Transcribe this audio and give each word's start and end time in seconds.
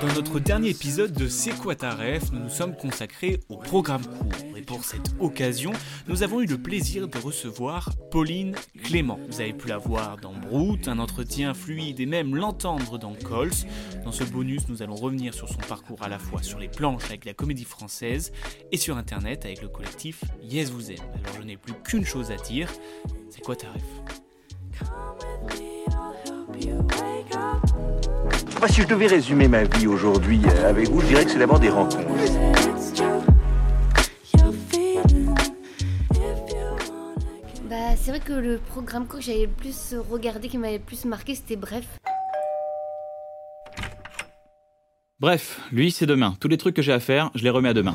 Dans 0.00 0.14
notre 0.14 0.40
dernier 0.40 0.70
épisode 0.70 1.12
de 1.12 1.28
C'est 1.28 1.50
quoi 1.50 1.74
ta 1.74 1.94
ref, 1.94 2.32
nous 2.32 2.40
nous 2.40 2.48
sommes 2.48 2.74
consacrés 2.74 3.38
au 3.50 3.58
programme 3.58 4.02
court. 4.02 4.32
Et 4.56 4.62
pour 4.62 4.82
cette 4.82 5.10
occasion, 5.20 5.72
nous 6.08 6.22
avons 6.22 6.40
eu 6.40 6.46
le 6.46 6.56
plaisir 6.56 7.06
de 7.06 7.18
recevoir 7.18 7.90
Pauline 8.10 8.54
Clément. 8.82 9.18
Vous 9.28 9.42
avez 9.42 9.52
pu 9.52 9.68
la 9.68 9.76
voir 9.76 10.16
dans 10.16 10.32
Brute, 10.32 10.88
un 10.88 10.98
entretien 10.98 11.52
fluide 11.52 12.00
et 12.00 12.06
même 12.06 12.34
l'entendre 12.34 12.98
dans 12.98 13.12
Cols. 13.14 13.50
Dans 14.02 14.12
ce 14.12 14.24
bonus, 14.24 14.68
nous 14.70 14.82
allons 14.82 14.96
revenir 14.96 15.34
sur 15.34 15.50
son 15.50 15.58
parcours 15.58 16.02
à 16.02 16.08
la 16.08 16.18
fois 16.18 16.42
sur 16.42 16.58
les 16.58 16.68
planches 16.68 17.04
avec 17.04 17.26
la 17.26 17.34
comédie 17.34 17.64
française 17.64 18.32
et 18.72 18.78
sur 18.78 18.96
internet 18.96 19.44
avec 19.44 19.60
le 19.60 19.68
collectif 19.68 20.24
Yes 20.42 20.70
Vous 20.70 20.90
Aime. 20.90 20.96
Alors 21.24 21.36
je 21.40 21.46
n'ai 21.46 21.58
plus 21.58 21.74
qu'une 21.84 22.06
chose 22.06 22.30
à 22.30 22.36
dire, 22.36 22.70
c'est 23.28 23.42
quoi 23.42 23.54
ta 23.54 23.66
ref? 23.68 23.82
Moi, 28.60 28.68
si 28.68 28.82
je 28.82 28.86
devais 28.86 29.06
résumer 29.06 29.48
ma 29.48 29.64
vie 29.64 29.86
aujourd'hui 29.86 30.42
euh, 30.44 30.68
avec 30.68 30.90
vous, 30.90 31.00
je 31.00 31.06
dirais 31.06 31.24
que 31.24 31.30
c'est 31.30 31.38
d'abord 31.38 31.58
des 31.58 31.70
rencontres. 31.70 32.06
Bah, 37.70 37.96
c'est 37.96 38.10
vrai 38.10 38.20
que 38.20 38.34
le 38.34 38.58
programme 38.58 39.06
que 39.06 39.18
j'avais 39.18 39.46
le 39.46 39.48
plus 39.48 39.94
regardé, 40.10 40.48
qui 40.48 40.58
m'avait 40.58 40.76
le 40.76 40.84
plus 40.84 41.06
marqué, 41.06 41.34
c'était 41.34 41.56
Bref. 41.56 41.86
Bref, 45.20 45.58
lui, 45.72 45.90
c'est 45.90 46.04
demain. 46.04 46.36
Tous 46.38 46.48
les 46.48 46.58
trucs 46.58 46.76
que 46.76 46.82
j'ai 46.82 46.92
à 46.92 47.00
faire, 47.00 47.30
je 47.34 47.42
les 47.42 47.50
remets 47.50 47.70
à 47.70 47.74
demain. 47.74 47.94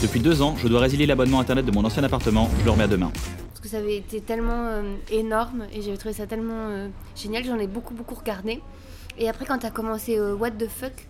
Depuis 0.00 0.20
deux 0.20 0.40
ans, 0.40 0.56
je 0.56 0.66
dois 0.66 0.80
résilier 0.80 1.04
l'abonnement 1.04 1.40
internet 1.40 1.66
de 1.66 1.72
mon 1.72 1.84
ancien 1.84 2.02
appartement, 2.04 2.48
je 2.60 2.64
le 2.64 2.70
remets 2.70 2.84
à 2.84 2.88
demain. 2.88 3.12
Parce 3.48 3.60
que 3.60 3.68
ça 3.68 3.76
avait 3.76 3.98
été 3.98 4.22
tellement 4.22 4.66
euh, 4.68 4.94
énorme 5.10 5.66
et 5.74 5.82
j'avais 5.82 5.98
trouvé 5.98 6.14
ça 6.14 6.26
tellement 6.26 6.68
euh, 6.70 6.88
génial. 7.14 7.44
J'en 7.44 7.58
ai 7.58 7.66
beaucoup, 7.66 7.92
beaucoup 7.92 8.14
regardé. 8.14 8.62
Et 9.20 9.28
après, 9.28 9.44
quand 9.44 9.58
t'as 9.58 9.70
commencé 9.70 10.18
euh, 10.18 10.34
What 10.34 10.52
the 10.52 10.66
fuck, 10.68 11.06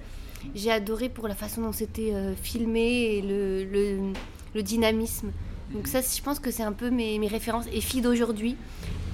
j'ai 0.54 0.70
adoré 0.70 1.08
pour 1.08 1.28
la 1.28 1.34
façon 1.34 1.62
dont 1.62 1.72
c'était 1.72 2.12
euh, 2.12 2.34
filmé 2.34 3.16
et 3.16 3.22
le, 3.22 3.64
le- 3.64 4.12
le 4.54 4.62
dynamisme. 4.62 5.30
Donc, 5.72 5.86
ça, 5.86 6.00
je 6.00 6.20
pense 6.22 6.40
que 6.40 6.50
c'est 6.50 6.64
un 6.64 6.72
peu 6.72 6.90
mes, 6.90 7.18
mes 7.20 7.28
références. 7.28 7.66
Et 7.72 7.80
filles 7.80 8.00
d'aujourd'hui, 8.02 8.56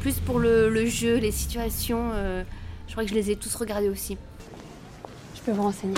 plus 0.00 0.14
pour 0.20 0.38
le, 0.38 0.70
le 0.70 0.86
jeu, 0.86 1.18
les 1.18 1.30
situations, 1.30 2.10
euh, 2.14 2.42
je 2.86 2.92
crois 2.92 3.04
que 3.04 3.10
je 3.10 3.14
les 3.14 3.30
ai 3.30 3.36
tous 3.36 3.54
regardées 3.54 3.90
aussi. 3.90 4.16
Je 5.34 5.40
peux 5.42 5.52
vous 5.52 5.62
renseigner 5.62 5.94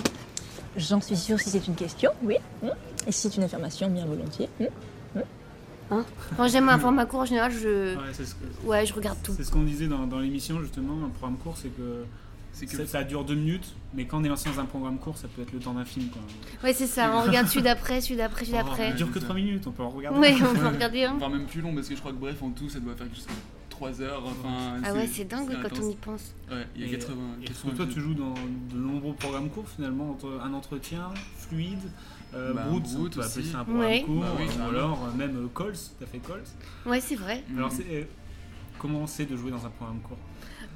J'en 0.77 1.01
suis 1.01 1.17
sûre 1.17 1.39
si 1.41 1.51
c'est 1.51 1.67
une 1.67 1.75
question, 1.75 2.11
oui. 2.23 2.37
Hmm. 2.62 2.69
Et 3.07 3.12
si 3.12 3.29
c'est 3.29 3.37
une 3.37 3.45
affirmation, 3.45 3.89
bien 3.91 4.05
volontiers. 4.07 4.49
Hmm. 4.61 6.03
Quand 6.37 6.49
j'aime 6.49 6.69
un 6.69 6.79
format 6.79 7.07
court, 7.07 7.21
en 7.21 7.25
général, 7.25 7.51
je, 7.51 7.97
Ouais, 7.97 8.03
c'est 8.12 8.27
ce 8.27 8.35
que- 8.35 8.67
ouais, 8.67 8.85
je 8.85 8.93
regarde 8.93 9.17
tout. 9.23 9.33
C'est 9.37 9.45
ce 9.45 9.51
qu'on 9.51 9.62
disait 9.62 9.87
dans, 9.87 10.07
dans 10.07 10.19
l'émission 10.19 10.61
justement, 10.61 10.93
un 11.07 11.09
programme 11.09 11.39
court, 11.39 11.55
c'est 11.57 11.71
que, 11.71 12.05
ça, 12.53 12.87
ça 12.87 13.05
dure 13.05 13.25
deux 13.25 13.35
minutes, 13.35 13.75
mais 13.95 14.07
quand 14.07 14.21
on 14.21 14.25
est 14.25 14.29
lancé 14.29 14.49
dans 14.51 14.61
un 14.61 14.65
programme 14.65 14.99
court, 14.99 15.17
ça 15.17 15.29
peut 15.29 15.43
être 15.43 15.53
le 15.53 15.59
temps 15.61 15.75
d'un 15.75 15.84
film. 15.84 16.09
Quoi. 16.09 16.21
Ouais, 16.65 16.72
c'est 16.72 16.87
ça. 16.87 17.11
On 17.15 17.22
regarde 17.22 17.47
celui 17.47 17.62
d'après, 17.62 18.00
celui 18.00 18.17
d'après, 18.17 18.45
celui 18.45 18.56
d'après. 18.56 18.91
Il 18.91 18.97
dure 18.97 19.12
que 19.12 19.19
trois 19.19 19.34
minutes, 19.34 19.67
on 19.67 19.72
peut 19.72 19.83
en 19.83 19.91
regarder. 19.91 20.19
Ouais, 20.19 20.34
on 20.43 20.55
peut 20.55 20.67
en 20.67 20.71
regarder 20.71 21.05
un. 21.05 21.17
Enfin, 21.17 21.28
même 21.28 21.47
plus 21.47 21.61
long, 21.61 21.75
parce 21.75 21.89
que 21.89 21.95
je 21.95 22.00
crois 22.00 22.12
que 22.12 22.17
bref, 22.19 22.43
en 22.43 22.50
tout, 22.50 22.69
ça 22.69 22.81
doit 22.81 22.95
faire 22.97 23.06
jusqu'à 23.15 23.33
3 23.71 24.00
heures. 24.03 24.25
Enfin, 24.27 24.81
Ah 24.84 24.93
ouais, 24.93 25.06
c'est 25.06 25.25
dingue 25.25 25.49
quand 25.62 25.67
intense. 25.67 25.78
on 25.84 25.91
y 25.91 25.95
pense. 25.97 26.34
Ouais, 26.50 26.67
il 26.75 26.83
y 26.83 26.84
a 26.84 26.89
Et- 26.89 26.91
80. 26.99 27.15
et 27.43 27.45
80 27.47 27.47
parce 27.47 27.62
que 27.62 27.77
toi, 27.77 27.87
tu 27.95 28.00
joues 28.00 28.15
dans 28.15 28.34
de 28.34 28.77
nombreux 28.81 29.15
programmes 29.15 29.51
courts 29.51 29.69
finalement, 29.69 30.11
entre 30.11 30.41
un 30.45 30.53
entretien 30.53 31.11
fluide, 31.37 31.78
euh, 32.34 32.53
Bah, 32.55 32.65
Brute, 32.69 32.83
Brute 32.83 32.97
on 32.97 33.21
peut 33.21 33.25
appeler 33.27 33.43
aussi. 33.43 33.53
ça 33.53 33.61
un 33.61 33.65
programme 33.65 33.87
Ouais. 33.89 34.03
court, 34.03 34.21
Bah 34.21 34.33
oui, 34.39 34.45
ou 34.59 34.69
alors 34.69 35.05
euh, 35.06 35.17
même 35.17 35.37
euh, 35.37 35.47
Cols, 35.55 35.75
t'as 36.01 36.06
fait 36.06 36.19
Cols. 36.19 36.43
Ouais, 36.87 37.01
c'est 37.01 37.15
vrai. 37.15 37.45
Alors, 37.56 37.71
c'est, 37.71 37.87
euh, 37.89 38.05
comment 38.78 39.06
c'est 39.06 39.27
de 39.27 39.37
jouer 39.37 39.51
dans 39.53 39.65
un 39.65 39.71
programme 39.71 40.01
court? 40.01 40.19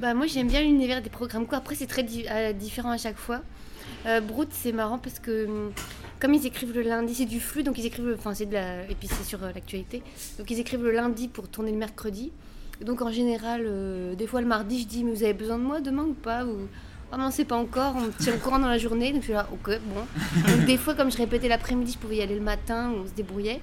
Bah 0.02 0.14
moi 0.14 0.26
j'aime 0.26 0.48
bien 0.48 0.62
l'univers 0.62 1.00
des 1.00 1.10
programmes 1.10 1.46
courts. 1.46 1.58
Après 1.58 1.76
c'est 1.76 1.86
très 1.86 2.04
euh, 2.28 2.52
différent 2.52 2.90
à 2.90 2.96
chaque 2.96 3.16
fois. 3.16 3.40
Euh, 4.04 4.20
Brute 4.20 4.48
c'est 4.50 4.72
marrant 4.72 4.98
parce 4.98 5.20
que 5.20 5.46
hum, 5.46 5.70
comme 6.18 6.34
ils 6.34 6.44
écrivent 6.44 6.74
le 6.74 6.82
lundi, 6.82 7.14
c'est 7.14 7.24
du 7.24 7.38
flux 7.38 7.62
donc 7.62 7.78
ils 7.78 7.86
écrivent, 7.86 8.12
enfin 8.18 8.34
c'est 8.34 8.46
de 8.46 8.54
la, 8.54 8.82
et 8.90 8.96
puis 8.96 9.06
c'est 9.06 9.22
sur 9.22 9.44
euh, 9.44 9.52
l'actualité. 9.54 10.02
Donc 10.38 10.50
ils 10.50 10.58
écrivent 10.58 10.82
le 10.82 10.90
lundi 10.90 11.28
pour 11.28 11.46
tourner 11.46 11.70
le 11.70 11.76
mercredi. 11.78 12.32
Donc 12.80 13.00
en 13.00 13.12
général, 13.12 13.62
euh, 13.64 14.16
des 14.16 14.26
fois 14.26 14.40
le 14.40 14.48
mardi 14.48 14.80
je 14.80 14.88
dis 14.88 15.04
mais 15.04 15.12
vous 15.12 15.22
avez 15.22 15.34
besoin 15.34 15.56
de 15.56 15.62
moi 15.62 15.80
demain 15.80 16.02
ou 16.02 16.14
pas 16.14 16.44
ou 16.46 16.66
ah 17.12 17.16
non 17.16 17.30
c'est 17.30 17.44
pas 17.44 17.54
encore, 17.56 17.94
on 17.96 18.00
me 18.00 18.10
tient 18.10 18.34
au 18.34 18.38
courant 18.38 18.58
dans 18.58 18.66
la 18.66 18.78
journée 18.78 19.12
donc 19.12 19.20
je 19.20 19.26
suis 19.26 19.34
là 19.34 19.46
ok 19.52 19.78
bon. 19.86 20.50
Donc 20.50 20.66
des 20.66 20.78
fois 20.78 20.96
comme 20.96 21.12
je 21.12 21.16
répétais 21.16 21.46
l'après-midi 21.46 21.92
je 21.92 21.98
pouvais 21.98 22.16
y 22.16 22.22
aller 22.22 22.34
le 22.34 22.40
matin 22.40 22.92
on 22.92 23.06
se 23.06 23.12
débrouillait. 23.12 23.60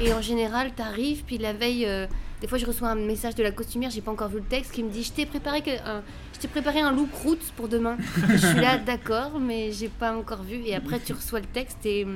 Et 0.00 0.12
en 0.12 0.20
général, 0.20 0.72
t'arrives, 0.72 1.22
puis 1.24 1.38
la 1.38 1.52
veille, 1.52 1.86
euh, 1.86 2.06
des 2.40 2.48
fois 2.48 2.58
je 2.58 2.66
reçois 2.66 2.88
un 2.88 2.96
message 2.96 3.34
de 3.36 3.42
la 3.42 3.52
costumière, 3.52 3.90
j'ai 3.90 4.00
pas 4.00 4.10
encore 4.10 4.28
vu 4.28 4.38
le 4.38 4.44
texte, 4.44 4.72
qui 4.72 4.82
me 4.82 4.90
dit 4.90 5.04
Je 5.04 5.12
t'ai 5.12 5.24
préparé, 5.26 5.62
un, 5.86 6.02
je 6.32 6.40
t'ai 6.40 6.48
préparé 6.48 6.80
un 6.80 6.92
look 6.92 7.12
route 7.22 7.52
pour 7.56 7.68
demain. 7.68 7.96
je 8.28 8.36
suis 8.36 8.60
là, 8.60 8.76
d'accord, 8.86 9.38
mais 9.40 9.70
j'ai 9.72 9.88
pas 9.88 10.16
encore 10.16 10.42
vu. 10.42 10.62
Et 10.66 10.74
après, 10.74 10.98
tu 10.98 11.12
reçois 11.12 11.40
le 11.40 11.46
texte, 11.46 11.86
et, 11.86 12.06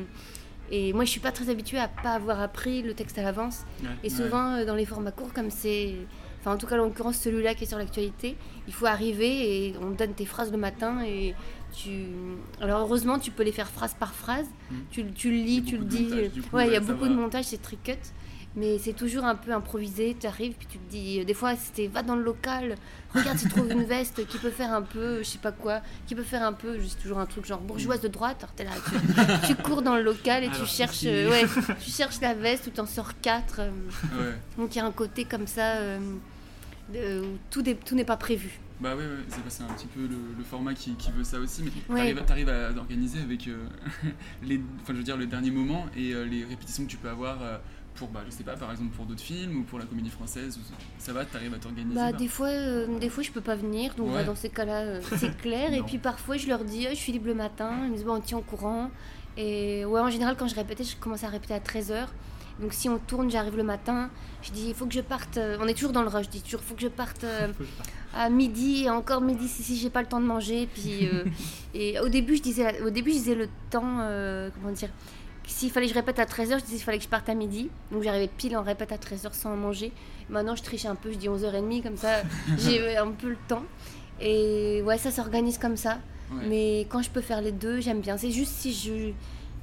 et 0.71 0.93
moi 0.93 1.05
je 1.05 1.11
suis 1.11 1.21
pas 1.21 1.33
très 1.33 1.51
habituée 1.51 1.79
à 1.79 1.89
pas 1.89 2.13
avoir 2.15 2.41
appris 2.41 2.83
le 2.83 2.95
texte 2.95 3.17
à 3.19 3.23
l'avance. 3.23 3.65
Et 4.03 4.11
souvent, 4.11 4.55
euh, 4.55 4.65
dans 4.65 4.75
les 4.75 4.87
formats 4.87 5.13
courts, 5.13 5.33
comme 5.33 5.51
c'est. 5.51 5.95
Enfin, 6.41 6.55
en 6.55 6.57
tout 6.57 6.67
cas, 6.67 6.77
en 6.77 6.85
l'occurrence, 6.85 7.17
celui-là 7.17 7.55
qui 7.55 7.65
est 7.65 7.67
sur 7.67 7.79
l'actualité, 7.79 8.37
il 8.69 8.73
faut 8.73 8.87
arriver 8.87 9.67
et 9.67 9.75
on 9.83 9.91
donne 9.91 10.15
tes 10.15 10.25
phrases 10.25 10.53
le 10.53 10.59
matin 10.59 11.03
et 11.05 11.35
tu. 11.83 12.07
Alors, 12.61 12.81
heureusement, 12.81 13.19
tu 13.19 13.31
peux 13.31 13.43
les 13.45 13.53
faire 13.53 13.69
phrase 13.69 13.95
par 13.99 14.15
phrase. 14.15 14.47
Tu, 14.91 15.05
tu 15.13 15.31
le 15.31 15.37
lis, 15.37 15.63
tu 15.63 15.77
le 15.79 15.85
dis. 15.85 16.09
coup, 16.43 16.57
ouais, 16.57 16.67
il 16.67 16.73
y 16.73 16.77
a 16.77 16.81
beaucoup 16.81 17.05
va. 17.05 17.09
de 17.09 17.15
montage, 17.15 17.45
c'est 17.47 17.63
très 17.63 17.77
cut. 17.77 17.93
Mais 18.57 18.79
c'est 18.79 18.95
toujours 18.95 19.25
un 19.25 19.35
peu 19.37 19.53
improvisé. 19.53 20.17
Tu 20.19 20.27
arrives, 20.27 20.55
puis 20.55 20.67
tu 20.69 20.79
te 20.79 20.91
dis. 20.91 21.25
Des 21.25 21.35
fois, 21.35 21.55
c'était 21.55 21.87
va 21.87 22.03
dans 22.03 22.17
le 22.17 22.23
local, 22.25 22.75
regarde 23.15 23.39
si 23.39 23.45
tu 23.45 23.51
trouves 23.51 23.71
une 23.71 23.85
veste 23.85 24.27
qui 24.27 24.39
peut 24.39 24.51
faire 24.51 24.73
un 24.73 24.83
peu, 24.83 25.19
je 25.19 25.25
sais 25.29 25.39
pas 25.39 25.53
quoi, 25.53 25.81
qui 26.07 26.15
peut 26.17 26.23
faire 26.25 26.43
un 26.43 26.53
peu, 26.55 26.79
juste 26.81 27.01
toujours 27.01 27.19
un 27.21 27.27
truc 27.27 27.45
genre 27.47 27.61
bourgeoise 27.61 28.01
de 28.01 28.09
droite. 28.09 28.39
Alors, 28.43 28.55
t'es 28.55 28.65
là, 28.65 28.71
tu, 29.43 29.55
tu 29.55 29.63
cours 29.63 29.83
dans 29.83 29.95
le 29.97 30.03
local 30.03 30.43
et 30.45 30.49
tu 30.49 30.67
cherches. 30.67 31.03
euh, 31.05 31.31
ouais, 31.31 31.45
tu 31.85 31.91
cherches 31.91 32.21
la 32.21 32.35
veste 32.35 32.67
ou 32.67 32.71
t'en 32.71 32.87
sors 32.87 33.21
quatre. 33.21 33.61
euh, 33.61 33.71
Ouais. 34.19 34.35
donc 34.57 34.75
il 34.75 34.79
y 34.79 34.81
a 34.81 34.87
un 34.87 34.93
côté 34.93 35.25
comme 35.25 35.47
ça 35.47 35.75
euh, 35.77 36.01
où 37.23 37.39
tout 37.51 37.63
n'est 37.95 38.05
pas 38.05 38.17
prévu. 38.17 38.59
Bah 38.81 38.95
ouais, 38.95 39.03
ouais, 39.03 39.25
c'est 39.49 39.63
un 39.65 39.67
petit 39.75 39.87
peu 39.89 40.03
le, 40.03 40.17
le 40.39 40.45
format 40.45 40.73
qui, 40.73 40.95
qui 40.95 41.11
veut 41.11 41.25
ça 41.25 41.39
aussi, 41.41 41.63
mais 41.65 41.71
Ouais. 41.95 42.15
t'arrives 42.25 42.49
à 42.49 42.71
organiser 42.77 43.19
avec 43.21 43.49
euh, 43.49 43.67
les, 44.43 44.59
enfin, 44.83 44.93
je 44.93 44.99
veux 44.99 45.03
dire, 45.03 45.17
le 45.17 45.27
dernier 45.27 45.51
moment 45.51 45.87
et 45.97 46.13
euh, 46.15 46.25
les 46.25 46.45
répétitions 46.45 46.85
que 46.85 46.89
tu 46.91 46.97
peux 46.97 47.09
avoir 47.09 47.43
euh, 47.43 47.59
pour, 47.97 48.07
bah, 48.09 48.21
je 48.25 48.31
sais 48.31 48.45
pas, 48.45 48.57
par 48.57 48.71
exemple 48.71 48.95
pour 48.95 49.05
d'autres 49.05 49.21
films 49.23 49.57
ou 49.57 49.63
pour 49.65 49.81
la 49.81 49.85
comédie 49.85 50.11
française, 50.11 50.57
ou- 50.59 50.75
ça 50.99 51.13
va, 51.13 51.25
t'arrives 51.25 51.55
à 51.55 51.59
t'organiser 51.59 51.97
Bah, 51.97 52.13
bah. 52.13 52.19
des 52.19 52.29
fois, 52.29 52.47
euh, 52.49 52.99
des 53.01 53.09
fois 53.09 53.25
je 53.25 53.33
peux 53.33 53.41
pas 53.41 53.57
venir, 53.57 53.95
donc 53.97 54.09
Ouais. 54.11 54.15
bah, 54.15 54.23
dans 54.25 54.37
ces 54.37 54.49
cas-là 54.49 55.01
c'est 55.17 55.37
clair. 55.39 55.73
et 55.75 55.83
puis 55.87 55.99
parfois 55.99 56.37
je 56.37 56.47
leur 56.47 56.63
dis, 56.65 56.87
je 56.89 56.95
suis 56.95 57.11
libre 57.11 57.27
le 57.27 57.35
matin, 57.35 57.73
ils 57.85 57.91
me 57.91 57.97
disent 57.97 58.05
bon, 58.05 58.15
on 58.15 58.21
tient 58.21 58.39
au 58.39 58.43
courant. 58.43 58.93
Et 59.37 59.85
ouais, 59.85 60.01
en 60.01 60.11
général 60.11 60.37
quand 60.39 60.47
je 60.47 60.55
répétais, 60.55 60.85
je 60.85 60.97
commençais 60.97 61.27
à 61.27 61.31
répéter 61.31 61.55
à 61.55 61.59
13h. 61.61 62.07
Donc 62.61 62.73
si 62.73 62.89
on 62.89 62.99
tourne, 62.99 63.31
j'arrive 63.31 63.57
le 63.57 63.63
matin, 63.63 64.11
je 64.43 64.51
dis 64.51 64.67
il 64.69 64.75
faut 64.75 64.87
que 64.87 64.95
je 64.95 65.01
parte, 65.01 65.37
euh, 65.37 65.57
on 65.61 65.69
est 65.69 65.75
toujours 65.75 65.93
dans 65.93 66.03
le 66.03 66.09
rush, 66.09 66.27
je 66.27 66.31
dis 66.31 66.43
toujours 66.43 66.61
il 66.65 66.69
faut 66.69 66.75
que 66.75 66.81
je 66.81 66.89
parte 66.89 67.25
euh, 67.25 67.49
à 68.15 68.29
midi 68.31 68.85
et 68.85 68.91
encore 68.91 69.21
midi 69.21 69.49
si, 69.49 69.63
si 69.63 69.77
j'ai 69.77 69.91
pas 69.91 70.01
le 70.01 70.09
temps 70.09 70.21
de 70.21 70.27
manger. 70.27 70.69
Puis, 70.73 71.07
euh, 71.07 71.25
et 71.75 72.01
au 72.01 72.09
début 72.09 72.37
je 72.37 72.43
disais, 72.43 72.83
au 72.83 72.91
début 72.91 73.11
je 73.11 73.17
disais 73.17 73.35
le 73.35 73.49
temps, 73.71 73.99
euh, 74.01 74.51
comment 74.55 74.73
dire, 74.73 74.91
s'il 75.47 75.71
fallait 75.71 75.87
que 75.87 75.93
je 75.93 75.99
répète 75.99 76.19
à 76.19 76.25
13h, 76.25 76.59
je 76.59 76.65
disais 76.65 76.77
qu'il 76.77 76.85
fallait 76.85 76.99
que 76.99 77.05
je 77.05 77.09
parte 77.09 77.29
à 77.29 77.35
midi. 77.35 77.71
Donc 77.91 78.03
j'arrivais 78.03 78.29
pile 78.29 78.57
en 78.57 78.63
répète 78.63 78.93
à 78.93 78.97
13h 78.97 79.33
sans 79.33 79.57
manger. 79.57 79.93
Maintenant 80.29 80.57
je 80.57 80.63
triche 80.63 80.85
un 80.85 80.95
peu, 80.95 81.13
je 81.13 81.17
dis 81.17 81.29
11h30 81.29 81.83
comme 81.83 81.97
ça 81.97 82.23
j'ai 82.59 82.97
un 82.97 83.11
peu 83.13 83.31
le 83.31 83.39
temps. 83.47 83.65
Et 84.21 84.83
ouais, 84.83 84.99
ça 84.99 85.11
s'organise 85.11 85.59
comme 85.59 85.77
ça. 85.77 85.99
Ouais. 86.33 86.43
Mais 86.49 86.81
quand 86.91 87.03
je 87.03 87.11
peux 87.11 87.21
faire 87.21 87.41
les 87.41 87.53
deux, 87.53 87.81
j'aime 87.81 88.01
bien. 88.01 88.17
C'est 88.17 88.33
juste 88.33 88.53
si 88.53 88.75
je 88.75 89.13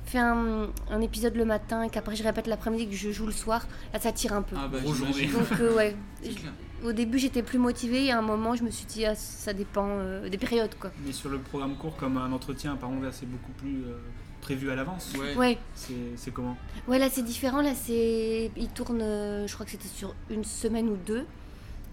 fais 0.05 0.17
un, 0.19 0.67
un 0.89 1.01
épisode 1.01 1.35
le 1.35 1.45
matin 1.45 1.83
et 1.83 1.89
qu'après 1.89 2.15
je 2.15 2.23
répète 2.23 2.47
l'après-midi 2.47 2.87
que 2.87 2.95
je 2.95 3.11
joue 3.11 3.25
le 3.25 3.31
soir, 3.31 3.67
là 3.93 3.99
ça 3.99 4.11
tire 4.11 4.33
un 4.33 4.41
peu. 4.41 4.55
Ah 4.59 4.67
bah. 4.67 4.79
Donc 4.79 5.59
euh, 5.61 5.75
ouais, 5.75 5.95
C'est 6.23 6.29
clair. 6.35 6.51
au 6.83 6.91
début 6.93 7.17
j'étais 7.19 7.41
plus 7.43 7.57
motivée 7.59 8.05
et 8.05 8.11
à 8.11 8.19
un 8.19 8.21
moment 8.21 8.55
je 8.55 8.63
me 8.63 8.69
suis 8.71 8.85
dit 8.85 9.05
ah, 9.05 9.15
ça 9.15 9.53
dépend 9.53 9.87
euh, 9.89 10.29
des 10.29 10.37
périodes 10.37 10.75
quoi. 10.79 10.91
Mais 11.05 11.11
sur 11.11 11.29
le 11.29 11.39
programme 11.39 11.75
court, 11.75 11.95
comme 11.97 12.17
un 12.17 12.31
entretien, 12.31 12.75
par 12.75 12.89
là, 12.91 13.09
c'est 13.11 13.25
beaucoup 13.29 13.51
plus 13.53 13.83
euh, 13.85 13.97
prévu 14.41 14.69
à 14.69 14.75
l'avance. 14.75 15.11
Ouais. 15.19 15.35
Ouais, 15.35 15.57
C'est 15.73 15.93
c'est 16.17 16.31
comment? 16.31 16.55
Ouais, 16.87 16.99
là 16.99 17.07
c'est 17.09 17.23
différent. 17.23 17.61
Là, 17.61 17.71
c'est. 17.73 18.51
Ils 18.55 18.69
tournent, 18.69 19.01
euh, 19.01 19.47
je 19.47 19.53
crois 19.55 19.65
que 19.65 19.71
c'était 19.71 19.87
sur 19.87 20.13
une 20.29 20.43
semaine 20.43 20.87
ou 20.89 20.97
deux. 20.97 21.25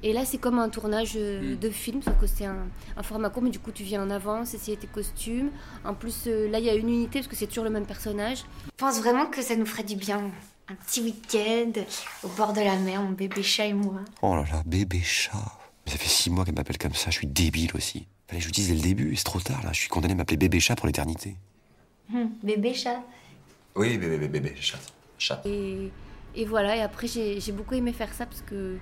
Et 0.04 0.12
là, 0.12 0.24
c'est 0.24 0.38
comme 0.38 0.58
un 0.58 0.68
tournage 0.68 1.12
euh, 1.16 1.54
Mm. 1.54 1.58
de 1.58 1.70
film, 1.70 2.02
sauf 2.02 2.14
que 2.20 2.26
c'est 2.26 2.44
un, 2.46 2.66
un 2.96 3.02
format 3.02 3.30
court, 3.30 3.42
mais 3.42 3.50
du 3.50 3.58
coup, 3.60 3.70
tu 3.70 3.84
viens 3.84 4.02
en 4.02 4.10
avance, 4.10 4.52
essayer 4.54 4.76
tes 4.76 4.86
costumes. 4.88 5.50
En 5.84 5.94
plus, 5.94 6.24
euh, 6.26 6.48
là, 6.50 6.58
il 6.58 6.64
y 6.64 6.70
a 6.70 6.74
une 6.74 6.88
unité 6.88 7.20
parce 7.20 7.28
que 7.28 7.36
c'est 7.36 7.46
toujours 7.46 7.64
le 7.64 7.70
même 7.70 7.86
personnage. 7.86 8.38
Je 8.66 8.70
pense 8.76 8.98
vraiment 8.98 9.26
que 9.26 9.42
ça 9.42 9.54
nous 9.56 9.66
ferait 9.66 9.84
du 9.84 9.96
bien. 9.96 10.30
Un 10.68 10.74
petit 10.74 11.02
week-end 11.02 11.72
au 12.24 12.28
bord 12.28 12.52
de 12.52 12.60
la 12.60 12.76
mer, 12.76 13.02
mon 13.02 13.10
bébé 13.10 13.42
chat 13.42 13.66
et 13.66 13.72
moi. 13.74 14.00
Oh 14.22 14.34
là 14.36 14.44
là, 14.50 14.62
bébé 14.66 15.00
chat. 15.02 15.32
Mais 15.86 15.92
ça 15.92 15.98
fait 15.98 16.08
six 16.08 16.30
mois 16.30 16.44
qu'elle 16.44 16.54
m'appelle 16.54 16.78
comme 16.78 16.94
ça, 16.94 17.10
je 17.10 17.16
suis 17.18 17.26
débile 17.26 17.70
aussi. 17.74 18.06
Fallait 18.28 18.38
que 18.38 18.44
je 18.44 18.48
vous 18.48 18.52
dise 18.54 18.68
dès 18.68 18.74
le 18.76 18.80
début, 18.80 19.14
c'est 19.16 19.24
trop 19.24 19.40
tard 19.40 19.60
là, 19.64 19.70
je 19.72 19.80
suis 19.80 19.88
condamné 19.88 20.14
à 20.14 20.16
m'appeler 20.16 20.36
bébé 20.36 20.60
chat 20.60 20.76
pour 20.76 20.86
l'éternité. 20.86 21.36
Hum, 22.14 22.30
bébé 22.42 22.72
chat. 22.74 23.02
Oui, 23.74 23.98
bébé, 23.98 24.18
bébé, 24.18 24.40
bébé, 24.40 24.54
chat. 24.60 24.78
Chat. 25.18 25.42
Et, 25.44 25.90
et 26.36 26.44
voilà, 26.44 26.76
et 26.76 26.80
après 26.82 27.08
j'ai 27.08 27.40
j'ai 27.40 27.52
beaucoup 27.52 27.74
aimé 27.74 27.92
faire 27.92 28.12
ça 28.14 28.24
parce 28.26 28.42
que 28.42 28.76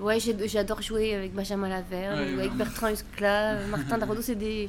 ouais, 0.00 0.18
j'adore 0.46 0.82
jouer 0.82 1.14
avec 1.14 1.34
Benjamin 1.34 1.68
Laverne, 1.68 2.18
Ouais, 2.20 2.34
ou 2.34 2.38
avec. 2.40 2.54
Bertrand 2.54 2.88
Huskla, 2.88 3.66
Martin 3.66 3.98
Dardo, 3.98 4.20
c'est 4.22 4.34
des 4.34 4.68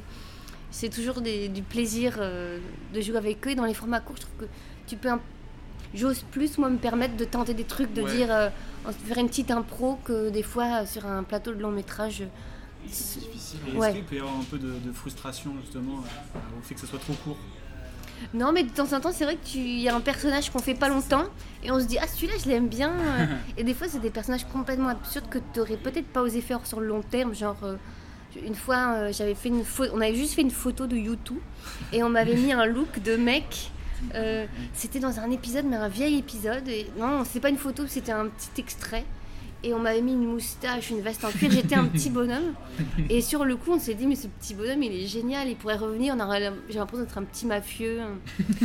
c'est 0.70 0.88
toujours 0.88 1.20
des- 1.20 1.48
du 1.48 1.60
plaisir 1.62 2.14
euh, 2.18 2.58
de 2.94 3.00
jouer 3.02 3.18
avec 3.18 3.46
eux. 3.46 3.50
Et 3.50 3.54
dans 3.54 3.66
les 3.66 3.74
formats 3.74 4.00
courts, 4.00 4.16
je 4.16 4.22
trouve 4.22 4.36
que 4.38 4.52
tu 4.86 4.96
peux 4.96 5.10
un- 5.10 5.20
J'ose 5.94 6.22
plus, 6.30 6.56
moi, 6.56 6.70
me 6.70 6.78
permettre 6.78 7.18
de 7.18 7.24
tenter 7.26 7.52
des 7.52 7.64
trucs, 7.64 7.92
de 7.92 8.00
Ouais. 8.00 8.16
dire, 8.16 8.28
euh, 8.32 8.48
faire 9.04 9.18
une 9.18 9.28
petite 9.28 9.50
impro 9.50 9.98
que 10.04 10.30
des 10.30 10.42
fois, 10.42 10.86
sur 10.86 11.04
un 11.04 11.22
plateau 11.22 11.52
de 11.52 11.60
long 11.60 11.70
métrage, 11.70 12.22
C'est 12.90 13.20
difficile. 13.20 13.58
Et 13.66 13.70
Est-ce 13.72 13.78
Ouais. 13.78 13.92
qu'il 13.92 14.04
peut 14.04 14.16
y 14.16 14.18
avoir 14.20 14.34
un 14.34 14.42
peu 14.50 14.58
de, 14.58 14.72
de 14.72 14.92
frustration 14.92 15.52
justement 15.60 15.98
euh, 15.98 16.58
au 16.58 16.62
fait 16.62 16.74
que 16.74 16.80
ce 16.80 16.86
soit 16.86 16.98
trop 16.98 17.12
court? 17.22 17.36
Non, 18.34 18.52
mais 18.52 18.62
de 18.62 18.70
temps 18.70 18.92
en 18.92 19.00
temps, 19.00 19.12
c'est 19.12 19.24
vrai 19.24 19.36
qu'il 19.42 19.80
y 19.80 19.88
a 19.88 19.94
un 19.94 20.00
personnage 20.00 20.50
qu'on 20.50 20.58
fait 20.58 20.74
pas 20.74 20.88
longtemps 20.88 21.24
et 21.62 21.70
on 21.70 21.78
se 21.78 21.84
dit, 21.84 21.98
ah, 22.00 22.06
celui-là, 22.06 22.34
je 22.42 22.48
l'aime 22.48 22.68
bien. 22.68 22.92
et 23.56 23.64
des 23.64 23.74
fois, 23.74 23.88
c'est 23.88 24.00
des 24.00 24.10
personnages 24.10 24.46
complètement 24.46 24.88
absurdes 24.88 25.28
que 25.28 25.38
tu 25.52 25.60
aurais 25.60 25.76
peut-être 25.76 26.08
pas 26.08 26.22
osé 26.22 26.40
faire 26.40 26.66
sur 26.66 26.80
le 26.80 26.86
long 26.86 27.02
terme. 27.02 27.34
Genre, 27.34 27.56
euh, 27.62 27.76
une 28.44 28.54
fois, 28.54 28.94
euh, 28.94 29.12
j'avais 29.12 29.34
fait 29.34 29.48
une 29.48 29.64
photo, 29.64 29.92
on 29.94 30.00
avait 30.00 30.14
juste 30.14 30.34
fait 30.34 30.42
une 30.42 30.50
photo 30.50 30.86
de 30.86 30.96
YouTube 30.96 31.38
et 31.92 32.02
on 32.02 32.08
m'avait 32.08 32.36
mis 32.36 32.52
un 32.52 32.66
look 32.66 33.02
de 33.02 33.16
mec. 33.16 33.70
euh, 34.14 34.46
c'était 34.74 34.98
dans 34.98 35.20
un 35.20 35.30
épisode, 35.30 35.64
mais 35.64 35.76
un 35.76 35.88
vieil 35.88 36.18
épisode. 36.18 36.66
Et 36.68 36.86
non, 36.98 37.24
c'est 37.24 37.40
pas 37.40 37.50
une 37.50 37.58
photo, 37.58 37.86
c'était 37.86 38.12
un 38.12 38.26
petit 38.26 38.60
extrait. 38.60 39.04
Et 39.64 39.72
on 39.74 39.78
m'avait 39.78 40.00
mis 40.00 40.12
une 40.12 40.26
moustache, 40.26 40.90
une 40.90 41.00
veste 41.00 41.24
en 41.24 41.30
cuir. 41.30 41.50
J'étais 41.50 41.76
un 41.76 41.84
petit 41.84 42.10
bonhomme. 42.10 42.54
Et 43.08 43.20
sur 43.20 43.44
le 43.44 43.56
coup, 43.56 43.72
on 43.72 43.78
s'est 43.78 43.94
dit, 43.94 44.06
mais 44.06 44.16
ce 44.16 44.26
petit 44.26 44.54
bonhomme, 44.54 44.82
il 44.82 44.92
est 44.92 45.06
génial. 45.06 45.48
Il 45.48 45.56
pourrait 45.56 45.76
revenir. 45.76 46.16
J'ai 46.68 46.78
l'impression 46.78 47.04
d'être 47.04 47.18
un 47.18 47.22
petit 47.24 47.46
mafieux, 47.46 48.00
un, 48.00 48.18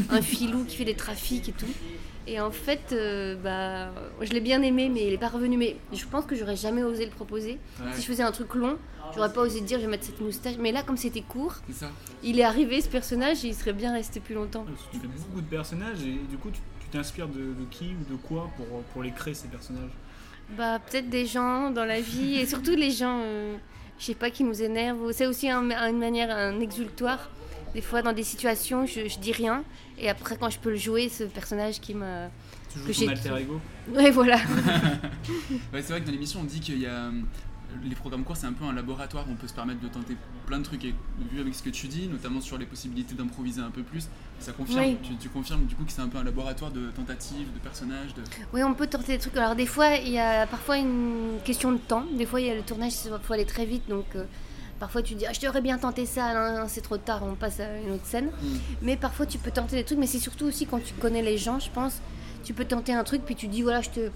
un 0.09 0.21
filou 0.21 0.63
qui 0.65 0.75
fait 0.75 0.85
des 0.85 0.95
trafics 0.95 1.49
et 1.49 1.51
tout. 1.51 1.67
Et 2.25 2.41
en 2.41 2.51
fait, 2.51 2.89
euh, 2.91 3.35
bah, 3.35 3.94
je 4.21 4.33
l'ai 4.33 4.41
bien 4.41 4.61
aimé, 4.61 4.89
mais 4.89 5.07
il 5.07 5.13
est 5.13 5.17
pas 5.19 5.29
revenu. 5.29 5.55
Mais 5.55 5.77
je 5.94 6.05
pense 6.05 6.25
que 6.25 6.35
j'aurais 6.35 6.57
jamais 6.57 6.83
osé 6.83 7.05
le 7.05 7.11
proposer. 7.11 7.59
Ouais. 7.79 7.94
Si 7.94 8.01
je 8.01 8.07
faisais 8.07 8.23
un 8.23 8.31
truc 8.31 8.55
long, 8.55 8.77
j'aurais 9.15 9.31
pas 9.31 9.41
osé 9.41 9.61
dire, 9.61 9.77
je 9.79 9.85
vais 9.85 9.91
mettre 9.91 10.05
cette 10.05 10.19
moustache. 10.19 10.55
Mais 10.59 10.71
là, 10.71 10.81
comme 10.81 10.97
c'était 10.97 11.21
court, 11.21 11.53
ça. 11.71 11.91
il 12.23 12.39
est 12.39 12.44
arrivé 12.44 12.81
ce 12.81 12.89
personnage 12.89 13.45
et 13.45 13.49
il 13.49 13.55
serait 13.55 13.73
bien 13.73 13.94
resté 13.94 14.19
plus 14.19 14.33
longtemps. 14.35 14.65
Tu 14.91 14.99
fais 14.99 15.07
beaucoup 15.07 15.41
de 15.41 15.47
personnages 15.47 16.01
et 16.01 16.19
du 16.29 16.38
coup 16.38 16.49
tu 16.49 16.59
tu 16.79 16.97
t'inspires 16.97 17.27
de, 17.27 17.39
de 17.39 17.65
qui 17.69 17.88
ou 17.99 18.09
de 18.09 18.15
quoi 18.15 18.49
pour, 18.55 18.65
pour 18.94 19.03
les 19.03 19.11
créer 19.11 19.33
ces 19.33 19.49
personnages? 19.49 19.91
Bah, 20.55 20.79
peut-être 20.79 21.09
des 21.09 21.25
gens 21.25 21.71
dans 21.71 21.83
la 21.85 21.99
vie 21.99 22.35
et 22.35 22.45
surtout 22.45 22.75
les 22.75 22.91
gens, 22.91 23.19
euh, 23.21 23.55
je 23.99 24.05
sais 24.05 24.15
pas, 24.15 24.29
qui 24.29 24.44
nous 24.44 24.61
énervent. 24.61 25.11
C'est 25.11 25.25
aussi 25.25 25.49
un- 25.49 25.69
une 25.89 25.99
manière, 25.99 26.29
un 26.35 26.59
exultoire. 26.61 27.29
Des 27.73 27.81
fois, 27.81 28.01
dans 28.01 28.13
des 28.13 28.23
situations, 28.23 28.85
je, 28.85 29.07
je 29.09 29.19
dis 29.19 29.33
rien 29.33 29.63
et 29.99 30.09
après, 30.09 30.38
quand 30.38 30.49
je 30.49 30.57
peux 30.57 30.69
le 30.69 30.77
jouer, 30.77 31.09
ce 31.09 31.25
personnage 31.25 31.79
qui 31.81 31.94
m'a. 31.94 32.29
Que 32.85 32.91
ton 33.05 33.07
alter 33.09 33.29
ego 33.41 33.59
Ouais, 33.94 34.11
voilà. 34.11 34.38
Ouais, 35.73 35.81
c'est 35.81 35.89
vrai 35.94 36.01
que 36.01 36.05
dans 36.05 36.11
l'émission, 36.11 36.39
on 36.41 36.45
dit 36.45 36.59
qu'il 36.59 36.79
y 36.79 36.85
a. 36.85 37.09
Les 37.83 37.95
programmes 37.95 38.23
courts, 38.23 38.37
c'est 38.37 38.47
un 38.47 38.53
peu 38.53 38.65
un 38.65 38.73
laboratoire 38.73 39.25
où 39.27 39.31
on 39.31 39.35
peut 39.35 39.47
se 39.47 39.53
permettre 39.53 39.81
de 39.81 39.87
tenter 39.87 40.15
plein 40.45 40.59
de 40.59 40.63
trucs. 40.63 40.83
Et 40.85 40.95
vu 41.31 41.39
avec 41.39 41.53
ce 41.53 41.61
que 41.61 41.69
tu 41.69 41.87
dis, 41.87 42.07
notamment 42.07 42.41
sur 42.41 42.57
les 42.57 42.65
possibilités 42.65 43.13
d'improviser 43.13 43.61
un 43.61 43.69
peu 43.69 43.83
plus, 43.83 44.07
ça 44.39 44.51
confirme. 44.51 44.79
Oui. 44.79 44.97
Tu, 45.03 45.15
tu 45.15 45.29
confirmes 45.29 45.65
du 45.65 45.75
coup 45.75 45.83
que 45.83 45.91
c'est 45.91 46.01
un 46.01 46.07
peu 46.07 46.17
un 46.17 46.23
laboratoire 46.23 46.71
de 46.71 46.89
tentatives, 46.91 47.53
de 47.53 47.59
personnages. 47.59 48.13
De... 48.15 48.23
Oui, 48.53 48.63
on 48.63 48.73
peut 48.73 48.87
tenter 48.87 49.13
des 49.13 49.19
trucs. 49.19 49.35
Alors, 49.37 49.55
des 49.55 49.65
fois, 49.65 49.95
il 49.95 50.11
y 50.11 50.19
a 50.19 50.47
parfois 50.47 50.77
une 50.77 51.39
question 51.43 51.71
de 51.71 51.77
temps. 51.77 52.05
Des 52.13 52.25
fois, 52.25 52.41
il 52.41 52.47
y 52.47 52.49
a 52.49 52.55
le 52.55 52.61
tournage, 52.61 52.93
il 53.05 53.11
faut 53.21 53.33
aller 53.33 53.45
très 53.45 53.65
vite. 53.65 53.87
Donc, 53.89 54.05
euh, 54.15 54.23
parfois, 54.79 55.01
tu 55.03 55.15
dis, 55.15 55.25
ah, 55.25 55.33
je 55.33 55.39
t'aurais 55.39 55.61
bien 55.61 55.77
tenté 55.77 56.05
ça. 56.05 56.33
Non, 56.33 56.61
non, 56.61 56.65
c'est 56.67 56.81
trop 56.81 56.97
tard, 56.97 57.21
on 57.23 57.35
passe 57.35 57.59
à 57.59 57.77
une 57.79 57.91
autre 57.91 58.05
scène. 58.05 58.27
Mm. 58.27 58.47
Mais 58.81 58.97
parfois, 58.97 59.25
tu 59.25 59.37
peux 59.37 59.51
tenter 59.51 59.75
des 59.75 59.83
trucs. 59.83 59.99
Mais 59.99 60.07
c'est 60.07 60.19
surtout 60.19 60.45
aussi 60.45 60.65
quand 60.65 60.79
tu 60.83 60.93
connais 60.93 61.21
les 61.21 61.37
gens, 61.37 61.59
je 61.59 61.69
pense. 61.69 62.01
Tu 62.43 62.53
peux 62.53 62.65
tenter 62.65 62.93
un 62.93 63.03
truc, 63.03 63.23
puis 63.25 63.35
tu 63.35 63.47
dis, 63.47 63.61
voilà, 63.61 63.81
je 63.81 63.89
te. 63.89 64.09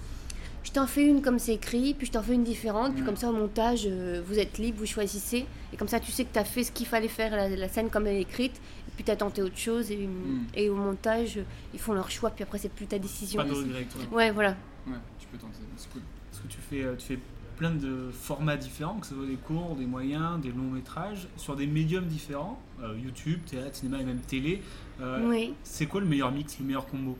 Je 0.64 0.70
t'en 0.70 0.86
fais 0.86 1.04
une 1.06 1.22
comme 1.22 1.38
c'est 1.38 1.54
écrit, 1.54 1.92
puis 1.94 2.06
je 2.06 2.12
t'en 2.12 2.22
fais 2.22 2.34
une 2.34 2.44
différente, 2.44 2.92
puis 2.94 3.02
Mm. 3.02 3.06
comme 3.06 3.16
ça 3.16 3.28
au 3.28 3.32
montage, 3.32 3.82
euh, 3.86 4.22
vous 4.26 4.38
êtes 4.38 4.58
libre, 4.58 4.78
vous 4.78 4.86
choisissez. 4.86 5.44
Et 5.72 5.76
comme 5.76 5.88
ça, 5.88 5.98
tu 6.00 6.12
sais 6.12 6.24
que 6.24 6.32
tu 6.32 6.38
as 6.38 6.44
fait 6.44 6.62
ce 6.64 6.70
qu'il 6.72 6.86
fallait 6.86 7.08
faire, 7.08 7.34
la, 7.34 7.48
la 7.48 7.68
scène 7.68 7.90
comme 7.90 8.06
elle 8.06 8.16
est 8.16 8.22
écrite, 8.22 8.56
et 8.88 8.90
puis 8.94 9.04
tu 9.04 9.10
as 9.10 9.16
tenté 9.16 9.42
autre 9.42 9.58
chose. 9.58 9.90
Et, 9.90 9.96
Mm. 10.06 10.44
et 10.54 10.70
au 10.70 10.76
montage, 10.76 11.40
ils 11.74 11.80
font 11.80 11.92
leur 11.94 12.10
choix, 12.10 12.30
puis 12.30 12.44
après, 12.44 12.58
c'est 12.58 12.68
plus 12.70 12.86
ta 12.86 12.98
décision. 12.98 13.42
Pas 13.42 13.48
de 13.48 13.54
regret 13.54 13.84
toi. 13.90 14.02
Ouais, 14.16 14.30
voilà. 14.30 14.50
Ouais, 14.86 14.94
tu 15.18 15.26
peux 15.28 15.38
tenter. 15.38 15.58
C'est 15.76 15.90
cool. 15.90 16.02
Parce 16.30 16.42
que 16.42 16.48
tu 16.48 16.58
fais, 16.58 16.82
euh, 16.84 16.94
tu 16.96 17.06
fais 17.06 17.18
plein 17.58 17.70
de 17.72 18.10
formats 18.12 18.56
différents, 18.56 18.94
que 18.98 19.06
ce 19.06 19.14
soit 19.14 19.26
des 19.26 19.36
courts, 19.36 19.76
des 19.76 19.84
moyens, 19.86 20.40
des 20.40 20.48
longs 20.50 20.70
métrages, 20.72 21.28
sur 21.36 21.54
des 21.54 21.66
médiums 21.66 22.06
différents, 22.06 22.60
euh, 22.82 22.94
YouTube, 23.04 23.40
théâtre, 23.46 23.76
cinéma 23.76 24.00
et 24.00 24.04
même 24.04 24.20
télé. 24.20 24.62
Euh, 25.00 25.28
Oui. 25.28 25.54
C'est 25.62 25.86
quoi 25.86 26.00
le 26.00 26.06
meilleur 26.06 26.32
mix, 26.32 26.58
le 26.58 26.64
meilleur 26.66 26.86
combo? 26.86 27.16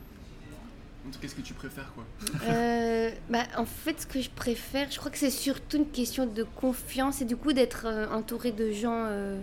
En 1.07 1.11
tout 1.11 1.19
cas, 1.19 1.27
ce 1.27 1.35
que 1.35 1.41
tu 1.41 1.53
préfères, 1.53 1.91
quoi. 1.93 2.05
Euh, 2.47 3.09
bah, 3.29 3.43
en 3.57 3.65
fait, 3.65 3.99
ce 4.01 4.07
que 4.07 4.21
je 4.21 4.29
préfère, 4.29 4.89
je 4.89 4.97
crois 4.97 5.11
que 5.11 5.17
c'est 5.17 5.29
surtout 5.29 5.77
une 5.77 5.87
question 5.89 6.25
de 6.25 6.43
confiance 6.43 7.21
et 7.21 7.25
du 7.25 7.35
coup 7.35 7.51
d'être 7.53 7.83
euh, 7.87 8.07
entouré 8.09 8.51
de 8.51 8.71
gens. 8.71 9.05
euh, 9.07 9.39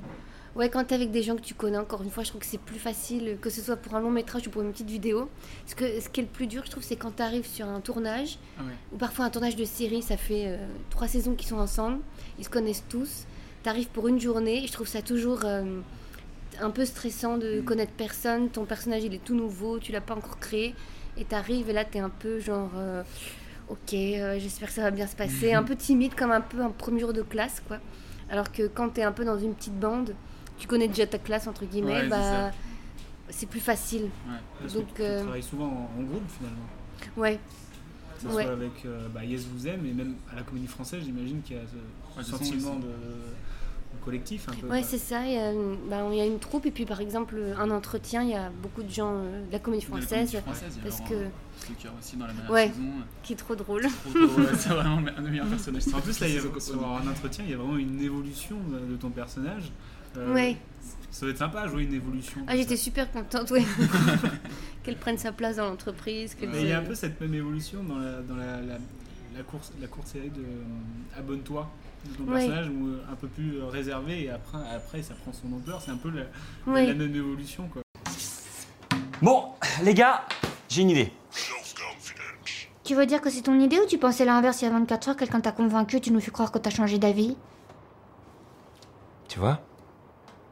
Ouais, 0.56 0.68
quand 0.68 0.82
t'es 0.82 0.96
avec 0.96 1.12
des 1.12 1.22
gens 1.22 1.36
que 1.36 1.42
tu 1.42 1.54
connais, 1.54 1.78
encore 1.78 2.02
une 2.02 2.10
fois, 2.10 2.24
je 2.24 2.30
trouve 2.30 2.40
que 2.40 2.46
c'est 2.46 2.58
plus 2.60 2.78
facile, 2.80 3.36
que 3.40 3.50
ce 3.50 3.60
soit 3.60 3.76
pour 3.76 3.94
un 3.94 4.00
long 4.00 4.10
métrage 4.10 4.48
ou 4.48 4.50
pour 4.50 4.62
une 4.62 4.72
petite 4.72 4.90
vidéo. 4.90 5.28
Ce, 5.66 5.76
que, 5.76 6.00
ce 6.00 6.08
qui 6.08 6.18
est 6.20 6.22
le 6.24 6.28
plus 6.28 6.48
dur, 6.48 6.62
je 6.66 6.70
trouve, 6.72 6.82
c'est 6.82 6.96
quand 6.96 7.12
t'arrives 7.12 7.46
sur 7.46 7.66
un 7.68 7.80
tournage, 7.80 8.36
Ah 8.58 8.62
ouais. 8.64 8.72
ou 8.92 8.96
parfois 8.96 9.26
un 9.26 9.30
tournage 9.30 9.54
de 9.54 9.64
série, 9.64 10.02
ça 10.02 10.16
fait 10.16 10.46
euh, 10.48 10.56
trois 10.90 11.06
saisons 11.06 11.34
qu'ils 11.36 11.46
sont 11.48 11.58
ensemble, 11.58 11.98
ils 12.40 12.44
se 12.44 12.50
connaissent 12.50 12.82
tous. 12.88 13.26
T'arrives 13.62 13.88
pour 13.90 14.08
une 14.08 14.18
journée, 14.20 14.64
et 14.64 14.66
je 14.66 14.72
trouve 14.72 14.88
ça 14.88 15.02
toujours 15.02 15.44
un 15.44 16.70
peu 16.70 16.84
stressant 16.84 17.38
de 17.38 17.60
Mm. 17.60 17.64
connaître 17.64 17.92
personne. 17.92 18.48
Ton 18.50 18.64
personnage, 18.64 19.04
il 19.04 19.14
est 19.14 19.22
tout 19.24 19.36
nouveau, 19.36 19.78
tu 19.78 19.92
l'as 19.92 20.00
pas 20.00 20.16
encore 20.16 20.40
créé, 20.40 20.74
et 21.16 21.24
t'arrives 21.24 21.68
et 21.68 21.72
là, 21.72 21.84
t'es 21.84 21.98
un 21.98 22.10
peu 22.10 22.40
genre, 22.40 22.70
euh, 22.76 23.02
ok, 23.68 23.94
euh, 23.94 24.38
j'espère 24.38 24.68
que 24.68 24.74
ça 24.74 24.82
va 24.82 24.90
bien 24.90 25.06
se 25.06 25.16
passer, 25.16 25.52
un 25.52 25.62
peu 25.62 25.76
timide, 25.76 26.14
comme 26.14 26.32
un 26.32 26.40
peu 26.40 26.60
un 26.62 26.70
premier 26.70 27.00
jour 27.00 27.12
de 27.12 27.22
classe, 27.22 27.62
quoi. 27.66 27.78
Alors 28.30 28.52
que 28.52 28.66
quand 28.68 28.90
t'es 28.90 29.02
un 29.02 29.12
peu 29.12 29.24
dans 29.24 29.38
une 29.38 29.54
petite 29.54 29.78
bande, 29.78 30.14
tu 30.58 30.66
connais 30.66 30.88
déjà 30.88 31.06
ta 31.06 31.18
classe 31.18 31.46
entre 31.46 31.64
guillemets, 31.64 32.02
Ouais, 32.02 32.08
bah 32.08 32.50
c'est 33.28 33.46
plus 33.46 33.60
facile. 33.60 34.02
Ouais. 34.02 34.36
Parce 34.60 34.74
Donc, 34.74 34.86
que 34.88 34.90
tu, 34.92 34.96
tu 34.96 35.02
euh, 35.02 35.22
travailles 35.22 35.42
souvent 35.42 35.66
en, 35.66 36.00
en 36.00 36.02
groupe 36.02 36.22
finalement. 36.36 36.66
Ouais. 37.16 37.38
Que 38.16 38.22
ce 38.28 38.34
Ouais. 38.34 38.42
soit 38.44 38.52
avec 38.52 38.84
euh, 38.84 39.08
bah, 39.14 39.24
Yes 39.24 39.46
Vous 39.46 39.66
Aime 39.68 39.86
et 39.86 39.92
même 39.92 40.16
à 40.32 40.36
la 40.36 40.42
comédie 40.42 40.66
française, 40.66 41.02
j'imagine 41.04 41.40
qu'il 41.42 41.56
y 41.56 41.58
a 41.60 41.62
ce 42.22 42.22
sentiment 42.30 42.76
de 42.76 42.88
collectif 44.04 44.48
un 44.48 44.52
peu. 44.52 44.66
Ouais, 44.68 44.82
c'est 44.82 44.98
ça. 44.98 45.24
Il 45.26 45.32
y, 45.32 45.36
a 45.36 45.52
une, 45.52 45.76
bah, 45.88 46.06
il 46.10 46.16
y 46.16 46.20
a 46.20 46.26
une 46.26 46.38
troupe 46.38 46.66
et 46.66 46.70
puis 46.70 46.84
par 46.84 47.00
exemple 47.00 47.36
un 47.58 47.70
entretien, 47.70 48.22
il 48.22 48.30
y 48.30 48.34
a 48.34 48.50
beaucoup 48.62 48.82
de 48.82 48.90
gens 48.90 49.12
euh, 49.14 49.46
de 49.46 49.52
la 49.52 49.58
comédie 49.58 49.84
De 49.86 49.90
la 49.90 49.96
française 49.98 50.30
comédie 50.32 50.36
française, 50.40 50.72
il 50.74 50.78
y 50.78 50.80
a 50.80 50.82
parce 50.88 50.98
Laurent 51.00 51.10
que 51.10 51.98
aussi 51.98 52.16
dans 52.16 52.26
la 52.26 52.32
dernière 52.32 52.50
Ouais. 52.50 52.68
saison. 52.68 52.82
qui 53.22 53.32
est 53.32 53.36
trop 53.36 53.54
drôle. 53.56 53.86
C'est 54.56 54.68
vraiment 54.70 55.02
un 55.16 55.22
des 55.22 55.30
meilleurs 55.30 55.46
personnages. 55.50 55.82
En 55.94 56.00
plus, 56.00 56.18
là, 56.20 56.28
il 56.28 56.34
y 56.34 56.38
a, 56.38 56.40
C'est 56.40 56.60
sur 56.72 56.86
un 56.86 57.06
entretien, 57.06 57.44
il 57.44 57.50
y 57.50 57.54
a 57.54 57.56
vraiment 57.56 57.76
une 57.76 58.00
évolution 58.00 58.56
de, 58.88 58.96
ton 58.96 59.10
personnage. 59.10 59.70
Euh, 60.16 60.34
Ouais. 60.34 60.56
Ça 61.10 61.26
va 61.26 61.32
être 61.32 61.38
sympa 61.38 61.60
à 61.62 61.68
jouer 61.68 61.84
une 61.84 61.94
évolution. 61.94 62.40
Ah, 62.46 62.56
j'étais 62.56 62.76
super 62.76 63.10
contente, 63.10 63.50
ouais. 63.50 63.64
qu'elle 64.82 64.96
prenne 64.96 65.18
sa 65.18 65.32
place 65.32 65.56
dans 65.56 65.66
l'entreprise. 65.66 66.36
il 66.40 66.66
y 66.66 66.72
a 66.72 66.78
un 66.78 66.82
peu 66.84 66.94
cette 66.94 67.20
même 67.20 67.34
évolution 67.34 67.82
dans 67.82 67.98
la, 67.98 68.20
dans 68.22 68.36
la, 68.36 68.60
la, 68.62 68.78
la 69.36 69.42
course, 69.42 69.72
la 69.80 69.86
courte 69.88 70.06
série 70.08 70.30
de 70.30 70.40
euh, 70.40 71.18
Abonne-toi, 71.18 71.68
de 72.06 72.14
ton 72.16 72.24
Ouais. 72.24 72.38
personnage, 72.46 72.68
euh, 72.68 73.02
un 73.12 73.14
peu 73.16 73.28
plus 73.28 73.58
euh, 73.58 73.66
réservé 73.66 74.24
et 74.24 74.30
après, 74.30 74.58
après 74.74 75.02
ça 75.02 75.14
prend 75.14 75.32
son 75.32 75.52
ampleur. 75.54 75.80
C'est 75.82 75.90
un 75.90 75.96
peu 75.96 76.10
la, 76.10 76.22
Ouais. 76.72 76.86
la 76.86 76.94
même 76.94 77.14
évolution. 77.14 77.68
Quoi. 77.72 77.82
Bon, 79.22 79.44
les 79.82 79.94
gars, 79.94 80.22
j'ai 80.68 80.82
une 80.82 80.90
idée. 80.90 81.12
Tu 82.84 82.94
veux 82.96 83.06
dire 83.06 83.20
que 83.20 83.30
c'est 83.30 83.42
ton 83.42 83.58
idée 83.60 83.78
ou 83.78 83.86
tu 83.86 83.98
pensais 83.98 84.24
l'inverse 84.24 84.62
il 84.62 84.64
y 84.64 84.68
a 84.68 84.72
24 84.72 85.08
heures, 85.10 85.16
quelqu'un 85.16 85.40
t'a 85.40 85.52
convaincu 85.52 86.00
tu 86.00 86.10
nous 86.10 86.20
fais 86.20 86.30
croire 86.32 86.50
que 86.50 86.58
t'as 86.58 86.70
changé 86.70 86.98
d'avis? 86.98 87.36
Tu 89.28 89.38
vois? 89.38 89.60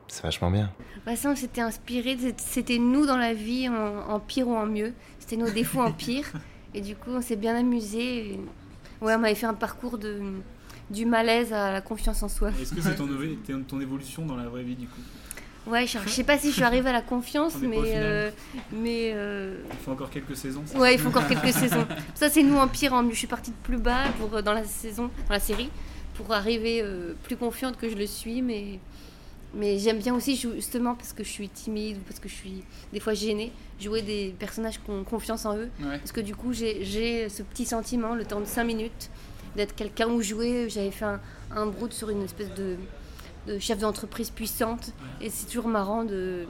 C'est 0.06 0.22
vachement 0.22 0.50
bien. 0.50 0.70
Bah, 1.04 1.16
ça, 1.16 1.30
on 1.30 1.36
s'était 1.36 1.60
inspiré. 1.60 2.16
C'était 2.36 2.78
nous 2.78 3.06
dans 3.06 3.16
la 3.16 3.34
vie, 3.34 3.68
en, 3.68 4.08
en 4.08 4.20
pire 4.20 4.46
ou 4.48 4.54
en 4.56 4.66
mieux. 4.66 4.94
C'était 5.18 5.36
nos 5.36 5.50
défauts 5.50 5.80
en 5.80 5.92
pire. 5.92 6.30
Et 6.74 6.80
du 6.80 6.94
coup, 6.94 7.10
on 7.10 7.20
s'est 7.20 7.36
bien 7.36 7.56
amusé. 7.56 8.38
Ouais, 9.00 9.14
on 9.14 9.18
m'avait 9.18 9.34
fait 9.34 9.46
un 9.46 9.54
parcours 9.54 9.98
de 9.98 10.20
du 10.90 11.04
malaise 11.06 11.52
à 11.52 11.72
la 11.72 11.80
confiance 11.80 12.22
en 12.22 12.28
soi. 12.28 12.50
Est-ce 12.60 12.74
que 12.74 12.80
c'est 12.80 12.94
ton, 12.96 13.06
évo- 13.06 13.64
ton 13.66 13.80
évolution 13.80 14.24
dans 14.26 14.36
la 14.36 14.48
vraie 14.48 14.62
vie 14.62 14.74
du 14.76 14.86
coup? 14.86 15.00
Ouais, 15.66 15.86
je, 15.86 15.98
je 16.02 16.08
sais 16.08 16.24
pas 16.24 16.38
si 16.38 16.48
je 16.48 16.54
suis 16.54 16.62
arrivée 16.62 16.88
à 16.88 16.92
la 16.94 17.02
confiance, 17.02 17.56
mais. 17.60 17.76
euh, 17.78 18.30
mais 18.72 19.12
euh, 19.14 19.58
Il 19.70 19.84
faut 19.84 19.90
encore 19.90 20.08
quelques 20.08 20.34
saisons. 20.36 20.62
ça. 20.64 20.78
Ouais, 20.78 20.94
il 20.94 21.00
faut 21.00 21.08
encore 21.08 21.26
quelques 21.28 21.52
saisons. 21.52 21.86
Ça, 22.14 22.30
c'est 22.30 22.42
nous 22.42 22.56
en 22.56 22.68
pire 22.68 22.94
en 22.94 23.02
mieux. 23.02 23.12
Je 23.12 23.18
suis 23.18 23.26
partie 23.26 23.50
de 23.50 23.56
plus 23.62 23.76
bas 23.76 24.04
pour, 24.18 24.34
euh, 24.34 24.40
dans 24.40 24.54
la 24.54 24.64
saison, 24.64 25.10
dans 25.28 25.34
la 25.34 25.40
série, 25.40 25.68
pour 26.14 26.32
arriver 26.32 26.80
euh, 26.82 27.12
plus 27.24 27.36
confiante 27.36 27.76
que 27.76 27.90
je 27.90 27.96
le 27.96 28.06
suis. 28.06 28.40
Mais, 28.40 28.78
mais 29.52 29.78
j'aime 29.78 29.98
bien 29.98 30.14
aussi, 30.14 30.36
justement, 30.36 30.94
parce 30.94 31.12
que 31.12 31.22
je 31.22 31.28
suis 31.28 31.50
timide 31.50 31.98
ou 31.98 32.00
parce 32.08 32.18
que 32.18 32.30
je 32.30 32.34
suis 32.34 32.62
des 32.94 33.00
fois 33.00 33.12
gênée, 33.12 33.52
jouer 33.78 34.00
des 34.00 34.34
personnages 34.38 34.80
qui 34.82 34.90
ont 34.90 35.04
confiance 35.04 35.44
en 35.44 35.54
eux. 35.54 35.68
Ouais. 35.82 35.98
Parce 35.98 36.12
que 36.12 36.22
du 36.22 36.34
coup, 36.34 36.54
j'ai- 36.54 36.82
j'ai 36.86 37.28
ce 37.28 37.42
petit 37.42 37.66
sentiment, 37.66 38.14
le 38.14 38.24
temps 38.24 38.40
de 38.40 38.46
5 38.46 38.64
minutes, 38.64 39.10
d'être 39.58 39.74
quelqu'un 39.74 40.08
ou 40.08 40.22
jouer. 40.22 40.68
J'avais 40.70 40.90
fait 40.90 41.04
un, 41.04 41.20
un 41.54 41.66
brood 41.66 41.92
sur 41.92 42.08
une 42.08 42.22
espèce 42.22 42.52
de, 42.54 42.76
de 43.46 43.58
chef 43.58 43.78
d'entreprise 43.78 44.30
puissante. 44.30 44.92
Et 45.20 45.28
c'est 45.30 45.46
toujours 45.46 45.68
marrant 45.68 46.04
de, 46.04 46.44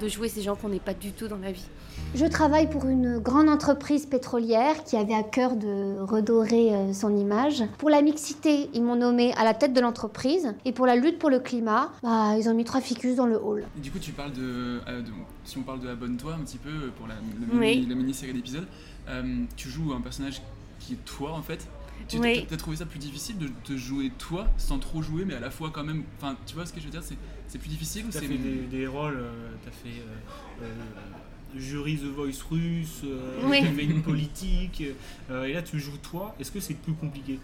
de 0.00 0.08
jouer 0.08 0.28
ces 0.28 0.40
gens 0.42 0.54
qu'on 0.56 0.68
n'est 0.70 0.78
pas 0.80 0.94
du 0.94 1.12
tout 1.12 1.28
dans 1.28 1.36
la 1.38 1.52
vie. 1.52 1.66
Je 2.14 2.24
travaille 2.26 2.70
pour 2.70 2.84
une 2.86 3.18
grande 3.18 3.48
entreprise 3.48 4.06
pétrolière 4.06 4.84
qui 4.84 4.96
avait 4.96 5.14
à 5.16 5.24
cœur 5.24 5.56
de 5.56 5.98
redorer 6.00 6.72
euh, 6.72 6.92
son 6.92 7.14
image. 7.16 7.64
Pour 7.76 7.90
la 7.90 8.02
mixité, 8.02 8.70
ils 8.72 8.84
m'ont 8.84 8.94
nommé 8.94 9.32
à 9.34 9.42
la 9.42 9.52
tête 9.52 9.72
de 9.72 9.80
l'entreprise. 9.80 10.54
Et 10.64 10.70
pour 10.72 10.86
la 10.86 10.94
lutte 10.94 11.18
pour 11.18 11.28
le 11.28 11.40
climat, 11.40 11.90
bah, 12.04 12.36
ils 12.38 12.48
ont 12.48 12.54
mis 12.54 12.62
trois 12.64 12.80
ficus 12.80 13.16
dans 13.16 13.26
le 13.26 13.36
hall. 13.36 13.64
Et 13.76 13.80
du 13.80 13.90
coup, 13.90 13.98
tu 13.98 14.12
parles 14.12 14.32
de, 14.32 14.80
euh, 14.88 15.02
de- 15.02 15.10
Si 15.44 15.58
on 15.58 15.62
parle 15.62 15.80
de 15.80 15.88
Abonne-toi 15.88 16.34
un 16.34 16.44
petit 16.44 16.58
peu 16.58 16.70
pour 16.96 17.08
la, 17.08 17.14
Oui. 17.52 17.84
la 17.88 17.96
mini-série 17.96 18.32
d'épisodes, 18.32 18.66
euh, 19.08 19.22
tu 19.56 19.68
joues 19.68 19.92
un 19.92 20.00
personnage 20.00 20.40
qui 20.78 20.92
est 20.92 21.04
toi 21.04 21.32
en 21.32 21.42
fait. 21.42 21.66
Tu 22.06 22.18
Oui. 22.18 22.46
as 22.50 22.56
trouvé 22.56 22.76
ça 22.76 22.86
plus 22.86 22.98
difficile 22.98 23.38
de 23.38 23.48
te 23.64 23.76
jouer 23.76 24.10
toi 24.18 24.46
sans 24.56 24.78
trop 24.78 25.02
jouer, 25.02 25.24
mais 25.26 25.34
à 25.34 25.40
la 25.40 25.50
fois 25.50 25.70
quand 25.72 25.84
même. 25.84 26.04
Enfin, 26.18 26.36
tu 26.46 26.54
vois 26.54 26.64
ce 26.66 26.72
que 26.72 26.80
je 26.80 26.84
veux 26.86 26.90
dire 26.90 27.02
C'est 27.02 27.16
c'est 27.48 27.58
plus 27.58 27.68
difficile 27.70 28.04
ou 28.06 28.10
c'est. 28.12 28.20
fait 28.20 28.36
des, 28.38 28.66
des 28.70 28.86
rôles, 28.86 29.16
euh, 29.18 29.30
t'as 29.64 29.70
fait 29.70 30.00
euh, 30.00 30.64
euh, 30.64 31.58
jury 31.58 31.96
The 31.96 32.04
Voice 32.04 32.42
russe, 32.50 33.00
euh, 33.04 33.40
Oui. 33.44 33.60
t'as 33.62 33.72
fait 33.72 33.84
une 33.84 34.02
politique, 34.02 34.82
euh, 35.30 35.44
et 35.44 35.52
là 35.54 35.62
tu 35.62 35.78
joues 35.80 35.96
toi. 36.02 36.34
Est-ce 36.40 36.50
que 36.52 36.60
c'est 36.60 36.74
plus 36.74 36.92
compliqué? 36.94 37.38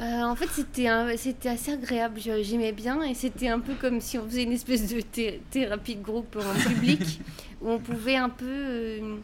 Euh, 0.00 0.22
en 0.22 0.34
fait, 0.34 0.48
c'était 0.48 0.88
assez 1.48 1.70
agréable. 1.72 2.18
J'aimais 2.42 2.72
bien 2.72 3.00
et 3.02 3.14
c'était 3.14 3.46
un 3.48 3.60
peu 3.60 3.74
comme 3.74 4.00
si 4.00 4.18
on 4.18 4.26
faisait 4.26 4.42
une 4.42 4.50
espèce 4.52 4.92
de 4.92 5.00
thé- 5.00 5.40
thérapie 5.50 5.94
de 5.94 6.02
groupe 6.02 6.36
en 6.36 6.68
public 6.68 7.20
où 7.62 7.70
on 7.70 7.78
pouvait 7.78 8.16
un 8.16 8.28
peu, 8.28 8.44
euh, 8.48 9.16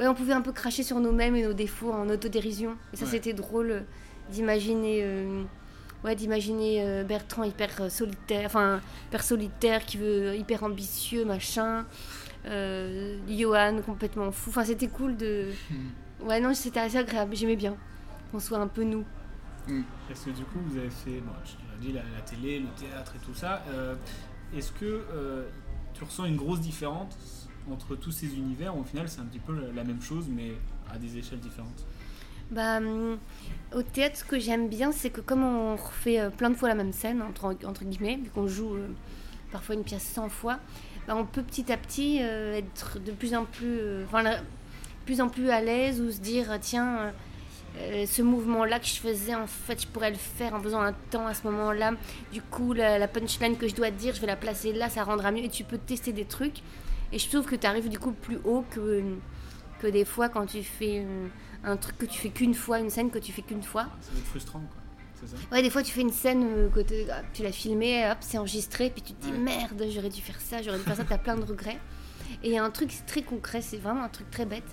ouais, 0.00 0.08
on 0.08 0.14
pouvait 0.14 0.32
un 0.32 0.40
peu 0.40 0.50
cracher 0.52 0.82
sur 0.82 0.98
nous-mêmes 0.98 1.36
et 1.36 1.44
nos 1.44 1.52
défauts 1.52 1.92
en 1.92 2.08
autodérision. 2.08 2.76
Et 2.92 2.96
ça, 2.96 3.04
Ouais. 3.04 3.10
c'était 3.12 3.32
drôle 3.34 3.84
d'imaginer, 4.32 5.00
euh, 5.02 5.42
ouais, 6.04 6.14
d'imaginer 6.16 6.82
euh, 6.84 7.04
Bertrand 7.04 7.44
hyper 7.44 7.70
euh, 7.82 7.88
solitaire, 7.88 8.46
enfin 8.46 8.80
hyper 9.08 9.22
solitaire, 9.22 9.84
qui 9.86 9.98
veut 9.98 10.34
hyper 10.36 10.64
ambitieux, 10.64 11.24
machin. 11.24 11.86
Euh, 12.46 13.18
Johan 13.28 13.80
complètement 13.84 14.32
fou. 14.32 14.50
Enfin, 14.50 14.64
c'était 14.64 14.88
cool 14.88 15.16
de. 15.16 15.48
Ouais, 16.24 16.40
non, 16.40 16.54
c'était 16.54 16.80
assez 16.80 16.96
agréable. 16.98 17.36
J'aimais 17.36 17.56
bien 17.56 17.76
qu'on 18.32 18.40
soit 18.40 18.58
un 18.58 18.66
peu 18.68 18.82
nous. 18.84 19.04
Parce 20.08 20.20
que 20.24 20.30
du 20.30 20.42
coup, 20.44 20.58
vous 20.66 20.78
avez 20.78 20.90
fait, 20.90 21.20
bon, 21.20 21.32
je 21.44 21.52
l'ai 21.82 21.86
dit, 21.88 21.92
la, 21.92 22.00
la 22.14 22.22
télé, 22.22 22.60
le 22.60 22.68
théâtre 22.80 23.12
et 23.16 23.24
tout 23.24 23.34
ça. 23.34 23.62
euh, 23.68 23.94
Est-ce 24.56 24.72
que 24.72 24.84
euh, 25.12 25.44
tu 25.94 26.02
ressens 26.02 26.24
une 26.24 26.36
grosse 26.36 26.60
différence 26.60 27.48
entre 27.70 27.96
tous 27.96 28.12
ces 28.12 28.34
univers 28.36 28.76
où 28.76 28.80
au 28.80 28.84
final 28.84 29.08
c'est 29.08 29.20
un 29.20 29.24
petit 29.24 29.38
peu 29.38 29.54
la, 29.74 29.84
même 29.84 30.02
chose 30.02 30.26
mais 30.28 30.52
à 30.92 30.98
des 30.98 31.16
échelles 31.16 31.40
différentes 31.40 31.84
Bah, 32.50 32.78
hum, 32.78 33.18
au 33.74 33.82
théâtre, 33.82 34.16
ce 34.16 34.24
que 34.24 34.38
j'aime 34.38 34.68
bien, 34.68 34.92
c'est 34.92 35.10
que 35.10 35.20
comme 35.20 35.44
on 35.44 35.76
refait 35.76 36.20
euh, 36.20 36.30
plein 36.30 36.50
de 36.50 36.56
fois 36.56 36.68
la 36.68 36.74
même 36.74 36.92
scène, 36.92 37.22
entre, 37.22 37.56
entre 37.64 37.84
guillemets, 37.84 38.16
vu 38.16 38.30
qu'on 38.30 38.48
joue 38.48 38.74
euh, 38.74 38.88
parfois 39.52 39.76
une 39.76 39.84
pièce 39.84 40.02
100 40.02 40.28
fois, 40.28 40.58
bah, 41.06 41.16
on 41.16 41.24
peut 41.24 41.42
petit 41.42 41.72
à 41.72 41.76
petit 41.76 42.18
euh, 42.20 42.56
être 42.56 42.98
de 42.98 43.12
plus 43.12 43.34
en 43.34 43.44
plus, 43.44 43.80
plus 45.04 45.20
en 45.20 45.28
plus 45.28 45.50
à 45.50 45.60
l'aise 45.60 46.00
ou 46.00 46.10
se 46.10 46.20
dire, 46.20 46.56
tiens, 46.60 46.98
euh, 46.98 47.10
euh, 47.78 48.06
ce 48.06 48.22
mouvement-là 48.22 48.78
que 48.78 48.86
je 48.86 48.94
faisais, 48.94 49.34
en 49.34 49.46
fait, 49.46 49.82
je 49.82 49.86
pourrais 49.86 50.10
le 50.10 50.16
faire 50.16 50.54
en 50.54 50.60
faisant 50.60 50.80
un 50.80 50.92
temps 51.10 51.26
à 51.26 51.34
ce 51.34 51.44
moment-là. 51.48 51.92
Du 52.32 52.42
coup, 52.42 52.72
la, 52.72 52.98
la 52.98 53.08
punchline 53.08 53.56
que 53.56 53.68
je 53.68 53.74
dois 53.74 53.90
dire, 53.90 54.14
je 54.14 54.20
vais 54.20 54.26
la 54.26 54.36
placer 54.36 54.72
là, 54.72 54.88
ça 54.88 55.04
rendra 55.04 55.30
mieux. 55.30 55.44
Et 55.44 55.48
tu 55.48 55.64
peux 55.64 55.78
tester 55.78 56.12
des 56.12 56.24
trucs. 56.24 56.62
Et 57.12 57.18
je 57.18 57.28
trouve 57.28 57.44
que 57.46 57.56
tu 57.56 57.66
arrives 57.66 57.88
du 57.88 57.98
coup 57.98 58.12
plus 58.12 58.38
haut 58.44 58.64
que, 58.70 59.02
que 59.80 59.86
des 59.86 60.04
fois 60.04 60.28
quand 60.28 60.46
tu 60.46 60.62
fais 60.62 61.04
un 61.64 61.76
truc 61.76 61.98
que 61.98 62.06
tu 62.06 62.18
fais 62.18 62.30
qu'une 62.30 62.54
fois, 62.54 62.78
une 62.78 62.90
scène 62.90 63.10
que 63.10 63.18
tu 63.18 63.32
fais 63.32 63.42
qu'une 63.42 63.62
fois. 63.62 63.86
Ça 64.00 64.12
va 64.12 64.18
être 64.18 64.26
frustrant 64.26 64.60
quoi. 64.60 65.28
Ça 65.28 65.36
Ouais, 65.52 65.62
des 65.62 65.70
fois 65.70 65.82
tu 65.82 65.92
fais 65.92 66.00
une 66.00 66.12
scène 66.12 66.44
euh, 66.44 66.68
que 66.70 66.80
hop, 66.80 67.24
tu 67.34 67.42
l'as 67.42 67.52
filmée, 67.52 68.08
hop, 68.10 68.18
c'est 68.20 68.38
enregistré, 68.38 68.88
puis 68.90 69.02
tu 69.02 69.12
te 69.12 69.22
dis 69.26 69.32
Ouais. 69.32 69.38
merde, 69.38 69.84
j'aurais 69.90 70.08
dû 70.08 70.20
faire 70.22 70.40
ça, 70.40 70.62
j'aurais 70.62 70.78
dû 70.78 70.84
faire 70.84 70.96
ça, 70.96 71.04
t'as 71.04 71.18
plein 71.18 71.36
de 71.36 71.44
regrets. 71.44 71.78
Et 72.42 72.48
il 72.48 72.54
y 72.54 72.58
a 72.58 72.64
un 72.64 72.70
truc 72.70 72.90
très 73.06 73.22
concret, 73.22 73.60
c'est 73.60 73.76
vraiment 73.76 74.02
un 74.02 74.08
truc 74.08 74.30
très 74.30 74.46
bête. 74.46 74.64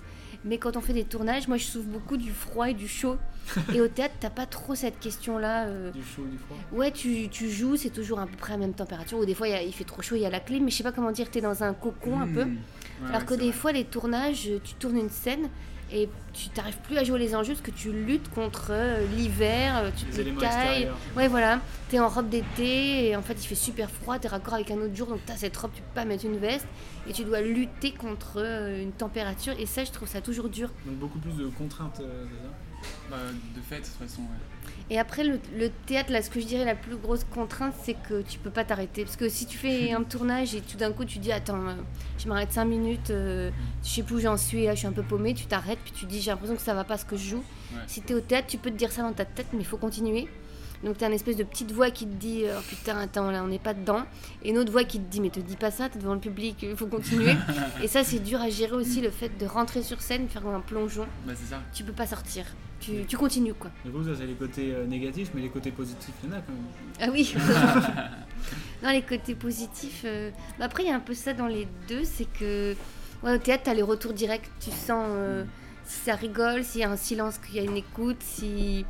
Mais 0.44 0.56
quand 0.58 0.76
on 0.76 0.80
fait 0.80 0.94
des 0.94 1.04
tournages, 1.04 1.48
moi 1.48 1.56
je 1.58 1.64
souffre 1.64 1.88
beaucoup 1.88 2.16
du 2.16 2.30
froid 2.32 2.70
et 2.70 2.74
du 2.74 2.88
chaud. 2.88 3.18
et 3.74 3.80
au 3.80 3.88
théâtre, 3.88 4.14
t'as 4.20 4.30
pas 4.30 4.46
trop 4.46 4.74
cette 4.74 4.98
question-là. 5.00 5.66
euh, 5.66 5.90
Du 5.90 6.02
chaud, 6.02 6.24
du 6.30 6.38
froid 6.38 6.56
Ouais, 6.72 6.90
tu, 6.90 7.28
tu 7.28 7.50
joues, 7.50 7.76
c'est 7.76 7.90
toujours 7.90 8.18
à 8.20 8.26
peu 8.26 8.36
près 8.36 8.54
à 8.54 8.56
la 8.56 8.60
même 8.66 8.74
température. 8.74 9.18
Ou 9.18 9.24
des 9.24 9.34
fois, 9.34 9.48
il 9.48 9.52
y 9.52 9.54
a- 9.54 9.62
il 9.62 9.72
fait 9.72 9.84
trop 9.84 10.02
chaud, 10.02 10.14
il 10.16 10.22
y 10.22 10.26
a 10.26 10.30
la 10.30 10.40
clim, 10.40 10.64
mais 10.64 10.70
je 10.70 10.76
sais 10.76 10.82
pas 10.82 10.92
comment 10.92 11.10
dire, 11.12 11.30
t'es 11.30 11.40
dans 11.40 11.62
un 11.62 11.72
cocon 11.74 12.20
un 12.20 12.26
peu. 12.28 12.44
Hmm. 12.44 12.56
Ouais, 13.02 13.08
Alors 13.10 13.24
que 13.26 13.34
des 13.34 13.44
vrai. 13.50 13.52
fois, 13.52 13.72
les 13.72 13.84
tournages, 13.84 14.48
tu 14.64 14.74
tournes 14.74 14.96
une 14.98 15.10
scène 15.10 15.48
et 15.90 16.06
tu 16.34 16.50
t'arrives 16.50 16.76
plus 16.82 16.98
à 16.98 17.04
jouer 17.04 17.18
les 17.18 17.34
enjeux 17.34 17.54
parce 17.54 17.62
que 17.64 17.70
tu 17.70 17.90
luttes 17.92 18.28
contre 18.34 18.66
euh, 18.72 19.06
l'hiver, 19.16 19.78
euh, 19.84 19.90
tu 19.96 20.04
te 20.04 20.40
cailles. 20.40 20.88
Ouais, 21.16 21.28
voilà. 21.28 21.60
T'es 21.88 21.98
en 21.98 22.08
robe 22.08 22.28
d'été 22.28 23.08
et 23.08 23.16
en 23.16 23.22
fait, 23.22 23.32
il 23.42 23.46
fait 23.46 23.54
super 23.54 23.88
froid, 23.90 24.18
t'es 24.18 24.28
raccord 24.28 24.52
avec 24.54 24.70
un 24.70 24.76
autre 24.76 24.94
jour, 24.94 25.06
donc 25.06 25.20
t'as 25.24 25.36
cette 25.36 25.56
robe, 25.56 25.70
tu 25.74 25.80
peux 25.80 25.94
pas 25.94 26.04
mettre 26.04 26.26
une 26.26 26.36
veste 26.36 26.66
et 27.08 27.12
tu 27.14 27.24
dois 27.24 27.40
lutter 27.40 27.92
contre 27.92 28.36
une 28.82 28.92
température. 28.92 29.54
Et 29.58 29.64
ça, 29.64 29.84
je 29.84 29.90
trouve 29.90 30.08
ça 30.08 30.20
toujours 30.20 30.50
dur. 30.50 30.70
Donc 30.84 30.96
beaucoup 30.96 31.18
plus 31.20 31.32
de 31.38 31.46
contraintes, 31.46 32.00
euh, 32.00 32.24
ça 32.24 32.50
Bah, 33.10 33.16
de 33.56 33.60
fait, 33.62 33.80
de 33.80 33.84
toute 33.84 33.94
façon, 33.94 34.22
ouais. 34.22 34.72
Et 34.90 34.98
après, 34.98 35.24
le, 35.24 35.38
le 35.56 35.70
théâtre, 35.86 36.10
là, 36.12 36.22
ce 36.22 36.30
que 36.30 36.40
je 36.40 36.46
dirais 36.46 36.64
la 36.64 36.74
plus 36.74 36.96
grosse 36.96 37.24
contrainte, 37.24 37.74
c'est 37.82 37.94
que 37.94 38.22
tu 38.22 38.38
peux 38.38 38.50
pas 38.50 38.64
t'arrêter. 38.64 39.04
Parce 39.04 39.16
que 39.16 39.28
si 39.28 39.46
tu 39.46 39.58
fais 39.58 39.92
un 39.92 40.02
tournage 40.02 40.54
et 40.54 40.60
tout 40.60 40.76
d'un 40.78 40.92
coup 40.92 41.04
tu 41.04 41.18
dis 41.18 41.30
Attends, 41.30 41.66
euh, 41.68 41.74
je 42.18 42.28
m'arrête 42.28 42.52
5 42.52 42.64
minutes, 42.64 43.10
euh, 43.10 43.50
je 43.84 43.88
sais 43.88 44.02
plus 44.02 44.16
où 44.16 44.20
j'en 44.20 44.36
suis, 44.36 44.64
là, 44.64 44.74
je 44.74 44.78
suis 44.80 44.86
un 44.86 44.92
peu 44.92 45.02
paumé, 45.02 45.34
tu 45.34 45.46
t'arrêtes, 45.46 45.78
puis 45.84 45.92
tu 45.92 46.06
dis 46.06 46.20
J'ai 46.22 46.30
l'impression 46.30 46.56
que 46.56 46.62
ça 46.62 46.74
va 46.74 46.84
pas 46.84 46.96
ce 46.96 47.04
que 47.04 47.16
je 47.16 47.30
joue. 47.30 47.44
Ouais. 47.72 47.80
Si 47.86 48.00
t'es 48.02 48.14
au 48.14 48.20
théâtre, 48.20 48.46
tu 48.48 48.56
peux 48.56 48.70
te 48.70 48.76
dire 48.76 48.90
ça 48.92 49.02
dans 49.02 49.12
ta 49.12 49.24
tête, 49.26 49.46
mais 49.52 49.60
il 49.60 49.66
faut 49.66 49.76
continuer. 49.78 50.28
Donc 50.84 50.96
t'as 50.98 51.08
une 51.08 51.14
espèce 51.14 51.36
de 51.36 51.42
petite 51.44 51.72
voix 51.72 51.90
qui 51.90 52.06
te 52.06 52.14
dit 52.14 52.44
oh, 52.46 52.60
putain 52.68 52.98
attends 52.98 53.30
là 53.30 53.42
on 53.42 53.48
n'est 53.48 53.58
pas 53.58 53.74
dedans 53.74 54.04
et 54.42 54.50
une 54.50 54.58
autre 54.58 54.70
voix 54.70 54.84
qui 54.84 55.00
te 55.00 55.10
dit 55.10 55.20
mais 55.20 55.30
te 55.30 55.40
dis 55.40 55.56
pas 55.56 55.70
ça 55.72 55.88
t'es 55.88 55.98
devant 55.98 56.14
le 56.14 56.20
public 56.20 56.58
il 56.62 56.76
faut 56.76 56.86
continuer 56.86 57.34
et 57.82 57.88
ça 57.88 58.04
c'est 58.04 58.20
dur 58.20 58.40
à 58.40 58.48
gérer 58.48 58.76
aussi 58.76 59.00
le 59.00 59.10
fait 59.10 59.36
de 59.38 59.46
rentrer 59.46 59.82
sur 59.82 60.00
scène 60.00 60.28
faire 60.28 60.46
un 60.46 60.60
plongeon 60.60 61.06
Bah, 61.26 61.32
c'est 61.36 61.50
ça. 61.50 61.60
tu 61.74 61.82
peux 61.82 61.92
pas 61.92 62.06
sortir 62.06 62.44
tu, 62.80 63.04
tu 63.08 63.16
continues 63.16 63.54
quoi 63.54 63.72
Du 63.84 63.90
coup, 63.90 64.04
ça 64.04 64.10
c'est 64.16 64.24
les 64.26 64.34
côtés 64.34 64.72
euh, 64.72 64.86
négatifs, 64.86 65.30
mais 65.34 65.40
les 65.40 65.48
côtés 65.48 65.72
positifs, 65.72 66.14
il 66.22 66.30
y 66.30 66.32
en 66.32 66.36
a 66.36 66.40
quand 66.40 66.52
même. 66.52 66.62
Ah 67.00 67.08
oui. 67.12 67.34
dans 68.82 68.90
les 68.90 69.02
côtés 69.02 69.34
positifs. 69.34 70.02
euh, 70.04 70.30
bah 70.60 70.66
après, 70.66 70.84
il 70.84 70.88
y 70.88 70.92
a 70.92 70.94
un 70.94 71.00
peu 71.00 71.12
ça 71.14 71.32
dans 71.32 71.48
les 71.48 71.66
deux, 71.88 72.04
c'est 72.04 72.26
que 72.38 72.76
ouais, 73.24 73.34
au 73.34 73.38
théâtre, 73.38 73.64
tu 73.64 73.70
as 73.70 73.74
les 73.74 73.82
retours 73.82 74.12
directs. 74.12 74.48
Tu 74.60 74.70
sens 74.70 75.06
euh, 75.08 75.44
si 75.84 75.98
ça 76.04 76.14
rigole, 76.14 76.62
s'il 76.62 76.82
y 76.82 76.84
a 76.84 76.90
un 76.90 76.96
silence, 76.96 77.38
qu'il 77.38 77.56
y 77.56 77.58
a 77.58 77.62
une 77.62 77.76
écoute, 77.76 78.18
si 78.20 78.84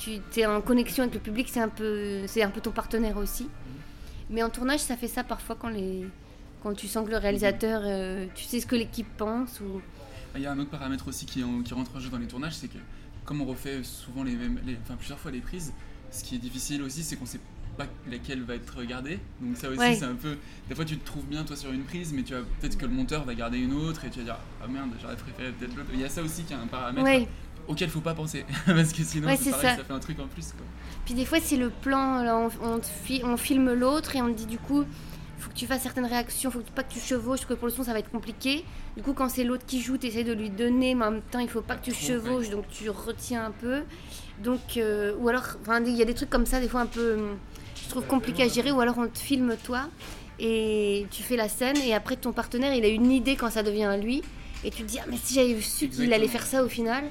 tu 0.00 0.40
es 0.40 0.46
en 0.46 0.60
connexion 0.60 1.02
avec 1.04 1.14
le 1.14 1.20
public, 1.20 1.48
c'est 1.50 1.60
un 1.60 1.68
peu, 1.68 2.26
c'est 2.26 2.42
un 2.42 2.50
peu 2.50 2.60
ton 2.60 2.70
partenaire 2.72 3.16
aussi. 3.16 3.48
Mais 4.30 4.42
en 4.42 4.50
tournage, 4.50 4.80
ça 4.80 4.96
fait 4.96 5.08
ça 5.08 5.24
parfois 5.24 5.56
quand 5.58 5.68
les 5.68 6.06
quand 6.62 6.74
tu 6.74 6.88
sens 6.88 7.06
que 7.06 7.10
le 7.10 7.16
réalisateur, 7.16 7.80
euh, 7.84 8.26
tu 8.34 8.44
sais 8.44 8.60
ce 8.60 8.66
que 8.66 8.76
l'équipe 8.76 9.08
pense 9.16 9.60
ou 9.60 9.80
Il 10.36 10.42
y 10.42 10.46
a 10.46 10.52
un 10.52 10.58
autre 10.58 10.68
paramètre 10.70 11.08
aussi 11.08 11.24
qui, 11.24 11.42
en- 11.42 11.62
qui 11.62 11.72
rentre 11.74 11.96
en 11.96 12.00
jeu 12.00 12.10
dans 12.10 12.18
les 12.18 12.26
tournages, 12.26 12.52
c'est 12.54 12.68
que 12.68 12.76
comme 13.24 13.40
on 13.40 13.46
refait 13.46 13.82
souvent 13.82 14.22
les 14.24 14.34
mêmes, 14.34 14.60
les- 14.66 14.76
enfin 14.84 14.94
plusieurs 14.96 15.18
fois 15.18 15.30
les 15.30 15.40
prises, 15.40 15.72
ce 16.10 16.22
qui 16.22 16.34
est 16.34 16.38
difficile 16.38 16.82
aussi, 16.82 17.02
c'est 17.02 17.16
qu'on 17.16 17.24
sait 17.26 17.40
pas 17.78 17.86
laquelle 18.10 18.42
va 18.42 18.54
être 18.56 18.76
regardée. 18.76 19.18
Donc 19.40 19.56
ça 19.56 19.68
aussi, 19.70 19.78
Ouais. 19.78 19.94
c'est 19.96 20.04
un 20.04 20.14
peu. 20.14 20.36
Des 20.68 20.74
fois, 20.74 20.84
tu 20.84 20.98
te 20.98 21.06
trouves 21.06 21.24
bien 21.24 21.44
toi 21.44 21.56
sur 21.56 21.72
une 21.72 21.82
prise, 21.84 22.12
mais 22.12 22.22
tu 22.22 22.34
vas 22.34 22.40
peut-être 22.60 22.76
que 22.76 22.84
le 22.84 22.92
monteur 22.92 23.24
va 23.24 23.34
garder 23.34 23.58
une 23.58 23.72
autre 23.72 24.04
et 24.04 24.10
tu 24.10 24.18
vas 24.18 24.24
dire 24.26 24.36
ah 24.62 24.66
merde, 24.68 24.90
j'aurais 25.00 25.16
préféré 25.16 25.52
peut-être 25.52 25.74
l'autre. 25.76 25.88
Il 25.94 26.00
y 26.00 26.04
a 26.04 26.08
ça 26.10 26.22
aussi 26.22 26.42
qui 26.44 26.52
est 26.52 26.56
un 26.56 26.66
paramètre 26.66 27.04
Ouais. 27.04 27.26
Auquel 27.70 27.88
faut 27.88 28.00
pas 28.00 28.14
penser 28.14 28.44
parce 28.66 28.92
que 28.92 29.02
sinon 29.02 29.28
Ouais, 29.28 29.36
c'est 29.36 29.44
c'est 29.44 29.50
pareil, 29.52 29.70
ça. 29.70 29.76
ça. 29.76 29.84
fait 29.84 29.92
un 29.92 29.98
truc 30.00 30.18
en 30.20 30.26
plus. 30.26 30.46
Quoi. 30.52 30.66
Puis 31.04 31.14
des 31.14 31.24
fois, 31.24 31.38
c'est 31.42 31.56
le 31.56 31.70
plan, 31.70 32.22
là, 32.22 32.36
on, 32.36 32.50
on 32.74 32.78
te 32.78 32.86
fi- 32.86 33.22
on 33.24 33.36
filme 33.36 33.72
l'autre 33.72 34.14
et 34.16 34.22
on 34.22 34.28
te 34.32 34.36
dit 34.36 34.46
du 34.46 34.58
coup, 34.58 34.84
faut 35.38 35.48
que 35.48 35.54
tu 35.54 35.66
fasses 35.66 35.82
certaines 35.82 36.04
réactions, 36.06 36.50
faut 36.50 36.60
que- 36.60 36.70
pas 36.70 36.82
que 36.82 36.92
tu 36.92 37.00
chevauches, 37.00 37.40
parce 37.40 37.46
que 37.48 37.54
pour 37.54 37.66
le 37.68 37.72
son, 37.72 37.82
ça 37.82 37.92
va 37.94 37.98
être 38.00 38.10
compliqué. 38.10 38.64
Du 38.96 39.02
coup, 39.02 39.14
quand 39.14 39.28
c'est 39.30 39.44
l'autre 39.44 39.64
qui 39.66 39.80
joue, 39.80 39.96
tu 39.96 40.06
essaies 40.08 40.24
de 40.24 40.32
lui 40.34 40.50
donner, 40.50 40.94
mais 40.94 41.04
en 41.06 41.10
même 41.12 41.22
temps, 41.22 41.38
il 41.38 41.48
faut 41.48 41.62
pas 41.62 41.76
que 41.76 41.84
tu 41.84 41.92
trop, 41.92 42.00
chevauches, 42.06 42.50
donc 42.50 42.66
tu 42.68 42.90
retiens 42.90 43.46
un 43.46 43.50
peu. 43.50 43.82
Donc, 44.42 44.76
euh, 44.76 45.14
ou 45.18 45.28
alors, 45.28 45.44
il 45.86 45.94
y 45.96 46.02
a 46.02 46.04
des 46.04 46.14
trucs 46.14 46.30
comme 46.30 46.44
ça, 46.46 46.60
des 46.60 46.68
fois 46.68 46.80
un 46.82 46.86
peu, 46.86 47.14
hum, 47.14 47.36
je 47.82 47.88
trouve 47.88 48.04
compliqué 48.06 48.42
à 48.42 48.48
gérer, 48.48 48.70
ou 48.70 48.80
alors 48.80 48.98
on 48.98 49.06
te 49.08 49.18
filme 49.18 49.54
toi 49.64 49.88
et 50.38 51.06
tu 51.10 51.22
fais 51.22 51.36
la 51.36 51.48
scène, 51.48 51.76
et 51.78 51.94
après 51.94 52.16
ton 52.16 52.32
partenaire, 52.32 52.74
il 52.74 52.84
a 52.84 52.88
une 52.88 53.10
idée 53.10 53.36
quand 53.36 53.50
ça 53.50 53.62
devient 53.62 53.96
lui. 54.02 54.22
Et 54.62 54.70
tu 54.70 54.82
te 54.82 54.88
dis, 54.88 54.98
ah, 55.00 55.06
mais 55.10 55.16
si 55.22 55.34
j'avais 55.34 55.58
su 55.62 55.88
qu'il 55.88 56.12
allait 56.12 56.28
faire 56.28 56.44
ça 56.46 56.62
au 56.62 56.68
final, 56.68 57.04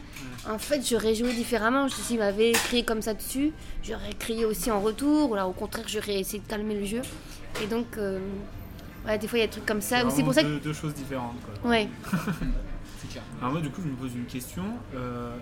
en 0.47 0.57
fait, 0.59 0.87
j'aurais 0.87 1.15
joué 1.15 1.33
différemment. 1.33 1.87
Je- 1.87 1.95
S'il 1.95 2.19
m'avait 2.19 2.51
crié 2.51 2.83
comme 2.83 3.01
ça 3.01 3.13
dessus, 3.13 3.51
j'aurais 3.83 4.13
crié 4.17 4.45
aussi 4.45 4.69
en 4.71 4.79
retour, 4.81 5.31
ou 5.31 5.33
alors 5.35 5.49
au 5.49 5.53
contraire, 5.53 5.85
j'aurais 5.87 6.19
essayé 6.19 6.39
de 6.43 6.47
calmer 6.47 6.75
le 6.75 6.85
jeu. 6.85 7.01
Et 7.63 7.67
donc, 7.67 7.87
euh, 7.97 8.19
Ouais, 9.07 9.17
des 9.17 9.29
fois 9.29 9.39
il 9.39 9.41
y 9.41 9.43
a 9.45 9.47
des 9.47 9.51
trucs 9.53 9.65
comme 9.65 9.81
ça. 9.81 9.99
C'est 10.01 10.05
ou 10.05 10.09
C'est 10.09 10.23
pour 10.23 10.33
ça 10.33 10.41
que. 10.43 10.47
deux, 10.47 10.59
deux 10.59 10.73
choses 10.73 10.93
différentes. 10.93 11.37
Quoi. 11.61 11.69
Ouais. 11.71 11.87
C'est 13.01 13.07
clair. 13.09 13.23
Alors 13.39 13.53
moi 13.53 13.61
du 13.61 13.69
coup 13.69 13.81
je 13.81 13.87
me 13.87 13.95
pose 13.95 14.13
une 14.13 14.25
question. 14.25 14.63
Euh, 14.93 15.33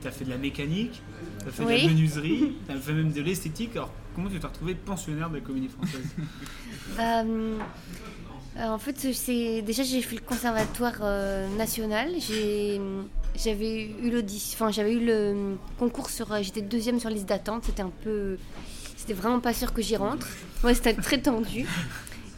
t'as 0.00 0.08
as 0.08 0.12
fait 0.12 0.24
de 0.24 0.30
la 0.30 0.38
mécanique, 0.38 1.02
t'as 1.44 1.50
fait 1.50 1.64
de 1.64 1.68
la 1.68 1.88
menuiserie, 1.88 2.56
t'as 2.68 2.76
fait 2.76 2.92
même 2.92 3.10
de 3.10 3.20
l'esthétique. 3.22 3.72
Alors 3.74 3.90
comment 4.14 4.28
tu 4.30 4.38
t'es 4.38 4.46
retrouvé 4.46 4.76
pensionnaire 4.76 5.28
de 5.30 5.34
la 5.34 5.40
comédie 5.40 5.68
française? 5.68 6.06
Hum, 6.96 7.58
euh, 8.58 8.68
en 8.68 8.78
fait, 8.78 8.92
déjà 9.64 9.82
j'ai 9.82 10.00
fait 10.00 10.14
le 10.16 10.22
conservatoire 10.22 10.94
euh, 11.02 11.48
national. 11.56 12.10
J'ai 12.20 12.80
j'avais 13.42 13.84
eu 14.02 14.10
l'audition, 14.10 14.56
enfin 14.56 14.70
j'avais 14.72 14.92
eu 14.94 15.04
le 15.04 15.56
concours 15.78 16.10
sur, 16.10 16.32
euh, 16.32 16.38
j'étais 16.42 16.62
deuxième 16.62 17.00
sur 17.00 17.10
liste 17.10 17.26
d'attente. 17.26 17.64
C'était 17.64 17.82
un 17.82 17.92
peu, 18.02 18.36
c'était 18.96 19.12
vraiment 19.14 19.40
pas 19.40 19.52
sûr 19.52 19.72
que 19.72 19.82
j'y 19.82 19.96
rentre. 19.96 20.26
Ouais, 20.64 20.74
c'était 20.74 20.94
très 20.94 21.18
tendu. 21.20 21.66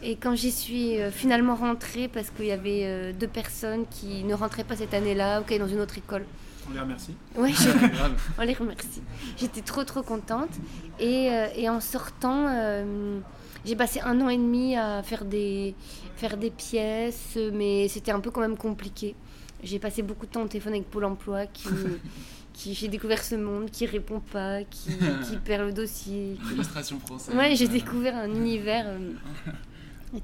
Et 0.01 0.15
quand 0.15 0.33
j'y 0.35 0.51
suis 0.51 0.97
euh, 0.99 1.11
finalement 1.11 1.55
rentrée, 1.55 2.07
parce 2.07 2.29
qu'il 2.29 2.45
y 2.45 2.51
avait 2.51 2.83
euh, 2.85 3.11
deux 3.13 3.27
personnes 3.27 3.85
qui 3.91 4.23
ne 4.23 4.33
rentraient 4.33 4.63
pas 4.63 4.75
cette 4.77 4.93
année-là, 4.93 5.41
ou 5.41 5.43
qui 5.43 5.53
allaient 5.55 5.63
dans 5.63 5.67
une 5.69 5.81
autre 5.81 5.97
école. 5.97 6.23
On 6.69 6.73
les 6.73 6.79
remercie. 6.79 7.15
Ouais, 7.35 7.49
je- 7.53 7.87
Grave. 7.95 8.13
on 8.37 8.41
les 8.43 8.53
remercie. 8.53 9.01
J'étais 9.37 9.61
trop 9.61 9.83
trop 9.83 10.01
contente. 10.03 10.51
Et, 10.99 11.29
et 11.57 11.67
en 11.69 11.81
sortant, 11.81 12.45
euh, 12.47 13.19
j'ai 13.65 13.75
passé 13.75 13.99
un 14.01 14.21
an 14.21 14.29
et 14.29 14.37
demi 14.37 14.77
à 14.77 15.01
faire 15.03 15.25
des, 15.25 15.75
faire 16.15 16.37
des 16.37 16.51
pièces, 16.51 17.37
mais 17.53 17.87
c'était 17.89 18.11
un 18.11 18.19
peu 18.21 18.31
quand 18.31 18.41
même 18.41 18.55
compliqué. 18.57 19.15
J'ai 19.63 19.79
passé 19.79 20.01
beaucoup 20.01 20.25
de 20.25 20.31
temps 20.31 20.43
au 20.43 20.47
téléphone 20.47 20.73
avec 20.73 20.89
Pôle 20.89 21.05
emploi 21.05 21.45
qui, 21.47 21.67
qui 22.53 22.73
j'ai 22.73 22.87
découvert 22.87 23.23
ce 23.23 23.35
monde, 23.35 23.69
qui 23.71 23.85
répond 23.85 24.19
pas, 24.19 24.63
qui, 24.63 24.89
qui 25.29 25.37
perd 25.37 25.65
le 25.67 25.73
dossier. 25.73 26.37
qui- 26.43 26.49
L'illustration 26.51 26.99
française. 26.99 27.35
Ouais, 27.35 27.55
j'ai 27.55 27.67
découvert 27.67 28.15
un 28.15 28.29
univers 28.29 28.85
euh, 28.87 29.11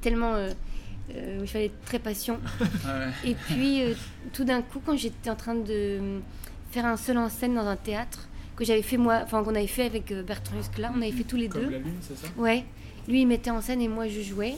tellement 0.02 0.36
euh, 0.36 0.50
euh, 1.16 1.40
où 1.40 1.44
il 1.44 1.48
fallait 1.48 1.66
être 1.66 1.82
très 1.86 2.00
patient. 2.00 2.40
ouais. 2.62 3.30
Et 3.30 3.36
puis, 3.36 3.82
tout 4.34 4.44
d'un 4.44 4.62
coup, 4.62 4.82
quand 4.86 4.96
j'étais 4.98 5.30
en 5.30 5.36
train 5.36 5.56
de 5.56 6.00
faire 6.72 6.86
un 6.86 6.98
seul 6.98 7.18
en 7.18 7.30
scène 7.30 7.56
dans 7.56 7.68
un 7.68 7.76
théâtre, 7.76 8.28
que 8.56 8.64
j'avais 8.64 8.82
fait 8.82 8.98
moi, 8.98 9.20
enfin 9.24 9.44
qu'on 9.44 9.54
avait 9.56 9.68
fait 9.68 9.84
avec 9.86 10.14
Bertrand 10.14 10.58
Huskla, 10.58 10.92
on 10.96 11.02
avait 11.02 11.12
fait 11.12 11.26
tous 11.26 11.36
les 11.36 11.50
Comme 11.50 11.64
deux. 11.66 11.70
la 11.72 11.78
lune, 11.80 11.98
c'est 12.00 12.18
ça? 12.18 12.28
Ouais, 12.38 12.64
lui 13.08 13.22
il 13.22 13.28
mettait 13.28 13.52
en 13.52 13.60
scène 13.62 13.82
et 13.82 13.90
moi 13.90 14.08
je 14.08 14.22
jouais. 14.22 14.56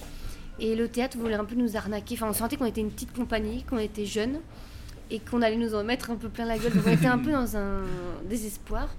Et 0.60 0.76
le 0.76 0.88
théâtre 0.88 1.18
voulait 1.18 1.36
un 1.36 1.46
peu 1.46 1.56
nous 1.56 1.76
arnaquer. 1.78 2.14
Enfin, 2.16 2.28
on 2.30 2.34
sentait 2.34 2.58
qu'on 2.58 2.66
était 2.66 2.82
une 2.82 2.92
petite 2.92 3.12
compagnie, 3.14 3.64
qu'on 3.64 3.78
était 3.80 4.06
jeunes 4.06 4.40
et 5.12 5.20
qu'on 5.20 5.42
allait 5.42 5.56
nous 5.58 5.74
en 5.76 5.84
mettre 5.84 6.12
un 6.12 6.16
peu 6.16 6.30
plein 6.30 6.46
la 6.46 6.58
gueule. 6.58 6.74
Donc 6.74 6.84
on 6.86 6.92
était 6.92 7.06
un 7.08 7.18
peu 7.20 7.32
dans 7.32 7.56
un 7.58 7.82
désespoir. 8.30 8.90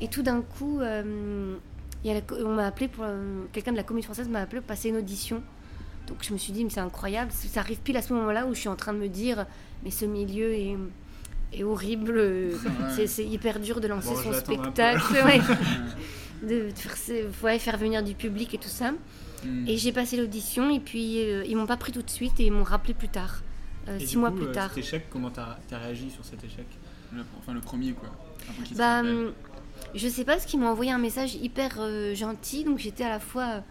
Et 0.00 0.08
tout 0.08 0.22
d'un 0.22 0.40
coup, 0.42 0.80
euh, 0.80 1.54
il 2.02 2.08
y 2.08 2.10
a 2.10 2.14
la 2.14 2.20
co- 2.20 2.36
on 2.44 2.54
m'a 2.54 2.66
appelé 2.66 2.88
pour 2.88 3.04
euh, 3.06 3.44
quelqu'un 3.52 3.72
de 3.72 3.76
la 3.76 3.82
comédie 3.84 4.04
française 4.04 4.28
m'a 4.28 4.40
appelé 4.40 4.60
pour 4.60 4.66
passer 4.68 4.88
une 4.88 4.96
audition. 4.96 5.42
Donc 6.08 6.18
je 6.22 6.32
me 6.32 6.38
suis 6.38 6.52
dit, 6.52 6.64
mais 6.64 6.70
c'est 6.70 6.80
incroyable. 6.80 7.30
Ça 7.32 7.60
arrive 7.60 7.78
pile 7.78 7.96
à 7.96 8.02
ce 8.02 8.12
moment-là 8.12 8.46
où 8.46 8.54
je 8.54 8.60
suis 8.60 8.68
en 8.68 8.76
train 8.76 8.92
de 8.92 8.98
me 8.98 9.08
dire, 9.08 9.46
mais 9.84 9.90
ce 9.90 10.04
milieu 10.04 10.52
est, 10.52 10.76
est 11.52 11.62
horrible. 11.62 12.20
C'est- 12.94 13.06
C'est 13.06 13.24
hyper 13.24 13.60
dur 13.60 13.80
de 13.80 13.86
lancer 13.88 14.08
Bon, 14.10 14.22
son 14.22 14.32
spectacle. 14.32 15.02
ouais. 15.24 15.40
de 16.42 16.68
faire, 16.74 16.96
ses- 16.96 17.24
ouais, 17.42 17.58
faire 17.58 17.76
venir 17.78 18.02
du 18.02 18.14
public 18.14 18.52
et 18.54 18.58
tout 18.58 18.68
ça. 18.68 18.92
Mm. 19.44 19.68
Et 19.68 19.76
j'ai 19.76 19.92
passé 19.92 20.16
l'audition 20.16 20.68
et 20.70 20.80
puis 20.80 21.20
euh, 21.22 21.44
ils 21.46 21.56
m'ont 21.56 21.66
pas 21.66 21.76
pris 21.76 21.92
tout 21.92 22.02
de 22.02 22.10
suite 22.10 22.38
et 22.40 22.46
ils 22.46 22.52
m'ont 22.52 22.64
rappelé 22.64 22.92
plus 22.94 23.08
tard, 23.08 23.42
six 23.98 24.10
du 24.10 24.18
mois 24.18 24.30
coup, 24.30 24.36
plus 24.38 24.46
euh, 24.46 24.52
tard. 24.52 24.68
Cet 24.74 24.78
échec, 24.84 25.06
comment 25.10 25.30
t'as 25.30 25.58
as 25.72 25.78
réagi 25.78 26.10
sur 26.10 26.24
cet 26.24 26.42
échec? 26.44 26.66
Le- 27.14 27.22
enfin, 27.38 27.52
le 27.52 27.60
premier, 27.60 27.92
quoi. 27.92 28.08
Bah, 28.76 29.00
hum, 29.00 29.32
je 29.94 30.08
sais 30.08 30.24
pas, 30.24 30.32
parce 30.32 30.46
qu'ils 30.46 30.60
m'ont 30.60 30.68
envoyé 30.68 30.90
un 30.90 30.98
message 30.98 31.34
hyper 31.36 31.76
euh, 31.78 32.14
gentil, 32.14 32.64
donc 32.64 32.78
j'étais 32.78 33.04
à 33.04 33.08
la 33.10 33.20
fois 33.20 33.62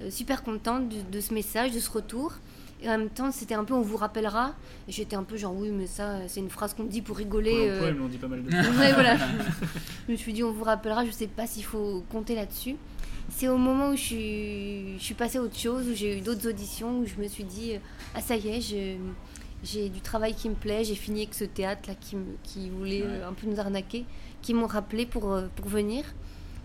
euh, 0.00 0.10
super 0.10 0.42
contente 0.42 0.88
de, 0.88 0.96
de 1.10 1.20
ce 1.20 1.32
message, 1.34 1.72
de 1.72 1.78
ce 1.80 1.90
retour. 1.90 2.34
Et 2.84 2.88
en 2.88 2.98
même 2.98 3.10
temps, 3.10 3.30
c'était 3.30 3.54
un 3.54 3.62
peu 3.62 3.74
on 3.74 3.80
vous 3.80 3.96
rappellera. 3.96 4.54
Et 4.88 4.92
j'étais 4.92 5.14
un 5.14 5.22
peu 5.22 5.36
genre 5.36 5.54
oui, 5.54 5.70
mais 5.70 5.86
ça, 5.86 6.18
c'est 6.26 6.40
une 6.40 6.50
phrase 6.50 6.74
qu'on 6.74 6.82
dit 6.84 7.00
pour 7.00 7.16
rigoler. 7.16 7.68
Euh, 7.70 7.88
ils 7.90 7.94
me 7.94 8.00
l'ont 8.00 8.08
dit 8.08 8.18
pas 8.18 8.26
mal 8.26 8.42
de 8.42 8.50
fois. 8.50 8.58
Ouais, 8.80 8.92
voilà. 8.92 9.16
je 10.08 10.12
me 10.12 10.16
suis 10.16 10.32
dit, 10.32 10.42
on 10.42 10.50
vous 10.50 10.64
rappellera, 10.64 11.06
je 11.06 11.12
sais 11.12 11.28
pas 11.28 11.46
s'il 11.46 11.64
faut 11.64 12.04
compter 12.10 12.34
là-dessus. 12.34 12.74
C'est 13.30 13.46
au 13.48 13.56
moment 13.56 13.90
où 13.90 13.96
je 13.96 14.00
suis, 14.02 14.98
je 14.98 15.02
suis 15.02 15.14
passée 15.14 15.38
à 15.38 15.42
autre 15.42 15.56
chose, 15.56 15.86
où 15.88 15.94
j'ai 15.94 16.18
eu 16.18 16.20
d'autres 16.22 16.48
auditions, 16.48 16.98
où 16.98 17.06
je 17.06 17.22
me 17.22 17.28
suis 17.28 17.44
dit, 17.44 17.74
euh, 17.74 17.78
ah 18.16 18.20
ça 18.20 18.34
y 18.36 18.48
est, 18.48 18.60
je- 18.60 18.96
j'ai 19.64 19.88
du 19.88 20.00
travail 20.00 20.34
qui 20.34 20.48
me 20.48 20.54
plaît, 20.54 20.84
j'ai 20.84 20.94
fini 20.94 21.22
avec 21.22 21.34
ce 21.34 21.44
théâtre-là 21.44 21.94
qui, 22.00 22.16
me- 22.16 22.36
qui 22.42 22.68
voulait 22.70 23.02
euh, 23.04 23.28
un 23.28 23.32
peu 23.32 23.46
nous 23.46 23.60
arnaquer, 23.60 24.04
qui 24.42 24.54
m'ont 24.54 24.66
rappelé 24.66 25.06
pour, 25.06 25.32
euh, 25.32 25.46
pour 25.56 25.68
venir. 25.68 26.04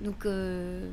Donc, 0.02 0.26
euh, 0.26 0.90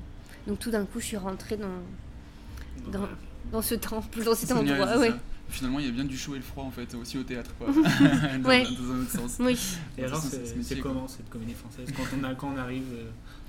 donc 0.47 0.59
tout 0.59 0.71
d'un 0.71 0.85
coup, 0.85 1.01
je 1.01 1.07
suis 1.07 1.17
rentrée 1.17 1.57
dans, 1.57 2.90
dans, 2.90 3.09
dans 3.53 3.62
ce 3.62 3.75
temple, 3.75 4.23
dans 4.25 4.35
cet 4.35 4.53
endroit. 4.53 4.99
ouais. 4.99 5.12
Finalement, 5.49 5.79
il 5.79 5.85
y 5.87 5.88
a 5.88 5.93
bien 5.93 6.05
du 6.05 6.17
chaud 6.17 6.35
et 6.35 6.38
le 6.38 6.43
froid 6.43 6.64
en 6.64 6.71
fait, 6.71 6.95
aussi 6.95 7.19
au 7.19 7.23
théâtre, 7.23 7.51
quoi. 7.59 7.69
dans, 8.43 8.49
Ouais. 8.49 8.62
dans 8.64 8.93
un 8.95 9.01
autre 9.03 9.11
sens. 9.11 9.37
Oui. 9.40 9.59
Et 9.99 10.05
alors, 10.05 10.21
C'est- 10.21 10.81
comment 10.81 11.07
cette 11.07 11.29
comédie 11.29 11.53
française? 11.53 11.87
Quand 11.97 12.03
on, 12.19 12.25
a, 12.25 12.35
quand 12.35 12.51
on 12.55 12.57
arrive, 12.57 12.85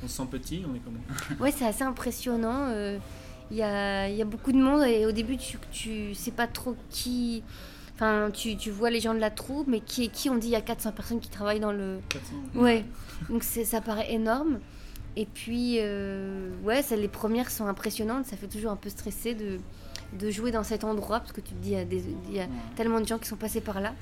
on 0.03 0.07
se 0.07 0.13
sent 0.17 0.27
petit, 0.29 0.63
on 0.69 0.75
est 0.75 0.79
comment? 0.79 0.99
Ouais, 1.39 1.51
c'est 1.51 1.65
assez 1.65 1.83
impressionnant. 1.83 2.67
euh, 2.67 2.97
Il 3.49 3.57
y, 3.57 3.61
a, 3.63 4.09
il 4.09 4.15
y 4.17 4.21
a 4.21 4.25
beaucoup 4.25 4.51
de 4.51 4.57
monde 4.57 4.83
et 4.83 5.05
au 5.05 5.11
début, 5.13 5.37
tu, 5.37 5.57
tu 5.71 6.13
sais 6.15 6.31
pas 6.31 6.47
trop 6.47 6.75
qui. 6.89 7.43
Enfin, 7.95 8.29
tu, 8.33 8.57
tu 8.57 8.71
vois 8.71 8.89
les 8.89 8.99
gens 8.99 9.13
de 9.13 9.19
la 9.19 9.29
troupe, 9.31 9.67
mais 9.67 9.79
qui 9.79 10.09
qui 10.09 10.29
On 10.29 10.35
dit 10.35 10.47
il 10.47 10.51
y 10.51 10.55
a 10.55 10.61
400 10.61 10.91
personnes 10.91 11.19
qui 11.19 11.29
travaillent 11.29 11.59
dans 11.61 11.71
le. 11.71 11.99
400 12.09 12.33
Ouais, 12.55 12.83
donc 13.29 13.43
c'est- 13.43 13.63
ça 13.65 13.81
paraît 13.81 14.11
énorme. 14.13 14.59
Et 15.17 15.25
puis, 15.25 15.77
euh, 15.79 16.49
ouais, 16.65 16.81
ça, 16.81 16.97
les 16.97 17.07
premières 17.07 17.49
sont 17.49 17.67
impressionnantes. 17.67 18.25
Ça 18.25 18.35
fait 18.35 18.47
toujours 18.49 18.71
un 18.71 18.75
peu 18.75 18.89
stresser 18.89 19.33
de, 19.33 19.59
de 20.19 20.29
jouer 20.29 20.51
dans 20.51 20.63
cet 20.63 20.83
endroit, 20.83 21.21
parce 21.21 21.31
que 21.31 21.39
tu 21.39 21.53
te 21.53 21.61
dis, 21.61 21.71
il 21.71 22.35
y 22.35 22.39
a, 22.39 22.43
y 22.43 22.47
tellement 22.75 22.99
de 22.99 23.07
gens 23.07 23.17
qui 23.17 23.29
sont 23.29 23.37
passés 23.37 23.61
par 23.61 23.79
là, 23.79 23.93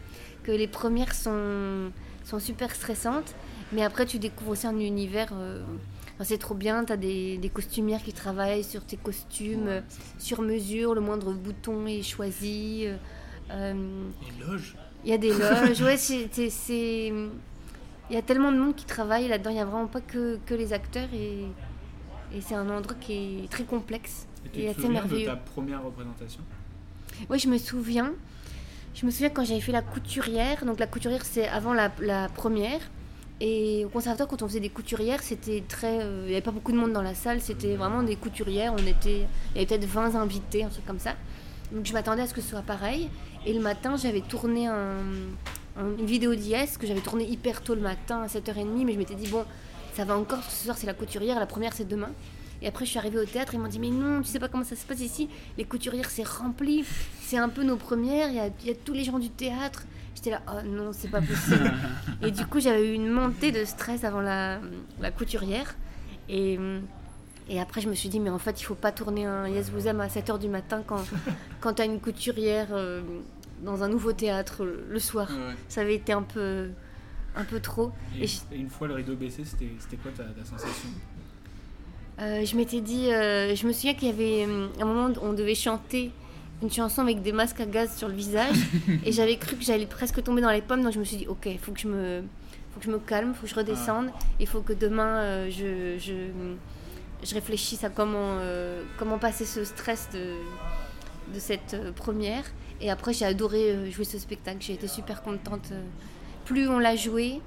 que 0.41 0.51
les 0.51 0.67
premières 0.67 1.13
sont, 1.13 1.91
sont 2.23 2.39
super 2.39 2.73
stressantes. 2.73 3.35
Mais 3.73 3.83
après, 3.83 4.07
tu 4.07 4.17
découvres 4.17 4.51
aussi 4.51 4.65
un 4.65 4.79
univers. 4.79 5.29
euh, 5.33 5.61
enfin, 6.15 6.23
c'est 6.23 6.39
trop 6.39 6.55
bien, 6.55 6.83
tu 6.83 6.93
as 6.93 6.97
des, 6.97 7.37
des 7.37 7.49
costumières 7.49 8.01
qui 8.01 8.13
travaillent 8.13 8.63
sur 8.63 8.83
tes 8.83 8.97
costumes, 8.97 9.67
euh, 9.67 9.81
sur 10.17 10.41
mesure, 10.41 10.95
le 10.95 11.01
moindre 11.01 11.31
bouton 11.33 11.85
est 11.85 12.01
choisi. 12.01 12.85
euh, 12.87 12.97
euh, 13.53 14.09
il 15.03 15.09
y 15.11 15.13
a 15.13 15.17
des 15.17 15.33
loges, 15.37 15.81
ouais, 15.81 15.97
c'est. 15.97 17.07
Il 18.09 18.15
y 18.15 18.17
a 18.17 18.21
tellement 18.21 18.51
de 18.51 18.57
monde 18.57 18.75
qui 18.75 18.85
travaille 18.85 19.27
là-dedans, 19.27 19.49
il 19.49 19.55
n'y 19.55 19.59
a 19.61 19.65
vraiment 19.65 19.87
pas 19.87 20.01
que, 20.01 20.37
que 20.45 20.53
les 20.53 20.73
acteurs 20.73 21.07
et, 21.13 21.45
et 22.35 22.41
c'est 22.41 22.55
un 22.55 22.69
endroit 22.69 22.95
qui 22.99 23.43
est 23.45 23.49
très 23.49 23.63
complexe 23.63 24.27
Et 24.53 24.63
et 24.63 24.69
assez 24.69 24.81
souviens 24.81 24.89
de 24.89 24.93
merveilleux. 24.93 25.25
ta 25.25 25.35
première 25.37 25.83
représentation? 25.83 26.41
Oui, 27.29 27.39
je 27.39 27.47
me 27.47 27.57
souviens. 27.57 28.11
Je 28.93 29.05
me 29.05 29.11
souviens 29.11 29.29
quand 29.29 29.43
j'avais 29.45 29.61
fait 29.61 29.71
la 29.71 29.81
couturière. 29.81 30.65
Donc 30.65 30.79
la 30.79 30.87
couturière, 30.87 31.23
c'est 31.25 31.47
avant 31.47 31.73
la, 31.73 31.91
la 32.01 32.29
première. 32.29 32.81
Et 33.39 33.83
au 33.85 33.89
conservatoire, 33.89 34.27
quand 34.29 34.41
on 34.43 34.47
faisait 34.47 34.59
des 34.59 34.69
couturières, 34.69 35.23
c'était 35.23 35.63
très. 35.67 36.01
euh, 36.03 36.23
Il 36.25 36.29
n'y 36.29 36.33
avait 36.33 36.41
pas 36.41 36.51
beaucoup 36.51 36.71
de 36.71 36.77
monde 36.77 36.93
dans 36.93 37.01
la 37.01 37.15
salle. 37.15 37.41
C'était 37.41 37.75
vraiment 37.75 38.03
des 38.03 38.15
couturières. 38.15 38.73
On 38.73 38.85
était. 38.85 39.25
Il 39.55 39.55
y 39.55 39.57
avait 39.57 39.65
peut-être 39.65 39.85
20 39.85 40.15
invités, 40.15 40.63
un 40.63 40.69
truc 40.69 40.85
comme 40.85 40.99
ça. 40.99 41.13
Donc 41.71 41.85
je 41.85 41.93
m'attendais 41.93 42.21
à 42.21 42.27
ce 42.27 42.33
que 42.33 42.41
ce 42.41 42.49
soit 42.49 42.61
pareil. 42.61 43.09
Et 43.45 43.53
le 43.53 43.59
matin, 43.59 43.95
j'avais 43.97 44.21
tourné 44.21 44.67
un- 44.67 44.97
un- 45.77 45.97
une 45.99 46.05
vidéo 46.05 46.33
d'IS 46.35 46.77
que 46.79 46.87
j'avais 46.87 47.01
tournée 47.01 47.25
hyper 47.29 47.61
tôt 47.61 47.75
le 47.75 47.81
matin, 47.81 48.21
à 48.21 48.27
7h30. 48.27 48.85
Mais 48.85 48.93
je 48.93 48.97
m'étais 48.97 49.15
dit, 49.15 49.27
bon, 49.27 49.43
ça 49.95 50.05
va 50.05 50.17
encore. 50.17 50.43
Ce 50.43 50.63
soir, 50.65 50.77
c'est 50.77 50.87
la 50.87 50.93
couturière. 50.93 51.39
La 51.39 51.45
première, 51.45 51.73
c'est 51.73 51.87
demain. 51.87 52.09
Et 52.61 52.67
après, 52.67 52.85
je 52.85 52.91
suis 52.91 52.99
arrivée 52.99 53.19
au 53.19 53.25
théâtre, 53.25 53.53
ils 53.55 53.59
m'ont 53.59 53.67
dit 53.67 53.79
Mais 53.79 53.89
non, 53.89 54.21
tu 54.21 54.29
sais 54.29 54.39
pas 54.39 54.47
comment 54.47 54.63
ça 54.63 54.77
se 54.77 54.85
passe 54.85 55.01
ici. 55.01 55.27
Les 55.57 55.65
couturières, 55.65 56.09
c'est 56.09 56.25
rempli. 56.25 56.85
C'est 57.21 57.37
un 57.37 57.49
peu 57.49 57.63
nos 57.63 57.75
premières. 57.75 58.29
Il 58.29 58.35
y 58.35 58.39
a, 58.39 58.47
il 58.61 58.67
y 58.67 58.71
a 58.71 58.75
tous 58.75 58.93
les 58.93 59.03
gens 59.03 59.19
du 59.19 59.29
théâtre. 59.29 59.83
J'étais 60.15 60.29
là 60.29 60.41
Oh 60.47 60.65
non, 60.65 60.91
c'est 60.93 61.09
pas 61.09 61.19
possible. 61.21 61.73
et 62.21 62.31
du 62.31 62.45
coup, 62.45 62.61
j'avais 62.61 62.89
eu 62.89 62.93
une 62.93 63.09
montée 63.09 63.51
de 63.51 63.65
stress 63.65 64.05
avant 64.05 64.21
la, 64.21 64.59
la 65.01 65.11
couturière. 65.11 65.75
Et, 66.29 66.57
et 67.49 67.59
après, 67.59 67.81
je 67.81 67.89
me 67.89 67.93
suis 67.95 68.09
dit 68.09 68.19
Mais 68.19 68.29
en 68.29 68.39
fait, 68.39 68.59
il 68.61 68.63
faut 68.63 68.75
pas 68.75 68.91
tourner 68.91 69.25
un 69.25 69.47
Yes 69.47 69.69
Vous 69.69 69.87
Aime 69.87 70.01
à 70.01 70.07
7h 70.07 70.39
du 70.39 70.47
matin 70.49 70.83
quand, 70.85 71.03
quand 71.61 71.73
t'as 71.73 71.85
une 71.85 71.99
couturière 71.99 72.67
euh, 72.71 73.01
dans 73.63 73.83
un 73.83 73.87
nouveau 73.89 74.13
théâtre 74.13 74.63
le, 74.65 74.85
le 74.89 74.99
soir. 74.99 75.29
Ouais. 75.29 75.55
Ça 75.69 75.81
avait 75.81 75.95
été 75.95 76.13
un 76.13 76.21
peu, 76.23 76.69
un 77.35 77.43
peu 77.43 77.59
trop. 77.59 77.91
et, 78.17 78.23
Et 78.23 78.27
je- 78.27 78.39
et 78.51 78.57
une 78.57 78.69
fois 78.69 78.87
le 78.87 78.93
rideau 78.95 79.15
baissé, 79.15 79.43
c'était 79.45 79.97
quoi 79.97 80.11
ta, 80.11 80.23
ta 80.23 80.43
sensation? 80.45 80.89
Euh, 82.19 82.45
je 82.45 82.55
m'étais 82.55 82.81
dit, 82.81 83.11
euh, 83.11 83.55
je 83.55 83.65
me 83.65 83.73
souviens 83.73 83.95
qu'il 83.95 84.07
y 84.07 84.11
avait 84.11 84.45
euh, 84.47 84.67
un 84.79 84.85
moment 84.85 85.07
où 85.07 85.25
on 85.25 85.33
devait 85.33 85.55
chanter 85.55 86.11
une 86.61 86.71
chanson 86.71 87.01
avec 87.01 87.21
des 87.23 87.31
masques 87.31 87.59
à 87.59 87.65
gaz 87.65 87.95
sur 87.97 88.07
le 88.07 88.13
visage 88.13 88.55
et 89.05 89.11
j'avais 89.11 89.35
cru 89.37 89.55
que 89.55 89.63
j'allais 89.63 89.87
presque 89.87 90.21
tomber 90.23 90.41
dans 90.41 90.51
les 90.51 90.61
pommes 90.61 90.83
donc 90.83 90.93
je 90.93 90.99
me 90.99 91.03
suis 91.03 91.17
dit 91.17 91.27
ok 91.27 91.47
il 91.47 91.57
faut 91.59 91.71
que 91.73 91.79
je 91.79 91.87
me 91.89 92.21
faut 92.71 92.79
que 92.79 92.85
je 92.85 92.91
me 92.91 92.99
calme 92.99 93.33
faut 93.33 93.41
que 93.43 93.49
je 93.49 93.55
redescende 93.55 94.11
il 94.39 94.47
faut 94.47 94.61
que 94.61 94.71
demain 94.71 95.17
euh, 95.17 95.49
je, 95.49 95.97
je 95.99 96.13
je 97.25 97.33
réfléchisse 97.33 97.83
à 97.83 97.89
comment 97.89 98.37
euh, 98.39 98.83
comment 98.97 99.17
passer 99.19 99.45
ce 99.45 99.63
stress 99.63 100.09
de 100.13 100.35
de 101.33 101.39
cette 101.39 101.73
euh, 101.73 101.91
première 101.91 102.43
et 102.81 102.89
après 102.91 103.13
j'ai 103.13 103.25
adoré 103.25 103.71
euh, 103.71 103.89
jouer 103.91 104.03
ce 104.05 104.17
spectacle 104.19 104.57
j'ai 104.61 104.73
été 104.73 104.87
super 104.87 105.21
contente 105.23 105.71
plus 106.45 106.67
on 106.67 106.79
l'a 106.79 106.95
joué 106.95 107.39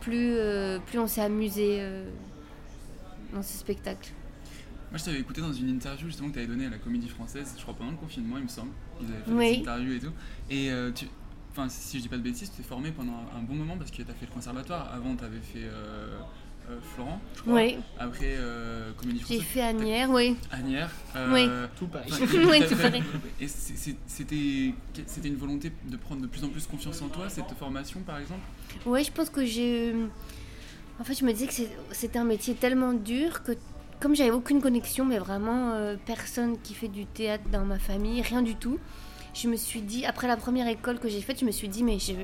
plus 0.00 0.34
euh, 0.36 0.78
plus 0.86 0.98
on 0.98 1.06
s'est 1.06 1.20
amusé 1.22 1.78
euh, 1.80 2.08
dans 3.32 3.42
ce 3.42 3.56
spectacle 3.56 4.10
Moi, 4.90 4.98
je 4.98 5.04
t'avais 5.04 5.20
écouté 5.20 5.40
dans 5.40 5.52
une 5.52 5.68
interview 5.68 6.06
justement 6.08 6.28
que 6.30 6.34
tu 6.34 6.38
avais 6.40 6.48
donnée 6.48 6.66
à 6.66 6.70
la 6.70 6.78
Comédie 6.78 7.08
Française, 7.08 7.54
je 7.56 7.62
crois 7.62 7.74
pendant 7.74 7.92
le 7.92 7.96
confinement, 7.96 8.38
il 8.38 8.42
me 8.44 8.48
semble. 8.48 8.72
Ils 9.00 9.06
avaient 9.12 9.22
fait 9.22 9.30
Oui. 9.30 9.56
des 9.58 9.62
interviews 9.62 9.92
et 9.94 10.00
tout. 10.00 10.12
Et 10.50 10.72
euh, 10.72 10.90
tu, 10.90 11.06
enfin, 11.52 11.68
si 11.68 11.98
je 11.98 12.02
dis 12.02 12.08
pas 12.08 12.16
de 12.16 12.22
bêtises, 12.22 12.50
tu 12.50 12.56
t'es 12.56 12.68
formé 12.68 12.90
pendant 12.90 13.12
un 13.38 13.42
bon 13.42 13.54
moment 13.54 13.76
parce 13.78 13.92
que 13.92 14.02
tu 14.02 14.10
as 14.10 14.14
fait 14.14 14.26
le 14.26 14.32
conservatoire. 14.32 14.92
Avant, 14.92 15.14
tu 15.14 15.22
avais 15.24 15.38
fait 15.38 15.62
Florent, 16.94 17.20
je 17.36 17.40
crois. 17.42 17.54
Oui. 17.54 17.76
Après, 17.98 18.34
euh, 18.36 18.92
Comédie 18.96 19.18
J'ai 19.20 19.24
Française. 19.40 19.42
fait 19.44 19.60
Agnières, 19.62 20.10
oui. 20.10 20.36
Agnières. 20.50 20.90
Oui. 21.32 21.48
Tout 21.78 21.86
pareil. 21.86 22.10
Oui, 22.50 22.62
tout 22.68 22.76
pareil. 22.76 23.02
Et 23.40 23.48
c'était 23.48 24.74
c'était 25.06 25.28
une 25.28 25.36
volonté 25.36 25.72
de 25.88 25.96
prendre 25.96 26.22
de 26.22 26.26
plus 26.26 26.44
en 26.44 26.48
plus 26.48 26.66
confiance 26.66 27.00
en 27.02 27.08
toi, 27.08 27.28
cette 27.28 27.50
formation 27.58 28.00
par 28.00 28.18
exemple? 28.18 28.40
Ouais, 28.86 29.02
je 29.04 29.10
pense 29.12 29.30
que 29.30 29.44
j'ai. 29.44 29.94
En 31.00 31.04
fait, 31.04 31.14
je 31.14 31.24
me 31.24 31.32
disais 31.32 31.46
que 31.46 31.52
c'est- 31.54 31.70
c'était 31.92 32.18
un 32.18 32.24
métier 32.24 32.54
tellement 32.54 32.92
dur 32.92 33.42
que, 33.42 33.52
comme 34.00 34.14
j'avais 34.14 34.30
aucune 34.30 34.60
connexion, 34.60 35.04
mais 35.04 35.18
vraiment 35.18 35.72
euh, 35.72 35.96
personne 36.04 36.58
qui 36.62 36.74
fait 36.74 36.88
du 36.88 37.06
théâtre 37.06 37.44
dans 37.50 37.64
ma 37.64 37.78
famille, 37.78 38.20
rien 38.20 38.42
du 38.42 38.54
tout, 38.56 38.78
je 39.34 39.48
me 39.48 39.56
suis 39.56 39.80
dit, 39.80 40.04
après 40.04 40.28
la 40.28 40.36
première 40.36 40.68
école 40.68 40.98
que 40.98 41.08
j'ai 41.08 41.22
faite, 41.22 41.40
je 41.40 41.46
me 41.46 41.52
suis 41.52 41.68
dit, 41.68 41.82
mais 41.82 41.98
j'ai 41.98 42.16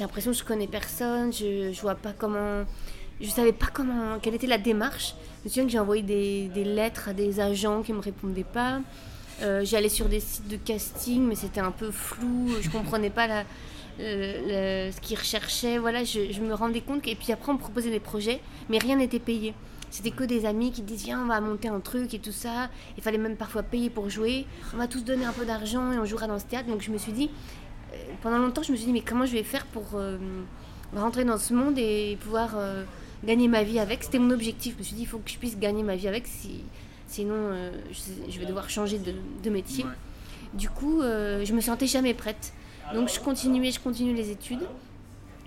l'impression 0.00 0.32
que 0.32 0.36
je 0.36 0.42
connais 0.44 0.66
personne, 0.66 1.32
je, 1.32 1.70
je 1.72 1.80
vois 1.80 1.94
pas 1.94 2.12
comment. 2.12 2.64
Je 3.22 3.28
savais 3.30 3.52
pas 3.52 3.66
comment, 3.72 4.18
quelle 4.20 4.34
était 4.34 4.46
la 4.48 4.58
démarche. 4.58 5.14
Je 5.40 5.44
me 5.44 5.48
souviens 5.50 5.64
que 5.64 5.70
j'ai 5.70 5.78
envoyé 5.78 6.02
des, 6.02 6.48
des 6.48 6.64
lettres 6.64 7.08
à 7.08 7.12
des 7.12 7.38
agents 7.40 7.82
qui 7.82 7.92
me 7.92 8.00
répondaient 8.00 8.42
pas. 8.44 8.80
Euh, 9.42 9.64
J'allais 9.64 9.88
sur 9.88 10.08
des 10.08 10.20
sites 10.20 10.48
de 10.48 10.56
casting, 10.56 11.22
mais 11.26 11.34
c'était 11.36 11.60
un 11.60 11.70
peu 11.70 11.90
flou. 11.90 12.50
Je 12.60 12.68
comprenais 12.68 13.10
pas 13.10 13.26
la, 13.28 13.44
le- 13.98 14.90
ce 14.90 15.00
qu'ils 15.00 15.16
recherchaient. 15.18 15.78
Voilà, 15.78 16.04
je, 16.04 16.40
me 16.40 16.52
rendais 16.54 16.80
compte. 16.80 17.06
Et 17.06 17.14
puis 17.14 17.32
après, 17.32 17.50
on 17.50 17.54
me 17.54 17.58
proposait 17.60 17.90
des 17.90 18.00
projets, 18.00 18.40
mais 18.68 18.78
rien 18.78 18.96
n'était 18.96 19.18
payé. 19.20 19.54
C'était 19.90 20.10
que 20.10 20.24
des 20.24 20.44
amis 20.46 20.72
qui 20.72 20.82
disaient 20.82 21.06
Viens, 21.06 21.22
on 21.22 21.26
va 21.26 21.40
monter 21.40 21.68
un 21.68 21.80
truc 21.80 22.14
et 22.14 22.18
tout 22.18 22.32
ça. 22.32 22.70
Il 22.96 23.02
fallait 23.02 23.18
même 23.18 23.36
parfois 23.36 23.62
payer 23.62 23.90
pour 23.90 24.10
jouer. 24.10 24.46
On 24.74 24.78
va 24.78 24.88
tous 24.88 25.04
donner 25.04 25.24
un 25.26 25.32
peu 25.32 25.44
d'argent 25.44 25.92
et 25.92 25.98
on 25.98 26.04
jouera 26.04 26.26
dans 26.26 26.38
ce 26.38 26.44
théâtre. 26.46 26.68
Donc 26.68 26.80
je 26.82 26.90
me 26.90 26.98
suis 26.98 27.12
dit, 27.12 27.30
euh, 27.92 27.96
pendant 28.22 28.38
longtemps, 28.38 28.62
je 28.62 28.72
me 28.72 28.76
suis 28.76 28.86
dit 28.86 28.92
Mais 28.92 29.02
comment 29.02 29.26
je 29.26 29.32
vais 29.32 29.42
faire 29.44 29.66
pour 29.66 29.84
euh, 29.94 30.18
rentrer 30.96 31.24
dans 31.24 31.38
ce 31.38 31.52
monde 31.54 31.74
et 31.78 32.16
pouvoir 32.22 32.50
euh, 32.56 32.84
gagner 33.24 33.48
ma 33.48 33.62
vie 33.62 33.78
avec 33.78 34.02
C'était 34.02 34.18
mon 34.18 34.30
objectif. 34.30 34.74
Je 34.74 34.78
me 34.78 34.84
suis 34.84 34.96
dit 34.96 35.02
Il 35.02 35.06
faut 35.06 35.18
que 35.18 35.30
je 35.30 35.38
puisse 35.38 35.58
gagner 35.58 35.82
ma 35.82 35.96
vie 35.96 36.08
avec. 36.08 36.26
Si, 36.26 36.62
sinon, 37.06 37.34
euh, 37.34 37.70
je, 37.90 38.30
je 38.32 38.38
vais 38.38 38.46
devoir 38.46 38.70
changer 38.70 38.98
de, 38.98 39.14
de 39.42 39.50
métier. 39.50 39.84
Du 40.54 40.68
coup, 40.68 41.00
euh, 41.00 41.44
je 41.44 41.52
me 41.52 41.60
sentais 41.60 41.86
jamais 41.86 42.14
prête. 42.14 42.52
Donc 42.94 43.08
je 43.08 43.18
continuais, 43.20 43.70
je 43.70 43.80
continuais 43.80 44.12
les 44.14 44.30
études. 44.30 44.66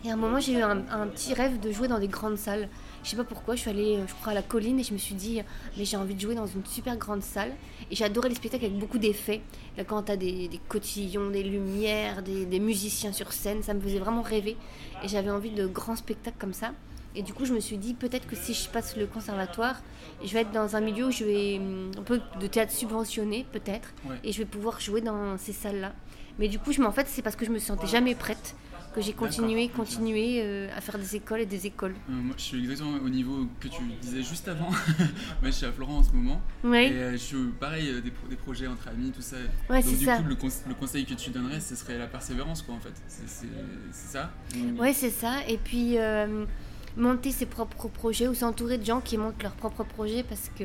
Et 0.03 0.09
à 0.09 0.13
un 0.13 0.17
moment, 0.17 0.39
j'ai 0.39 0.53
eu 0.53 0.61
un, 0.61 0.83
un 0.91 1.07
petit 1.07 1.33
rêve 1.33 1.59
de 1.59 1.71
jouer 1.71 1.87
dans 1.87 1.99
des 1.99 2.07
grandes 2.07 2.37
salles. 2.37 2.69
Je 3.03 3.09
sais 3.11 3.15
pas 3.15 3.23
pourquoi, 3.23 3.55
je 3.55 3.61
suis 3.61 3.69
allée, 3.69 3.97
euh, 3.97 4.07
je 4.07 4.13
crois, 4.15 4.31
à 4.31 4.35
la 4.35 4.41
colline 4.41 4.79
et 4.79 4.83
je 4.83 4.93
me 4.93 4.97
suis 4.97 5.15
dit, 5.15 5.41
mais 5.77 5.85
j'ai 5.85 5.97
envie 5.97 6.15
de 6.15 6.19
jouer 6.19 6.35
dans 6.35 6.47
une 6.47 6.65
super 6.65 6.95
grande 6.97 7.21
salle. 7.21 7.51
Et 7.91 7.95
j'adorais 7.95 8.29
les 8.29 8.35
spectacles 8.35 8.65
avec 8.65 8.77
beaucoup 8.77 8.97
d'effets. 8.97 9.41
Là, 9.77 9.83
quand 9.83 10.03
t'as 10.03 10.15
des, 10.15 10.47
des 10.47 10.59
cotillons, 10.69 11.29
des 11.29 11.43
lumières, 11.43 12.23
des, 12.23 12.45
des 12.45 12.59
musiciens 12.59 13.13
sur 13.13 13.31
scène, 13.31 13.61
ça 13.63 13.73
me 13.73 13.81
faisait 13.81 13.99
vraiment 13.99 14.21
rêver. 14.21 14.57
Et 15.03 15.07
j'avais 15.07 15.29
envie 15.29 15.51
de 15.51 15.67
grands 15.67 15.95
spectacles 15.95 16.37
comme 16.39 16.53
ça. 16.53 16.71
Et 17.15 17.23
du 17.23 17.33
coup, 17.33 17.45
je 17.45 17.53
me 17.53 17.59
suis 17.59 17.77
dit, 17.77 17.93
peut-être 17.93 18.27
que 18.27 18.35
si 18.35 18.53
je 18.53 18.67
passe 18.69 18.97
le 18.97 19.05
conservatoire, 19.07 19.81
je 20.23 20.33
vais 20.33 20.41
être 20.41 20.51
dans 20.51 20.75
un 20.75 20.81
milieu 20.81 21.05
où 21.07 21.11
je 21.11 21.23
vais 21.23 21.57
hum, 21.59 21.91
un 21.97 22.03
peu 22.03 22.19
de 22.39 22.47
théâtre 22.47 22.71
subventionné, 22.73 23.45
peut-être, 23.51 23.93
Ouais. 24.05 24.17
et 24.23 24.31
je 24.31 24.39
vais 24.39 24.45
pouvoir 24.45 24.79
jouer 24.79 25.01
dans 25.01 25.37
ces 25.37 25.53
salles-là. 25.53 25.93
Mais 26.39 26.47
du 26.49 26.59
coup, 26.59 26.71
je, 26.73 26.81
en 26.81 26.91
fait, 26.91 27.07
c'est 27.07 27.21
parce 27.21 27.35
que 27.37 27.45
je 27.45 27.51
me 27.51 27.59
sentais 27.59 27.87
jamais 27.87 28.13
prête 28.15 28.55
que 28.93 29.01
j'ai 29.01 29.11
continué, 29.13 29.67
continué 29.67 30.39
euh, 30.41 30.69
à 30.75 30.79
faire 30.79 30.97
des 30.97 31.17
écoles 31.17 31.41
et 31.41 31.45
des 31.45 31.65
écoles. 31.67 31.93
Euh, 32.09 32.13
moi, 32.13 32.33
je 32.37 32.43
suis 32.43 32.59
exactement 32.63 32.97
au 33.03 33.09
niveau 33.09 33.45
que 33.59 33.67
tu 33.67 33.81
disais 34.01 34.23
juste 34.23 34.47
avant. 34.47 34.69
moi, 35.41 35.45
je 35.45 35.51
suis 35.51 35.65
à 35.65 35.71
Florent 35.73 35.97
en 35.97 36.03
ce 36.03 36.11
moment. 36.13 36.41
Ouais. 36.63 36.87
Et 36.87 36.93
euh, 36.93 37.11
je 37.11 37.17
suis 37.17 37.37
pareil, 37.59 38.01
des, 38.01 38.11
pro- 38.11 38.27
des 38.29 38.37
projets 38.37 38.67
entre 38.67 38.87
amis, 38.87 39.11
tout 39.11 39.21
ça. 39.21 39.35
Ouais, 39.69 39.81
Donc, 39.83 39.97
du 39.97 40.05
ça. 40.05 40.17
coup, 40.17 40.23
le, 40.29 40.35
conse- 40.35 40.61
le 40.67 40.73
conseil 40.75 41.05
que 41.05 41.13
tu 41.13 41.29
donnerais, 41.29 41.59
ce 41.59 41.75
serait 41.75 41.97
la 41.97 42.07
persévérance, 42.07 42.61
quoi, 42.61 42.75
en 42.75 42.79
fait. 42.79 42.93
C'est- 43.07 43.47
ça? 43.91 44.31
Ou- 44.55 44.79
Ouais, 44.79 44.93
c'est 44.93 45.09
ça. 45.09 45.45
Et 45.49 45.57
puis 45.57 45.97
monter 46.97 47.31
ses 47.31 47.45
propres 47.45 47.87
projets 47.87 48.27
ou 48.27 48.33
s'entourer 48.33 48.77
de 48.77 48.85
gens 48.85 49.01
qui 49.01 49.17
montent 49.17 49.41
leurs 49.43 49.55
propres 49.55 49.83
projets 49.83 50.23
parce 50.23 50.49
que 50.57 50.63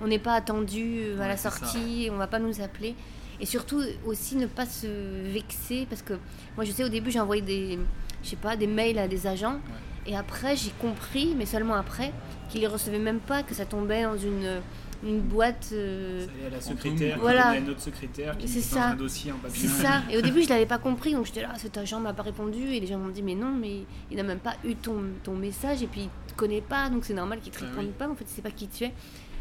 on 0.00 0.08
n'est 0.08 0.18
pas 0.18 0.34
attendu 0.34 0.98
euh, 1.00 1.16
à 1.18 1.22
Ouais, 1.22 1.28
la 1.28 1.36
sortie, 1.36 2.08
on 2.10 2.16
va 2.16 2.26
pas 2.26 2.38
nous 2.40 2.60
appeler. 2.60 2.94
Et 3.40 3.46
surtout 3.46 3.82
aussi 4.06 4.36
ne 4.36 4.46
pas 4.46 4.66
se 4.66 4.86
vexer 5.32 5.86
parce 5.88 6.02
que 6.02 6.14
moi 6.56 6.64
je 6.64 6.72
sais 6.72 6.84
au 6.84 6.88
début 6.88 7.10
j'ai 7.10 7.20
envoyé 7.20 7.42
des 7.42 7.78
je 8.22 8.28
sais 8.28 8.36
pas 8.36 8.56
des 8.56 8.66
mails 8.66 8.98
à 8.98 9.08
des 9.08 9.26
agents. 9.26 9.60
Et 10.06 10.16
après 10.16 10.56
j'ai 10.56 10.70
compris 10.80 11.34
mais 11.36 11.46
seulement 11.46 11.74
après 11.74 12.12
qu'ils 12.50 12.60
les 12.60 12.66
recevaient 12.66 12.98
même 12.98 13.20
pas 13.20 13.42
que 13.42 13.54
ça 13.54 13.64
tombait 13.64 14.02
dans 14.02 14.16
une 14.18 14.60
une 15.04 15.20
boîte 15.20 15.70
euh, 15.72 16.26
Et 16.42 16.46
à 16.46 16.50
la 16.50 16.60
secrétaire, 16.60 17.14
qui 17.14 17.20
voilà 17.20 17.54
autre 17.68 17.80
secrétaire 17.80 18.38
qui 18.38 18.46
C'est 18.48 18.60
ça. 18.60 18.88
un 18.90 18.94
dossier 18.94 19.32
en 19.32 19.36
papier. 19.36 19.68
C'est 19.68 19.82
ça. 19.82 20.02
Et 20.10 20.16
au 20.16 20.20
début, 20.22 20.42
je 20.42 20.48
l'avais 20.48 20.66
pas 20.66 20.78
compris, 20.78 21.12
donc 21.12 21.26
j'étais 21.26 21.42
là, 21.42 21.50
cet 21.56 21.76
agent 21.76 21.98
m'a 22.00 22.12
pas 22.12 22.22
répondu, 22.22 22.62
et 22.72 22.80
les 22.80 22.86
gens 22.86 22.98
m'ont 22.98 23.08
dit, 23.10 23.22
mais 23.22 23.34
non, 23.34 23.50
mais 23.52 23.80
il 24.10 24.16
n'a 24.16 24.22
même 24.22 24.38
pas 24.38 24.54
eu 24.64 24.74
ton, 24.76 25.02
ton 25.24 25.34
message, 25.34 25.82
et 25.82 25.86
puis 25.86 26.02
il 26.02 26.32
te 26.32 26.36
connaît 26.38 26.60
pas, 26.60 26.88
donc 26.88 27.04
c'est 27.04 27.14
normal 27.14 27.40
qu'il 27.40 27.52
te 27.52 27.58
Ah 27.62 27.66
réponde 27.68 27.86
oui. 27.86 27.92
pas, 27.98 28.08
en 28.08 28.14
fait, 28.14 28.24
il 28.28 28.34
sait 28.34 28.42
pas 28.42 28.50
qui 28.50 28.68
tu 28.68 28.84
es. 28.84 28.88
Et 28.88 28.92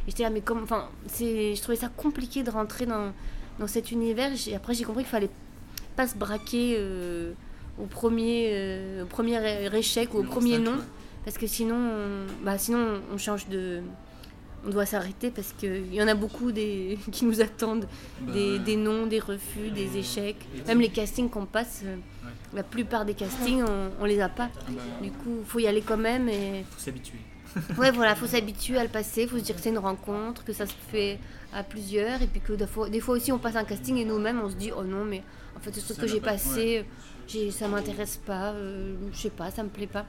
j'étais 0.08 0.24
là, 0.24 0.30
mais 0.32 0.42
comme, 0.42 0.64
enfin, 0.64 0.90
c'est, 1.08 1.54
je 1.56 1.62
trouvais 1.62 1.78
ça 1.78 1.90
compliqué 1.90 2.42
de 2.44 2.50
rentrer 2.50 2.86
dans, 2.88 3.14
dans 3.60 3.68
cet 3.68 3.92
univers, 3.92 4.32
et 4.48 4.56
après 4.56 4.74
j'ai 4.74 4.84
compris 4.84 5.04
qu'il 5.04 5.12
fallait 5.12 5.30
pas 5.96 6.08
se 6.08 6.16
braquer 6.18 6.76
euh, 6.80 7.34
au 7.80 7.86
premier, 7.86 8.50
euh, 8.54 9.04
au 9.04 9.06
premier 9.06 9.38
échec 9.78 10.14
ou 10.16 10.20
au 10.20 10.24
premier 10.24 10.58
non, 10.58 10.78
parce 11.24 11.38
que 11.38 11.46
sinon, 11.46 11.76
on, 11.76 12.44
bah, 12.46 12.58
sinon 12.58 13.02
on 13.14 13.18
change 13.20 13.48
de. 13.48 13.82
On 14.66 14.70
doit 14.70 14.86
s'arrêter 14.86 15.32
parce 15.32 15.54
qu'il 15.54 15.94
y 15.94 16.02
en 16.04 16.08
a 16.08 16.14
beaucoup 16.14 16.52
des, 16.52 16.98
qui 17.12 17.26
nous 17.26 17.42
attendent. 17.42 17.88
Bah 18.22 18.32
des, 18.34 18.54
ouais. 18.54 18.60
des 18.60 18.76
non, 18.76 19.08
des 19.08 19.20
refus, 19.20 19.72
des 19.74 19.98
échecs. 19.98 20.46
Même 20.68 20.82
les 20.82 20.90
castings 20.90 21.30
qu'on 21.30 21.46
passe, 21.46 21.82
euh, 21.84 21.98
la 22.54 22.64
plupart 22.64 23.06
des 23.06 23.14
castings, 23.16 23.64
on, 23.64 23.90
on 24.00 24.06
les 24.06 24.20
a 24.22 24.30
pas. 24.30 24.50
Ah 24.56 24.72
bah, 24.72 24.82
Du 25.02 25.12
coup, 25.12 25.40
faut 25.46 25.60
y 25.60 25.68
aller 25.68 25.82
quand 25.82 25.98
même. 25.98 26.30
Et 26.30 26.64
Faut 26.70 26.80
s'habituer. 26.80 27.18
ouais, 27.78 27.92
voilà, 27.92 28.16
faut 28.16 28.28
s'habituer 28.28 28.78
à 28.78 28.84
le 28.84 28.90
passer. 28.90 29.28
Faut 29.28 29.38
se 29.38 29.44
dire 29.44 29.56
que 29.56 29.62
c'est 29.62 29.70
une 29.72 29.78
rencontre, 29.80 30.44
que 30.46 30.54
ça 30.54 30.66
se 30.66 30.74
fait 30.92 31.20
à 31.54 31.64
plusieurs, 31.64 32.22
et 32.22 32.28
puis 32.28 32.40
que 32.40 32.54
des 32.54 32.66
fois, 32.68 32.88
des 32.90 33.02
fois 33.02 33.16
aussi 33.16 33.32
on 33.34 33.38
passe 33.40 33.58
un 33.58 33.66
casting 33.66 33.98
et 33.98 34.06
nous-mêmes 34.06 34.40
on 34.42 34.50
se 34.50 34.56
dit 34.56 34.72
oh 34.74 34.84
non 34.86 35.04
mais 35.04 35.22
en 35.58 35.60
fait 35.60 35.74
ce 35.76 35.82
truc 35.82 35.98
Ça 35.98 36.02
que 36.04 36.08
j'ai 36.08 36.22
pas, 36.22 36.32
passé, 36.32 36.86
ça 37.52 37.68
m'intéresse 37.68 38.16
pas, 38.26 38.52
euh, 38.54 38.96
je 39.12 39.18
sais 39.18 39.30
pas, 39.32 39.52
ça 39.52 39.62
me 39.64 39.68
plaît 39.68 39.86
pas. 39.88 40.06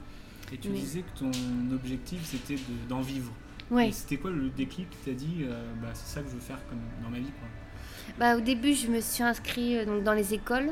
Et 0.53 0.57
tu 0.57 0.69
Mais- 0.69 0.79
disais 0.79 1.01
que 1.01 1.19
ton 1.19 1.31
objectif 1.75 2.21
c'était 2.23 2.55
de- 2.55 2.87
d'en 2.87 3.01
vivre. 3.01 3.33
Ouais. 3.73 3.91
C'était 3.91 4.17
quoi 4.17 4.31
le 4.31 4.49
déclic 4.49 4.89
qui 4.89 4.97
t'a 5.09 5.15
dit 5.15 5.37
euh, 5.43 5.63
bah, 5.81 5.89
c'est 5.93 6.13
ça 6.15 6.21
que 6.21 6.29
je 6.29 6.35
veux 6.35 6.39
faire 6.41 6.59
comme 6.69 6.79
dans 7.03 7.09
ma 7.09 7.17
vie 7.17 7.31
quoi. 7.39 7.47
Bah, 8.19 8.35
au 8.37 8.41
début, 8.41 8.73
je 8.73 8.87
me 8.87 8.99
suis 9.01 9.23
inscrite 9.23 9.77
euh, 9.77 9.85
donc, 9.85 10.03
dans 10.03 10.13
les 10.13 10.33
écoles, 10.33 10.69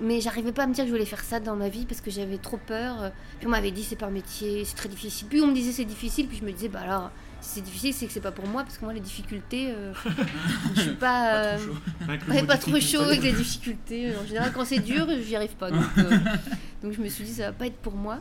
mais 0.00 0.20
j'arrivais 0.20 0.52
pas 0.52 0.64
à 0.64 0.66
me 0.66 0.74
dire 0.74 0.84
que 0.84 0.88
je 0.88 0.92
voulais 0.94 1.06
faire 1.06 1.22
ça 1.24 1.40
dans 1.40 1.56
ma 1.56 1.68
vie 1.68 1.86
parce 1.86 2.00
que 2.00 2.10
j'avais 2.10 2.38
trop 2.38 2.58
peur. 2.58 3.02
euh, 3.02 3.10
Puis 3.38 3.46
on 3.46 3.50
m'avait 3.50 3.70
dit 3.70 3.82
c'est 3.84 3.96
pas 3.96 4.06
un 4.06 4.10
métier, 4.10 4.64
c'est 4.64 4.76
très 4.76 4.88
difficile. 4.88 5.28
Puis 5.28 5.40
on 5.40 5.46
me 5.46 5.54
disait 5.54 5.72
c'est 5.72 5.84
difficile, 5.84 6.26
puis 6.28 6.36
je 6.38 6.44
me 6.44 6.52
disais 6.52 6.68
bah 6.68 6.80
alors 6.82 7.10
si 7.40 7.50
c'est 7.54 7.60
difficile, 7.60 7.94
c'est 7.94 8.06
que 8.06 8.12
c'est 8.12 8.20
pas 8.20 8.32
pour 8.32 8.46
moi 8.48 8.64
parce 8.64 8.76
que 8.78 8.84
moi 8.84 8.92
les 8.92 9.00
difficultés, 9.00 9.70
euh, 9.70 9.92
je 10.74 10.80
suis 10.80 10.90
pas, 10.94 11.54
Pas 11.54 11.56
trop 11.56 11.64
chaud. 11.66 11.76
Avec 12.08 12.26
le 12.26 12.32
ouais, 12.34 12.40
mot 12.42 12.46
pas 12.48 12.56
trop 12.58 12.70
difficulté. 12.72 12.96
chaud 12.96 13.02
avec 13.04 13.22
les 13.22 13.32
difficultés. 13.32 14.12
En 14.22 14.26
général, 14.26 14.52
quand 14.52 14.64
c'est 14.64 14.80
dur, 14.80 15.06
j'y 15.22 15.36
arrive 15.36 15.54
pas. 15.56 15.70
Donc, 15.70 15.84
donc 16.82 16.92
je 16.92 17.00
me 17.00 17.08
suis 17.08 17.24
dit 17.24 17.32
ça 17.32 17.46
va 17.46 17.52
pas 17.52 17.66
être 17.66 17.78
pour 17.78 17.94
moi. 17.94 18.18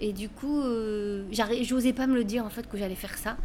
Et 0.00 0.12
du 0.12 0.28
coup, 0.28 0.60
euh, 0.62 1.24
j'osais 1.62 1.92
pas 1.92 2.06
me 2.06 2.14
le 2.14 2.24
dire 2.24 2.44
en 2.44 2.50
fait 2.50 2.68
que 2.68 2.76
j'allais 2.76 2.94
faire 2.94 3.16
ça. 3.18 3.36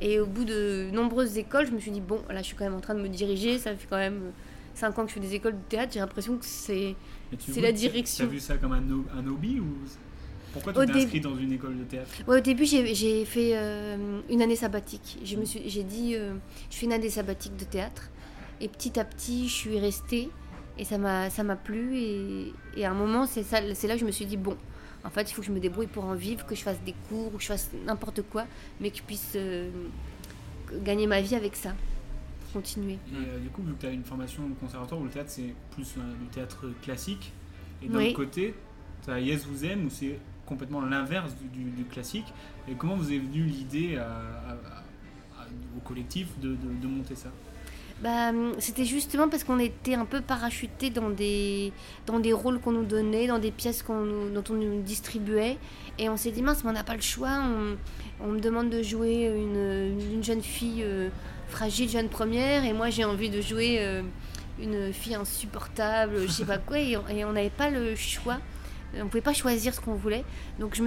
Et 0.00 0.20
au 0.20 0.26
bout 0.26 0.44
de 0.44 0.90
nombreuses 0.92 1.38
écoles, 1.38 1.66
je 1.66 1.72
me 1.72 1.78
suis 1.78 1.90
dit, 1.90 2.00
bon, 2.00 2.20
là 2.28 2.38
je 2.42 2.46
suis 2.46 2.56
quand 2.56 2.64
même 2.64 2.74
en 2.74 2.80
train 2.80 2.94
de 2.94 3.00
me 3.00 3.08
diriger, 3.08 3.58
ça 3.58 3.74
fait 3.74 3.86
quand 3.88 3.96
même 3.96 4.32
5 4.74 4.98
ans 4.98 5.04
que 5.04 5.08
je 5.08 5.14
fais 5.14 5.20
des 5.20 5.34
écoles 5.34 5.52
de 5.54 5.62
théâtre, 5.68 5.92
j'ai 5.94 6.00
l'impression 6.00 6.36
que 6.36 6.44
c'est 6.44 6.96
tu 7.38 7.60
la 7.60 7.68
tu- 7.72 7.78
direction. 7.78 8.26
T'as 8.26 8.32
vu 8.32 8.40
ça 8.40 8.56
comme 8.58 8.72
un, 8.72 8.90
ho- 8.90 9.06
un 9.16 9.26
hobby 9.28 9.60
ou 9.60 9.66
pourquoi 10.52 10.72
tu 10.72 10.80
t'es 10.80 10.92
dé- 10.92 11.04
inscrit 11.04 11.20
dans 11.20 11.36
une 11.36 11.52
école 11.52 11.78
de 11.78 11.84
théâtre? 11.84 12.10
Ouais, 12.26 12.38
au 12.38 12.40
début, 12.40 12.64
j'ai 12.64 12.94
j'ai 12.94 13.24
fait 13.24 13.52
euh, 13.56 14.20
une 14.28 14.42
année 14.42 14.56
sabbatique. 14.56 15.18
Je 15.24 15.36
me 15.36 15.44
suis, 15.44 15.62
j'ai 15.68 15.84
dit, 15.84 16.14
euh, 16.16 16.34
je 16.70 16.76
fais 16.76 16.86
une 16.86 16.92
année 16.92 17.10
sabbatique 17.10 17.56
de 17.56 17.64
théâtre. 17.64 18.10
Et 18.60 18.68
petit 18.68 18.98
à 18.98 19.04
petit, 19.04 19.48
je 19.48 19.54
suis 19.54 19.78
restée. 19.78 20.30
Et 20.78 20.84
ça 20.84 20.98
m'a, 20.98 21.30
ça 21.30 21.42
m'a 21.44 21.56
plu. 21.56 21.96
Et, 21.96 22.52
et 22.76 22.84
à 22.84 22.90
un 22.90 22.94
moment, 22.94 23.26
c'est, 23.26 23.42
ça, 23.42 23.58
c'est 23.74 23.86
là 23.88 23.94
que 23.94 24.00
je 24.00 24.06
me 24.06 24.10
suis 24.12 24.26
dit, 24.26 24.36
bon, 24.36 24.56
en 25.04 25.10
fait, 25.10 25.30
il 25.30 25.34
faut 25.34 25.42
que 25.42 25.46
je 25.48 25.52
me 25.52 25.60
débrouille 25.60 25.86
pour 25.86 26.04
en 26.04 26.14
vivre, 26.14 26.44
que 26.46 26.54
je 26.54 26.62
fasse 26.62 26.80
des 26.84 26.94
cours, 27.08 27.32
ou 27.34 27.36
que 27.36 27.42
je 27.42 27.48
fasse 27.48 27.70
n'importe 27.86 28.22
quoi, 28.22 28.46
mais 28.80 28.90
que 28.90 28.96
je 28.98 29.02
puisse 29.02 29.32
euh, 29.36 29.70
gagner 30.82 31.06
ma 31.06 31.20
vie 31.20 31.34
avec 31.34 31.54
ça. 31.56 31.74
Continuer. 32.52 32.94
Et 33.12 33.16
euh, 33.16 33.38
du 33.40 33.48
coup, 33.48 33.62
vu 33.62 33.74
que 33.74 33.80
tu 33.80 33.86
as 33.86 33.90
une 33.90 34.04
formation 34.04 34.44
au 34.44 34.54
conservatoire 34.54 35.00
où 35.00 35.04
le 35.04 35.10
théâtre 35.10 35.30
c'est 35.30 35.54
plus 35.72 35.94
du 35.94 36.26
théâtre 36.32 36.66
classique, 36.82 37.32
et 37.82 37.88
d'un 37.88 37.98
Oui. 37.98 38.12
côté, 38.14 38.54
tu 39.04 39.10
as 39.10 39.20
Yes 39.20 39.44
Vous 39.46 39.64
Aime 39.64 39.86
où 39.86 39.90
c'est 39.90 40.18
complètement 40.46 40.80
l'inverse 40.80 41.34
du, 41.36 41.48
du- 41.64 41.70
du 41.70 41.84
classique. 41.84 42.26
Et 42.68 42.74
comment 42.74 42.94
vous 42.96 43.12
est 43.12 43.18
venue 43.18 43.44
l'idée 43.44 43.96
à- 43.96 44.04
à- 44.06 44.52
à- 45.42 45.46
au 45.76 45.80
collectif 45.80 46.28
de, 46.40 46.50
de- 46.50 46.80
de 46.80 46.86
monter 46.86 47.14
ça? 47.16 47.30
Bah, 48.02 48.32
c'était 48.58 48.84
justement 48.84 49.28
parce 49.28 49.44
qu'on 49.44 49.58
était 49.58 49.94
un 49.94 50.04
peu 50.04 50.20
parachutés 50.20 50.90
dans 50.90 51.08
des, 51.10 51.72
dans 52.06 52.18
des 52.18 52.32
rôles 52.32 52.60
qu'on 52.60 52.72
nous 52.72 52.84
donnait, 52.84 53.26
dans 53.28 53.38
des 53.38 53.50
pièces 53.50 53.82
dont 53.88 54.44
on 54.50 54.52
nous 54.52 54.82
distribuait. 54.82 55.56
Et 55.98 56.08
on 56.08 56.16
s'est 56.16 56.32
dit, 56.32 56.42
mince, 56.42 56.64
mais 56.64 56.70
on 56.70 56.74
n'a 56.74 56.84
pas 56.84 56.96
le 56.96 57.00
choix. 57.00 57.40
On, 58.20 58.26
me 58.26 58.40
demande 58.40 58.68
de 58.68 58.82
jouer 58.82 59.26
une, 59.34 59.98
une 60.12 60.24
jeune 60.24 60.42
fille 60.42 60.82
euh, 60.82 61.08
fragile, 61.48 61.88
jeune 61.88 62.08
première, 62.08 62.64
et 62.64 62.72
moi 62.72 62.90
j'ai 62.90 63.04
envie 63.04 63.30
de 63.30 63.40
jouer 63.40 63.76
euh, 63.80 64.02
une 64.60 64.92
fille 64.92 65.14
insupportable, 65.14 66.20
je 66.26 66.30
sais 66.30 66.44
pas 66.44 66.58
quoi, 66.58 66.78
et 66.78 66.96
on- 66.96 67.32
n'avait 67.32 67.48
pas 67.50 67.70
le 67.70 67.94
choix. 67.94 68.38
On 69.00 69.06
pouvait 69.08 69.20
pas 69.22 69.32
choisir 69.32 69.72
ce 69.74 69.80
qu'on 69.80 69.94
voulait. 69.94 70.24
Donc 70.58 70.78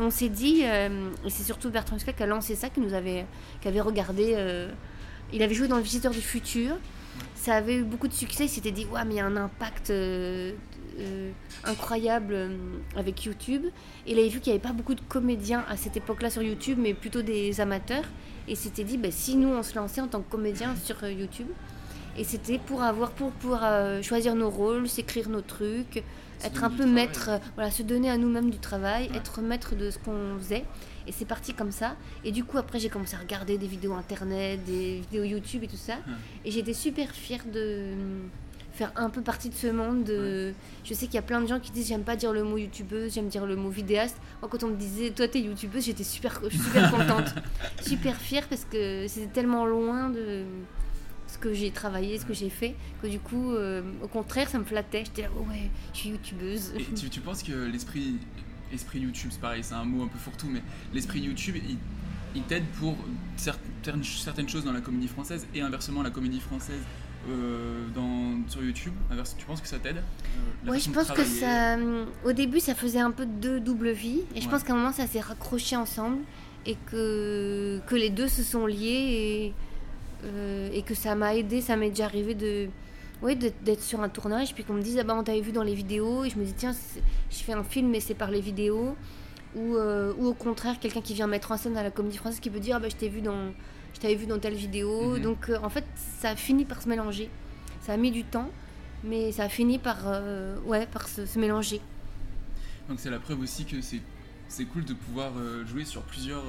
on 0.00 0.10
s'est 0.10 0.28
dit, 0.28 0.62
euh, 0.64 1.10
et 1.24 1.30
c'est 1.30 1.42
surtout 1.42 1.70
Bertrand 1.70 1.98
Scott 1.98 2.14
qui 2.16 2.22
a 2.22 2.26
lancé 2.26 2.54
ça, 2.54 2.68
qui 2.68 2.80
nous 2.80 2.92
avait, 2.92 3.24
qui 3.62 3.68
avait 3.68 3.80
regardé. 3.80 4.34
euh, 4.36 4.70
il 5.32 5.42
avait 5.42 5.54
joué 5.54 5.68
dans 5.68 5.76
Le 5.76 5.82
Visiteur 5.82 6.12
du 6.12 6.20
Futur. 6.20 6.76
Ça 7.34 7.54
avait 7.54 7.76
eu 7.76 7.84
beaucoup 7.84 8.08
de 8.08 8.12
succès. 8.12 8.44
Il 8.44 8.48
s'était 8.48 8.72
dit, 8.72 8.86
ouais, 8.86 9.04
mais 9.04 9.14
il 9.14 9.16
y 9.18 9.20
a 9.20 9.26
un 9.26 9.36
impact 9.36 9.90
euh, 9.90 10.52
euh, 10.98 11.30
incroyable 11.64 12.34
euh, 12.34 12.56
avec 12.96 13.24
YouTube. 13.24 13.64
Et 14.06 14.12
il 14.12 14.18
avait 14.18 14.28
vu 14.28 14.40
qu'il 14.40 14.52
n'y 14.52 14.58
avait 14.58 14.68
pas 14.68 14.74
beaucoup 14.74 14.94
de 14.94 15.00
comédiens 15.00 15.64
à 15.68 15.76
cette 15.76 15.96
époque-là 15.96 16.30
sur 16.30 16.42
YouTube, 16.42 16.78
mais 16.80 16.94
plutôt 16.94 17.22
des 17.22 17.60
amateurs. 17.60 18.04
Et 18.48 18.52
il 18.52 18.56
s'était 18.56 18.84
dit, 18.84 18.98
bah, 18.98 19.10
si 19.10 19.36
nous 19.36 19.48
on 19.48 19.62
se 19.62 19.74
lançait 19.74 20.00
en 20.00 20.08
tant 20.08 20.20
que 20.20 20.30
comédien 20.30 20.74
sur 20.76 21.04
YouTube. 21.06 21.48
Et 22.18 22.24
c'était 22.24 22.58
pour 22.58 22.82
avoir, 22.82 23.10
pour 23.10 23.30
pouvoir 23.30 24.02
choisir 24.02 24.34
nos 24.34 24.48
rôles, 24.48 24.88
s'écrire 24.88 25.28
nos 25.28 25.42
trucs, 25.42 26.02
être 26.42 26.64
un 26.64 26.70
peu 26.70 26.86
maître, 26.86 27.28
voilà, 27.56 27.70
se 27.70 27.82
donner 27.82 28.08
à 28.08 28.16
nous-mêmes 28.16 28.48
du 28.48 28.58
travail, 28.58 29.10
être 29.14 29.42
maître 29.42 29.74
de 29.74 29.90
ce 29.90 29.98
qu'on 29.98 30.38
faisait. 30.38 30.64
Et 31.06 31.12
c'est 31.12 31.24
parti 31.24 31.54
comme 31.54 31.70
ça. 31.72 31.96
Et 32.24 32.32
du 32.32 32.42
coup, 32.44 32.58
après, 32.58 32.78
j'ai 32.80 32.88
commencé 32.88 33.14
à 33.14 33.18
regarder 33.18 33.58
des 33.58 33.66
vidéos 33.66 33.94
internet, 33.94 34.64
des 34.64 35.00
vidéos 35.00 35.24
YouTube 35.24 35.62
et 35.64 35.68
tout 35.68 35.76
ça. 35.76 35.94
Et 36.44 36.50
j'étais 36.50 36.74
super 36.74 37.10
fière 37.12 37.44
de 37.44 37.52
euh, 37.60 37.94
faire 38.72 38.92
un 38.96 39.08
peu 39.08 39.22
partie 39.22 39.48
de 39.48 39.54
ce 39.54 39.68
monde. 39.68 40.04
de- 40.04 40.52
Je 40.84 40.94
sais 40.94 41.06
qu'il 41.06 41.14
y 41.14 41.18
a 41.18 41.22
plein 41.22 41.40
de 41.40 41.46
gens 41.46 41.60
qui 41.60 41.70
disent 41.70 41.88
j'aime 41.88 42.02
pas 42.02 42.16
dire 42.16 42.32
le 42.32 42.42
mot 42.42 42.58
youtubeuse, 42.58 43.14
j'aime 43.14 43.28
dire 43.28 43.46
le 43.46 43.56
mot 43.56 43.70
vidéaste. 43.70 44.16
Moi, 44.42 44.48
quand 44.50 44.62
on 44.64 44.68
me 44.68 44.76
disait 44.76 45.10
toi 45.10 45.28
t'es 45.28 45.40
youtubeuse, 45.40 45.84
j'étais 45.84 46.04
super, 46.04 46.40
super 46.50 46.90
contente, 46.96 47.34
super 47.82 48.16
fière 48.16 48.46
parce 48.48 48.64
que 48.64 49.06
c'était 49.08 49.28
tellement 49.32 49.64
loin 49.64 50.10
de 50.10 50.42
ce 51.28 51.38
que 51.38 51.52
j'ai 51.54 51.70
travaillé, 51.70 52.18
ce 52.18 52.24
que 52.24 52.34
j'ai 52.34 52.50
fait, 52.50 52.74
que 53.02 53.06
du 53.08 53.18
coup, 53.18 53.52
euh, 53.52 53.82
au 54.02 54.06
contraire, 54.08 54.48
ça 54.48 54.58
me 54.58 54.64
flattait. 54.64 55.04
J'étais 55.06 55.22
là, 55.22 55.28
oh 55.36 55.42
ouais, 55.50 55.70
je 55.92 55.98
suis 55.98 56.08
youtubeuse. 56.10 56.72
Et 56.78 56.84
tu, 56.94 57.10
tu 57.10 57.20
penses 57.20 57.42
que 57.42 57.52
l'esprit 57.52 58.16
esprit 58.72 59.00
YouTube, 59.00 59.30
c'est 59.32 59.40
pareil, 59.40 59.62
c'est 59.62 59.74
un 59.74 59.84
mot 59.84 60.04
un 60.04 60.08
peu 60.08 60.18
fourre-tout, 60.18 60.48
mais 60.48 60.62
l'esprit 60.92 61.20
YouTube, 61.20 61.56
il, 61.68 61.76
il 62.34 62.42
t'aide 62.42 62.64
pour 62.78 62.96
certaines, 63.36 64.02
certaines 64.04 64.48
choses 64.48 64.64
dans 64.64 64.72
la 64.72 64.80
comédie 64.80 65.08
française 65.08 65.46
et 65.54 65.60
inversement 65.60 66.02
la 66.02 66.10
comédie 66.10 66.40
française 66.40 66.80
euh, 67.28 67.86
dans, 67.94 68.48
sur 68.48 68.62
YouTube. 68.62 68.92
Tu 69.38 69.46
penses 69.46 69.60
que 69.60 69.66
ça 69.68 69.78
t'aide 69.78 69.96
euh, 70.68 70.78
je 70.78 70.90
pense 70.90 71.10
que 71.10 71.24
ça. 71.24 71.74
hum, 71.74 72.06
Au 72.24 72.32
début, 72.32 72.60
ça 72.60 72.74
faisait 72.74 73.00
un 73.00 73.10
peu 73.10 73.26
deux 73.26 73.58
doubles 73.58 73.90
vies. 73.90 74.22
Et 74.34 74.40
je 74.40 74.48
pense 74.48 74.62
qu'à 74.62 74.74
un 74.74 74.76
moment, 74.76 74.92
ça 74.92 75.06
s'est 75.06 75.20
raccroché 75.20 75.74
ensemble. 75.76 76.18
Et 76.66 76.76
que, 76.90 77.80
que 77.86 77.94
les 77.96 78.10
deux 78.10 78.28
se 78.28 78.42
sont 78.42 78.66
liés. 78.66 78.86
Et, 78.86 79.54
euh, 80.24 80.70
et 80.72 80.82
que 80.82 80.94
ça 80.94 81.14
m'a 81.16 81.34
aidé. 81.34 81.60
Ça 81.60 81.76
m'est 81.76 81.90
déjà 81.90 82.04
arrivé 82.04 82.34
de. 82.34 82.68
Ouais, 83.22 83.34
d'être 83.34 83.82
sur 83.82 84.00
un 84.00 84.08
tournage. 84.08 84.54
Puis 84.54 84.64
qu'on 84.64 84.74
me 84.74 84.82
dise, 84.82 84.98
ah 84.98 85.04
bah, 85.04 85.14
on 85.18 85.24
t'avait 85.24 85.40
vu 85.40 85.52
dans 85.52 85.62
les 85.62 85.74
vidéos. 85.74 86.24
Et 86.24 86.30
je 86.30 86.38
me 86.38 86.44
dis, 86.44 86.52
tiens, 86.52 86.74
je 87.30 87.36
fais 87.36 87.52
un 87.52 87.64
film, 87.64 87.88
mais 87.88 88.00
c'est 88.00 88.14
par 88.14 88.30
les 88.30 88.40
vidéos. 88.40 88.96
Ou, 89.54 89.76
euh, 89.76 90.12
ou 90.18 90.26
au 90.26 90.34
contraire, 90.34 90.78
quelqu'un 90.78 91.00
qui 91.00 91.14
vient 91.14 91.26
mettre 91.26 91.50
en 91.50 91.56
scène 91.56 91.76
à 91.76 91.82
la 91.82 91.90
comédie 91.90 92.18
française 92.18 92.40
qui 92.40 92.50
peut 92.50 92.60
dire, 92.60 92.76
ah 92.76 92.80
bah, 92.80 92.88
je 92.88 92.96
t'ai 92.96 93.08
vu 93.08 93.22
dans. 93.22 93.52
Je 93.94 94.00
t'avais 94.00 94.14
vu 94.14 94.26
dans 94.26 94.38
telle 94.38 94.54
vidéo. 94.54 95.16
Mhm. 95.16 95.22
Donc, 95.22 95.48
euh, 95.48 95.58
en 95.62 95.70
fait, 95.70 95.84
ça 96.20 96.30
a 96.30 96.36
fini 96.36 96.66
par 96.66 96.82
se 96.82 96.88
mélanger. 96.88 97.30
Ça 97.80 97.94
a 97.94 97.96
mis 97.96 98.10
du 98.10 98.24
temps, 98.24 98.50
mais 99.04 99.32
ça 99.32 99.44
a 99.44 99.48
fini 99.48 99.78
par, 99.78 99.98
euh, 100.06 100.58
ouais, 100.66 100.86
par 100.86 101.08
se, 101.08 101.24
se 101.24 101.38
mélanger. 101.38 101.80
Donc 102.88 103.00
c'est 103.00 103.10
la 103.10 103.18
preuve 103.18 103.40
aussi 103.40 103.64
que 103.64 103.76
c'est 103.80 104.64
cool 104.66 104.84
de 104.84 104.94
pouvoir 104.94 105.32
jouer 105.66 105.84
sur 105.84 106.02
plusieurs 106.02 106.44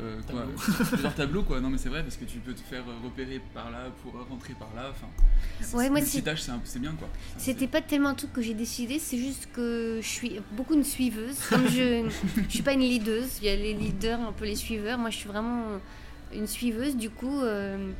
euh, 0.00 0.18
quoi, 0.30 0.44
plusieurs 0.92 1.14
tableaux 1.22 1.42
quoi. 1.42 1.60
Non 1.60 1.70
mais 1.70 1.78
c'est 1.78 1.88
vrai 1.88 2.02
parce 2.02 2.16
que 2.16 2.24
tu 2.24 2.38
peux 2.38 2.52
te 2.54 2.60
faire 2.60 2.82
euh, 2.88 3.04
repérer 3.04 3.40
par 3.54 3.70
là 3.70 3.84
pour 4.02 4.12
rentrer 4.28 4.54
par 4.58 4.68
là. 4.74 4.90
Enfin, 4.90 5.06
Ouais, 5.76 5.88
moi, 5.90 6.00
c'est- 6.00 6.20
bien 6.78 6.92
quoi. 6.92 7.08
Enfin, 7.30 7.38
C'était 7.38 7.66
pas 7.66 7.80
tellement 7.80 8.10
un 8.10 8.14
truc 8.14 8.32
que 8.32 8.42
j'ai 8.42 8.54
décidé, 8.54 8.98
c'est 8.98 9.18
juste 9.18 9.48
que 9.54 10.00
je 10.02 10.06
suis 10.06 10.40
beaucoup 10.52 10.74
une 10.74 10.84
suiveuse. 10.84 11.36
Comme 11.48 11.66
je, 11.68 12.08
je 12.48 12.52
suis 12.52 12.62
pas 12.62 12.72
une 12.72 12.80
leaduse, 12.80 13.38
il 13.40 13.46
y 13.46 13.50
a 13.50 13.56
les 13.56 13.72
leaders, 13.74 14.20
un 14.20 14.32
peu 14.32 14.44
les 14.44 14.56
suiveurs. 14.56 14.98
Moi, 14.98 15.10
je 15.10 15.16
suis 15.16 15.28
vraiment 15.28 15.64
une 16.34 16.46
suiveuse. 16.46 16.96
Du 16.96 17.08
coup, 17.10 17.40
euh, 17.40 17.90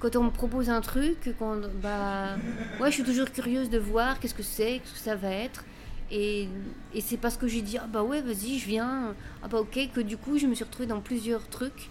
quand 0.00 0.16
on 0.16 0.24
me 0.24 0.30
propose 0.30 0.68
un 0.70 0.80
truc, 0.80 1.34
quand, 1.38 1.60
bah, 1.82 2.36
ouais, 2.80 2.90
je 2.90 2.94
suis 2.94 3.04
toujours 3.04 3.30
curieuse 3.30 3.70
de 3.70 3.78
voir 3.78 4.18
qu'est-ce 4.18 4.34
que 4.34 4.42
c'est, 4.42 4.80
qu'est-ce 4.80 4.92
que 4.94 4.98
ça 4.98 5.16
va 5.16 5.30
être. 5.30 5.64
Et, 6.10 6.48
et 6.94 7.00
c'est 7.00 7.16
parce 7.16 7.36
que 7.36 7.46
j'ai 7.48 7.62
dit, 7.62 7.78
ah 7.78 7.86
bah 7.86 8.02
ouais, 8.02 8.20
vas-y, 8.20 8.58
je 8.58 8.66
viens. 8.66 9.14
Ah 9.42 9.48
bah 9.48 9.60
ok, 9.60 9.78
que 9.94 10.00
du 10.00 10.16
coup, 10.16 10.38
je 10.38 10.46
me 10.46 10.54
suis 10.54 10.64
retrouvée 10.64 10.86
dans 10.86 11.00
plusieurs 11.00 11.48
trucs. 11.48 11.88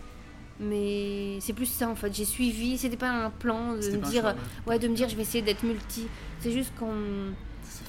Mais 0.59 1.39
c'est 1.41 1.53
plus 1.53 1.65
ça 1.65 1.89
en 1.89 1.95
fait. 1.95 2.13
J'ai 2.13 2.25
suivi, 2.25 2.77
c'était 2.77 2.95
pas 2.97 3.09
un 3.09 3.29
plan 3.31 3.73
de 3.73 3.81
C'était 3.81 3.97
me 3.97 4.05
dire, 4.05 4.21
choix, 4.21 4.35
ouais, 4.67 4.77
de 4.77 4.87
me 4.87 4.95
dire 4.95 5.09
je 5.09 5.15
vais 5.15 5.23
essayer 5.23 5.43
d'être 5.43 5.63
multi. 5.63 6.07
C'est 6.39 6.51
juste 6.51 6.73
qu'on. 6.77 6.93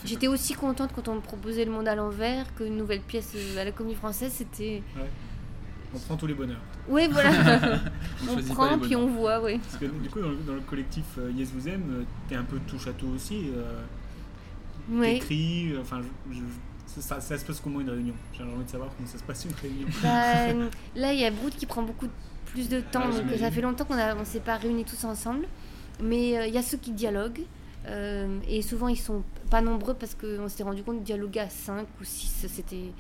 J'étais 0.05 0.29
aussi 0.29 0.55
contente 0.55 0.91
quand 0.95 1.09
on 1.09 1.17
me 1.17 1.21
proposait 1.21 1.65
le 1.67 1.71
monde 1.71 1.87
à 1.89 1.95
l'envers 1.95 2.53
qu'une 2.55 2.77
nouvelle 2.77 3.01
pièce 3.01 3.33
euh, 3.37 3.59
à 3.61 3.65
la 3.65 3.73
comédie 3.73 3.97
française. 3.97 4.33
C'était. 4.35 4.83
Ouais. 4.97 5.11
On 5.95 5.99
prend 5.99 6.17
tous 6.17 6.27
les 6.27 6.35
bonheurs. 6.35 6.61
Ouais, 6.89 7.07
voilà. 7.09 7.31
On 8.29 8.43
prend 8.55 8.79
puis 8.79 8.97
on 8.97 9.07
voit, 9.07 9.41
ouais. 9.41 9.59
Parce 9.59 9.77
que 9.77 9.87
du 9.87 10.09
coup, 10.09 10.21
dans 10.21 10.31
le, 10.31 10.37
dans 10.37 10.55
le 10.55 10.61
collectif 10.61 11.05
euh, 11.19 11.31
Yes 11.31 11.51
Vous 11.53 11.69
Aime, 11.69 11.85
euh, 11.91 12.03
t'es 12.29 12.35
un 12.35 12.43
peu 12.43 12.59
touche 12.67 12.89
à 12.89 12.93
tout 12.93 13.07
aussi. 13.15 13.51
Euh, 13.55 13.81
T'écris, 15.01 15.73
euh, 15.73 15.81
enfin, 15.81 16.01
je- 16.31 16.35
je- 16.37 17.01
ça, 17.01 17.21
ça 17.21 17.39
se 17.39 17.45
passe 17.45 17.61
comment 17.61 17.81
une 17.81 17.91
réunion? 17.91 18.15
J'ai 18.33 18.43
envie 18.45 18.65
de 18.65 18.71
savoir 18.71 18.91
comment 18.97 19.09
ça 19.09 19.19
se 19.19 19.23
passe 19.25 19.45
une 19.45 19.53
réunion. 19.55 19.89
Bah, 20.03 20.09
euh, 20.49 20.69
là, 20.95 21.13
il 21.13 21.21
y 21.21 21.25
a 21.25 21.31
Brood 21.31 21.55
qui 21.55 21.67
prend 21.67 21.83
beaucoup 21.83 22.07
plus 22.47 22.69
de 22.69 22.81
temps. 22.81 23.09
Ouais, 23.11 23.23
donc, 23.23 23.39
ça 23.39 23.51
fait 23.51 23.61
longtemps 23.63 23.85
qu'on 23.85 23.97
ne 23.97 24.25
s'est 24.25 24.41
pas 24.41 24.57
réunis 24.57 24.85
tous 24.85 25.05
ensemble. 25.05 25.47
Mais 26.03 26.39
euh, 26.39 26.47
il 26.47 26.55
y 26.55 26.59
a 26.59 26.63
ceux 26.63 26.77
qui 26.79 26.93
dialoguent. 26.93 27.45
euh, 27.87 28.39
et 28.49 28.63
souvent, 28.63 28.89
ils 28.89 28.97
sont 28.99 29.23
pas 29.51 29.61
nombreux 29.61 29.95
parce 29.95 30.15
qu'on 30.15 30.49
s'est 30.49 30.63
rendu 30.63 30.83
compte 30.83 31.01
de 31.01 31.05
dialoguer 31.05 31.41
à 31.41 31.49
5 31.49 31.87
ou 32.01 32.05
6. 32.05 32.47
C'était 32.49 32.93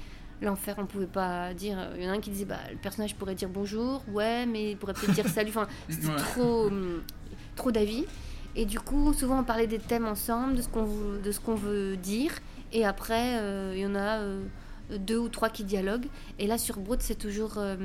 l'enfer. 0.42 0.74
On 0.78 0.86
pouvait 0.86 1.06
pas 1.06 1.54
dire. 1.54 1.78
Il 1.96 2.02
y 2.02 2.06
en 2.08 2.10
a 2.10 2.14
un 2.14 2.20
qui 2.20 2.30
disait 2.30 2.44
bah, 2.44 2.58
le 2.70 2.76
personnage 2.78 3.14
pourrait 3.14 3.34
dire 3.34 3.48
bonjour. 3.48 4.02
Ouais, 4.08 4.44
mais 4.46 4.72
il 4.72 4.76
pourrait 4.76 4.94
peut-être 4.94 5.12
dire 5.14 5.28
salut. 5.28 5.50
Enfin, 5.50 5.68
c'était 5.88 6.08
Ouais. 6.08 6.16
trop, 6.16 6.70
trop 7.56 7.70
d'avis. 7.70 8.04
Et 8.56 8.66
du 8.66 8.78
coup, 8.78 9.12
souvent, 9.12 9.40
on 9.40 9.44
parlait 9.44 9.66
des 9.66 9.78
thèmes 9.78 10.06
ensemble, 10.06 10.56
de 10.56 10.62
ce 10.62 10.68
qu'on 10.68 10.84
veut, 10.84 11.18
de 11.18 11.32
ce 11.32 11.40
qu'on 11.40 11.54
veut 11.54 11.96
dire. 11.96 12.32
Et 12.72 12.84
après, 12.84 13.38
euh, 13.38 13.72
il 13.74 13.80
y 13.80 13.86
en 13.86 13.94
a 13.94 14.18
euh, 14.18 14.42
deux 14.98 15.18
ou 15.18 15.28
trois 15.28 15.48
qui 15.48 15.64
dialoguent. 15.64 16.06
Et 16.38 16.46
là, 16.46 16.58
sur 16.58 16.78
Brood, 16.78 17.00
c'est 17.02 17.16
toujours 17.16 17.54
euh, 17.58 17.76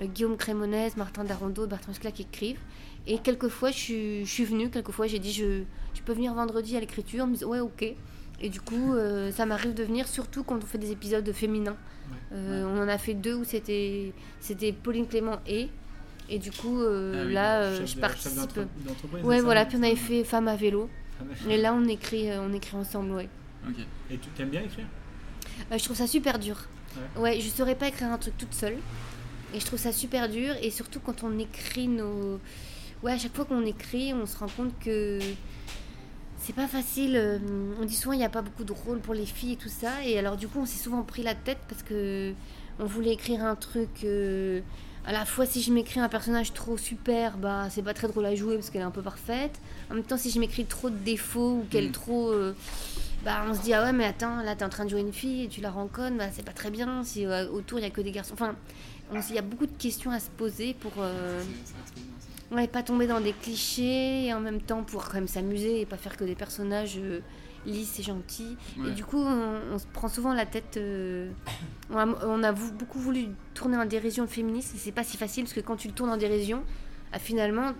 Guillaume 0.00 0.36
Crémonès, 0.36 0.96
Martin 0.96 1.24
Darondo, 1.24 1.66
Bertrand 1.66 1.92
Scla 1.92 2.10
qui 2.10 2.22
écrivent. 2.22 2.60
Et 3.06 3.18
quelquefois, 3.18 3.70
je 3.70 3.78
suis, 3.78 4.24
je 4.24 4.30
suis 4.30 4.44
venue, 4.44 4.70
quelquefois, 4.70 5.06
j'ai 5.06 5.18
dit 5.18 5.32
je, 5.32 5.62
je 5.94 6.02
peux 6.02 6.12
venir 6.12 6.34
vendredi 6.34 6.76
à 6.76 6.80
l'écriture. 6.80 7.24
On 7.24 7.28
me 7.28 7.36
dit 7.36 7.44
ouais, 7.44 7.60
ok. 7.60 7.94
Et 8.40 8.48
du 8.48 8.60
coup, 8.60 8.92
euh, 8.92 9.30
ça 9.30 9.46
m'arrive 9.46 9.74
de 9.74 9.84
venir, 9.84 10.08
surtout 10.08 10.42
quand 10.42 10.56
on 10.56 10.66
fait 10.66 10.78
des 10.78 10.90
épisodes 10.90 11.30
féminins. 11.32 11.76
Euh, 12.32 12.64
On 12.64 12.82
en 12.82 12.88
a 12.88 12.98
fait 12.98 13.14
deux 13.14 13.34
où 13.34 13.44
c'était 13.44 14.12
c'était 14.40 14.72
Pauline 14.72 15.06
Clément 15.06 15.38
et. 15.46 15.68
Et 16.28 16.38
du 16.38 16.50
coup, 16.50 16.80
euh, 16.80 17.12
Ah 17.14 17.26
oui, 17.26 17.32
là, 17.32 17.60
euh, 17.62 17.86
je 17.86 17.96
participe. 17.98 18.58
Ouais, 19.22 19.40
voilà. 19.40 19.66
Puis 19.66 19.76
on 19.78 19.82
avait 19.82 19.96
fait 19.96 20.24
Femme 20.24 20.48
à 20.48 20.56
vélo. 20.56 20.88
Et 21.48 21.56
là, 21.56 21.74
on 21.74 21.84
écrit, 21.84 22.30
euh, 22.30 22.40
on 22.42 22.52
écrit 22.52 22.76
ensemble, 22.76 23.12
ouais. 23.12 23.28
Ok. 23.68 23.76
Et 24.10 24.18
tu 24.18 24.28
t'aimes 24.30 24.48
bien 24.48 24.62
écrire? 24.62 24.86
Euh, 25.70 25.78
je 25.78 25.84
trouve 25.84 25.96
ça 25.96 26.06
super 26.06 26.38
dur. 26.38 26.56
Ouais. 27.16 27.22
Ouais, 27.22 27.40
je 27.40 27.48
saurais 27.48 27.74
pas 27.74 27.88
écrire 27.88 28.08
un 28.08 28.18
truc 28.18 28.36
toute 28.38 28.54
seule. 28.54 28.76
Et 29.54 29.60
je 29.60 29.66
trouve 29.66 29.78
ça 29.78 29.92
super 29.92 30.28
dur. 30.28 30.54
Et 30.62 30.70
surtout 30.70 31.00
quand 31.00 31.22
on 31.22 31.38
écrit 31.38 31.88
nos. 31.88 32.40
Ouais, 33.02 33.12
à 33.12 33.18
chaque 33.18 33.34
fois 33.34 33.44
qu'on 33.44 33.64
écrit, 33.64 34.14
on 34.14 34.26
se 34.26 34.38
rend 34.38 34.48
compte 34.48 34.72
que 34.80 35.18
c'est 36.38 36.54
pas 36.54 36.66
facile. 36.66 37.40
On 37.80 37.84
dit 37.84 37.94
souvent 37.94 38.14
il 38.14 38.18
n'y 38.18 38.24
a 38.24 38.30
pas 38.30 38.42
beaucoup 38.42 38.64
de 38.64 38.72
rôles 38.72 39.00
pour 39.00 39.14
les 39.14 39.26
filles 39.26 39.52
et 39.52 39.56
tout 39.56 39.68
ça. 39.68 40.04
Et 40.04 40.18
alors, 40.18 40.36
du 40.36 40.48
coup, 40.48 40.60
on 40.60 40.66
s'est 40.66 40.82
souvent 40.82 41.02
pris 41.02 41.22
la 41.22 41.34
tête 41.34 41.58
parce 41.68 41.82
que 41.82 42.32
on 42.78 42.86
voulait 42.86 43.12
écrire 43.12 43.44
un 43.44 43.54
truc. 43.54 44.04
Euh, 45.04 45.08
à 45.08 45.12
la 45.12 45.24
fois, 45.24 45.46
si 45.46 45.62
je 45.62 45.72
m'écris 45.72 46.00
un 46.00 46.08
personnage 46.08 46.52
trop 46.52 46.76
super, 46.76 47.36
bah 47.36 47.68
c'est 47.70 47.82
pas 47.82 47.94
très 47.94 48.08
drôle 48.08 48.26
à 48.26 48.34
jouer 48.34 48.54
parce 48.56 48.70
qu'elle 48.70 48.82
est 48.82 48.84
un 48.84 48.90
peu 48.90 49.02
parfaite. 49.02 49.60
En 49.90 49.94
même 49.94 50.04
temps, 50.04 50.16
si 50.16 50.30
je 50.30 50.38
m'écris 50.40 50.64
trop 50.64 50.90
de 50.90 50.96
défauts 50.96 51.58
ou 51.60 51.66
qu'elle 51.70 51.84
est 51.84 51.88
Mm. 51.88 51.92
trop. 51.92 52.30
euh, 52.30 52.54
bah 53.24 53.44
on 53.48 53.54
se 53.54 53.60
dit 53.62 53.72
ah 53.72 53.84
ouais 53.84 53.92
mais 53.92 54.04
attends 54.06 54.42
là 54.42 54.56
t'es 54.56 54.64
en 54.64 54.68
train 54.68 54.84
de 54.84 54.90
jouer 54.90 54.98
une 55.00 55.12
fille 55.12 55.44
et 55.44 55.48
tu 55.48 55.60
la 55.60 55.70
rencontres 55.70 56.16
bah 56.18 56.24
c'est 56.32 56.44
pas 56.44 56.50
très 56.52 56.70
bien 56.72 57.04
si 57.04 57.24
euh, 57.24 57.48
autour 57.50 57.78
il 57.78 57.82
y 57.82 57.84
a 57.84 57.90
que 57.90 58.00
des 58.00 58.10
garçons 58.10 58.34
enfin 58.34 58.56
il 59.14 59.32
y 59.34 59.38
a 59.38 59.42
beaucoup 59.42 59.66
de 59.66 59.76
questions 59.78 60.10
à 60.10 60.18
se 60.18 60.28
poser 60.30 60.74
pour 60.74 60.90
euh, 60.98 61.40
ouais 62.50 62.66
pas 62.66 62.82
tomber 62.82 63.06
dans 63.06 63.20
des 63.20 63.32
clichés 63.32 64.24
et 64.26 64.34
en 64.34 64.40
même 64.40 64.60
temps 64.60 64.82
pour 64.82 65.04
quand 65.04 65.14
même 65.14 65.28
s'amuser 65.28 65.82
et 65.82 65.86
pas 65.86 65.98
faire 65.98 66.16
que 66.16 66.24
des 66.24 66.34
personnages 66.34 66.98
lisses 67.66 67.98
et 68.00 68.02
gentils 68.02 68.56
Ouais. 68.78 68.88
et 68.88 68.92
du 68.92 69.04
coup 69.04 69.18
on, 69.22 69.60
on 69.72 69.78
se 69.78 69.86
prend 69.86 70.08
souvent 70.08 70.34
la 70.34 70.46
tête 70.46 70.76
euh, 70.76 71.30
on 71.90 71.96
a, 71.96 72.06
on 72.26 72.42
a 72.42 72.52
vou- 72.52 72.72
beaucoup 72.72 72.98
voulu 72.98 73.26
tourner 73.54 73.76
en 73.76 73.84
dérision 73.84 74.24
le 74.24 74.28
féminisme 74.28 74.76
et 74.76 74.78
c'est 74.78 74.92
pas 74.92 75.04
si 75.04 75.16
facile 75.16 75.44
parce 75.44 75.54
que 75.54 75.60
quand 75.60 75.76
tu 75.76 75.88
le 75.88 75.94
tournes 75.94 76.10
en 76.10 76.16
dérision 76.16 76.62
ah, 77.12 77.18
finalement 77.18 77.72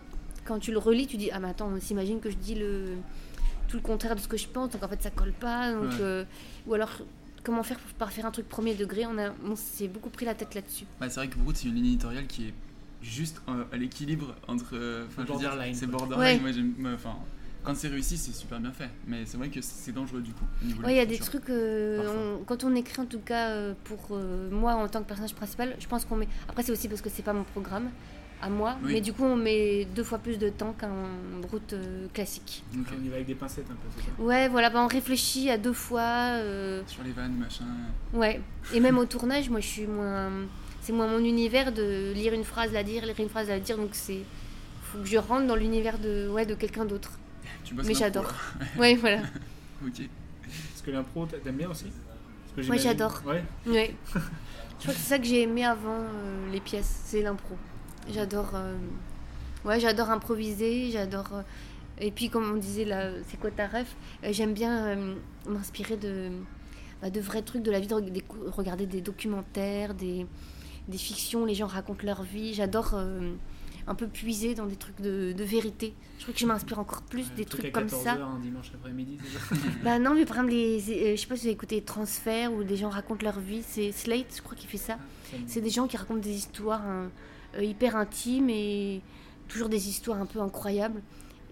quand 0.44 0.58
tu 0.58 0.72
le 0.72 0.78
relis, 0.78 1.06
tu 1.06 1.16
dis 1.16 1.30
Ah, 1.32 1.38
mais 1.38 1.48
attends, 1.50 1.68
on 1.72 1.80
s'imagine 1.80 2.18
que 2.18 2.28
je 2.28 2.34
dis 2.36 2.56
le, 2.56 2.96
tout 3.68 3.76
le 3.76 3.82
contraire 3.82 4.16
de 4.16 4.20
ce 4.20 4.26
que 4.26 4.36
je 4.36 4.48
pense, 4.48 4.70
donc 4.70 4.82
en 4.82 4.88
fait 4.88 5.00
ça 5.00 5.10
colle 5.10 5.30
pas. 5.32 5.72
Donc, 5.72 5.84
Ouais. 5.84 5.96
euh, 6.00 6.24
ou 6.66 6.74
alors, 6.74 6.90
comment 7.44 7.62
faire 7.62 7.78
pour 7.78 7.92
pas 7.94 8.08
faire 8.08 8.26
un 8.26 8.32
truc 8.32 8.48
premier 8.48 8.74
degré 8.74 9.06
On, 9.06 9.16
a, 9.18 9.30
on 9.48 9.54
s'est 9.54 9.86
beaucoup 9.86 10.10
pris 10.10 10.26
la 10.26 10.34
tête 10.34 10.56
là-dessus. 10.56 10.84
Ouais, 11.00 11.08
c'est 11.08 11.20
vrai 11.20 11.28
que 11.28 11.38
Brut, 11.38 11.56
c'est 11.56 11.68
une 11.68 11.76
ligne 11.76 11.86
éditoriale 11.86 12.26
qui 12.26 12.48
est 12.48 12.54
juste 13.02 13.40
euh, 13.48 13.62
à 13.72 13.76
l'équilibre 13.76 14.34
entre. 14.48 14.70
euh, 14.74 15.06
Enfin, 15.06 15.22
je 15.28 15.32
veux 15.32 15.38
dire, 15.38 15.48
Borderline, 15.50 15.74
c'est 15.76 15.86
borderline. 15.86 16.36
Ouais. 16.38 16.40
Moi, 16.42 16.50
j'aime. 16.50 16.74
moi, 16.76 16.90
Enfin, 16.94 17.14
quand 17.64 17.74
c'est 17.76 17.88
réussi, 17.88 18.16
c'est 18.16 18.32
super 18.32 18.58
bien 18.60 18.72
fait. 18.72 18.90
Mais 19.06 19.24
c'est 19.26 19.36
vrai 19.36 19.48
que 19.48 19.60
c'est 19.60 19.92
dangereux 19.92 20.20
du 20.20 20.32
coup. 20.32 20.44
Ouais, 20.84 20.94
il 20.94 20.96
y 20.96 21.00
a 21.00 21.06
des 21.06 21.18
trucs, 21.18 21.48
euh, 21.50 22.38
on- 22.40 22.44
quand 22.44 22.64
on 22.64 22.74
écrit 22.74 23.00
en 23.00 23.06
tout 23.06 23.20
cas 23.20 23.50
euh, 23.50 23.74
pour 23.84 24.08
euh, 24.12 24.50
moi 24.50 24.74
en 24.74 24.88
tant 24.88 25.00
que 25.02 25.06
personnage 25.08 25.34
principal, 25.34 25.76
je 25.78 25.86
pense 25.86 26.04
qu'on 26.04 26.16
met. 26.16 26.28
Après, 26.48 26.62
c'est 26.62 26.72
aussi 26.72 26.88
parce 26.88 27.00
que 27.00 27.08
c'est 27.10 27.22
pas 27.22 27.32
mon 27.32 27.44
programme 27.44 27.90
à 28.40 28.48
moi, 28.50 28.76
Oui. 28.82 28.94
mais 28.94 29.00
du 29.00 29.12
coup, 29.12 29.22
on 29.24 29.36
met 29.36 29.84
deux 29.94 30.02
fois 30.02 30.18
plus 30.18 30.36
de 30.36 30.48
temps 30.48 30.72
qu'un 30.72 30.90
brut 31.40 31.72
euh, 31.74 32.08
classique. 32.12 32.64
On 32.74 33.04
y 33.04 33.08
va 33.08 33.14
avec 33.14 33.26
des 33.28 33.36
pincettes 33.36 33.66
un 33.70 33.74
peu, 33.74 33.88
c'est 33.96 34.02
ça? 34.04 34.10
Ouais, 34.20 34.48
voilà, 34.48 34.68
bah, 34.68 34.80
on 34.82 34.88
réfléchit 34.88 35.48
à 35.48 35.58
deux 35.58 35.72
fois. 35.72 36.00
euh, 36.40 36.82
Sur 36.88 37.04
les 37.04 37.12
vannes, 37.12 37.34
machin. 37.38 37.64
Ouais, 38.12 38.40
et 38.74 38.80
même 38.80 38.98
au 38.98 39.04
tournage, 39.04 39.48
moi 39.48 39.60
je 39.60 39.66
suis 39.68 39.86
moins. 39.86 40.30
C'est 40.80 40.92
moins 40.92 41.06
mon 41.06 41.20
univers 41.24 41.70
de 41.70 42.12
lire 42.12 42.32
une 42.32 42.42
phrase, 42.42 42.72
la 42.72 42.82
dire, 42.82 43.06
lire 43.06 43.14
une 43.20 43.28
phrase, 43.28 43.46
la 43.46 43.60
dire, 43.60 43.76
donc 43.76 43.90
c'est. 43.92 44.18
Faut 44.82 44.98
que 44.98 45.04
je 45.06 45.16
rentre 45.18 45.46
dans 45.46 45.54
l'univers 45.54 45.98
de, 46.00 46.28
ouais, 46.28 46.44
de 46.44 46.54
quelqu'un 46.56 46.84
d'autre. 46.84 47.12
Tu 47.64 47.74
bosses 47.74 47.86
Mais 47.86 47.94
j'adore. 47.94 48.24
là. 48.24 48.66
Ouais, 48.78 48.94
voilà. 48.96 49.18
ok. 49.86 50.00
Est-ce 50.00 50.82
que 50.82 50.90
l'impro, 50.90 51.26
t'a- 51.26 51.38
t'aimes 51.38 51.56
bien 51.56 51.70
aussi 51.70 51.86
Moi 52.56 52.76
j'adore. 52.76 53.22
Ouais. 53.26 53.42
Ouais. 53.66 53.94
Je 54.06 54.10
crois 54.88 54.94
que 54.94 55.00
c'est 55.00 55.08
ça 55.08 55.18
que 55.18 55.24
j'ai 55.24 55.42
aimé 55.42 55.64
avant 55.64 56.00
euh, 56.00 56.50
les 56.50 56.60
pièces, 56.60 57.02
c'est 57.04 57.22
l'impro. 57.22 57.56
J'adore. 58.12 58.50
euh, 58.54 58.76
Ouais, 59.64 59.78
j'adore 59.78 60.10
improviser, 60.10 60.90
j'adore. 60.90 61.28
euh, 61.34 61.42
Et 61.98 62.10
puis, 62.10 62.28
comme 62.30 62.50
on 62.52 62.56
disait 62.56 62.84
là, 62.84 63.10
c'est 63.28 63.38
quoi 63.38 63.50
ta 63.52 63.68
ref 63.68 63.94
J'aime 64.30 64.54
bien 64.54 64.86
euh, 64.88 65.14
m'inspirer 65.48 65.96
de, 65.96 66.30
bah, 67.00 67.10
de 67.10 67.20
vrais 67.20 67.42
trucs 67.42 67.62
de 67.62 67.70
la 67.70 67.78
vie, 67.78 67.86
de 67.86 67.94
regarder 68.50 68.86
des 68.86 69.00
documentaires, 69.00 69.94
des, 69.94 70.26
des 70.88 70.98
fictions, 70.98 71.44
les 71.44 71.54
gens 71.54 71.68
racontent 71.68 72.04
leur 72.04 72.24
vie. 72.24 72.54
J'adore 72.54 72.94
euh, 72.94 73.34
un 73.86 73.94
peu 73.94 74.06
puiser 74.06 74.54
dans 74.54 74.66
des 74.66 74.76
trucs 74.76 75.00
de, 75.00 75.32
de 75.32 75.44
vérité. 75.44 75.94
Je 76.18 76.22
crois 76.24 76.34
que 76.34 76.40
je 76.40 76.46
m'inspire 76.46 76.78
encore 76.78 77.02
plus 77.02 77.32
des 77.34 77.44
Truc 77.44 77.62
trucs 77.62 77.72
comme 77.74 77.84
14 77.84 78.02
ça. 78.04 78.14
heures 78.14 78.28
un 78.28 78.38
dimanche 78.38 78.70
après-midi, 78.74 79.18
Bah 79.84 79.98
non, 79.98 80.14
mais 80.14 80.24
par 80.24 80.36
exemple, 80.38 80.52
les, 80.52 80.78
euh, 80.90 81.16
je 81.16 81.20
sais 81.20 81.26
pas 81.26 81.34
si 81.34 81.42
vous 81.42 81.46
avez 81.48 81.54
écouté 81.54 81.74
les 81.76 81.82
transferts 81.84 82.52
où 82.52 82.62
des 82.64 82.76
gens 82.76 82.90
racontent 82.90 83.24
leur 83.24 83.40
vie. 83.40 83.62
C'est 83.66 83.90
Slate, 83.92 84.34
je 84.36 84.42
crois, 84.42 84.54
qui 84.56 84.66
fait 84.66 84.76
ça. 84.78 84.96
me- 85.32 85.46
C'est 85.48 85.60
des 85.60 85.70
gens 85.70 85.86
qui 85.88 85.96
racontent 85.96 86.20
des 86.20 86.30
histoires 86.34 86.82
hein, 86.86 87.10
euh, 87.56 87.64
hyper 87.64 87.96
intimes 87.96 88.48
et 88.50 89.00
toujours 89.48 89.68
des 89.68 89.88
histoires 89.88 90.20
un 90.20 90.26
peu 90.26 90.40
incroyables. 90.40 91.02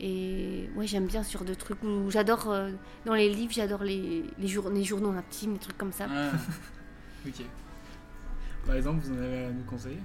Et 0.03 0.71
ouais, 0.77 0.87
j'aime 0.87 1.07
bien 1.07 1.23
sur 1.23 1.45
de 1.45 1.53
trucs 1.53 1.83
où 1.83 2.11
j'adore, 2.11 2.51
euh, 2.51 2.71
dans 3.05 3.14
les 3.14 3.29
livres, 3.29 3.53
j'adore 3.53 3.83
les, 3.83 4.25
les, 4.38 4.49
jour- 4.49 4.71
les 4.71 4.85
journaux 4.85 5.11
intimes, 5.11 5.55
des 5.55 5.59
trucs 5.59 5.77
comme 5.77 5.93
ça. 5.93 6.07
Ah. 6.09 6.31
ok. 7.27 7.45
Par 8.66 8.77
exemple, 8.77 9.01
vous 9.05 9.12
en 9.12 9.19
avez 9.23 9.45
à 9.47 9.51
nous 9.51 9.64
conseiller? 9.64 9.99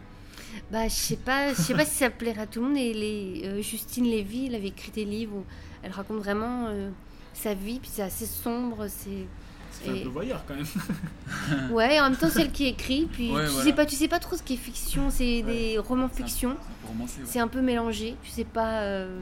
Bah, 0.71 0.87
je 0.87 0.93
sais 0.93 1.15
pas, 1.17 1.53
je 1.53 1.61
sais 1.61 1.73
pas 1.73 1.85
si 1.85 1.95
ça 1.95 2.09
plaira 2.09 2.43
à 2.43 2.47
tout 2.47 2.61
le 2.61 2.67
monde. 2.69 2.77
Et 2.77 2.93
les, 2.93 3.41
euh, 3.45 3.61
Justine 3.61 4.05
Lévy, 4.05 4.47
elle 4.47 4.55
avait 4.55 4.67
écrit 4.69 4.91
des 4.91 5.05
livres 5.05 5.35
où 5.37 5.43
elle 5.83 5.91
raconte 5.91 6.17
vraiment 6.17 6.65
euh, 6.67 6.89
sa 7.33 7.53
vie, 7.53 7.79
puis 7.79 7.89
c'est 7.93 8.01
assez 8.03 8.25
sombre, 8.25 8.87
c'est. 8.87 9.25
C'est 9.71 9.89
un 9.89 9.93
et- 9.95 10.03
peu 10.03 10.09
voyeur 10.09 10.43
quand 10.47 10.55
même. 10.55 10.65
Ouais, 11.71 11.99
en 11.99 12.09
même 12.09 12.17
temps, 12.17 12.29
c'est 12.31 12.41
elle 12.43 12.51
qui 12.51 12.65
écrit, 12.67 13.07
puis 13.11 13.29
Ouais, 13.31 13.43
tu, 13.43 13.49
voilà. 13.49 13.63
sais 13.65 13.73
pas, 13.73 13.85
tu 13.85 13.95
sais 13.95 14.07
pas 14.07 14.19
trop 14.19 14.37
ce 14.37 14.43
qui 14.43 14.53
est 14.53 14.57
fiction, 14.57 15.09
c'est 15.09 15.41
des 15.41 15.77
romans 15.77 16.07
fiction. 16.07 16.51
ouais. 16.51 17.05
C'est 17.25 17.39
un 17.39 17.49
peu 17.49 17.59
mélangé, 17.61 18.15
tu 18.23 18.29
sais 18.31 18.45
pas 18.45 18.83
euh, 18.83 19.19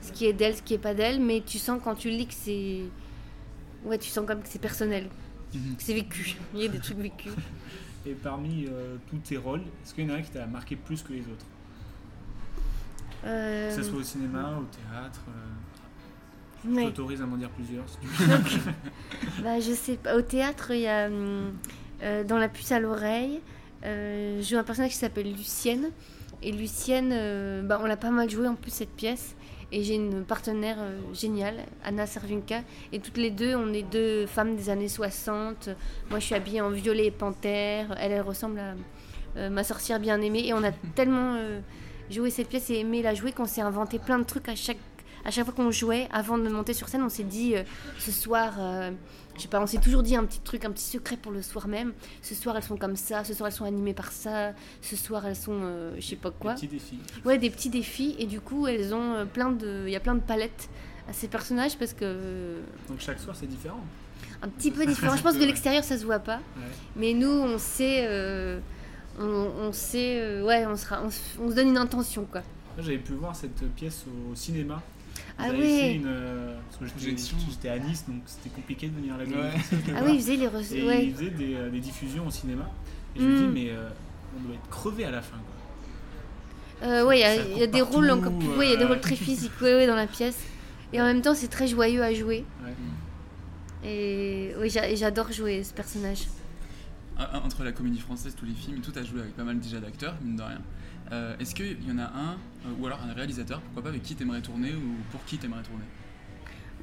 ce 0.00 0.12
qui 0.12 0.26
est 0.26 0.32
d'elle, 0.32 0.54
ce 0.56 0.62
qui 0.62 0.74
est 0.74 0.78
pas 0.78 0.94
d'elle, 0.94 1.20
mais 1.20 1.42
tu 1.44 1.58
sens 1.58 1.80
quand 1.82 1.96
tu 1.96 2.08
lis 2.08 2.26
que 2.28 2.34
c'est. 2.34 2.82
Ouais, 3.84 3.98
tu 3.98 4.08
sens 4.10 4.24
comme 4.26 4.42
que 4.42 4.48
c'est 4.48 4.60
personnel, 4.60 5.08
Mhm. 5.52 5.74
que 5.76 5.82
c'est 5.82 5.94
vécu. 5.94 6.36
Il 6.54 6.60
y 6.62 6.64
a 6.66 6.68
des 6.68 6.78
trucs 6.78 6.98
vécus. 6.98 7.32
Et 8.06 8.12
parmi 8.12 8.66
euh, 8.66 8.96
tous 9.08 9.16
tes 9.18 9.36
rôles, 9.36 9.62
est-ce 9.82 9.94
qu'il 9.94 10.04
y 10.04 10.10
en 10.10 10.14
a 10.14 10.18
un 10.18 10.22
qui 10.22 10.30
t'a 10.30 10.46
marqué 10.46 10.76
plus 10.76 11.02
que 11.02 11.12
les 11.12 11.20
autres? 11.20 11.46
Euh, 13.24 13.70
Que 13.74 13.82
ce 13.82 13.88
soit 13.88 13.98
au 13.98 14.02
cinéma, 14.02 14.58
au 14.60 14.64
théâtre 14.64 15.22
euh, 15.28 16.70
Je 16.70 16.84
t'autorise 16.84 17.22
à 17.22 17.26
m'en 17.26 17.36
dire 17.36 17.48
plusieurs 17.50 17.88
si 17.88 17.96
tu 17.98 18.06
veux. 18.06 18.36
Bah, 19.42 19.58
je 19.60 19.72
sais 19.72 19.96
pas. 19.96 20.16
Au 20.16 20.22
théâtre, 20.22 20.72
il 20.72 20.80
y 20.80 20.88
a 20.88 21.06
hum, 21.06 21.52
euh, 22.02 22.24
dans 22.24 22.36
La 22.36 22.48
puce 22.48 22.72
à 22.72 22.78
l'oreille, 22.78 23.40
euh, 23.84 24.40
je 24.42 24.48
joue 24.48 24.58
un 24.58 24.64
personnage 24.64 24.90
qui 24.92 24.98
s'appelle 24.98 25.32
Lucienne. 25.32 25.90
Et 26.42 26.52
Lucienne, 26.52 27.10
euh, 27.12 27.62
bah, 27.62 27.78
on 27.82 27.86
l'a 27.86 27.96
pas 27.96 28.10
mal 28.10 28.28
joué 28.28 28.46
en 28.46 28.54
plus 28.54 28.70
cette 28.70 28.94
pièce. 28.94 29.34
Et 29.72 29.82
j'ai 29.82 29.94
une 29.94 30.24
partenaire 30.24 30.76
euh, 30.78 31.00
géniale, 31.12 31.56
Anna 31.84 32.06
Servinka. 32.06 32.62
Et 32.92 33.00
toutes 33.00 33.16
les 33.16 33.30
deux, 33.30 33.54
on 33.54 33.72
est 33.72 33.82
deux 33.82 34.26
femmes 34.26 34.56
des 34.56 34.70
années 34.70 34.88
60. 34.88 35.70
Moi, 36.10 36.18
je 36.18 36.24
suis 36.24 36.34
habillée 36.34 36.60
en 36.60 36.70
violet 36.70 37.06
et 37.06 37.10
panthère. 37.10 37.96
Elle, 37.98 38.12
elle 38.12 38.22
ressemble 38.22 38.58
à 38.58 38.74
euh, 39.36 39.50
ma 39.50 39.64
sorcière 39.64 40.00
bien-aimée. 40.00 40.46
Et 40.46 40.54
on 40.54 40.62
a 40.62 40.72
tellement 40.94 41.34
euh, 41.36 41.60
joué 42.10 42.30
cette 42.30 42.48
pièce 42.48 42.70
et 42.70 42.78
aimé 42.78 43.02
la 43.02 43.14
jouer 43.14 43.32
qu'on 43.32 43.46
s'est 43.46 43.62
inventé 43.62 43.98
plein 43.98 44.18
de 44.18 44.24
trucs 44.24 44.48
à 44.48 44.54
chaque 44.54 44.78
à 45.24 45.30
chaque 45.30 45.44
fois 45.44 45.54
qu'on 45.54 45.70
jouait, 45.70 46.08
avant 46.12 46.38
de 46.38 46.48
monter 46.48 46.74
sur 46.74 46.88
scène, 46.88 47.02
on 47.02 47.08
s'est 47.08 47.22
dit 47.24 47.54
euh, 47.56 47.62
ce 47.98 48.12
soir, 48.12 48.54
euh, 48.58 48.90
je 49.36 49.42
sais 49.42 49.48
pas, 49.48 49.60
on 49.60 49.66
s'est 49.66 49.78
toujours 49.80 50.02
dit 50.02 50.14
un 50.16 50.24
petit 50.24 50.40
truc, 50.40 50.64
un 50.64 50.70
petit 50.70 50.84
secret 50.84 51.16
pour 51.16 51.32
le 51.32 51.42
soir 51.42 51.66
même. 51.68 51.92
Ce 52.22 52.34
soir 52.34 52.56
elles 52.56 52.62
sont 52.62 52.76
comme 52.76 52.96
ça, 52.96 53.24
ce 53.24 53.32
soir 53.34 53.48
elles 53.48 53.54
sont 53.54 53.64
animées 53.64 53.94
par 53.94 54.12
ça, 54.12 54.52
ce 54.82 54.96
soir 54.96 55.26
elles 55.26 55.36
sont, 55.36 55.60
euh, 55.62 55.94
je 55.98 56.02
sais 56.06 56.16
pas 56.16 56.30
quoi. 56.30 56.54
Des 56.54 56.60
petits 56.66 56.68
défis. 56.68 56.98
Ouais, 57.24 57.38
des 57.38 57.50
petits 57.50 57.70
défis 57.70 58.14
et 58.18 58.26
du 58.26 58.40
coup 58.40 58.66
elles 58.66 58.94
ont 58.94 59.14
euh, 59.14 59.24
plein 59.24 59.50
de, 59.50 59.84
il 59.86 59.92
y 59.92 59.96
a 59.96 60.00
plein 60.00 60.14
de 60.14 60.20
palettes 60.20 60.68
à 61.08 61.12
ces 61.12 61.28
personnages 61.28 61.76
parce 61.78 61.92
que 61.94 62.60
Donc 62.88 63.00
chaque 63.00 63.18
soir 63.18 63.34
c'est 63.38 63.46
différent. 63.48 63.80
un 64.42 64.48
petit 64.48 64.70
peu 64.70 64.84
différent. 64.86 65.16
Je 65.16 65.22
pense 65.22 65.34
que 65.34 65.40
de 65.40 65.46
l'extérieur 65.46 65.84
ça 65.84 65.98
se 65.98 66.04
voit 66.04 66.18
pas, 66.20 66.36
Ouais. 66.56 66.62
mais 66.96 67.12
nous 67.14 67.28
on 67.30 67.58
sait, 67.58 68.06
euh, 68.08 68.60
on, 69.18 69.24
on 69.24 69.72
sait, 69.72 70.20
euh, 70.20 70.44
ouais, 70.44 70.64
on 70.66 70.76
sera, 70.76 71.02
on, 71.02 71.10
se- 71.10 71.20
on 71.40 71.50
se 71.50 71.54
donne 71.54 71.68
une 71.68 71.78
intention 71.78 72.24
quoi. 72.30 72.42
J'avais 72.78 72.98
pu 72.98 73.12
voir 73.12 73.34
cette 73.36 73.60
pièce 73.74 74.04
au 74.30 74.34
cinéma. 74.34 74.82
Ah 75.38 75.48
une. 75.52 76.06
euh, 76.06 76.56
Parce 76.80 76.92
que 76.92 76.98
j'étais- 77.00 77.68
à 77.68 77.78
Nice 77.78 78.04
donc 78.06 78.22
c'était 78.26 78.50
compliqué 78.50 78.88
de 78.88 78.94
venir 78.94 79.14
à 79.14 79.18
la 79.18 79.24
Ouais. 79.24 79.52
Ah 79.96 80.00
oui, 80.04 80.12
ils 80.14 80.20
faisaient 80.20 80.36
les 80.36 80.46
reçu- 80.48 80.74
Et 80.76 80.86
ouais. 80.86 81.06
ils 81.06 81.14
faisaient 81.14 81.30
des, 81.30 81.54
euh, 81.54 81.70
des 81.70 81.80
diffusions 81.80 82.26
au 82.26 82.30
cinéma. 82.30 82.70
Et 83.16 83.20
je 83.20 83.24
me 83.24 83.36
dis, 83.38 83.44
Mm. 83.44 83.52
mais 83.52 83.70
euh, 83.70 83.88
on 84.36 84.40
doit 84.46 84.54
être 84.54 84.68
crevé 84.70 85.04
à 85.04 85.10
la 85.10 85.22
fin. 85.22 85.36
Quoi. 85.36 86.88
Euh, 86.88 87.04
ouais, 87.06 87.18
il 87.20 87.56
y 87.56 87.58
y, 87.60 87.62
a 87.62 87.66
des 87.66 87.80
rôles 87.82 88.10
encore 88.10 88.36
plus. 88.38 88.48
ouais, 88.48 88.66
il 88.66 88.70
y 88.70 88.74
a 88.74 88.76
des 88.76 88.84
euh. 88.84 88.88
rôles 88.88 89.00
très 89.00 89.16
physiques 89.16 89.52
ouais, 89.60 89.74
ouais, 89.74 89.86
dans 89.86 89.96
la 89.96 90.06
pièce. 90.06 90.38
Et 90.92 91.00
en 91.00 91.04
même 91.04 91.22
temps, 91.22 91.34
c'est 91.34 91.48
très 91.48 91.66
joyeux 91.66 92.02
à 92.02 92.12
jouer. 92.14 92.44
Ouais. 92.64 93.88
Et 93.88 94.52
oui, 94.60 94.70
j'adore 94.94 95.30
jouer 95.32 95.62
ce 95.64 95.72
personnage. 95.74 96.26
Entre 97.44 97.62
la 97.64 97.72
comédie 97.72 98.00
française, 98.00 98.34
tous 98.38 98.44
les 98.44 98.54
films, 98.54 98.80
tout 98.80 98.92
a 98.96 99.02
joué 99.04 99.20
avec 99.20 99.34
pas 99.36 99.44
mal 99.44 99.58
déjà 99.60 99.78
d'acteurs, 99.78 100.14
mine 100.24 100.36
de 100.36 100.42
rien. 100.42 100.60
Euh, 101.12 101.36
Est-ce 101.38 101.54
qu'il 101.54 101.86
y 101.86 101.92
en 101.92 101.98
a 101.98 102.04
un, 102.04 102.32
euh, 102.66 102.72
ou 102.80 102.86
alors 102.86 103.00
un 103.08 103.12
réalisateur, 103.12 103.60
pourquoi 103.60 103.82
pas, 103.82 103.88
avec 103.90 104.02
qui 104.02 104.14
t'aimerais 104.14 104.40
tourner 104.40 104.72
ou 104.72 104.94
pour 105.10 105.24
qui 105.24 105.36
t'aimerais 105.38 105.62
tourner? 105.62 105.84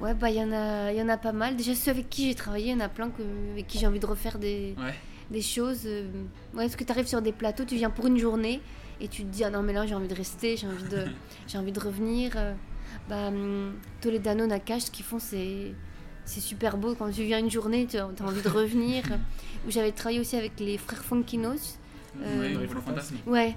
Ouais, 0.00 0.14
bah 0.14 0.30
il 0.30 0.36
y, 0.36 0.42
en 0.42 0.52
a- 0.52 0.92
y 0.92 1.02
en 1.02 1.08
a 1.08 1.16
pas 1.18 1.32
mal. 1.32 1.56
Déjà, 1.56 1.74
ceux 1.74 1.90
avec 1.90 2.08
qui 2.08 2.28
j'ai 2.28 2.34
travaillé, 2.34 2.66
il 2.70 2.72
y 2.72 2.74
en 2.74 2.80
a 2.80 2.88
plein 2.88 3.10
que, 3.10 3.22
avec 3.52 3.66
qui 3.66 3.78
j'ai 3.78 3.86
envie 3.86 4.00
de 4.00 4.06
refaire 4.06 4.38
des, 4.38 4.74
Ouais. 4.78 4.94
des 5.30 5.42
choses. 5.42 5.82
euh, 5.86 6.08
Ouais, 6.54 6.64
parce 6.64 6.76
que 6.76 6.84
tu 6.84 6.92
arrives 6.92 7.06
sur 7.06 7.22
des 7.22 7.32
plateaux, 7.32 7.64
tu 7.64 7.76
viens 7.76 7.90
pour 7.90 8.06
une 8.06 8.18
journée 8.18 8.60
et 9.00 9.08
tu 9.08 9.22
te 9.24 9.28
dis, 9.28 9.44
ah 9.44 9.50
non, 9.50 9.62
mais 9.62 9.72
là, 9.72 9.86
j'ai 9.86 9.94
envie 9.94 10.08
de 10.08 10.14
rester, 10.14 10.56
j'ai 10.56 10.66
envie 10.66 10.88
de, 10.88 11.04
envie 11.58 11.72
de 11.72 11.80
revenir. 11.80 12.32
Bah, 13.08 13.28
hum, 13.28 13.74
Toledano, 14.00 14.46
Nakash, 14.46 14.82
ce 14.84 14.90
qu'ils 14.90 15.04
font, 15.04 15.18
c'est. 15.18 15.72
C'est 16.24 16.38
super 16.40 16.76
beau 16.76 16.94
quand 16.94 17.10
tu 17.10 17.24
viens 17.24 17.40
une 17.40 17.50
journée, 17.50 17.84
tu 17.84 17.96
as 17.98 18.06
envie 18.06 18.42
de 18.42 18.48
revenir. 18.48 19.02
J'avais 19.68 19.90
travaillé 19.90 20.20
aussi 20.20 20.36
avec 20.36 20.52
les 20.60 20.78
frères 20.78 21.02
Fonkinos. 21.04 21.78
Ouais, 22.16 22.52
pour 22.66 22.74
le 22.76 22.80
fantasme. 22.80 23.16
Ouais. 23.26 23.56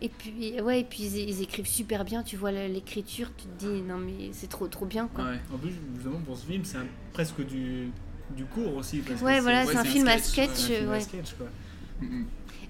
Et 0.00 0.08
puis, 0.08 0.60
ouais, 0.60 0.80
et 0.80 0.84
puis 0.84 1.02
ils, 1.02 1.28
ils 1.28 1.42
écrivent 1.42 1.66
super 1.66 2.04
bien, 2.04 2.22
tu 2.22 2.36
vois 2.36 2.52
l'écriture, 2.52 3.30
tu 3.36 3.46
te 3.46 3.58
dis 3.66 3.82
non 3.82 3.98
mais 3.98 4.30
c'est 4.32 4.46
trop 4.48 4.68
trop 4.68 4.86
bien 4.86 5.08
quoi. 5.08 5.24
En 5.52 5.58
plus, 5.58 5.72
justement, 5.96 6.20
pour 6.20 6.36
ce 6.36 6.46
film, 6.46 6.64
c'est 6.64 6.78
presque 7.12 7.44
du, 7.44 7.90
du 8.36 8.44
court 8.44 8.76
aussi. 8.76 8.98
Parce 8.98 9.20
que 9.20 9.24
Ouais, 9.24 9.40
voilà, 9.40 9.66
c'est 9.66 9.76
un 9.76 9.84
film 9.84 10.06
à 10.06 10.18
sketch, 10.18 10.68
ouais, 10.68 11.02
à 11.02 11.36
quoi. 11.36 11.46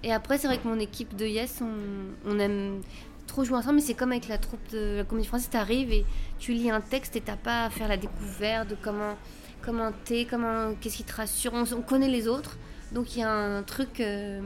Et 0.03 0.13
après, 0.13 0.39
c'est 0.39 0.47
vrai 0.47 0.59
que 0.59 0.67
mon 0.67 0.79
équipe 0.79 1.17
de 1.17 1.27
Yes, 1.27 1.61
on, 1.61 2.31
on 2.31 2.39
aime 2.39 2.81
trop 3.27 3.45
jouer 3.45 3.59
ensemble, 3.59 3.75
mais 3.77 3.81
c'est 3.83 3.95
comme 3.95 4.13
avec 4.13 4.29
la 4.29 4.39
troupe 4.39 4.67
de 4.73 4.97
la 4.97 5.05
comédie 5.05 5.29
française, 5.29 5.51
t'arrives 5.51 5.93
et 5.93 6.07
tu 6.39 6.53
lis 6.53 6.71
un 6.71 6.81
texte 6.81 7.15
et 7.17 7.21
t'as 7.21 7.37
pas 7.37 7.65
à 7.67 7.71
faire 7.71 7.89
la 7.89 7.99
découverte 7.99 8.71
de 8.71 8.77
comment 8.81 9.17
comment 9.61 9.93
t'es, 10.07 10.25
comment 10.25 10.73
qu'est-ce 10.81 10.97
qui 10.97 11.05
te 11.05 11.15
rassure. 11.15 11.53
On, 11.53 11.65
on 11.75 11.83
connaît 11.83 12.09
les 12.09 12.27
autres, 12.27 12.57
donc 12.93 13.17
il 13.17 13.19
y 13.21 13.23
a 13.23 13.31
un 13.31 13.63
truc. 13.65 14.01
euh, 14.01 14.41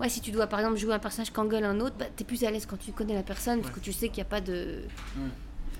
Ouais, 0.00 0.08
si 0.08 0.20
tu 0.20 0.30
dois 0.30 0.46
par 0.46 0.60
exemple 0.60 0.76
jouer 0.78 0.92
un 0.94 0.98
personnage 0.98 1.32
qui 1.32 1.40
engueule 1.40 1.64
un 1.64 1.80
autre, 1.80 1.96
bah, 1.98 2.04
t'es 2.14 2.24
plus 2.24 2.42
à 2.44 2.50
l'aise 2.50 2.66
quand 2.66 2.76
tu 2.78 2.92
connais 2.92 3.14
la 3.14 3.22
personne 3.22 3.60
parce 3.62 3.74
que 3.74 3.80
tu 3.80 3.92
sais 3.92 4.08
qu'il 4.08 4.16
n'y 4.16 4.22
a 4.22 4.30
pas 4.30 4.40
de. 4.40 4.80
Ouais. 5.16 5.30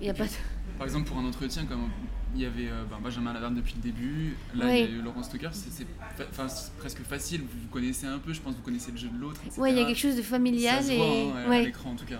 Il 0.01 0.07
y 0.07 0.11
a 0.11 0.15
pas 0.15 0.25
de... 0.25 0.31
Par 0.79 0.87
exemple, 0.87 1.09
pour 1.09 1.17
un 1.19 1.25
entretien, 1.25 1.65
comme 1.65 1.89
il 2.35 2.43
y 2.43 2.45
avait 2.45 2.67
euh, 2.69 2.85
ben, 2.91 2.99
Benjamin 3.03 3.33
Laverne 3.33 3.55
depuis 3.55 3.75
le 3.77 3.81
début, 3.83 4.37
là 4.55 4.77
il 4.77 4.85
y 4.85 4.89
a 4.89 4.91
eu 4.91 5.01
Laurent 5.03 5.23
Stoker, 5.23 5.49
c'est 5.53 5.87
fa- 6.33 6.47
presque 6.79 7.03
facile, 7.03 7.41
vous 7.43 7.47
vous 7.63 7.69
connaissez 7.71 8.07
un 8.07 8.19
peu, 8.19 8.33
je 8.35 8.41
pense 8.43 8.53
que 8.53 8.59
vous 8.59 8.65
connaissez 8.65 8.91
le 8.91 8.99
jeu 8.99 9.09
de 9.09 9.19
l'autre. 9.19 9.41
Ouais, 9.57 9.73
il 9.73 9.79
y 9.79 9.81
a 9.81 9.87
quelque 9.87 9.97
chose 9.99 10.17
de 10.17 10.23
familial 10.23 10.83
Ça 10.83 10.91
se 10.91 10.97
voit, 10.97 11.07
et- 11.07 11.31
hein, 11.31 11.51
à 11.51 11.61
l'écran 11.63 11.91
en 11.93 11.97
tout 11.97 12.05
cas. 12.05 12.19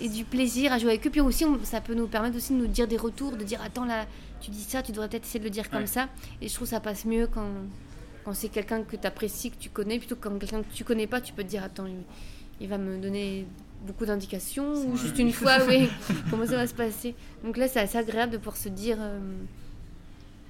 et 0.00 0.08
du 0.08 0.24
plaisir 0.24 0.72
à 0.72 0.78
jouer 0.78 0.90
avec 0.92 1.06
eux. 1.06 1.10
Puis 1.10 1.20
aussi, 1.20 1.44
on- 1.44 1.62
ça 1.64 1.80
peut 1.82 1.94
nous 1.94 2.06
permettre 2.06 2.36
aussi 2.36 2.52
de 2.54 2.58
nous 2.58 2.66
dire 2.66 2.88
des 2.88 2.96
retours, 2.96 3.36
de 3.36 3.44
dire 3.44 3.60
attends 3.62 3.84
là, 3.84 4.06
tu 4.40 4.50
dis 4.50 4.62
ça, 4.62 4.82
tu 4.82 4.92
devrais 4.92 5.08
peut-être 5.08 5.24
essayer 5.24 5.40
de 5.40 5.44
le 5.44 5.50
dire 5.50 5.68
comme 5.68 5.86
ça. 5.86 6.08
Et 6.40 6.48
je 6.48 6.54
trouve 6.54 6.66
que 6.66 6.70
ça 6.70 6.80
passe 6.80 7.04
mieux 7.04 7.26
quand, 7.26 7.50
quand 8.28 8.34
c'est 8.34 8.50
quelqu'un 8.50 8.82
que 8.82 8.94
tu 8.94 9.06
apprécies, 9.06 9.50
que 9.50 9.56
tu 9.58 9.70
connais, 9.70 9.98
plutôt 9.98 10.14
que 10.14 10.28
quand 10.28 10.38
quelqu'un 10.38 10.62
que 10.62 10.70
tu 10.74 10.84
connais 10.84 11.06
pas, 11.06 11.18
tu 11.22 11.32
peux 11.32 11.42
te 11.42 11.48
dire 11.48 11.64
attends, 11.64 11.86
il, 11.86 11.94
il 12.60 12.68
va 12.68 12.76
me 12.76 12.98
donner 12.98 13.46
beaucoup 13.86 14.04
d'indications 14.04 14.74
ou 14.86 14.98
juste 14.98 15.18
une 15.18 15.32
fois, 15.32 15.56
oui, 15.68 15.88
comment 16.28 16.44
ça 16.44 16.56
va 16.56 16.66
se 16.66 16.74
passer? 16.74 17.14
Donc 17.42 17.56
là, 17.56 17.68
c'est 17.68 17.80
assez 17.80 17.96
agréable 17.96 18.32
de 18.32 18.36
pouvoir 18.36 18.58
se 18.58 18.68
dire, 18.68 18.98
euh, 19.00 19.18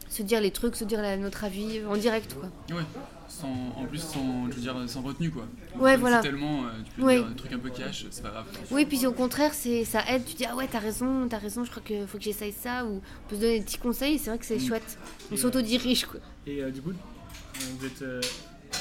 se 0.08 0.22
dire 0.24 0.40
les 0.40 0.50
trucs, 0.50 0.74
se 0.74 0.82
dire 0.84 1.00
la- 1.00 1.16
notre 1.16 1.44
avis 1.44 1.80
en 1.88 1.96
direct, 1.96 2.34
quoi. 2.34 2.50
Ouais. 2.76 2.82
Sans, 3.28 3.46
en 3.76 3.84
plus, 3.84 3.98
sans, 3.98 4.50
je 4.50 4.56
veux 4.56 4.60
dire, 4.62 4.74
sans 4.88 5.02
retenue 5.02 5.30
quoi. 5.30 5.46
Ouais, 5.78 5.96
voilà. 5.98 6.20
tellement, 6.20 6.64
euh, 6.64 6.68
tu 6.84 6.90
peux 6.92 7.02
Ouais. 7.06 7.18
dire 7.18 7.28
des 7.28 7.36
trucs 7.36 7.52
un 7.52 7.58
peu 7.58 7.68
cash, 7.70 8.06
c'est 8.10 8.22
pas 8.22 8.30
grave. 8.30 8.46
Oui, 8.72 8.86
puis 8.86 9.06
au 9.06 9.12
contraire, 9.12 9.52
c'est 9.54 9.84
ça 9.84 10.02
aide. 10.08 10.24
Tu 10.24 10.34
dis 10.34 10.46
ah 10.46 10.56
ouais, 10.56 10.66
t'as 10.66 10.78
raison, 10.80 11.28
t'as 11.28 11.36
raison. 11.38 11.62
Je 11.62 11.70
crois 11.70 11.82
qu'il 11.82 12.06
faut 12.06 12.16
que 12.18 12.24
j'essaye 12.24 12.52
ça 12.52 12.86
ou 12.86 12.94
on 12.96 13.28
peut 13.28 13.36
se 13.36 13.40
donner 13.42 13.58
des 13.60 13.64
petits 13.66 13.78
conseils. 13.78 14.18
C'est 14.18 14.30
vrai 14.30 14.38
que 14.38 14.46
c'est 14.46 14.56
Mm. 14.56 14.66
chouette. 14.66 14.98
On 15.30 15.34
Et, 15.34 15.36
s'auto-dirige 15.36 16.06
quoi. 16.06 16.20
Et 16.46 16.62
euh, 16.64 16.70
du 16.70 16.80
coup, 16.80 16.88
euh, 16.90 16.94
vous, 17.78 17.86
êtes, 17.86 18.02
euh, 18.02 18.20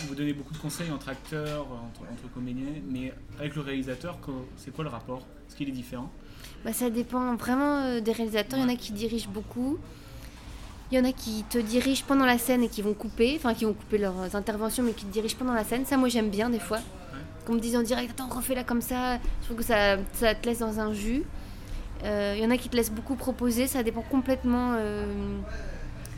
vous 0.08 0.16
donnez 0.16 0.34
beaucoup 0.34 0.54
de 0.54 0.60
conseils 0.60 0.92
entre 0.92 1.10
acteurs, 1.10 1.66
entre, 1.66 2.02
entre 2.12 2.34
comédiens, 2.34 2.66
mais 2.90 3.14
avec 3.40 3.56
le 3.56 3.62
réalisateur, 3.62 4.18
c'est 4.58 4.74
quoi 4.74 4.84
le 4.84 4.90
rapport? 4.90 5.26
Est-ce 5.48 5.56
qu'il 5.56 5.70
est 5.70 5.74
différent? 5.74 6.12
Bah, 6.64 6.74
ça 6.74 6.90
dépend 6.90 7.36
vraiment 7.36 7.84
euh, 7.84 8.00
des 8.02 8.12
réalisateurs. 8.12 8.60
Il 8.60 8.64
y 8.64 8.66
en 8.66 8.70
a 8.70 8.76
qui 8.76 8.92
dirigent 8.92 9.30
beaucoup. 9.30 9.78
Il 10.92 10.98
y 10.98 11.02
en 11.02 11.06
a 11.06 11.12
qui 11.12 11.44
te 11.50 11.58
dirigent 11.58 12.04
pendant 12.08 12.26
la 12.26 12.38
scène 12.38 12.64
et 12.64 12.70
qui 12.70 12.82
vont 12.82 12.94
couper, 12.94 13.34
enfin 13.36 13.54
qui 13.54 13.66
vont 13.66 13.74
couper 13.74 13.98
leurs 13.98 14.36
interventions, 14.36 14.84
mais 14.84 14.94
qui 14.94 15.06
te 15.06 15.12
dirigent 15.12 15.36
pendant 15.38 15.54
la 15.54 15.66
scène. 15.66 15.86
Ça, 15.86 15.98
moi, 15.98 16.08
j'aime 16.08 16.30
bien 16.30 16.50
des 16.50 16.60
fois. 16.60 16.80
Qu'on 17.46 17.54
me 17.54 17.60
dise 17.60 17.76
en 17.76 17.82
direct, 17.82 18.12
attends, 18.12 18.28
refais-la 18.28 18.64
comme 18.64 18.82
ça. 18.82 19.18
Je 19.42 19.46
trouve 19.46 19.58
que 19.58 19.64
ça, 19.64 19.98
ça 20.14 20.36
te 20.36 20.46
laisse 20.46 20.60
dans 20.60 20.80
un 20.80 20.94
jus. 20.94 21.24
Euh, 22.04 22.36
Il 22.38 22.44
y 22.44 22.46
en 22.46 22.52
a 22.52 22.58
qui 22.58 22.70
te 22.70 22.76
laissent 22.76 22.92
beaucoup 22.92 23.16
proposer. 23.16 23.68
Ça 23.68 23.84
dépend 23.84 24.02
complètement 24.02 24.76
euh, 24.78 25.06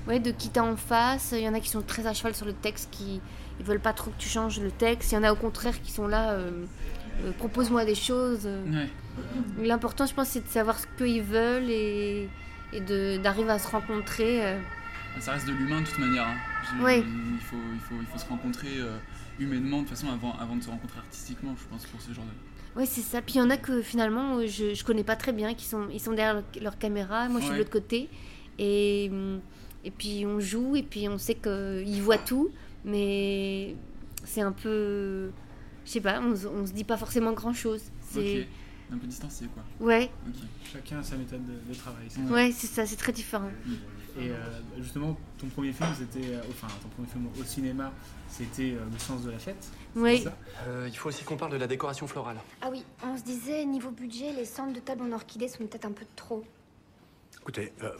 ouais, 0.10 0.20
de 0.20 0.32
qui 0.32 0.50
t'as 0.50 0.64
en 0.64 0.76
face. 0.76 1.34
Il 1.38 1.42
y 1.44 1.48
en 1.48 1.54
a 1.54 1.60
qui 1.60 1.70
sont 1.70 1.82
très 1.82 2.06
à 2.08 2.14
cheval 2.14 2.36
sur 2.36 2.46
le 2.46 2.54
texte, 2.54 2.90
qui 2.92 3.22
ils 3.60 3.66
veulent 3.66 3.80
pas 3.80 3.94
trop 3.94 4.12
que 4.12 4.18
tu 4.18 4.28
changes 4.30 4.60
le 4.60 4.72
texte. 4.72 5.12
Il 5.12 5.16
y 5.16 5.18
en 5.18 5.24
a 5.24 5.32
au 5.32 5.36
contraire 5.36 5.82
qui 5.82 5.92
sont 5.92 6.08
là, 6.08 6.32
euh, 6.32 6.66
euh, 7.24 7.32
propose-moi 7.38 7.86
des 7.86 7.96
choses. 7.96 8.46
Ouais. 8.46 8.88
L'important, 9.62 10.06
je 10.06 10.14
pense, 10.14 10.30
c'est 10.30 10.44
de 10.44 10.48
savoir 10.50 10.80
ce 10.80 10.86
qu'ils 10.98 11.22
veulent 11.22 11.70
et, 11.70 12.30
et 12.74 12.80
de- 12.82 13.18
d'arriver 13.18 13.52
à 13.52 13.60
se 13.60 13.68
rencontrer. 13.68 14.46
euh. 14.46 14.60
Ça 15.20 15.34
reste 15.34 15.48
de 15.48 15.52
l'humain 15.52 15.82
de 15.82 15.86
toute 15.86 16.00
manière. 16.00 16.26
hein. 16.28 16.84
Ouais. 16.84 17.00
Il, 17.00 17.40
faut, 17.42 17.56
il, 17.74 17.80
faut, 17.80 17.96
il 18.00 18.06
faut 18.08 18.18
se 18.20 18.26
rencontrer 18.30 18.70
euh, 18.78 18.96
humainement 19.40 19.82
de 19.82 19.88
toute 19.88 19.98
façon 19.98 20.08
avant, 20.14 20.34
avant 20.40 20.56
de 20.56 20.62
se 20.64 20.70
rencontrer 20.70 21.00
artistiquement, 21.00 21.56
je 21.60 21.66
pense, 21.70 21.86
pour 21.88 22.00
ce 22.00 22.14
genre 22.14 22.24
de. 22.26 22.80
Ouais, 22.80 22.86
c'est 22.86 23.02
ça. 23.02 23.22
Puis 23.22 23.36
il 23.36 23.38
y 23.40 23.42
en 23.42 23.50
a 23.50 23.58
que 23.58 23.82
finalement, 23.82 24.40
je, 24.46 24.74
je 24.74 24.84
connais 24.86 25.04
pas 25.04 25.16
très 25.18 25.34
bien, 25.34 25.54
qui 25.56 25.66
sont, 25.66 25.88
ils 25.92 26.00
sont 26.00 26.14
derrière 26.14 26.36
leur, 26.36 26.44
leur 26.62 26.78
caméra, 26.78 27.28
moi 27.28 27.40
je 27.40 27.46
suis 27.46 27.52
Ouais. 27.52 27.58
de 27.58 27.64
l'autre 27.64 27.72
côté. 27.74 28.10
Et, 28.60 29.10
hum, 29.12 29.42
et 29.84 29.92
puis 29.92 30.26
on 30.26 30.40
joue, 30.40 30.76
et 30.76 30.84
puis 30.84 31.08
on 31.10 31.18
sait 31.18 31.36
qu'ils 31.36 32.02
voient 32.02 32.18
tout, 32.18 32.50
mais 32.86 33.76
c'est 34.26 34.42
un 34.42 34.52
peu. 34.52 35.30
Je 35.86 35.92
sais 35.92 36.02
pas, 36.02 36.20
on, 36.22 36.36
se- 36.36 36.48
on 36.48 36.66
se 36.68 36.72
dit 36.74 36.84
pas 36.84 36.98
forcément 36.98 37.34
grand 37.34 37.54
chose. 37.54 37.82
C'est. 38.12 38.42
Ok. 38.42 38.48
Un 38.92 38.98
peu 38.98 39.06
distancé 39.08 39.46
quoi? 39.54 39.64
Ouais. 39.86 40.10
Ok. 40.28 40.34
Chacun 40.74 41.00
a 41.00 41.04
sa 41.04 41.16
méthode 41.16 41.42
de, 41.46 41.72
de 41.74 41.78
travail. 41.78 42.08
Ouais, 42.30 42.52
c'est 42.52 42.66
ça, 42.68 42.86
c'est 42.88 42.96
très 42.96 43.12
différent. 43.12 43.52
Et 44.20 44.30
euh, 44.32 44.36
justement, 44.80 45.16
ton 45.38 45.46
premier 45.48 45.72
film, 45.72 45.90
c'était, 45.98 46.34
euh, 46.34 46.42
enfin, 46.50 46.68
ton 46.82 46.90
premier 46.90 47.08
film 47.08 47.28
au 47.40 47.44
cinéma, 47.44 47.94
c'était 48.28 48.72
euh, 48.74 48.80
Le 48.92 48.98
sens 48.98 49.22
de 49.24 49.30
la 49.30 49.38
fête. 49.38 49.70
Oui. 49.96 50.24
ça? 50.24 50.36
Euh, 50.68 50.88
il 50.92 50.98
faut 50.98 51.10
aussi 51.10 51.24
qu'on 51.24 51.38
parle 51.38 51.52
de 51.52 51.58
la 51.58 51.68
décoration 51.68 52.08
florale. 52.08 52.38
Ah 52.62 52.70
oui, 52.72 52.84
on 53.04 53.16
se 53.16 53.24
disait, 53.24 53.64
niveau 53.66 53.92
budget, 53.92 54.34
les 54.34 54.46
centres 54.46 54.74
de 54.74 54.80
table 54.80 55.04
en 55.04 55.12
orchidée 55.12 55.48
sont 55.48 55.60
peut-être 55.60 55.86
un 55.86 55.92
peu 55.92 56.06
trop. 56.16 56.44
Écoutez, 57.40 57.72
euh, 57.84 57.92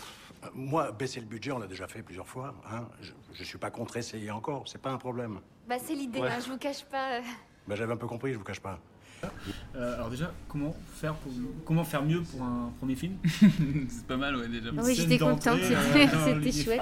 moi, 0.54 0.92
baisser 0.92 1.20
le 1.20 1.26
budget, 1.26 1.52
on 1.52 1.60
l'a 1.60 1.68
déjà 1.68 1.88
fait 1.88 2.02
plusieurs 2.02 2.28
fois. 2.28 2.54
Hein. 2.72 2.88
Je, 3.02 3.12
je 3.34 3.44
suis 3.44 3.58
pas 3.58 3.72
contre 3.72 3.98
essayer 3.98 4.32
encore, 4.32 4.68
c'est 4.68 4.82
pas 4.82 4.92
un 4.92 4.98
problème. 4.98 5.40
Bah 5.68 5.76
c'est 5.84 5.96
l'idée, 5.96 6.20
Ouais. 6.20 6.30
hein, 6.32 6.40
je 6.46 6.52
vous 6.52 6.58
cache 6.58 6.84
pas. 6.86 7.18
euh. 7.18 7.22
Ben, 7.68 7.76
J'avais 7.76 7.94
un 7.94 7.98
peu 7.98 8.08
compris, 8.08 8.34
je 8.34 8.38
vous 8.38 8.44
cache 8.44 8.60
pas. 8.62 8.80
Euh, 9.76 9.96
alors 9.96 10.10
déjà, 10.10 10.32
comment 10.48 10.74
faire, 10.96 11.14
pour, 11.16 11.32
comment 11.66 11.84
faire 11.84 12.04
mieux 12.04 12.22
pour 12.24 12.42
un 12.42 12.72
premier 12.80 12.96
film? 12.96 13.18
C'est 13.90 14.08
pas 14.08 14.16
mal, 14.18 14.36
ouais, 14.38 14.48
déjà. 14.48 14.70
Ah 14.78 14.82
oui, 14.84 14.96
j'étais 14.96 15.18
contente, 15.20 15.60
c'était- 15.62 16.08
c'était 16.26 16.64
chouette. 16.64 16.82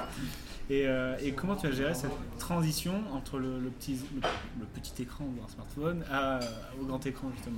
Et, 0.69 0.85
euh, 0.85 1.17
et 1.21 1.31
comment 1.31 1.55
tu 1.55 1.65
as 1.65 1.71
géré 1.71 1.95
cette 1.95 2.11
transition 2.37 3.01
entre 3.13 3.39
le, 3.39 3.59
le 3.59 3.69
petit, 3.69 3.99
le, 4.13 4.21
le 4.59 4.65
petit 4.65 5.01
écran 5.01 5.23
ou 5.25 5.43
un 5.43 5.47
smartphone 5.47 6.03
à- 6.11 6.39
au 6.79 6.85
grand 6.85 7.03
écran 7.07 7.31
justement? 7.35 7.57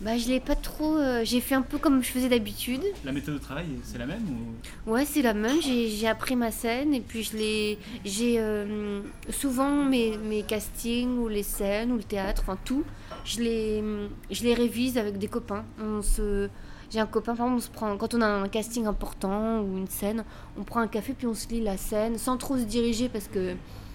Bah, 0.00 0.18
je 0.18 0.28
l'ai 0.28 0.40
pas 0.40 0.54
trop. 0.54 0.98
euh, 0.98 1.22
j'ai 1.24 1.40
fait 1.40 1.54
un 1.54 1.62
peu 1.62 1.78
comme 1.78 2.02
je 2.02 2.10
faisais 2.10 2.28
d'habitude. 2.28 2.82
La 3.04 3.12
méthode 3.12 3.34
de 3.34 3.38
travail, 3.38 3.66
c'est 3.82 3.96
la 3.96 4.04
même 4.04 4.22
ou... 4.28 4.90
Ouais, 4.90 5.06
c'est 5.06 5.22
la 5.22 5.32
même. 5.32 5.60
J'ai 5.62 5.88
j'ai 5.88 6.06
appris 6.06 6.36
ma 6.36 6.50
scène 6.50 6.92
et 6.92 7.00
puis 7.00 7.22
je 7.22 7.36
l'ai. 7.36 7.78
J'ai 8.04 8.34
euh, 8.38 9.00
souvent 9.30 9.84
mes, 9.84 10.18
mes 10.18 10.42
castings 10.42 11.16
ou 11.18 11.28
les 11.28 11.42
scènes 11.42 11.92
ou 11.92 11.96
le 11.96 12.02
théâtre, 12.02 12.42
enfin 12.42 12.58
tout. 12.62 12.84
Je 13.24 13.40
les, 13.40 13.82
je 14.30 14.44
les 14.44 14.52
révise 14.52 14.98
avec 14.98 15.16
des 15.16 15.28
copains. 15.28 15.64
On 15.80 16.02
se. 16.02 16.50
J'ai 16.90 17.00
un 17.00 17.06
copain, 17.06 17.34
par 17.34 17.46
exemple, 17.46 17.56
on 17.56 17.64
se 17.66 17.70
prend, 17.70 17.96
quand 17.96 18.14
on 18.14 18.20
a 18.20 18.26
un 18.28 18.48
casting 18.48 18.86
important 18.86 19.60
ou 19.60 19.76
une 19.78 19.88
scène, 19.88 20.24
on 20.56 20.62
prend 20.62 20.78
un 20.80 20.86
café 20.86 21.14
puis 21.14 21.26
on 21.26 21.34
se 21.34 21.48
lit 21.48 21.60
la 21.60 21.76
scène 21.76 22.16
sans 22.16 22.36
trop 22.36 22.56
se 22.56 22.62
diriger 22.62 23.08
parce 23.08 23.26
que 23.26 23.54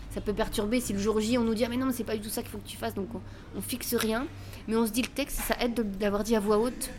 ça 0.09 0.19
peut 0.19 0.33
perturber 0.33 0.81
si 0.81 0.91
le 0.91 0.99
jour 0.99 1.21
J 1.21 1.37
on 1.37 1.45
nous 1.45 1.53
dit 1.53 1.63
ah 1.63 1.69
mais 1.69 1.77
non 1.77 1.85
mais 1.85 1.93
c'est 1.93 2.03
pas 2.03 2.15
du 2.17 2.21
tout 2.21 2.29
ça 2.29 2.41
qu'il 2.41 2.51
faut 2.51 2.57
que 2.57 2.67
tu 2.67 2.75
fasses 2.75 2.93
donc 2.93 3.07
on, 3.15 3.21
on 3.57 3.61
fixe 3.61 3.95
rien 3.95 4.27
mais 4.67 4.75
on 4.75 4.85
se 4.85 4.91
dit 4.91 5.01
le 5.01 5.07
texte 5.09 5.39
ça 5.47 5.55
aide 5.59 5.73
de- 5.73 5.83
d'avoir 5.83 6.23
dit 6.23 6.35
à 6.35 6.39
voix 6.39 6.57
haute 6.59 6.89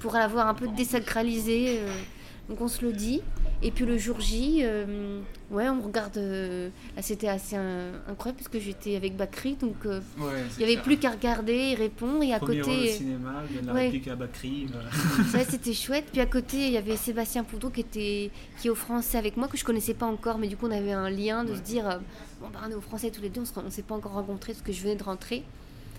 pour 0.00 0.12
l'avoir 0.14 0.46
un 0.48 0.54
peu 0.54 0.68
désacralisé 0.68 1.78
euh, 1.80 1.88
donc 2.48 2.60
on 2.60 2.68
se 2.68 2.84
le 2.84 2.92
dit 2.92 3.20
et 3.62 3.70
puis 3.70 3.84
le 3.84 3.98
jour 3.98 4.18
J 4.20 4.60
euh, 4.62 5.20
ouais 5.50 5.68
on 5.68 5.80
regarde 5.82 6.16
euh, 6.16 6.70
là 6.96 7.02
c'était 7.02 7.28
assez 7.28 7.54
incroyable 8.08 8.38
parce 8.38 8.48
que 8.48 8.58
j'étais 8.58 8.96
avec 8.96 9.16
Bakri 9.16 9.54
donc 9.54 9.76
Ouais, 9.84 10.00
il 10.18 10.50
c'est 10.50 10.60
y 10.60 10.64
avait 10.64 10.72
clair. 10.74 10.82
plus 10.84 10.96
qu'à 10.96 11.10
regarder 11.10 11.52
et 11.54 11.74
répondre 11.74 12.22
et 12.22 12.32
à 12.32 12.38
Premier 12.38 12.62
rôle 12.62 12.72
au 12.72 12.76
côté 12.76 12.92
cinéma, 12.92 13.42
il 13.50 13.56
y 13.56 13.58
a 13.58 13.62
de 13.62 13.66
la 13.66 13.72
Ouais. 13.74 13.84
réplique 13.84 14.08
à 14.08 14.16
Bakri. 14.16 14.66
euh. 14.74 15.22
Ouais, 15.36 15.44
c'était 15.48 15.74
chouette. 15.74 16.06
Puis 16.10 16.20
à 16.20 16.26
côté, 16.26 16.56
il 16.66 16.72
y 16.72 16.76
avait 16.78 16.96
Sébastien 16.96 17.44
Poutot 17.44 17.68
qui 17.70 17.80
était 17.82 18.30
qui 18.60 18.66
est 18.68 18.70
au 18.70 18.74
français 18.74 19.18
avec 19.18 19.36
moi 19.36 19.46
que 19.48 19.56
je 19.58 19.64
connaissais 19.64 19.94
pas 19.94 20.06
encore, 20.06 20.38
mais 20.38 20.48
du 20.48 20.56
coup 20.56 20.66
on 20.66 20.70
avait 20.72 20.92
un 20.92 21.10
lien 21.10 21.44
de 21.44 21.54
se 21.54 21.60
dire 21.60 22.00
bon 22.40 22.48
bah 22.52 22.60
on 22.66 22.70
est 22.70 22.74
au 22.74 22.80
français 22.80 23.10
tous 23.10 23.20
les 23.22 23.28
deux, 23.28 23.42
on 23.56 23.60
on 23.66 23.70
s'est 23.70 23.82
pas 23.82 23.94
encore 23.94 24.12
rencontrés 24.12 24.54
parce 24.54 24.64
que 24.64 24.72
je 24.72 24.80
venais 24.82 24.96
de 24.96 25.04
rentrer. 25.04 25.44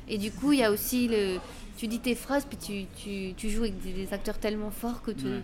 Et 0.07 0.17
du 0.17 0.31
coup, 0.31 0.51
il 0.53 0.59
y 0.59 0.63
a 0.63 0.71
aussi 0.71 1.07
le 1.07 1.37
tu 1.77 1.87
dis 1.87 1.99
tes 1.99 2.15
phrases 2.15 2.45
puis 2.45 2.57
tu, 2.57 2.85
tu, 3.01 3.33
tu 3.35 3.49
joues 3.49 3.61
avec 3.63 3.81
des, 3.81 3.91
des 3.93 4.13
acteurs 4.13 4.37
tellement 4.37 4.69
forts 4.71 5.01
que 5.01 5.11
tu 5.11 5.25
Ouais. 5.25 5.41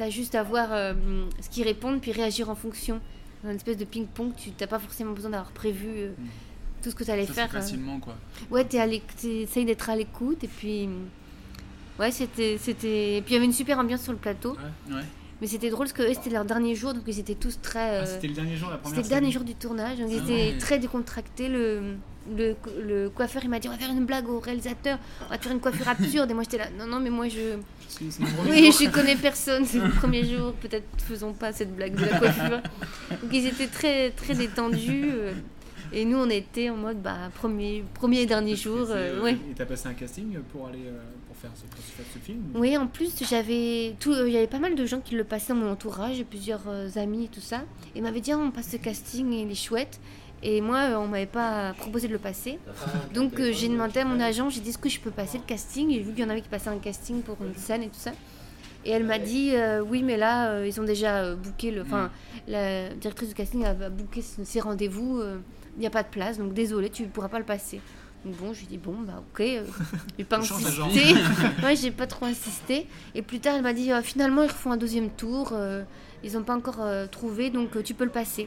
as 0.00 0.10
juste 0.10 0.34
à 0.34 0.42
voir 0.42 0.68
euh, 0.72 0.92
ce 1.40 1.48
qu'ils 1.48 1.64
répondent 1.64 2.00
puis 2.00 2.12
réagir 2.12 2.50
en 2.50 2.54
fonction. 2.54 3.00
Dans 3.42 3.50
une 3.50 3.56
espèce 3.56 3.76
de 3.76 3.84
ping-pong, 3.84 4.32
tu 4.36 4.50
n'as 4.60 4.66
pas 4.66 4.78
forcément 4.80 5.12
besoin 5.12 5.30
d'avoir 5.30 5.52
prévu 5.52 5.86
euh, 5.88 6.12
tout 6.82 6.90
ce 6.90 6.94
que 6.94 7.04
tu 7.04 7.10
allais 7.10 7.26
Ça, 7.26 7.32
faire. 7.32 7.44
euh. 7.46 7.60
facilement 7.60 8.00
quoi. 8.00 8.16
Ouais, 8.50 8.66
tu 8.66 8.76
essayes 9.26 9.64
d'être 9.64 9.88
à 9.90 9.96
l'écoute 9.96 10.42
et 10.44 10.48
puis. 10.48 10.88
Ouais, 11.98 12.10
c'était. 12.10 12.54
Et 12.54 13.22
puis 13.22 13.30
il 13.30 13.32
y 13.32 13.36
avait 13.36 13.44
une 13.46 13.52
super 13.52 13.78
ambiance 13.78 14.02
sur 14.02 14.12
le 14.12 14.18
plateau. 14.18 14.56
Ouais. 14.90 15.02
Mais 15.40 15.46
c'était 15.46 15.70
drôle 15.70 15.86
parce 15.86 15.92
que 15.92 16.12
c'était 16.14 16.30
leur 16.30 16.44
dernier 16.44 16.74
jour, 16.74 16.94
donc 16.94 17.04
ils 17.06 17.18
étaient 17.20 17.34
tous 17.36 17.60
très. 17.60 17.78
Ah, 17.98 18.02
euh, 18.02 18.06
c'était 18.06 18.26
le 18.28 18.34
dernier 18.34 18.56
jour, 18.56 18.70
la 18.70 18.76
première 18.78 18.96
C'était 18.96 19.08
le 19.14 19.20
dernier 19.20 19.32
jour 19.32 19.44
du 19.44 19.54
tournage, 19.54 19.98
donc 19.98 20.08
ils 20.10 20.18
Ah 20.18 20.24
étaient 20.24 20.52
ouais. 20.52 20.58
très 20.58 20.78
décontractés. 20.80 21.48
Le, 21.48 21.94
le, 22.36 22.56
le 22.82 23.10
coiffeur, 23.10 23.42
il 23.44 23.50
m'a 23.50 23.58
dit 23.58 23.68
on 23.68 23.72
va 23.72 23.78
faire 23.78 23.90
une 23.90 24.04
blague 24.06 24.28
au 24.28 24.40
réalisateur, 24.40 24.98
on 25.26 25.30
va 25.30 25.38
faire 25.38 25.52
une 25.52 25.60
coiffure 25.60 25.88
absurde. 25.88 26.30
Et 26.30 26.34
moi 26.34 26.42
j'étais 26.42 26.58
là, 26.58 26.66
non, 26.78 26.86
non, 26.86 27.00
mais 27.00 27.10
moi 27.10 27.28
je. 27.28 27.56
Oui, 28.48 28.70
je 28.78 28.90
connais 28.90 29.16
personne, 29.16 29.64
c'est 29.64 29.78
le 29.80 29.90
premier 29.90 30.24
jour, 30.24 30.52
peut-être 30.54 30.84
faisons 30.98 31.32
pas 31.32 31.52
cette 31.52 31.74
blague 31.74 31.94
de 31.96 32.04
la 32.04 32.18
coiffure. 32.18 32.60
Donc 33.10 33.30
ils 33.32 33.46
étaient 33.46 33.66
très, 33.66 34.10
très 34.10 34.34
détendus. 34.34 35.06
euh, 35.10 35.32
et 35.90 36.04
nous, 36.04 36.18
on 36.18 36.28
était 36.28 36.68
en 36.68 36.76
mode 36.76 37.00
bah, 37.00 37.16
premier, 37.34 37.82
premier 37.94 38.20
et 38.20 38.26
dernier 38.26 38.56
jour. 38.56 38.88
Euh, 38.90 39.18
euh, 39.18 39.22
ouais. 39.22 39.32
Et 39.50 39.54
t'as 39.56 39.64
passé 39.64 39.88
un 39.88 39.94
casting 39.94 40.38
pour 40.52 40.66
aller 40.68 40.82
euh, 40.86 41.00
pour 41.26 41.34
faire 41.38 41.50
ce, 41.54 41.62
pour 41.62 41.82
faire 41.82 42.04
ce 42.12 42.18
film 42.18 42.42
Oui, 42.54 42.76
en 42.76 42.86
plus, 42.86 43.10
j'avais 43.26 43.96
tout, 43.98 44.12
euh, 44.12 44.28
il 44.28 44.34
y 44.34 44.36
avait 44.36 44.46
pas 44.46 44.58
mal 44.58 44.74
de 44.74 44.84
gens 44.84 45.00
qui 45.00 45.14
le 45.14 45.24
passaient 45.24 45.54
dans 45.54 45.60
mon 45.60 45.70
entourage, 45.72 46.22
plusieurs 46.28 46.60
amis 46.96 47.24
et 47.24 47.28
tout 47.28 47.40
ça. 47.40 47.62
Et 47.94 48.02
m'avaient 48.02 48.20
dit, 48.20 48.32
Ah, 48.32 48.38
on 48.38 48.50
passe 48.50 48.68
ce 48.72 48.76
casting, 48.76 49.32
il 49.32 49.50
est 49.50 49.54
chouette. 49.54 49.98
Et 50.42 50.60
moi, 50.60 50.90
euh, 50.90 50.96
on 50.96 51.08
m'avait 51.08 51.26
pas 51.26 51.74
proposé 51.76 52.06
de 52.06 52.12
le 52.12 52.18
passer. 52.18 52.58
Donc 53.12 53.40
euh, 53.40 53.52
j'ai 53.52 53.68
demandé 53.68 54.00
à 54.00 54.04
mon 54.04 54.20
agent, 54.20 54.50
j'ai 54.50 54.60
dit, 54.60 54.70
est-ce 54.70 54.78
que 54.78 54.88
je 54.88 55.00
peux 55.00 55.10
passer 55.10 55.38
le 55.38 55.44
casting? 55.44 55.90
J'ai 55.90 56.00
vu 56.00 56.12
qu'il 56.12 56.22
y 56.22 56.26
en 56.26 56.30
avait 56.30 56.42
qui 56.42 56.48
passaient 56.48 56.68
un 56.70 56.78
casting 56.78 57.22
pour 57.22 57.36
une 57.44 57.54
scène 57.56 57.82
et 57.82 57.88
tout 57.88 57.98
ça. 57.98 58.12
Et 58.84 58.90
elle 58.92 59.04
m'a 59.04 59.18
dit, 59.18 59.50
euh, 59.54 59.80
oui, 59.80 60.02
mais 60.04 60.16
là, 60.16 60.50
euh, 60.50 60.66
ils 60.66 60.80
ont 60.80 60.84
déjà 60.84 61.16
euh, 61.16 61.34
booké, 61.34 61.72
le, 61.72 61.82
enfin, 61.82 62.10
la 62.46 62.90
directrice 62.90 63.28
du 63.28 63.34
casting 63.34 63.64
a, 63.64 63.70
a 63.70 63.90
booké 63.90 64.22
ses 64.22 64.60
rendez-vous, 64.60 65.18
euh, 65.18 65.38
il 65.76 65.80
n'y 65.80 65.86
a 65.86 65.90
pas 65.90 66.04
de 66.04 66.08
place, 66.08 66.38
donc 66.38 66.54
désolé, 66.54 66.88
tu 66.88 67.02
ne 67.02 67.08
pourras 67.08 67.28
pas 67.28 67.40
le 67.40 67.44
passer. 67.44 67.80
Donc 68.24 68.36
bon, 68.36 68.52
je 68.52 68.60
lui 68.60 68.66
dis, 68.66 68.78
bon, 68.78 68.94
bah 69.00 69.20
ok, 69.32 69.40
euh, 69.40 69.64
je 70.12 70.16
vais 70.18 70.24
pas 70.24 70.38
d'agent. 70.62 70.88
ouais, 71.64 71.76
j'ai 71.76 71.90
pas 71.90 72.06
trop 72.06 72.26
insisté. 72.26 72.86
Et 73.16 73.22
plus 73.22 73.40
tard, 73.40 73.56
elle 73.56 73.62
m'a 73.62 73.72
dit, 73.72 73.92
euh, 73.92 74.00
finalement, 74.00 74.42
ils 74.42 74.50
refont 74.50 74.70
un 74.70 74.76
deuxième 74.76 75.10
tour, 75.10 75.50
euh, 75.52 75.82
ils 76.22 76.34
n'ont 76.34 76.44
pas 76.44 76.54
encore 76.56 76.80
euh, 76.80 77.06
trouvé, 77.08 77.50
donc 77.50 77.76
euh, 77.76 77.82
tu 77.82 77.94
peux 77.94 78.04
le 78.04 78.10
passer. 78.10 78.46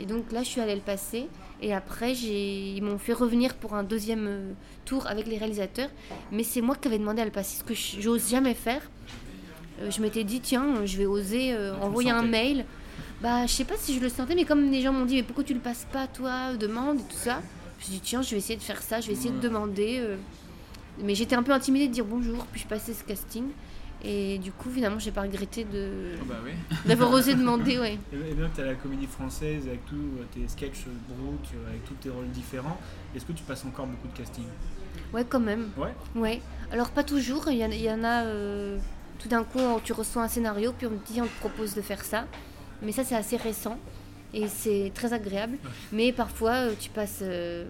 Et 0.00 0.06
donc 0.06 0.32
là, 0.32 0.42
je 0.42 0.48
suis 0.48 0.60
allée 0.60 0.74
le 0.74 0.80
passer. 0.80 1.28
Et 1.62 1.74
après, 1.74 2.14
ils 2.14 2.80
m'ont 2.82 2.98
fait 2.98 3.12
revenir 3.12 3.54
pour 3.54 3.74
un 3.74 3.82
deuxième 3.82 4.26
euh, 4.26 4.52
tour 4.86 5.06
avec 5.06 5.26
les 5.26 5.36
réalisateurs. 5.36 5.90
Mais 6.32 6.42
c'est 6.42 6.62
moi 6.62 6.74
qui 6.74 6.88
avais 6.88 6.98
demandé 6.98 7.20
à 7.20 7.24
le 7.26 7.30
passer, 7.30 7.58
ce 7.58 7.64
que 7.64 7.74
j'ose 8.00 8.30
jamais 8.30 8.54
faire. 8.54 8.80
Euh, 9.80 9.90
je 9.90 10.00
m'étais 10.00 10.24
dit, 10.24 10.40
tiens, 10.40 10.86
je 10.86 10.96
vais 10.96 11.06
oser 11.06 11.52
euh, 11.52 11.76
envoyer 11.80 12.10
un 12.10 12.22
mail. 12.22 12.64
Bah, 13.20 13.44
je 13.46 13.52
sais 13.52 13.64
pas 13.64 13.74
si 13.76 13.94
je 13.94 14.00
le 14.00 14.08
sentais, 14.08 14.34
mais 14.34 14.46
comme 14.46 14.70
les 14.70 14.80
gens 14.80 14.94
m'ont 14.94 15.04
dit, 15.04 15.16
mais 15.16 15.22
pourquoi 15.22 15.44
tu 15.44 15.52
le 15.52 15.60
passes 15.60 15.86
pas, 15.92 16.06
toi 16.06 16.54
Demande 16.58 17.00
et 17.00 17.02
tout 17.02 17.16
ça? 17.18 17.42
Je 17.78 17.84
me 17.84 17.90
suis 17.90 17.92
dit, 17.92 18.00
tiens, 18.00 18.22
je 18.22 18.30
vais 18.30 18.38
essayer 18.38 18.56
de 18.56 18.62
faire 18.62 18.80
ça, 18.82 19.00
je 19.02 19.08
vais 19.08 19.12
essayer 19.12 19.30
de 19.30 19.40
demander. 19.40 19.98
euh. 20.00 20.16
Mais 21.02 21.14
j'étais 21.14 21.36
un 21.36 21.42
peu 21.42 21.52
intimidée 21.52 21.88
de 21.88 21.92
dire 21.92 22.04
bonjour, 22.04 22.44
puis 22.52 22.60
je 22.62 22.66
passais 22.66 22.92
ce 22.94 23.04
casting. 23.04 23.44
Et 24.02 24.38
du 24.38 24.50
coup, 24.52 24.70
finalement, 24.70 24.98
j'ai 24.98 25.10
pas 25.10 25.22
regretté 25.22 25.64
de 25.64 26.12
Oh 26.20 26.24
bah 26.26 26.36
d'avoir 26.86 27.10
osé 27.12 27.34
demander, 27.34 27.78
ouais. 27.78 27.98
Et 28.12 28.34
bien 28.34 28.48
que 28.48 28.54
tu 28.56 28.60
as 28.62 28.64
la 28.66 28.74
comédie 28.74 29.06
française 29.06 29.66
avec 29.66 29.84
tous 29.86 30.00
tes 30.32 30.48
sketchs 30.48 30.84
brutes, 31.08 31.50
avec 31.68 31.84
tous 31.84 31.94
tes 31.94 32.08
rôles 32.08 32.28
différents, 32.30 32.78
est-ce 33.14 33.26
que 33.26 33.32
tu 33.32 33.42
passes 33.42 33.64
encore 33.66 33.86
beaucoup 33.86 34.08
de 34.08 34.16
casting? 34.16 34.44
Ouais, 35.12 35.24
quand 35.28 35.40
même. 35.40 35.68
Ouais? 35.76 35.94
Ouais. 36.14 36.40
Alors, 36.72 36.90
pas 36.90 37.02
toujours. 37.04 37.44
Il 37.50 37.58
y 37.58 37.64
en, 37.64 37.70
il 37.70 37.82
y 37.82 37.90
en 37.90 38.02
a. 38.04 38.24
euh, 38.24 38.78
tout 39.18 39.28
d'un 39.28 39.44
coup, 39.44 39.58
tu 39.84 39.92
reçois 39.92 40.22
un 40.22 40.28
scénario, 40.28 40.72
puis 40.72 40.86
on 40.86 40.96
te 40.96 41.12
dit, 41.12 41.20
on 41.20 41.26
te 41.26 41.38
propose 41.40 41.74
de 41.74 41.82
faire 41.82 42.02
ça. 42.02 42.26
Mais 42.80 42.92
ça, 42.92 43.04
c'est 43.04 43.16
assez 43.16 43.36
récent. 43.36 43.78
Et 44.32 44.46
c'est 44.48 44.92
très 44.94 45.12
agréable. 45.12 45.58
Mais 45.92 46.12
parfois, 46.12 46.52
euh, 46.52 46.74
tu 46.78 46.88
passes. 46.88 47.18
euh, 47.22 47.66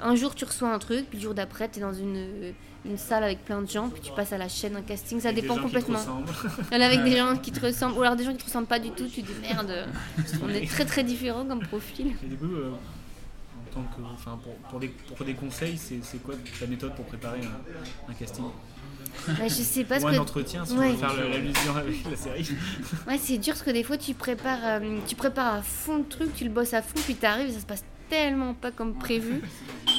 un 0.00 0.14
jour, 0.14 0.34
tu 0.34 0.44
reçois 0.44 0.72
un 0.72 0.78
truc, 0.78 1.06
puis 1.08 1.18
le 1.18 1.24
jour 1.24 1.34
d'après, 1.34 1.68
tu 1.70 1.78
es 1.78 1.82
dans 1.82 1.94
une, 1.94 2.52
une 2.88 2.98
salle 2.98 3.24
avec 3.24 3.44
plein 3.44 3.60
de 3.62 3.68
gens, 3.68 3.88
puis 3.88 4.00
tu 4.00 4.12
passes 4.12 4.32
à 4.32 4.38
la 4.38 4.48
chaîne 4.48 4.76
un 4.76 4.82
casting. 4.82 5.20
Ça 5.20 5.28
Avec 5.28 5.42
dépend 5.42 5.56
complètement. 5.58 5.98
ressemblent. 5.98 6.32
Elle 6.70 6.82
est 6.82 6.84
avec 6.84 7.04
des 7.04 7.16
gens 7.16 7.36
qui 7.36 7.52
te 7.52 7.64
ressemblent, 7.64 7.98
ou 7.98 8.02
alors 8.02 8.16
des 8.16 8.24
gens 8.24 8.32
qui 8.32 8.38
te 8.38 8.44
ressemblent 8.44 8.66
pas 8.68 8.78
du 8.78 8.90
tout. 8.90 9.06
Tu 9.06 9.22
te 9.22 9.26
dis 9.32 9.38
merde, 9.40 9.86
on 10.42 10.48
est 10.48 10.66
très 10.68 10.84
très 10.84 11.04
différents 11.04 11.44
comme 11.44 11.60
profil. 11.60 12.14
Et 12.24 12.26
du 12.28 12.36
coup, 12.36 12.46
euh, 12.46 12.70
en 12.70 13.74
tant 13.74 13.82
que, 13.82 14.02
enfin, 14.14 14.38
pour, 14.42 14.54
pour, 14.70 14.80
des, 14.80 14.88
pour 14.88 15.26
des 15.26 15.34
conseils, 15.34 15.76
c'est 15.78 16.22
quoi 16.22 16.34
ta 16.60 16.66
méthode 16.66 16.94
pour 16.94 17.04
préparer 17.06 17.40
un, 17.40 18.10
un 18.10 18.14
casting? 18.14 18.44
Bah, 19.28 19.34
je 19.44 19.48
sais 19.48 19.84
pas 19.84 19.98
Ou 20.00 20.06
un 20.08 20.12
que- 20.12 20.18
entretien, 20.18 20.64
si 20.64 20.74
Ouais. 20.76 20.92
faire 20.94 21.14
le- 21.14 21.28
l'allusion 21.30 21.74
avec 21.76 22.04
la 22.10 22.16
série. 22.16 22.48
Ouais, 23.08 23.18
c'est 23.18 23.38
dur 23.38 23.54
parce 23.54 23.62
que 23.62 23.70
des 23.70 23.82
fois 23.82 23.96
tu 23.96 24.12
prépares, 24.14 24.58
euh, 24.62 24.98
tu 25.06 25.14
prépares 25.16 25.54
à 25.54 25.62
fond 25.62 25.98
le 25.98 26.04
truc, 26.04 26.34
tu 26.34 26.44
le 26.44 26.50
bosses 26.50 26.74
à 26.74 26.82
fond, 26.82 26.98
puis 27.04 27.14
t'arrives 27.14 27.48
et 27.48 27.52
ça 27.52 27.60
se 27.60 27.66
passe 27.66 27.82
tellement 28.08 28.54
pas 28.54 28.70
comme 28.70 28.94
prévu. 28.94 29.40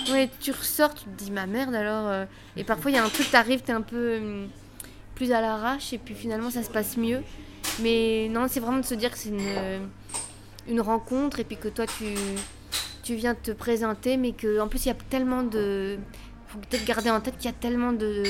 Ouais, 0.10 0.30
tu 0.39 0.51
ressors, 0.51 0.93
tu 0.93 1.03
te 1.03 1.10
dis 1.22 1.32
ma 1.32 1.45
merde 1.47 1.76
alors. 1.76 2.08
euh, 2.08 2.26
et 2.55 2.64
parfois 2.64 2.91
il 2.91 2.93
y 2.93 2.97
a 2.97 3.03
un 3.03 3.10
truc, 3.10 3.30
t'arrives, 3.30 3.60
t'es 3.62 3.74
un 3.74 3.82
peu 3.82 4.16
hum, 4.18 4.47
plus 5.16 5.34
à 5.34 5.41
l'arrache 5.41 5.91
et 5.91 5.97
puis 5.97 6.16
finalement 6.16 6.49
ça 6.49 6.64
se 6.64 6.70
passe 6.70 6.95
mieux. 6.95 7.22
Mais 7.82 8.30
non, 8.32 8.47
c'est 8.47 8.62
vraiment 8.62 8.78
de 8.78 8.86
se 8.86 8.93
dire 8.93 9.12
que 9.12 9.18
c'est 9.18 9.28
une, 9.30 9.41
euh, 9.41 9.80
une 10.70 10.80
rencontre 10.80 11.41
et 11.41 11.43
puis 11.43 11.58
que 11.58 11.68
toi 11.68 11.86
tu, 11.86 12.05
tu 13.03 13.16
viens 13.16 13.36
te 13.36 13.51
présenter, 13.51 14.16
mais 14.16 14.32
que 14.32 14.62
en 14.62 14.70
plus 14.70 14.86
il 14.86 14.88
y 14.88 14.91
a 14.91 14.95
tellement 15.10 15.43
de. 15.43 15.97
faut 16.47 16.60
peut-être 16.60 16.86
garder 16.86 17.10
en 17.10 17.20
tête 17.20 17.36
qu'il 17.38 17.51
y 17.51 17.53
a 17.53 17.58
tellement 17.60 17.91
de, 17.91 18.24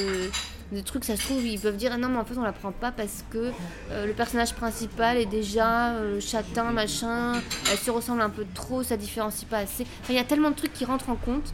de 0.71 0.81
trucs, 0.81 1.05
ça 1.05 1.15
se 1.15 1.23
trouve, 1.23 1.45
ils 1.45 1.59
peuvent 1.59 1.77
dire 1.77 1.91
ah 1.93 1.97
non, 1.97 2.09
mais 2.09 2.17
en 2.17 2.25
fait 2.25 2.37
on 2.37 2.43
la 2.43 2.53
prend 2.53 2.71
pas 2.71 2.91
parce 2.91 3.23
que 3.29 3.51
euh, 3.91 4.05
le 4.05 4.13
personnage 4.13 4.53
principal 4.53 5.17
est 5.17 5.25
déjà 5.25 5.93
euh, 5.93 6.19
châtain, 6.19 6.71
machin, 6.71 7.41
elle 7.71 7.77
se 7.77 7.91
ressemble 7.91 8.21
un 8.21 8.29
peu 8.29 8.45
trop, 8.53 8.83
ça 8.83 8.97
différencie 8.97 9.45
pas 9.45 9.59
assez. 9.59 9.83
Enfin, 10.01 10.13
il 10.13 10.15
y 10.15 10.19
a 10.19 10.23
tellement 10.23 10.51
de 10.51 10.55
trucs 10.55 10.73
qui 10.73 10.85
rentrent 10.85 11.09
en 11.09 11.15
compte 11.15 11.53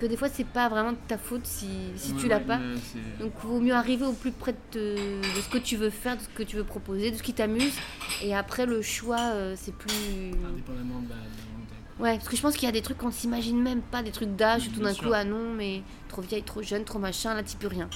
que 0.00 0.06
des 0.06 0.16
fois 0.16 0.28
c'est 0.28 0.46
pas 0.46 0.68
vraiment 0.68 0.92
de 0.92 0.98
ta 1.06 1.16
faute 1.16 1.46
si, 1.46 1.68
si 1.96 2.12
Ouais, 2.12 2.20
tu 2.20 2.28
l'as 2.28 2.38
ouais, 2.38 2.44
pas. 2.44 2.58
Donc 3.20 3.32
vaut 3.42 3.60
mieux 3.60 3.74
arriver 3.74 4.04
au 4.04 4.12
plus 4.12 4.32
près 4.32 4.54
de, 4.72 4.96
ce 5.40 5.48
que 5.48 5.58
tu 5.58 5.76
veux 5.76 5.90
faire, 5.90 6.16
de 6.16 6.22
ce 6.22 6.28
que 6.28 6.42
tu 6.42 6.56
veux 6.56 6.64
proposer, 6.64 7.10
de 7.10 7.16
ce 7.16 7.22
qui 7.22 7.32
t'amuse. 7.32 7.72
Et 8.22 8.34
après 8.34 8.66
le 8.66 8.82
choix, 8.82 9.20
euh, 9.20 9.54
c'est 9.56 9.74
plus. 9.74 9.92
Indépendamment 10.44 11.00
de 11.02 11.08
la. 11.10 11.14
Ouais, 12.02 12.16
parce 12.16 12.28
que 12.28 12.36
je 12.36 12.42
pense 12.42 12.54
qu'il 12.54 12.64
y 12.64 12.68
a 12.68 12.72
des 12.72 12.82
trucs 12.82 12.98
qu'on 12.98 13.12
s'imagine 13.12 13.62
même 13.62 13.80
pas, 13.80 14.02
des 14.02 14.10
trucs 14.10 14.34
d'âge, 14.34 14.70
tout 14.74 14.80
d'un 14.80 14.94
coup, 14.94 15.12
ah 15.14 15.24
non, 15.24 15.52
mais 15.56 15.82
trop 16.08 16.20
vieille, 16.20 16.42
trop 16.42 16.62
jeune, 16.62 16.84
trop 16.84 16.98
machin, 16.98 17.34
là, 17.34 17.42
t'y 17.42 17.56
peux 17.56 17.68
rien. 17.68 17.88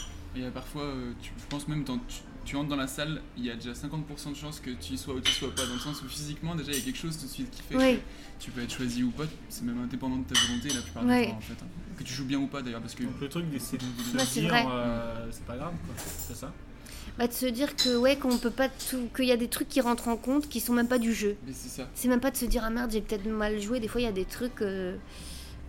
A 0.45 0.51
parfois, 0.51 0.83
euh, 0.83 1.13
tu- 1.23 1.31
je 1.39 1.45
pense 1.49 1.67
même, 1.69 1.85
quand 1.85 1.99
tu, 2.09 2.19
tu 2.45 2.57
entres 2.57 2.69
dans 2.69 2.77
la 2.77 2.87
salle, 2.87 3.23
il 3.37 3.45
y 3.45 3.51
a 3.51 3.55
déjà 3.55 3.73
50% 3.75 4.31
de 4.31 4.37
chances 4.37 4.61
que 4.61 4.71
tu 4.71 4.93
y 4.95 4.99
sois 4.99 5.15
ou 5.15 5.21
tu 5.21 5.31
y 5.31 5.35
sois 5.35 5.51
pas, 5.55 5.65
dans 5.67 5.73
le 5.75 5.79
sens 5.81 6.03
où 6.03 6.09
physiquement, 6.09 6.55
déjà, 6.55 6.73
il 6.73 6.79
y 6.79 6.83
a 6.83 6.85
quelque 6.85 6.99
chose 6.99 7.17
tout 7.19 7.27
de 7.27 7.31
suite 7.31 7.51
qui 7.51 7.63
fait 7.63 7.75
que 7.97 8.01
tu 8.45 8.51
peux 8.51 8.63
être 8.63 8.73
choisi 8.73 9.03
ou 9.03 9.11
pas, 9.11 9.25
c'est 9.49 9.65
même 9.65 9.81
indépendant 9.83 10.17
de 10.19 10.25
ta 10.25 10.39
volonté 10.41 10.69
la 10.69 10.83
plupart 10.83 11.05
Ouais. 11.05 11.27
du 11.27 11.31
temps, 11.33 11.39
en 11.39 11.41
fait. 11.41 11.53
hein. 11.63 11.67
Que 11.97 12.03
tu 12.05 12.13
joues 12.13 12.27
bien 12.27 12.39
ou 12.39 12.47
pas, 12.47 12.61
d'ailleurs, 12.63 12.81
parce 12.83 12.95
que... 12.95 13.03
Donc 13.05 13.21
le 13.21 13.29
truc, 13.29 13.45
c'est 13.59 13.79
de, 13.79 13.85
dire, 14.41 14.53
euh, 14.71 15.27
c'est 15.31 15.45
pas 15.45 15.57
grave, 15.57 15.73
quoi. 15.87 15.95
C'est 16.19 16.37
ça 16.37 16.53
Bah, 17.19 17.27
de 17.27 17.33
se 17.33 17.47
dire 17.47 17.75
que, 17.75 17.97
ouais, 17.97 18.17
qu'on 18.17 18.37
peut 18.37 18.51
pas 18.51 18.69
tout. 18.69 19.09
qu'il 19.17 19.25
y 19.25 19.33
a 19.33 19.37
des 19.39 19.49
trucs 19.49 19.69
qui 19.71 19.81
rentrent 19.81 20.09
en 20.09 20.17
compte 20.19 20.49
qui 20.49 20.61
sont 20.61 20.75
même 20.75 20.89
pas 20.89 20.99
du 20.99 21.15
jeu. 21.15 21.37
Mais 21.47 21.53
c'est 21.55 21.71
ça. 21.71 21.89
C'est 21.95 22.09
même 22.09 22.21
pas 22.21 22.31
de 22.31 22.37
se 22.37 22.45
dire, 22.45 22.63
ah 22.65 22.71
merde, 22.71 22.91
j'ai 22.93 23.01
peut-être 23.01 23.27
mal 23.27 23.59
joué. 23.61 23.81
Des 23.81 23.89
fois, 23.89 24.01
il 24.03 24.05
y 24.05 24.09
a 24.09 24.13
des 24.13 24.27
trucs. 24.27 24.61
euh, 24.61 24.97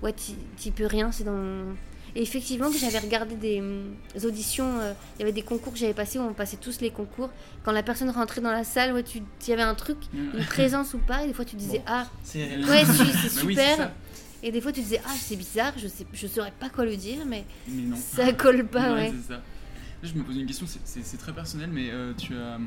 ouais, 0.04 0.14
t'y 0.14 0.72
peux 0.72 0.86
rien, 0.86 1.12
c'est 1.14 1.24
dans. 1.24 1.64
Et 2.18 2.24
effectivement, 2.24 2.72
que 2.72 2.80
j'avais 2.80 2.98
regardé 2.98 3.36
des 3.36 3.62
hum, 3.62 3.94
auditions, 4.24 4.80
euh, 4.80 4.94
il 5.16 5.20
y 5.20 5.22
avait 5.22 5.32
des 5.32 5.44
concours 5.44 5.72
que 5.72 5.78
j'avais 5.78 5.94
passés 5.94 6.18
où 6.18 6.24
on 6.24 6.34
passait 6.34 6.58
tous 6.58 6.82
les 6.82 6.90
concours. 6.90 7.30
Quand 7.64 7.72
la 7.72 7.84
personne 7.84 8.10
rentrait 8.10 8.42
dans 8.42 8.52
la 8.52 8.64
salle, 8.64 8.92
ouais, 8.94 9.04
tu, 9.04 9.22
y 9.48 9.52
avait 9.52 9.62
un 9.62 9.76
truc, 9.76 9.98
une 10.16 10.44
présence 10.46 10.96
ou 10.96 10.98
pas, 10.98 11.24
et 11.24 11.28
des 11.28 11.34
fois 11.36 11.46
tu 11.46 11.56
disais, 11.56 11.84
ah, 11.86 12.08
c'est 12.24 12.40
elle. 12.40 12.66
ouais, 12.66 12.86
c'est 12.86 12.98
Bah 12.98 13.04
oui, 13.04 13.12
c'est 13.22 13.30
super. 13.30 13.92
et 14.42 14.52
des 14.52 14.62
fois 14.62 14.72
tu 14.72 14.82
disais, 14.82 15.00
ah, 15.06 15.14
c'est 15.16 15.36
bizarre, 15.36 15.74
je 15.78 15.88
sais, 15.88 16.08
je 16.12 16.26
saurais 16.26 16.54
pas 16.60 16.70
quoi 16.70 16.86
lui 16.86 16.98
dire, 16.98 17.20
mais, 17.24 17.46
Mais 17.68 17.84
non. 17.84 17.96
ça 17.96 18.34
colle 18.34 18.66
pas, 18.66 18.96
ouais. 18.96 19.14
ça. 19.28 19.36
Là, 19.36 19.42
je 20.02 20.14
me 20.16 20.24
pose 20.24 20.38
une 20.38 20.48
question, 20.48 20.66
c'est 20.86 21.18
très 21.18 21.34
personnel, 21.34 21.70
mais 21.72 21.92
euh, 21.92 22.14
tu 22.18 22.36
as. 22.36 22.58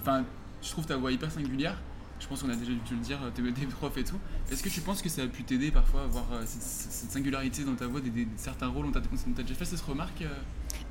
Enfin, 0.00 0.24
je 0.62 0.70
trouve 0.70 0.86
ta 0.86 0.96
voix 0.96 1.10
hyper 1.10 1.32
singulière. 1.32 1.76
Je 2.22 2.28
pense 2.28 2.42
qu'on 2.42 2.50
a 2.50 2.54
déjà 2.54 2.70
dû 2.72 2.78
te 2.78 2.94
le 2.94 3.00
dire, 3.00 3.18
t'es 3.34 3.42
des 3.60 3.66
profs 3.66 3.98
et 3.98 4.04
tout. 4.04 4.16
Est-ce 4.50 4.62
que 4.62 4.68
tu 4.68 4.80
penses 4.80 5.02
que 5.02 5.08
ça 5.08 5.22
a 5.22 5.26
pu 5.26 5.42
t'aider 5.42 5.70
parfois 5.70 6.02
à 6.02 6.04
avoir 6.04 6.24
euh, 6.32 6.42
cette, 6.46 6.62
cette 6.62 7.10
singularité 7.10 7.64
dans 7.64 7.74
ta 7.74 7.86
voix, 7.88 8.00
des, 8.00 8.10
des- 8.10 8.28
certains 8.36 8.68
rôles 8.68 8.86
on 8.86 8.90
t'a 8.92 9.00
déjà 9.00 9.54
fait 9.54 9.64
cette 9.64 9.80
remarque 9.80 10.22
euh 10.22 10.28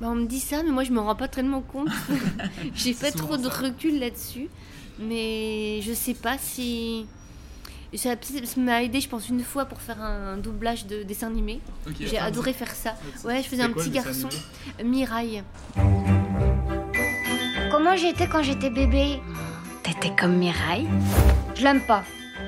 Bah, 0.00 0.08
on 0.10 0.14
me 0.14 0.26
dit 0.26 0.40
ça, 0.40 0.62
mais 0.62 0.70
moi 0.70 0.84
je 0.84 0.92
me 0.92 1.00
rends 1.00 1.16
pas 1.16 1.28
tellement 1.28 1.62
compte. 1.62 1.88
J'ai 2.74 2.94
pas 2.94 3.10
trop 3.10 3.36
de 3.38 3.48
ça. 3.48 3.62
recul 3.62 3.98
là-dessus. 3.98 4.48
Mais 4.98 5.80
je 5.82 5.92
sais 5.94 6.14
pas 6.14 6.36
si. 6.38 7.06
Ça, 7.94 8.14
m'a 8.56 8.82
aidé, 8.82 9.00
je 9.02 9.08
pense, 9.08 9.28
une 9.28 9.42
fois 9.42 9.66
pour 9.66 9.80
faire 9.80 10.00
un 10.00 10.36
doublage 10.38 10.86
de 10.86 11.02
dessin 11.02 11.26
animé. 11.28 11.60
J'ai 12.00 12.18
adoré 12.18 12.52
faire 12.54 12.70
ça. 12.74 12.94
Ouais, 13.24 13.42
je 13.42 13.48
faisais 13.48 13.62
un 13.62 13.70
quoi, 13.70 13.82
petit 13.82 13.90
garçon. 13.90 14.28
Mirail. 14.82 15.42
Comment 17.70 17.96
j'étais 17.96 18.28
quand 18.28 18.42
j'étais 18.42 18.70
bébé? 18.70 19.20
T'étais 19.82 20.12
comme 20.18 20.36
Mireille 20.36 20.86
Je 21.54 21.62
l'aime 21.64 21.84
pas. 21.86 22.04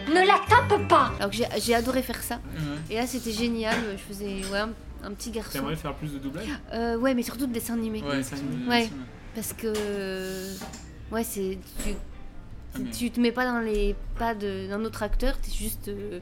Ne 0.09 0.26
la 0.26 0.39
tape 0.49 0.89
pas 0.89 1.12
Alors 1.18 1.30
que 1.30 1.37
j'ai- 1.37 1.49
j'ai 1.59 1.74
adoré 1.74 2.03
faire 2.03 2.22
ça. 2.22 2.41
Et 2.91 2.95
là, 2.97 3.07
c'était 3.07 3.32
génial. 3.32 3.76
Je 3.97 4.03
faisais 4.03 4.41
ouais, 4.53 4.59
un, 4.59 4.70
un 5.03 5.11
petit 5.12 5.30
garçon. 5.30 5.53
T'aimerais 5.53 5.76
faire 5.76 5.95
plus 5.95 6.12
de 6.12 6.18
doublage 6.18 6.47
Euh, 6.72 6.97
ouais, 6.99 7.14
mais 7.14 7.22
surtout 7.22 7.47
de 7.47 7.53
dessin 7.53 7.74
animé. 7.74 8.03
Ouais, 8.68 8.89
parce 9.35 9.53
que 9.53 9.72
ouais, 11.12 11.24
c'est 11.24 11.59
tu, 11.85 11.91
Ah, 12.74 12.78
mais- 12.80 12.91
tu 12.91 13.11
te 13.11 13.20
mets 13.20 13.32
pas 13.32 13.45
dans 13.45 13.61
les 13.61 13.95
pas 14.18 14.35
de- 14.35 14.66
d'un 14.68 14.85
autre 14.85 15.03
acteur, 15.03 15.37
t'es 15.39 15.51
juste 15.53 15.89
euh, 15.89 16.18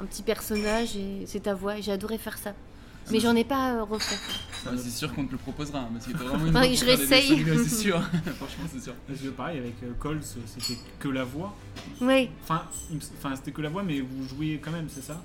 un 0.00 0.04
petit 0.04 0.22
personnage 0.22 0.96
et 0.96 1.24
c'est 1.26 1.40
ta 1.40 1.54
voix. 1.54 1.78
Et 1.78 1.82
j'ai 1.82 1.92
adoré 1.92 2.16
faire 2.18 2.38
ça. 2.38 2.52
Mais 3.10 3.20
j'en 3.20 3.36
ai 3.36 3.44
pas 3.44 3.74
euh, 3.74 3.84
refait. 3.84 4.16
Ah, 4.66 4.70
C'est 4.76 4.90
sûr 4.90 5.14
qu'on 5.14 5.26
te 5.26 5.32
le 5.32 5.38
proposera, 5.38 5.80
hein, 5.80 5.88
parce 5.92 6.06
que 6.06 6.12
t'as 6.12 6.24
vraiment 6.24 6.62
une 6.62 6.74
je 6.74 6.84
réessaye. 6.84 7.44
c'est 7.44 7.68
sûr. 7.68 8.00
Franchement, 8.36 8.64
c'est 8.72 8.82
sûr. 8.82 8.94
Parce 9.06 9.20
que 9.20 9.28
pareil, 9.28 9.58
avec 9.58 9.74
euh, 9.82 9.92
Coles, 9.98 10.20
c'était 10.22 10.78
que 10.98 11.08
la 11.08 11.24
voix. 11.24 11.54
Oui. 12.00 12.30
Enfin, 12.42 12.62
c'était 13.36 13.52
que 13.52 13.62
la 13.62 13.68
voix, 13.68 13.82
mais 13.82 14.00
vous 14.00 14.28
jouiez 14.28 14.58
quand 14.62 14.72
même, 14.72 14.86
c'est 14.88 15.04
ça? 15.04 15.22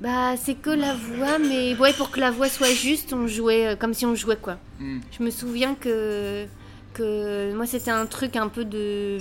Bah, 0.00 0.36
c'est 0.36 0.54
que 0.54 0.70
la 0.70 0.94
voix, 0.94 1.38
mais 1.38 1.76
ouais, 1.76 1.92
pour 1.92 2.10
que 2.10 2.20
la 2.20 2.30
voix 2.30 2.48
soit 2.48 2.72
juste, 2.72 3.12
on 3.12 3.26
jouait 3.26 3.68
euh, 3.68 3.76
comme 3.76 3.94
si 3.94 4.06
on 4.06 4.14
jouait 4.14 4.36
quoi. 4.36 4.58
Mm. 4.80 4.98
Je 5.18 5.22
me 5.22 5.30
souviens 5.30 5.74
que, 5.74 6.46
que 6.94 7.54
moi, 7.54 7.66
c'était 7.66 7.90
un 7.90 8.06
truc 8.06 8.36
un 8.36 8.48
peu 8.48 8.64
de. 8.64 9.18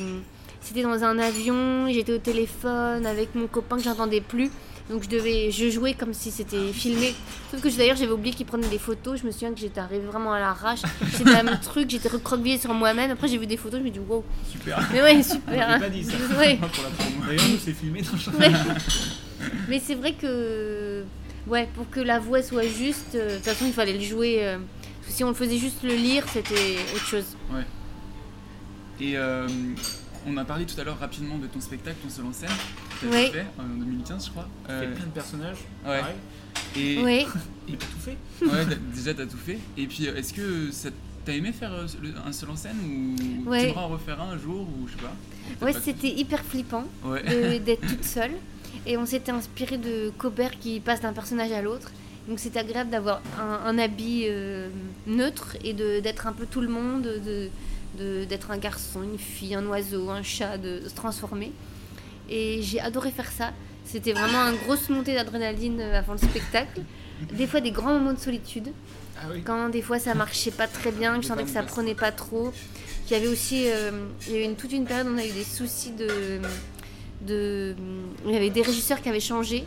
C'était 0.62 0.82
dans 0.84 1.04
un 1.04 1.18
avion, 1.20 1.88
j'étais 1.90 2.14
au 2.14 2.18
téléphone 2.18 3.06
avec 3.06 3.36
mon 3.36 3.48
copain 3.48 3.78
que 3.78 3.84
j'entendais 3.84 4.22
plus. 4.22 4.52
Donc 4.90 5.04
je 5.04 5.10
devais, 5.10 5.52
je 5.52 5.70
jouais 5.70 5.94
comme 5.94 6.14
si 6.14 6.32
c'était 6.32 6.72
filmé. 6.72 7.14
Sauf 7.52 7.62
que 7.62 7.78
d'ailleurs 7.78 7.98
j'avais 7.98 8.12
oublié 8.12 8.34
qu'il 8.34 8.46
prenait 8.46 8.68
des 8.70 8.80
photos. 8.80 9.20
Je 9.22 9.26
me 9.26 9.32
souviens 9.32 9.52
que 9.54 9.60
j'étais 9.60 9.80
arrivée 9.82 10.06
vraiment 10.06 10.32
à 10.34 10.40
l'arrache. 10.40 10.80
C'était 11.12 11.26
le 11.26 11.32
même 11.44 11.60
truc, 11.62 11.90
j'étais 11.90 12.08
recroquevillée 12.10 12.58
sur 12.58 12.74
moi-même. 12.74 13.12
Après 13.12 13.28
j'ai 13.28 13.38
vu 13.38 13.48
des 13.48 13.58
photos, 13.58 13.80
je 13.80 13.86
me 13.86 13.90
dis 13.90 14.00
wow. 14.00 14.24
Super. 14.50 14.80
Mais 14.94 15.02
ouais, 15.02 15.22
super. 15.24 15.70
Hein. 15.70 15.80
pas 15.80 15.90
dit 15.90 16.04
ça. 16.04 16.14
Ouais. 16.38 16.56
Pour 16.58 16.84
la 16.84 16.90
promo. 16.92 17.26
D'ailleurs, 17.28 17.48
nous, 17.50 17.58
c'est 17.58 17.74
filmé 17.74 18.02
dans 18.02 18.40
Ouais. 18.40 18.52
Mais 19.70 19.80
c'est 19.80 19.96
vrai 19.96 20.14
que, 20.14 21.04
ouais, 21.48 21.68
pour 21.76 21.90
que 21.90 22.00
la 22.00 22.20
voix 22.20 22.42
soit 22.42 22.68
juste, 22.68 23.16
euh, 23.16 23.32
de 23.32 23.36
toute 23.36 23.46
façon, 23.46 23.66
il 23.66 23.74
fallait 23.74 23.94
le 23.94 24.02
jouer. 24.02 24.40
euh, 24.42 24.58
parce 24.58 25.08
que 25.12 25.14
si 25.18 25.24
on 25.24 25.30
le 25.30 25.34
faisait 25.34 25.58
juste 25.58 25.84
le 25.84 25.94
lire, 25.96 26.24
c'était 26.32 26.78
autre 26.96 27.06
chose. 27.06 27.26
Ouais. 27.52 27.64
Et 29.00 29.18
euh, 29.18 29.48
on 30.28 30.38
a 30.38 30.46
parlé 30.46 30.66
tout 30.66 30.80
à 30.80 30.84
l'heure 30.84 31.00
rapidement 31.00 31.38
de 31.38 31.48
ton 31.48 31.62
spectacle, 31.62 31.98
ton 32.04 32.10
seul 32.10 32.26
en 32.26 32.34
scène, 32.34 32.50
que 33.02 33.06
t'avais 33.08 33.26
Oui. 33.26 33.32
fait 33.32 33.46
en 33.60 33.64
2015, 33.64 34.26
je 34.26 34.32
crois. 34.32 34.48
Tu 34.68 34.74
fais 34.74 34.88
plein 34.88 35.06
de 35.06 35.12
personnages, 35.12 35.58
Ouais. 35.86 36.00
pareil. 36.00 36.16
Et 36.76 36.98
Oui. 37.04 37.26
T'as 37.68 37.74
tout 37.86 38.00
fait 38.00 38.18
Ouais, 38.46 38.66
déjà 38.96 39.14
t'as 39.14 39.26
tout 39.26 39.38
fait. 39.38 39.60
Et 39.78 39.88
puis, 39.88 40.08
euh, 40.08 40.16
est-ce 40.16 40.34
que 40.34 40.72
ça- 40.72 40.90
t'as 41.26 41.34
aimé 41.34 41.52
faire 41.52 41.74
euh, 41.74 41.86
un 42.26 42.32
seul 42.32 42.50
en 42.50 42.56
scène 42.56 42.78
ou 43.46 43.50
Ouais. 43.50 43.62
tu 43.62 43.66
aimerais 43.68 43.82
en 43.82 43.88
refaire 43.90 44.22
un 44.22 44.32
un 44.32 44.38
jour 44.38 44.62
ou 44.62 44.88
je 44.88 44.94
sais 44.94 45.00
pas 45.00 45.66
Ouais, 45.66 45.74
c'était 45.74 46.10
hyper 46.10 46.44
flippant 46.44 46.84
Ouais. 47.04 47.24
d'être 47.66 47.86
toute 47.88 48.04
seule. 48.04 48.32
Et 48.86 48.96
on 48.98 49.06
s'était 49.06 49.32
inspiré 49.32 49.78
de 49.78 50.12
Cobert 50.18 50.58
qui 50.60 50.80
passe 50.80 51.02
d'un 51.02 51.14
personnage 51.14 51.52
à 51.52 51.62
l'autre. 51.62 51.92
Donc 52.30 52.40
c'était 52.40 52.60
agréable 52.60 52.90
d'avoir 52.90 53.22
un, 53.40 53.68
un 53.70 53.78
habit 53.80 54.24
euh, 54.28 54.70
neutre 55.08 55.56
et 55.64 55.74
d'être 55.74 56.28
un 56.28 56.34
peu 56.34 56.46
tout 56.46 56.62
le 56.62 56.68
monde, 56.68 57.02
de- 57.04 57.20
de- 57.20 57.50
d'être 57.98 58.52
un 58.52 58.58
garçon, 58.58 59.04
une 59.04 59.18
fille, 59.18 59.56
un 59.56 59.66
oiseau, 59.68 60.10
un 60.10 60.24
chat, 60.24 60.58
de, 60.58 60.82
se 60.88 60.96
transformer. 60.96 61.52
Et 62.30 62.62
j'ai 62.62 62.80
adoré 62.80 63.12
faire 63.12 63.32
ça. 63.32 63.52
C'était 63.86 64.14
vraiment 64.14 64.50
une 64.50 64.58
grosse 64.58 64.90
montée 64.90 65.16
d'adrénaline 65.16 65.80
euh, 65.80 66.00
avant 66.00 66.14
le 66.14 66.20
spectacle. 66.20 66.82
Des 67.34 67.48
fois 67.48 67.62
des 67.62 67.72
grands 67.72 67.94
moments 67.94 68.14
de 68.14 68.20
solitude. 68.20 68.72
Quand 69.46 69.70
des 69.70 69.82
fois 69.82 69.98
ça 69.98 70.14
marchait 70.14 70.52
pas 70.52 70.68
très 70.68 70.92
bien, 70.92 71.16
que 71.16 71.24
je 71.24 71.28
sentais 71.28 71.44
que 71.44 71.50
ça 71.50 71.64
prenait 71.64 71.96
pas 71.96 72.12
trop. 72.12 72.52
Il 73.08 73.14
y 73.14 73.16
avait 73.16 73.28
aussi 73.28 73.64
euh, 73.68 74.06
il 74.28 74.34
y 74.34 74.36
a 74.36 74.40
eu 74.42 74.44
une, 74.44 74.56
toute 74.56 74.72
une 74.72 74.86
période 74.86 75.08
où 75.08 75.12
on 75.12 75.18
a 75.18 75.26
eu 75.26 75.32
des 75.32 75.44
soucis 75.44 75.92
de, 75.92 76.40
de. 77.22 77.76
Il 78.26 78.32
y 78.32 78.36
avait 78.36 78.50
des 78.50 78.62
régisseurs 78.62 79.02
qui 79.02 79.10
avaient 79.10 79.20
changé. 79.20 79.64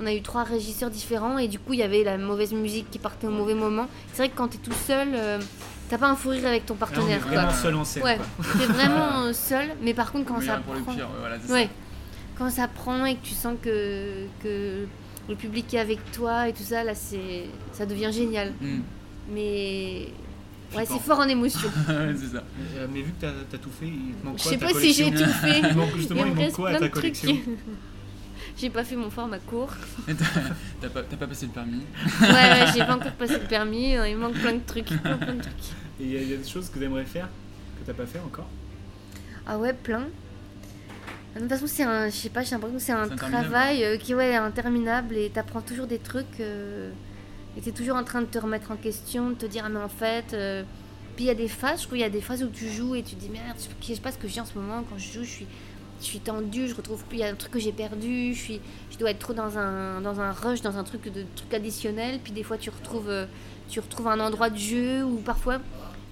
On 0.00 0.06
a 0.06 0.14
eu 0.14 0.22
trois 0.22 0.44
régisseurs 0.44 0.90
différents 0.90 1.38
et 1.38 1.48
du 1.48 1.58
coup 1.58 1.72
il 1.72 1.80
y 1.80 1.82
avait 1.82 2.04
la 2.04 2.18
mauvaise 2.18 2.52
musique 2.52 2.90
qui 2.90 2.98
partait 2.98 3.26
au 3.26 3.30
mauvais 3.30 3.54
moment. 3.54 3.86
C'est 4.12 4.18
vrai 4.18 4.28
que 4.28 4.36
quand 4.36 4.48
tu 4.48 4.56
es 4.56 4.60
tout 4.60 4.76
seul, 4.86 5.08
euh, 5.14 5.38
t'as 5.88 5.98
pas 5.98 6.08
un 6.08 6.16
fou 6.16 6.30
rire 6.30 6.46
avec 6.46 6.66
ton 6.66 6.74
partenaire. 6.74 7.20
vraiment 7.20 7.44
quoi. 7.48 7.54
seul 7.54 7.74
en 7.74 7.84
scène, 7.84 8.02
Ouais, 8.02 8.18
t'es 8.58 8.66
vraiment 8.66 9.22
euh, 9.24 9.32
seul, 9.32 9.68
mais 9.82 9.94
par 9.94 10.12
contre 10.12 10.26
quand 10.26 10.38
Oui, 10.38 10.46
ça 10.46 10.56
pour 10.58 10.74
le 10.74 10.80
prend. 10.80 10.94
pire, 10.94 11.06
ouais, 11.06 11.16
voilà, 11.20 11.36
c'est 11.44 11.52
Ouais. 11.52 11.64
ça. 11.64 11.70
Quand 12.38 12.50
ça 12.50 12.68
prend 12.68 13.04
et 13.06 13.14
que 13.16 13.24
tu 13.24 13.34
sens 13.34 13.54
que, 13.62 14.26
que 14.42 14.86
le 15.28 15.34
public 15.34 15.72
est 15.74 15.78
avec 15.78 15.98
toi 16.12 16.48
et 16.48 16.52
tout 16.52 16.62
ça, 16.62 16.84
là 16.84 16.94
c'est 16.94 17.44
ça 17.72 17.86
devient 17.86 18.10
génial. 18.12 18.52
Mm. 18.60 18.80
Mais 19.32 20.08
ouais, 20.76 20.84
c'est 20.86 21.00
fort 21.00 21.20
en 21.20 21.28
émotion. 21.28 21.68
Ouais, 21.88 22.14
c'est 22.16 22.36
ça. 22.36 22.42
Euh, 22.76 22.86
mais 22.92 23.00
vu 23.00 23.12
que 23.12 23.20
t'as 23.22 23.28
as 23.28 23.58
tout 23.58 23.70
fait, 23.70 23.86
il 23.86 24.14
te 24.20 24.26
manque 24.26 24.38
Je 24.38 24.42
quoi 24.42 24.52
sais 24.52 24.56
à 24.56 24.68
ta 24.68 24.72
pas 24.74 24.80
si 24.80 24.92
j'ai 24.92 25.10
tout 25.10 25.24
fait. 25.40 25.60
il 25.60 25.76
manque, 25.76 25.96
justement, 25.96 26.24
il, 26.26 26.32
me 26.32 26.36
manque 26.36 26.52
quoi 26.52 26.68
à 26.68 26.72
plein 26.72 26.80
ta 26.80 26.84
de 26.86 26.90
trucs. 26.90 27.02
collection? 27.20 27.36
J'ai 28.56 28.70
pas 28.70 28.84
fait 28.84 28.96
mon 28.96 29.10
format 29.10 29.38
court. 29.38 29.72
T'as 30.06 30.14
t'as 30.80 30.88
pas, 30.88 31.02
t'as 31.02 31.16
pas 31.16 31.26
passé 31.26 31.46
le 31.46 31.52
permis 31.52 31.82
Ouais, 32.20 32.28
ouais, 32.28 32.64
j'ai 32.74 32.84
pas 32.84 32.94
encore 32.96 33.12
passé 33.12 33.34
le 33.34 33.46
permis. 33.46 33.96
euh, 33.96 34.08
Il 34.08 34.16
manque 34.16 34.34
plein 34.34 34.54
de 34.54 34.60
trucs. 34.66 34.86
plein, 34.86 35.16
plein 35.18 35.34
de 35.34 35.42
trucs. 35.42 35.54
Et 36.00 36.04
il 36.04 36.10
y, 36.12 36.16
a- 36.16 36.20
il 36.22 36.30
y 36.30 36.34
a 36.34 36.36
des 36.38 36.48
choses 36.48 36.68
que 36.70 36.78
t'aimerais 36.78 37.04
faire 37.04 37.28
que 37.80 37.86
t'as 37.86 37.94
pas 37.94 38.06
fait 38.06 38.20
encore? 38.20 38.48
Ah 39.46 39.58
ouais, 39.58 39.72
plein. 39.74 40.04
De 41.34 41.40
toute 41.40 41.48
façon, 41.50 41.66
c'est 41.66 41.82
un, 41.82 42.06
je 42.08 42.14
sais 42.16 42.30
pas, 42.30 42.42
j'ai 42.42 42.52
l'impression 42.52 42.76
que 42.78 42.82
c'est 42.82 42.92
un 42.92 43.08
travail 43.08 43.84
euh, 43.84 43.96
qui 43.98 44.14
ouais, 44.14 44.30
est 44.30 44.36
interminable 44.36 45.16
et 45.16 45.28
t'apprends 45.28 45.60
toujours 45.60 45.86
des 45.86 45.98
trucs 45.98 46.40
euh, 46.40 46.90
et 47.58 47.60
t'es 47.60 47.72
toujours 47.72 47.96
en 47.96 48.04
train 48.04 48.22
de 48.22 48.26
te 48.26 48.38
remettre 48.38 48.70
en 48.70 48.76
question, 48.76 49.30
de 49.30 49.34
te 49.34 49.44
dire 49.46 49.64
ah 49.66 49.68
mais 49.68 49.80
en 49.80 49.88
fait. 49.90 50.32
euh, 50.32 50.62
Puis 51.14 51.24
il 51.26 51.28
y 51.28 51.30
a 51.30 51.34
des 51.34 51.48
phases, 51.48 51.80
je 51.82 51.86
trouve, 51.86 51.98
il 51.98 52.00
y 52.00 52.04
a 52.04 52.08
des 52.10 52.22
phases 52.22 52.42
où 52.42 52.48
tu 52.48 52.70
joues 52.70 52.94
et 52.94 53.02
tu 53.02 53.16
te 53.16 53.20
dis 53.20 53.28
merde, 53.28 53.56
je 53.82 53.94
sais 53.94 54.00
pas 54.00 54.12
ce 54.12 54.16
que 54.18 54.28
j'ai 54.28 54.40
en 54.40 54.46
ce 54.46 54.54
moment 54.58 54.82
quand 54.88 54.96
je 54.96 55.12
joue, 55.12 55.24
je 55.24 55.30
suis, 55.30 55.46
je 56.00 56.04
suis 56.04 56.20
tendue, 56.20 56.68
je 56.68 56.74
retrouve 56.74 57.04
plus, 57.04 57.18
il 57.18 57.20
y 57.20 57.24
a 57.24 57.28
un 57.28 57.34
truc 57.34 57.52
que 57.52 57.58
j'ai 57.58 57.72
perdu, 57.72 58.34
je 58.34 58.38
suis, 58.40 58.60
je 58.90 58.98
dois 58.98 59.10
être 59.10 59.18
trop 59.18 59.32
dans 59.32 59.58
un, 59.58 60.00
dans 60.00 60.20
un 60.20 60.32
rush, 60.32 60.60
dans 60.62 60.76
un 60.76 60.84
truc 60.84 61.10
de 61.12 61.24
truc 61.34 61.52
additionnel. 61.54 62.20
Puis 62.22 62.32
des 62.32 62.42
fois 62.42 62.58
tu 62.58 62.70
retrouves, 62.70 63.08
euh, 63.08 63.26
tu 63.68 63.80
retrouves 63.80 64.08
un 64.08 64.20
endroit 64.20 64.50
de 64.50 64.58
jeu 64.58 65.02
où 65.04 65.16
parfois 65.16 65.58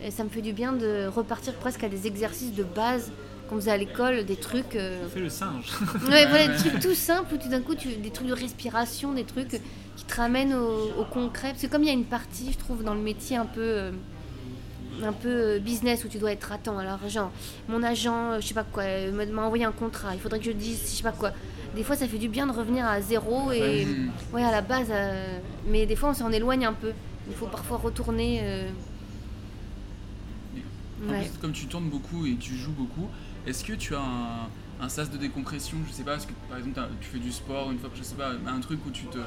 euh, 0.03 0.11
ça 0.11 0.25
me 0.25 0.29
fait 0.29 0.43
du 0.43 0.53
bien 0.53 0.73
de 0.73 1.07
repartir 1.07 1.55
presque 1.55 1.85
à 1.85 1.89
des 1.89 2.07
exercices 2.07 2.53
de 2.55 2.65
base 2.65 3.13
qu'on 3.49 3.57
faisait 3.57 3.73
à 3.73 3.77
l'école, 3.77 4.25
des 4.25 4.37
trucs. 4.37 4.75
euh, 4.75 5.07
Fais 5.13 5.21
le 5.21 5.29
singe. 5.29 5.67
Ouais, 6.09 6.27
voilà, 6.27 6.49
des 6.57 6.57
trucs 6.57 6.81
tout 6.81 6.95
simples 6.95 7.35
où 7.35 7.37
tout 7.37 7.49
d'un 7.51 7.61
coup, 7.61 7.75
tu, 7.75 7.89
des 7.89 8.11
trucs 8.11 8.27
de 8.29 8.33
respiration, 8.33 9.13
des 9.13 9.25
trucs 9.25 9.61
qui 9.97 10.05
te 10.07 10.17
ramènent 10.17 10.55
au, 10.55 10.93
au 10.99 11.05
concret. 11.05 11.51
Parce 11.51 11.61
que 11.63 11.67
comme 11.67 11.83
il 11.83 11.89
y 11.89 11.91
a 11.91 11.95
une 11.95 12.07
partie, 12.07 12.53
je 12.53 12.59
trouve, 12.59 12.83
dans 12.83 12.95
le 12.95 13.03
métier 13.03 13.37
un 13.37 13.45
peu, 13.45 13.61
euh, 13.61 13.91
un 15.03 15.13
peu 15.13 15.29
euh, 15.29 15.59
business 15.59 16.05
où 16.05 16.09
tu 16.09 16.19
dois 16.19 16.33
être 16.33 16.53
attends. 16.53 16.79
Alors, 16.79 16.99
genre, 17.09 17.31
mon 17.69 17.83
agent, 17.83 18.33
euh, 18.33 18.41
je 18.41 18.47
sais 18.49 18.55
pas 18.55 18.65
quoi, 18.65 18.83
euh, 18.85 19.27
m'a 19.33 19.43
envoyé 19.43 19.65
un 19.65 19.73
contrat, 19.73 20.15
il 20.15 20.21
faudrait 20.21 20.39
que 20.39 20.45
je 20.45 20.53
dise, 20.53 20.81
je 20.85 20.97
sais 20.97 21.03
pas 21.03 21.13
quoi. 21.13 21.33
Des 21.75 21.83
fois, 21.83 21.97
ça 21.97 22.07
fait 22.07 22.19
du 22.19 22.29
bien 22.29 22.47
de 22.47 22.53
revenir 22.53 22.87
à 22.87 23.01
zéro 23.01 23.51
et 23.51 23.61
Ouais. 23.61 23.87
ouais, 24.33 24.45
à 24.45 24.53
la 24.53 24.61
base. 24.63 24.89
euh, 24.91 25.39
mais 25.67 25.87
des 25.87 25.97
fois, 25.97 26.11
on 26.11 26.15
s'en 26.15 26.31
éloigne 26.31 26.65
un 26.67 26.73
peu. 26.73 26.93
Il 27.29 27.35
faut 27.35 27.47
parfois 27.47 27.79
retourner. 27.79 28.41
euh, 28.43 28.69
En 31.07 31.11
Ouais. 31.13 31.19
plus, 31.29 31.39
comme 31.41 31.53
tu 31.53 31.67
tournes 31.67 31.89
beaucoup 31.91 32.25
et 32.27 32.37
tu 32.37 32.55
joues 32.55 32.73
beaucoup, 32.73 33.09
est-ce 33.47 33.65
que 33.65 33.73
tu 33.75 33.95
as 33.95 34.01
un, 34.01 34.49
un 34.81 34.89
sas 34.89 35.11
de 35.11 35.17
décompression 35.19 35.77
Je 35.89 35.93
sais 35.93 36.03
pas, 36.05 36.15
est-ce 36.17 36.27
que 36.27 36.33
par 36.49 36.59
exemple 36.59 36.81
tu 37.01 37.09
fais 37.09 37.19
du 37.19 37.33
sport 37.33 37.71
une 37.73 37.79
fois 37.79 37.91
je 37.95 38.03
sais 38.03 38.15
pas, 38.15 38.31
un 38.47 38.61
truc 38.61 38.81
où 38.87 38.91
tu 38.91 39.05
te 39.07 39.19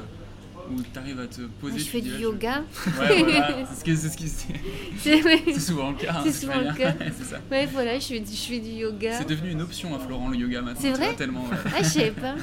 où 0.71 0.99
arrives 0.99 1.19
à 1.19 1.27
te 1.27 1.41
poser 1.61 1.79
je 1.79 1.83
tu 1.85 1.89
fais 1.89 2.01
du 2.01 2.11
là, 2.11 2.19
yoga. 2.19 2.63
Ouais, 2.99 3.23
voilà, 3.23 3.57
c'est 3.73 3.79
ce 3.79 3.83
que 3.83 3.95
c'est 3.95 4.09
ce 4.09 4.17
qui 4.17 4.27
c'est 4.29 4.53
C'est 4.99 5.23
ouais. 5.23 5.41
c'est 5.45 5.59
souvent 5.59 5.91
le 5.91 5.97
cas. 5.97 6.13
hein, 6.17 6.21
C'est 6.23 6.31
souvent 6.33 6.59
le 6.59 6.73
cas. 6.73 6.93
c'est 7.17 7.25
ça. 7.25 7.37
Ouais, 7.51 7.65
voilà, 7.67 7.99
je 7.99 8.05
fais 8.05 8.19
du, 8.19 8.31
je 8.31 8.37
fais 8.41 8.59
du 8.59 8.69
yoga. 8.71 9.17
C'est 9.19 9.27
devenu 9.29 9.51
une 9.51 9.61
option 9.61 9.95
à 9.95 9.99
Florent 9.99 10.29
le 10.29 10.37
yoga 10.37 10.61
maintenant. 10.61 10.79
C'est 10.81 10.91
tu 10.93 10.97
vrai 10.97 11.13
tellement. 11.15 11.43
ouais. 11.43 11.57
Ah, 11.65 11.83
je 11.83 11.87
savais 11.89 12.11
pas. 12.11 12.35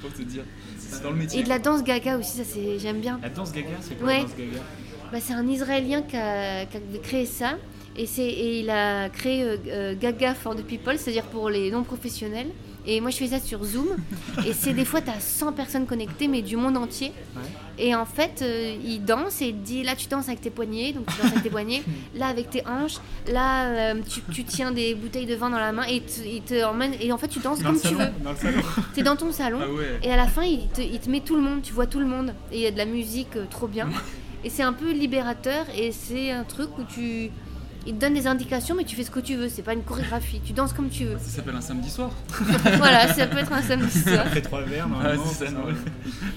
Pour 0.00 0.12
te 0.12 0.22
dire, 0.22 0.42
c'est 0.78 1.02
dans 1.02 1.10
le 1.10 1.16
métier. 1.16 1.40
Et 1.40 1.42
de 1.42 1.48
la 1.48 1.58
danse 1.58 1.82
gaga 1.84 2.16
aussi, 2.18 2.38
ça 2.38 2.44
c'est 2.44 2.78
j'aime 2.78 3.00
bien. 3.00 3.18
La 3.22 3.28
danse 3.28 3.52
gaga, 3.52 3.68
c'est 3.80 3.96
quoi 3.98 4.06
Ouais. 4.08 4.16
la 4.18 4.22
danse 4.24 4.36
gaga? 4.36 4.58
Bah, 5.12 5.18
c'est 5.20 5.32
un 5.34 5.46
Israélien 5.48 6.02
qui 6.02 6.16
a, 6.16 6.64
qui 6.66 6.76
a 6.76 6.80
créé 7.02 7.26
ça. 7.26 7.58
Et, 7.96 8.06
c'est, 8.06 8.22
et 8.22 8.60
il 8.60 8.70
a 8.70 9.08
créé 9.08 9.42
euh, 9.42 9.56
euh, 9.66 9.94
Gaga 10.00 10.34
for 10.34 10.54
the 10.54 10.62
People, 10.62 10.96
c'est-à-dire 10.98 11.24
pour 11.24 11.50
les 11.50 11.70
non-professionnels. 11.70 12.48
Et 12.86 13.00
moi, 13.00 13.10
je 13.10 13.16
fais 13.18 13.26
ça 13.26 13.40
sur 13.40 13.62
Zoom. 13.62 13.88
et 14.46 14.52
c'est 14.52 14.72
des 14.72 14.84
fois, 14.84 15.00
tu 15.02 15.10
as 15.10 15.20
100 15.20 15.52
personnes 15.52 15.86
connectées, 15.86 16.28
mais 16.28 16.40
du 16.40 16.56
monde 16.56 16.76
entier. 16.76 17.12
Et 17.78 17.94
en 17.94 18.06
fait, 18.06 18.40
euh, 18.42 18.74
il 18.84 19.04
danse 19.04 19.42
et 19.42 19.48
il 19.48 19.54
te 19.54 19.64
dit 19.64 19.82
là, 19.82 19.94
tu 19.96 20.08
danses 20.08 20.28
avec 20.28 20.40
tes 20.40 20.50
poignets, 20.50 20.92
donc 20.92 21.06
tu 21.06 21.20
danses 21.20 21.32
avec 21.32 21.42
tes 21.42 21.50
poignets. 21.50 21.82
Là, 22.14 22.28
avec 22.28 22.50
tes 22.50 22.62
hanches. 22.66 22.96
Là, 23.30 23.66
euh, 23.66 24.00
tu, 24.08 24.22
tu 24.32 24.44
tiens 24.44 24.70
des 24.70 24.94
bouteilles 24.94 25.26
de 25.26 25.34
vin 25.34 25.50
dans 25.50 25.58
la 25.58 25.72
main 25.72 25.84
et 25.88 25.96
il 25.96 26.02
te, 26.02 26.20
il 26.26 26.42
te 26.42 26.64
emmène. 26.64 26.94
Et 27.00 27.12
en 27.12 27.18
fait, 27.18 27.28
tu 27.28 27.38
danses 27.40 27.60
Dans 27.60 27.70
comme 27.70 27.80
tu 27.80 27.94
veux. 27.94 28.06
dans 28.22 28.32
le 28.32 28.36
salon. 28.36 28.62
T'es 28.94 29.02
dans 29.02 29.16
ton 29.16 29.32
salon. 29.32 29.58
Ah 29.62 29.70
ouais. 29.72 29.98
Et 30.02 30.10
à 30.10 30.16
la 30.16 30.26
fin, 30.26 30.42
il 30.42 30.66
te, 30.68 30.80
il 30.80 30.98
te 31.00 31.10
met 31.10 31.20
tout 31.20 31.36
le 31.36 31.42
monde. 31.42 31.62
Tu 31.62 31.72
vois 31.72 31.86
tout 31.86 32.00
le 32.00 32.06
monde. 32.06 32.34
Et 32.52 32.56
il 32.56 32.62
y 32.62 32.66
a 32.66 32.70
de 32.70 32.78
la 32.78 32.86
musique 32.86 33.36
trop 33.50 33.66
bien. 33.66 33.88
Et 34.42 34.48
c'est 34.50 34.62
un 34.62 34.72
peu 34.72 34.90
libérateur. 34.90 35.66
Et 35.76 35.92
c'est 35.92 36.30
un 36.30 36.44
truc 36.44 36.70
où 36.78 36.82
tu. 36.84 37.30
Il 37.86 37.94
te 37.94 38.00
donne 38.00 38.14
des 38.14 38.26
indications, 38.26 38.74
mais 38.74 38.84
tu 38.84 38.94
fais 38.94 39.04
ce 39.04 39.10
que 39.10 39.20
tu 39.20 39.36
veux. 39.36 39.48
C'est 39.48 39.62
pas 39.62 39.72
une 39.72 39.82
chorégraphie. 39.82 40.40
Tu 40.44 40.52
danses 40.52 40.72
comme 40.74 40.90
tu 40.90 41.04
veux. 41.06 41.16
Ça 41.18 41.36
s'appelle 41.36 41.56
un 41.56 41.60
samedi 41.62 41.88
soir. 41.90 42.10
voilà, 42.76 43.08
ça 43.12 43.26
peut 43.26 43.38
être 43.38 43.52
un 43.52 43.62
samedi 43.62 43.98
soir. 44.00 44.20
Après 44.26 44.42
trois 44.42 44.62
verres, 44.62 44.88
normalement. 44.88 45.24
Ça. 45.26 45.46
Ok, 45.46 45.52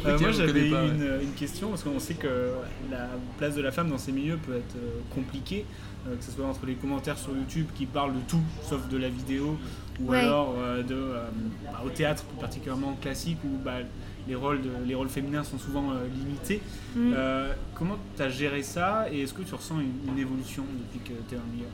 Euh, 0.06 0.20
moi, 0.20 0.32
j'avais 0.32 0.70
une, 0.70 1.20
une 1.22 1.34
question, 1.36 1.70
parce 1.70 1.84
qu'on 1.84 2.00
sait 2.00 2.14
que 2.14 2.52
la 2.92 3.10
place 3.38 3.56
de 3.56 3.62
la 3.62 3.72
femme 3.72 3.90
dans 3.90 3.98
ces 3.98 4.12
milieux 4.14 4.38
peut 4.38 4.56
être 4.56 4.76
euh, 4.78 5.00
compliquée, 5.14 5.66
euh, 6.08 6.16
que 6.16 6.24
ce 6.24 6.32
soit 6.32 6.46
entre 6.46 6.66
les 6.66 6.76
commentaires 6.76 7.18
sur 7.18 7.32
YouTube 7.36 7.68
qui 7.76 7.86
parlent 7.86 8.14
de 8.14 8.22
tout, 8.28 8.42
sauf 8.68 8.88
de 8.90 8.98
la 8.98 9.10
vidéo, 9.10 9.58
ou 10.02 10.10
Ouais. 10.12 10.20
alors 10.20 10.56
euh, 10.58 10.82
de, 10.82 10.96
euh, 10.96 11.24
bah, 11.66 11.82
au 11.86 11.90
théâtre, 11.90 12.24
plus 12.24 12.40
particulièrement 12.40 12.98
classique, 13.02 13.38
où 13.46 13.58
bah, 13.64 13.80
les, 14.28 14.36
rôles 14.36 14.62
de- 14.62 14.70
les 14.86 14.96
rôles 14.96 15.10
féminins 15.10 15.44
sont 15.44 15.58
souvent 15.60 15.92
euh, 15.92 16.08
limités. 16.14 16.62
Mm. 16.96 17.14
Euh, 17.16 17.54
comment 17.76 17.98
tu 18.16 18.22
as 18.22 18.30
géré 18.30 18.64
ça, 18.64 19.06
et 19.12 19.22
est-ce 19.22 19.34
que 19.34 19.42
tu 19.42 19.54
ressens 19.56 19.80
une, 19.80 20.12
une 20.14 20.20
évolution 20.20 20.64
depuis 20.80 21.00
que 21.00 21.18
tu 21.28 21.36
es 21.36 21.38
dans 21.38 21.44
le 21.50 21.52
milieu 21.56 21.68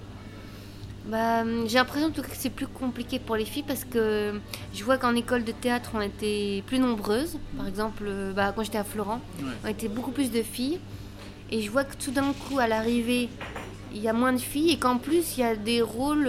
Bah, 1.08 1.42
hum, 1.42 1.68
j'ai 1.68 1.76
l'impression 1.78 2.08
en 2.08 2.12
tout 2.12 2.22
cas 2.22 2.28
que 2.30 2.36
c'est 2.38 2.50
plus 2.50 2.68
compliqué 2.68 3.20
pour 3.20 3.36
les 3.36 3.46
filles 3.46 3.64
parce 3.68 3.84
que 3.86 4.40
je 4.74 4.84
vois 4.84 4.98
qu'en 4.98 5.16
école 5.16 5.44
de 5.44 5.52
théâtre, 5.52 5.92
on 5.94 6.02
était 6.02 6.64
plus 6.68 6.80
nombreuses. 6.80 7.38
Par 7.58 7.68
exemple, 7.68 8.04
euh, 8.06 8.34
bah, 8.34 8.52
quand 8.56 8.64
j'étais 8.64 8.78
à 8.78 8.84
Florent, 8.84 9.22
Ouais. 9.40 9.50
on 9.66 9.68
était 9.70 9.88
beaucoup 9.88 10.12
plus 10.12 10.32
de 10.32 10.42
filles. 10.44 10.80
Et 11.52 11.62
je 11.62 11.72
vois 11.72 11.84
que 11.84 11.96
tout 11.96 12.12
d'un 12.12 12.32
coup, 12.34 12.60
à 12.60 12.68
l'arrivée, 12.68 13.28
il 13.92 14.02
y 14.02 14.08
a 14.08 14.14
moins 14.14 14.34
de 14.34 14.38
filles 14.40 14.70
et 14.72 14.78
qu'en 14.78 14.98
plus, 15.00 15.36
il 15.38 15.40
y 15.42 15.44
a 15.44 15.56
des 15.56 15.82
rôles 15.82 16.28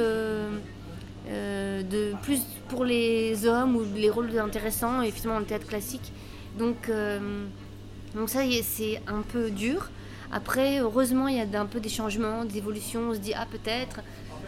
euh, 1.30 1.82
de 1.82 2.12
plus 2.22 2.40
pour 2.68 2.84
les 2.84 3.46
hommes 3.46 3.76
ou 3.76 3.84
les 3.94 4.10
rôles 4.10 4.36
intéressants, 4.38 5.02
et 5.02 5.10
finalement, 5.10 5.40
le 5.40 5.46
théâtre 5.46 5.66
classique. 5.66 6.12
Donc, 6.58 6.88
euh, 6.88 7.46
donc 8.14 8.28
ça, 8.28 8.40
c'est 8.62 9.00
un 9.06 9.22
peu 9.22 9.50
dur. 9.50 9.90
Après, 10.32 10.80
heureusement, 10.80 11.28
il 11.28 11.36
y 11.36 11.40
a 11.40 11.60
un 11.60 11.66
peu 11.66 11.80
des 11.80 11.88
changements, 11.88 12.44
des 12.44 12.58
évolutions. 12.58 13.10
On 13.10 13.14
se 13.14 13.18
dit, 13.18 13.32
ah, 13.34 13.46
peut-être, 13.50 14.00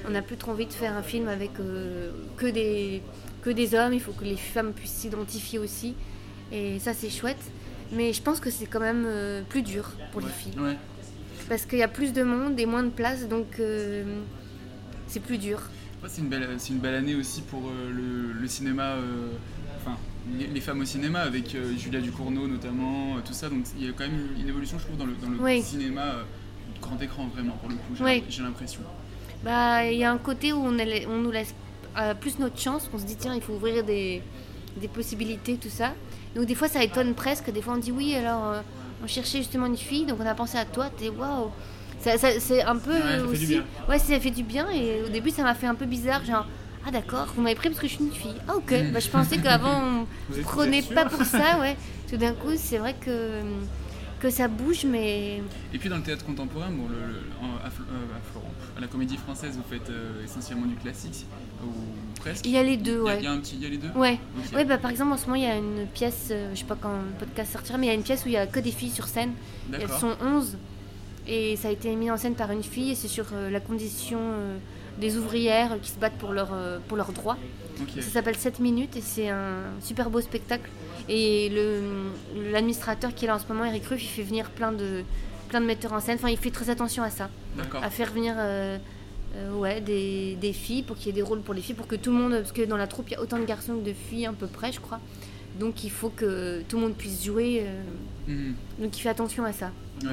on 0.06 0.10
n'a 0.10 0.22
plus 0.22 0.36
trop 0.36 0.52
envie 0.52 0.66
de 0.66 0.72
faire 0.72 0.96
un 0.96 1.02
film 1.02 1.28
avec 1.28 1.50
euh, 1.58 2.12
que, 2.36 2.46
des, 2.46 3.02
que 3.42 3.50
des 3.50 3.74
hommes. 3.74 3.92
Il 3.92 4.00
faut 4.00 4.12
que 4.12 4.24
les 4.24 4.36
femmes 4.36 4.72
puissent 4.72 4.92
s'identifier 4.92 5.58
aussi. 5.58 5.94
Et 6.52 6.78
ça, 6.78 6.94
c'est 6.94 7.10
chouette. 7.10 7.42
Mais 7.92 8.12
je 8.12 8.22
pense 8.22 8.40
que 8.40 8.50
c'est 8.50 8.66
quand 8.66 8.80
même 8.80 9.04
euh, 9.06 9.42
plus 9.48 9.62
dur 9.62 9.90
pour 10.12 10.20
les 10.20 10.28
filles. 10.28 10.58
Ouais. 10.58 10.76
Parce 11.48 11.66
qu'il 11.66 11.78
y 11.78 11.82
a 11.82 11.88
plus 11.88 12.12
de 12.12 12.22
monde 12.22 12.58
et 12.58 12.66
moins 12.66 12.84
de 12.84 12.90
place, 12.90 13.28
donc 13.28 13.58
euh, 13.58 14.04
c'est 15.08 15.20
plus 15.20 15.38
dur. 15.38 15.60
C'est 16.09 16.20
une 16.20 16.28
belle, 16.28 16.48
c'est 16.59 16.72
une 16.72 16.78
belle 16.78 16.94
année 16.96 17.14
aussi 17.14 17.42
pour 17.42 17.61
euh, 17.68 17.90
le, 17.90 18.32
le 18.32 18.48
cinéma, 18.48 18.92
euh, 18.92 19.28
enfin 19.80 19.96
les, 20.36 20.46
les 20.48 20.61
femmes 20.61 20.80
au 20.80 20.84
cinéma 20.84 21.20
avec 21.20 21.55
euh, 21.55 21.76
Julia 21.76 22.00
Ducournau 22.00 22.46
notamment, 22.48 23.16
tout 23.24 23.32
ça. 23.32 23.48
Donc 23.48 23.64
il 23.78 23.86
y 23.86 23.88
a 23.88 23.92
quand 23.92 24.05
même 24.05 24.28
une 24.38 24.48
évolution, 24.48 24.78
je 24.78 24.84
trouve, 24.84 24.96
dans 24.98 25.07
le, 25.07 25.14
dans 25.14 25.30
le 25.30 25.38
Oui. 25.40 25.62
cinéma 25.62 26.16
grand 26.80 27.00
écran 27.00 27.28
vraiment 27.28 27.55
pour 27.57 27.68
le 27.68 27.76
coup. 27.76 27.94
J'ai, 27.96 28.05
Oui. 28.05 28.24
l'impression. 28.40 28.80
Bah, 29.44 29.84
il 29.86 29.98
y 29.98 30.05
a 30.05 30.12
un 30.12 30.18
côté 30.18 30.53
où 30.53 30.59
on, 30.59 30.76
est- 30.78 31.07
on 31.07 31.18
nous 31.18 31.30
laisse 31.30 31.55
euh, 31.96 32.14
plus 32.14 32.38
notre 32.38 32.59
chance. 32.61 32.90
On 32.92 32.98
se 32.98 33.05
dit, 33.05 33.16
tiens, 33.16 33.34
il 33.34 33.40
faut 33.40 33.55
ouvrir 33.55 33.84
des, 33.84 34.22
des 34.76 34.88
possibilités, 34.88 35.57
tout 35.57 35.68
ça. 35.70 35.94
Donc, 36.34 36.46
des 36.46 36.55
fois, 36.55 36.68
ça 36.68 36.82
étonne 36.82 37.14
presque. 37.14 37.50
Des 37.53 37.61
fois, 37.62 37.74
on 37.74 37.78
dit, 37.78 37.92
oui, 37.92 38.14
alors, 38.14 38.50
euh, 38.50 38.61
on 39.03 39.07
cherchait 39.07 39.38
justement 39.38 39.66
une 39.66 39.76
fille, 39.76 40.07
donc 40.07 40.18
on 40.20 40.26
a 40.26 40.34
pensé 40.34 40.59
à 40.59 40.64
toi. 40.64 40.90
T'es 40.90 41.09
waouh! 41.09 41.50
Ça, 42.03 42.18
ça- 42.18 42.40
c'est 42.40 42.62
un 42.62 42.76
peu 42.76 42.90
Ouais, 42.92 43.00
ça 43.00 43.09
fait 43.11 43.22
du 43.22 43.28
aussi. 43.28 43.46
bien. 43.46 43.64
Ouais, 43.88 43.98
ça 43.98 44.20
fait 44.20 44.30
du 44.30 44.42
bien. 44.42 44.68
Et 44.70 45.03
au 45.07 45.09
début, 45.09 45.30
ça 45.30 45.42
m'a 45.42 45.55
fait 45.55 45.66
un 45.66 45.74
peu 45.74 45.86
bizarre. 45.86 46.24
Genre, 46.24 46.46
Ah 46.84 46.90
d'accord, 46.90 47.28
vous 47.36 47.42
m'avez 47.42 47.55
pris 47.55 47.68
parce 47.68 47.80
que 47.80 47.86
je 47.86 47.94
suis 47.94 48.05
une 48.05 48.11
fille. 48.11 48.34
Ah 48.48 48.57
ok, 48.57 48.74
bah, 48.92 48.98
je 48.98 49.09
pensais 49.09 49.38
qu'avant 49.38 50.05
on 50.32 50.42
prenait 50.42 50.80
vous 50.80 50.88
êtes 50.88 50.94
pas 50.96 51.05
pour 51.05 51.22
ça, 51.24 51.61
ouais. 51.61 51.76
Tout 52.11 52.16
d'un 52.16 52.32
coup, 52.32 52.50
c'est 52.57 52.78
vrai 52.78 52.96
que, 53.00 53.38
que 54.18 54.28
ça 54.30 54.48
bouge, 54.48 54.84
mais 54.84 55.40
Et 55.72 55.78
puis 55.78 55.88
dans 55.88 55.98
le 55.98 56.03
théâtre 56.03 56.24
contemporain, 56.24 56.70
bon, 56.72 56.88
le, 56.88 56.96
le- 56.96 57.22
en- 57.40 57.55
à, 57.64 57.68
Fl- 57.68 57.86
euh, 57.88 58.18
à 58.18 58.20
Florent, 58.32 58.50
à 58.76 58.80
la 58.80 58.88
comédie 58.88 59.16
française, 59.16 59.53
vous 59.57 59.62
faites 59.70 59.90
euh, 59.90 60.24
essentiellement 60.24 60.66
du 60.66 60.74
classique, 60.74 61.24
ou 61.64 61.68
presque? 62.20 62.44
Il 62.46 62.50
y 62.50 62.59
a 62.59 62.64
les 62.64 62.76
deux, 62.76 62.94
Il 62.94 62.96
y 62.96 63.00
a- 63.00 63.05
ouais. 63.05 63.18
Il 63.20 63.24
y 63.24 63.26
a 63.28 63.32
un 63.32 63.38
petit, 63.38 63.55
il 63.55 63.62
y 63.62 63.66
a 63.66 63.68
les 63.68 63.78
deux? 63.78 63.90
Ouais. 63.94 64.18
Ouais, 64.53 64.64
bah 64.64 64.78
par 64.78 64.90
exemple 64.90 65.12
en 65.12 65.16
ce 65.16 65.26
moment 65.26 65.36
il 65.36 65.42
y 65.44 65.46
a 65.46 65.57
une 65.57 65.86
pièce, 65.94 66.30
euh, 66.32 66.50
je 66.53 66.59
sais 66.59 66.64
pas 66.64 66.74
quand 66.80 66.90
le 66.96 67.16
podcast 67.24 67.53
sortira, 67.53 67.78
mais 67.78 67.86
il 67.86 67.90
y 67.90 67.92
a 67.92 67.94
une 67.94 68.03
pièce 68.03 68.24
où 68.24 68.28
il 68.28 68.32
y 68.34 68.36
a 68.36 68.48
que 68.48 68.59
des 68.59 68.72
filles 68.72 68.90
sur 68.90 69.07
scène. 69.07 69.30
Elles 69.72 69.88
sont 69.88 70.16
11 70.20 70.59
et 71.28 71.56
ça 71.56 71.68
a 71.68 71.70
été 71.70 71.94
mis 71.94 72.10
en 72.10 72.16
scène 72.16 72.34
par 72.34 72.50
une 72.50 72.62
fille 72.62 72.90
et 72.90 72.94
c'est 72.94 73.08
sur 73.08 73.26
euh, 73.32 73.50
la 73.50 73.60
condition 73.60 74.18
euh, 74.20 74.56
des 75.00 75.16
ouvrières 75.16 75.78
qui 75.80 75.90
se 75.90 75.98
battent 75.98 76.18
pour, 76.18 76.32
leur, 76.32 76.50
euh, 76.52 76.78
pour 76.88 76.96
leurs 76.96 77.12
droits. 77.12 77.36
Ça 78.02 78.10
s'appelle 78.10 78.36
7 78.36 78.60
minutes 78.60 78.96
et 78.96 79.00
c'est 79.00 79.28
un 79.28 79.62
super 79.80 80.10
beau 80.10 80.20
spectacle. 80.20 80.68
Et 81.08 81.50
l'administrateur 82.52 83.14
qui 83.14 83.24
est 83.24 83.28
là 83.28 83.36
en 83.36 83.38
ce 83.38 83.46
moment, 83.48 83.64
Eric 83.64 83.84
Ruff, 83.86 84.02
il 84.02 84.06
fait 84.08 84.22
venir 84.22 84.50
plein 84.50 84.72
de, 84.72 85.02
plein 85.48 85.60
de 85.60 85.66
metteurs 85.66 85.92
en 85.92 86.00
scène. 86.00 86.16
Enfin, 86.16 86.28
il 86.30 86.36
fait 86.38 86.50
très 86.50 86.70
attention 86.70 87.02
à 87.02 87.10
ça. 87.10 87.28
À 87.82 87.90
faire 87.90 88.12
venir 88.12 88.34
euh, 88.38 88.78
euh, 89.36 89.52
ouais, 89.54 89.80
des, 89.80 90.36
des 90.40 90.52
filles 90.52 90.82
pour 90.82 90.96
qu'il 90.96 91.06
y 91.06 91.10
ait 91.10 91.12
des 91.12 91.22
rôles 91.22 91.40
pour 91.40 91.54
les 91.54 91.60
filles, 91.62 91.74
pour 91.74 91.86
que 91.86 91.96
tout 91.96 92.10
le 92.10 92.16
monde. 92.18 92.32
Parce 92.32 92.52
que 92.52 92.62
dans 92.62 92.76
la 92.76 92.86
troupe, 92.86 93.08
il 93.08 93.12
y 93.12 93.16
a 93.16 93.20
autant 93.20 93.38
de 93.38 93.44
garçons 93.44 93.76
que 93.76 93.84
de 93.86 93.92
filles, 93.92 94.26
à 94.26 94.32
peu 94.32 94.46
près, 94.46 94.72
je 94.72 94.80
crois. 94.80 95.00
Donc 95.58 95.84
il 95.84 95.90
faut 95.90 96.08
que 96.10 96.62
tout 96.68 96.76
le 96.76 96.82
monde 96.82 96.94
puisse 96.94 97.24
jouer. 97.24 97.62
euh, 97.64 97.82
Mhm. 98.28 98.54
donc 98.78 98.96
il 98.96 99.00
fait 99.00 99.08
attention 99.08 99.44
à 99.44 99.52
ça. 99.52 99.72
Ouais. 100.04 100.10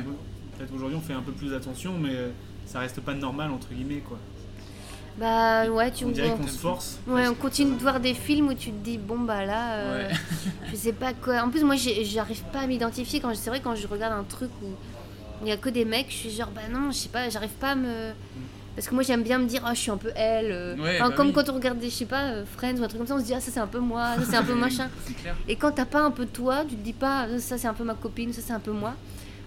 Peut-être 0.60 0.74
aujourd'hui 0.76 0.97
on 0.97 1.01
fait 1.01 1.14
un 1.14 1.22
peu 1.22 1.32
plus 1.32 1.53
attention, 1.55 1.93
mais 1.97 2.12
euh, 2.14 2.30
ça 2.68 2.80
reste 2.80 2.99
pas 3.01 3.14
normal 3.16 3.49
entre 3.51 3.70
guillemets 3.74 4.03
quoi. 4.07 4.20
Bah 5.18 5.66
ouais, 5.70 5.91
tu 5.91 6.05
On 6.05 6.10
dirait 6.10 6.30
qu'on 6.32 6.47
se 6.47 6.57
force. 6.57 6.97
Ouais, 7.07 7.28
on 7.28 7.34
continue 7.34 7.76
de 7.76 7.82
voir 7.82 7.99
des 7.99 8.14
films 8.14 8.47
où 8.49 8.53
tu 8.53 8.72
te 8.72 8.84
dis 8.84 8.97
bon 8.97 9.20
bah 9.20 9.45
là, 9.45 9.74
euh, 9.74 10.07
Ouais. 10.07 10.14
je 10.72 10.76
sais 10.76 10.93
pas 10.93 11.14
quoi. 11.14 11.41
En 11.41 11.49
plus 11.49 11.64
moi 11.64 11.76
j'arrive 11.76 12.43
pas 12.53 12.60
à 12.60 12.68
m'identifier 12.68 13.20
quand 13.20 13.34
c'est 13.36 13.49
vrai 13.49 13.60
quand 13.62 13.76
je 13.76 13.88
regarde 13.88 14.14
un 14.14 14.24
truc 14.24 14.49
où 14.62 14.68
il 15.41 15.47
y 15.47 15.51
a 15.51 15.57
que 15.57 15.70
des 15.70 15.86
mecs, 15.86 16.07
je 16.10 16.16
suis 16.16 16.30
genre 16.30 16.51
bah 16.53 16.62
non, 16.72 16.91
je 16.91 16.97
sais 16.97 17.10
pas, 17.10 17.30
j'arrive 17.30 17.49
pas 17.51 17.72
à 17.72 17.76
me 17.76 18.12
parce 18.76 18.88
que 18.88 18.93
moi 18.93 19.03
j'aime 19.03 19.24
bien 19.24 19.39
me 19.39 19.45
dire 19.45 19.62
ah 19.66 19.74
je 19.74 19.80
suis 19.80 19.91
un 19.91 19.97
peu 19.97 20.12
elle. 20.16 20.51
euh. 20.51 20.76
Ouais, 20.78 20.99
Enfin, 21.01 21.10
bah 21.10 21.16
comme 21.16 21.28
oui. 21.28 21.34
quand 21.34 21.49
on 21.49 21.53
regarde 21.55 21.80
des 21.80 21.89
je 21.89 21.95
sais 21.95 22.05
pas 22.05 22.45
Friends 22.55 22.78
ou 22.78 22.84
un 22.84 22.88
truc 22.88 22.99
comme 22.99 23.07
ça, 23.07 23.16
on 23.16 23.20
se 23.20 23.26
dit 23.26 23.34
ah 23.34 23.41
ça 23.41 23.51
c'est 23.51 23.60
un 23.60 23.68
peu 23.68 23.80
moi, 23.80 24.16
ça 24.20 24.22
c'est 24.30 24.36
un 24.38 24.43
peu 24.43 24.53
machin. 24.55 24.88
Clair. 25.22 25.36
Et 25.49 25.55
quand 25.57 25.72
t'as 25.72 25.86
pas 25.86 26.01
un 26.01 26.12
peu 26.12 26.26
toi, 26.28 26.64
tu 26.68 26.76
te 26.76 26.82
dis 26.84 26.93
pas 26.93 27.28
ça 27.39 27.57
c'est 27.57 27.68
un 27.68 27.74
peu 27.74 27.84
ma 27.84 27.95
copine, 27.95 28.32
ça 28.32 28.41
c'est 28.45 28.53
un 28.53 28.60
peu 28.62 28.72
moi. 28.72 28.93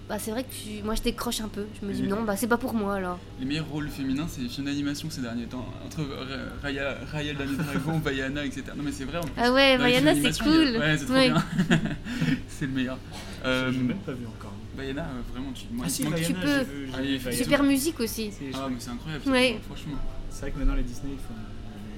Bah 0.09 0.18
c'est 0.18 0.30
vrai 0.32 0.42
que 0.44 0.50
tu- 0.53 0.82
moi 0.82 0.94
je 0.94 1.03
décroche 1.03 1.40
un 1.40 1.48
peu. 1.48 1.64
Je 1.80 1.86
me 1.86 1.92
dis 1.92 2.03
non 2.03 2.22
bah 2.24 2.36
c'est 2.36 2.48
pas 2.48 2.59
pour 2.59 2.74
moi 2.74 2.96
alors. 2.96 3.18
Les 3.38 3.46
meilleurs 3.46 3.68
rôles 3.68 3.88
féminins, 3.88 4.26
c'est 4.28 4.40
les 4.42 4.48
films 4.48 4.66
d'animation 4.66 5.09
ces 5.09 5.20
derniers 5.22 5.46
temps. 5.46 5.66
Entre 5.86 6.00
Ra- 6.03 6.26
Raya, 6.62 6.96
Raya 7.11 7.32
le 7.32 7.38
dernier 7.38 7.57
dragon, 7.57 7.98
Vaiana, 8.05 8.44
etc. 8.44 8.64
Non 8.76 8.82
mais 8.82 8.92
c'est 8.92 9.05
vrai 9.05 9.18
en 9.18 9.22
plus. 9.22 9.32
Ah 9.38 9.53
ouais, 9.53 9.76
Vaiana, 9.78 10.14
c'est 10.14 10.20
y 10.22 10.26
a- 10.26 10.44
cool. 10.44 10.76
Ouais, 10.78 10.98
c'est 10.98 11.05
trop 11.05 11.14
Ouais. 11.14 11.30
bien. 11.30 11.44
c'est 12.48 12.66
le 12.66 12.72
meilleur. 12.72 12.98
Euh, 13.44 13.72
J'ai 13.72 13.78
même 13.78 13.96
pas 13.98 14.12
vu 14.12 14.26
encore. 14.26 14.53
Vaiana, 14.76 15.03
euh, 15.03 15.32
vraiment, 15.32 15.53
tu. 15.53 15.64
Moi, 15.70 15.84
Ah 15.86 15.90
si, 15.90 16.03
Vaiana, 16.03 16.26
Tu 16.26 16.34
peux. 16.34 16.61
vu- 16.62 16.90
Ah. 17.26 17.32
Super 17.32 17.62
musique 17.62 18.00
aussi. 18.00 18.30
C'est 18.32 18.50
Ah 18.55 18.66
mais 18.68 18.76
c'est 18.80 18.90
incroyable, 18.90 19.30
Ouais. 19.30 19.61
franchement. 19.66 19.98
c'est 20.30 20.40
vrai 20.42 20.50
que 20.50 20.59
maintenant 20.59 20.74
les 20.74 20.82
Disney 20.82 21.12
ils 21.12 21.18
font. 21.18 21.34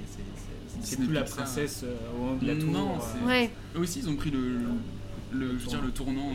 c'est- 0.07 0.87
c'est- 0.91 0.97
plus 0.97 1.13
la 1.13 1.23
princesse 1.23 1.83
euh, 1.85 1.97
au 2.21 2.35
haut 2.35 2.37
de 2.41 2.47
la 2.47 2.55
tour. 2.57 2.71
Non, 2.71 2.97
euh, 2.97 3.27
c'est-. 3.29 3.51
Eux 3.79 3.81
aussi, 3.81 4.01
ils 4.01 4.09
ont 4.09 4.17
pris 4.17 4.31
le, 4.31 4.59
le, 5.33 5.49
je 5.59 5.65
veux 5.65 5.69
dire, 5.69 5.83
le 5.83 5.91
tournant. 5.91 6.31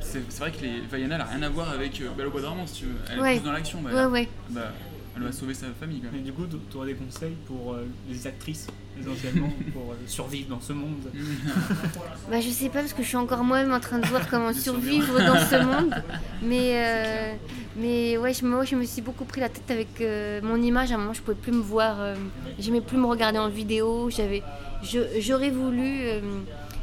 C'est 0.00 0.38
vrai 0.38 0.50
que 0.52 0.62
les 0.62 0.80
Vaiana, 0.80 1.14
elle 1.16 1.20
a 1.20 1.24
rien 1.24 1.42
à 1.42 1.48
voir 1.48 1.70
avec 1.70 2.00
euh, 2.00 2.08
Belle 2.16 2.26
au 2.28 2.30
bois 2.30 2.40
dormant, 2.40 2.66
si 2.66 2.80
tu 2.80 2.84
veux. 2.86 2.94
Elle 3.12 3.18
est 3.18 3.36
plus 3.38 3.44
dans 3.46 3.52
l'action. 3.52 3.80
Ouais 3.82 4.04
ouais. 4.06 4.28
Bah, 4.50 4.72
elle 5.16 5.22
va 5.24 5.32
sauver 5.32 5.54
sa 5.54 5.66
famille 5.78 6.00
quand 6.00 6.08
Mais 6.12 6.18
même. 6.18 6.24
du 6.26 6.32
coup, 6.32 6.44
tu 6.70 6.76
aurais 6.76 6.86
des 6.88 6.94
conseils 6.94 7.34
pour 7.46 7.74
euh, 7.74 7.84
les 8.08 8.26
actrices, 8.26 8.68
essentiellement, 8.98 9.52
pour 9.72 9.92
euh, 9.92 9.96
survivre 10.06 10.48
dans 10.48 10.60
ce 10.60 10.72
monde 10.72 10.94
Bah 12.30 12.40
je 12.40 12.48
sais 12.48 12.68
pas 12.68 12.80
parce 12.80 12.92
que 12.92 13.02
je 13.02 13.08
suis 13.08 13.16
encore 13.16 13.42
moi-même 13.44 13.72
en 13.72 13.80
train 13.80 13.98
de 13.98 14.06
voir 14.06 14.28
comment 14.28 14.52
survivre 14.54 15.18
dans 15.18 15.36
ce 15.38 15.62
monde. 15.62 15.94
Mais 16.42 16.72
euh, 16.74 17.32
mais 17.76 18.16
ouais, 18.18 18.32
je, 18.32 18.44
moi 18.46 18.64
je 18.64 18.76
me 18.76 18.84
suis 18.84 19.02
beaucoup 19.02 19.24
pris 19.24 19.40
la 19.40 19.48
tête 19.48 19.68
avec 19.70 20.00
euh, 20.00 20.40
mon 20.42 20.56
image. 20.62 20.92
À 20.92 20.94
un 20.94 20.98
moment, 20.98 21.12
je 21.12 21.20
pouvais 21.22 21.36
plus 21.36 21.52
me 21.52 21.60
voir. 21.62 21.96
euh, 22.00 22.14
J'aimais 22.58 22.80
plus 22.80 22.96
me 22.96 23.06
regarder 23.06 23.38
en 23.38 23.48
vidéo. 23.48 24.08
J'avais, 24.10 24.42
je- 24.82 25.20
j'aurais 25.20 25.50
voulu 25.50 26.02
euh, 26.02 26.20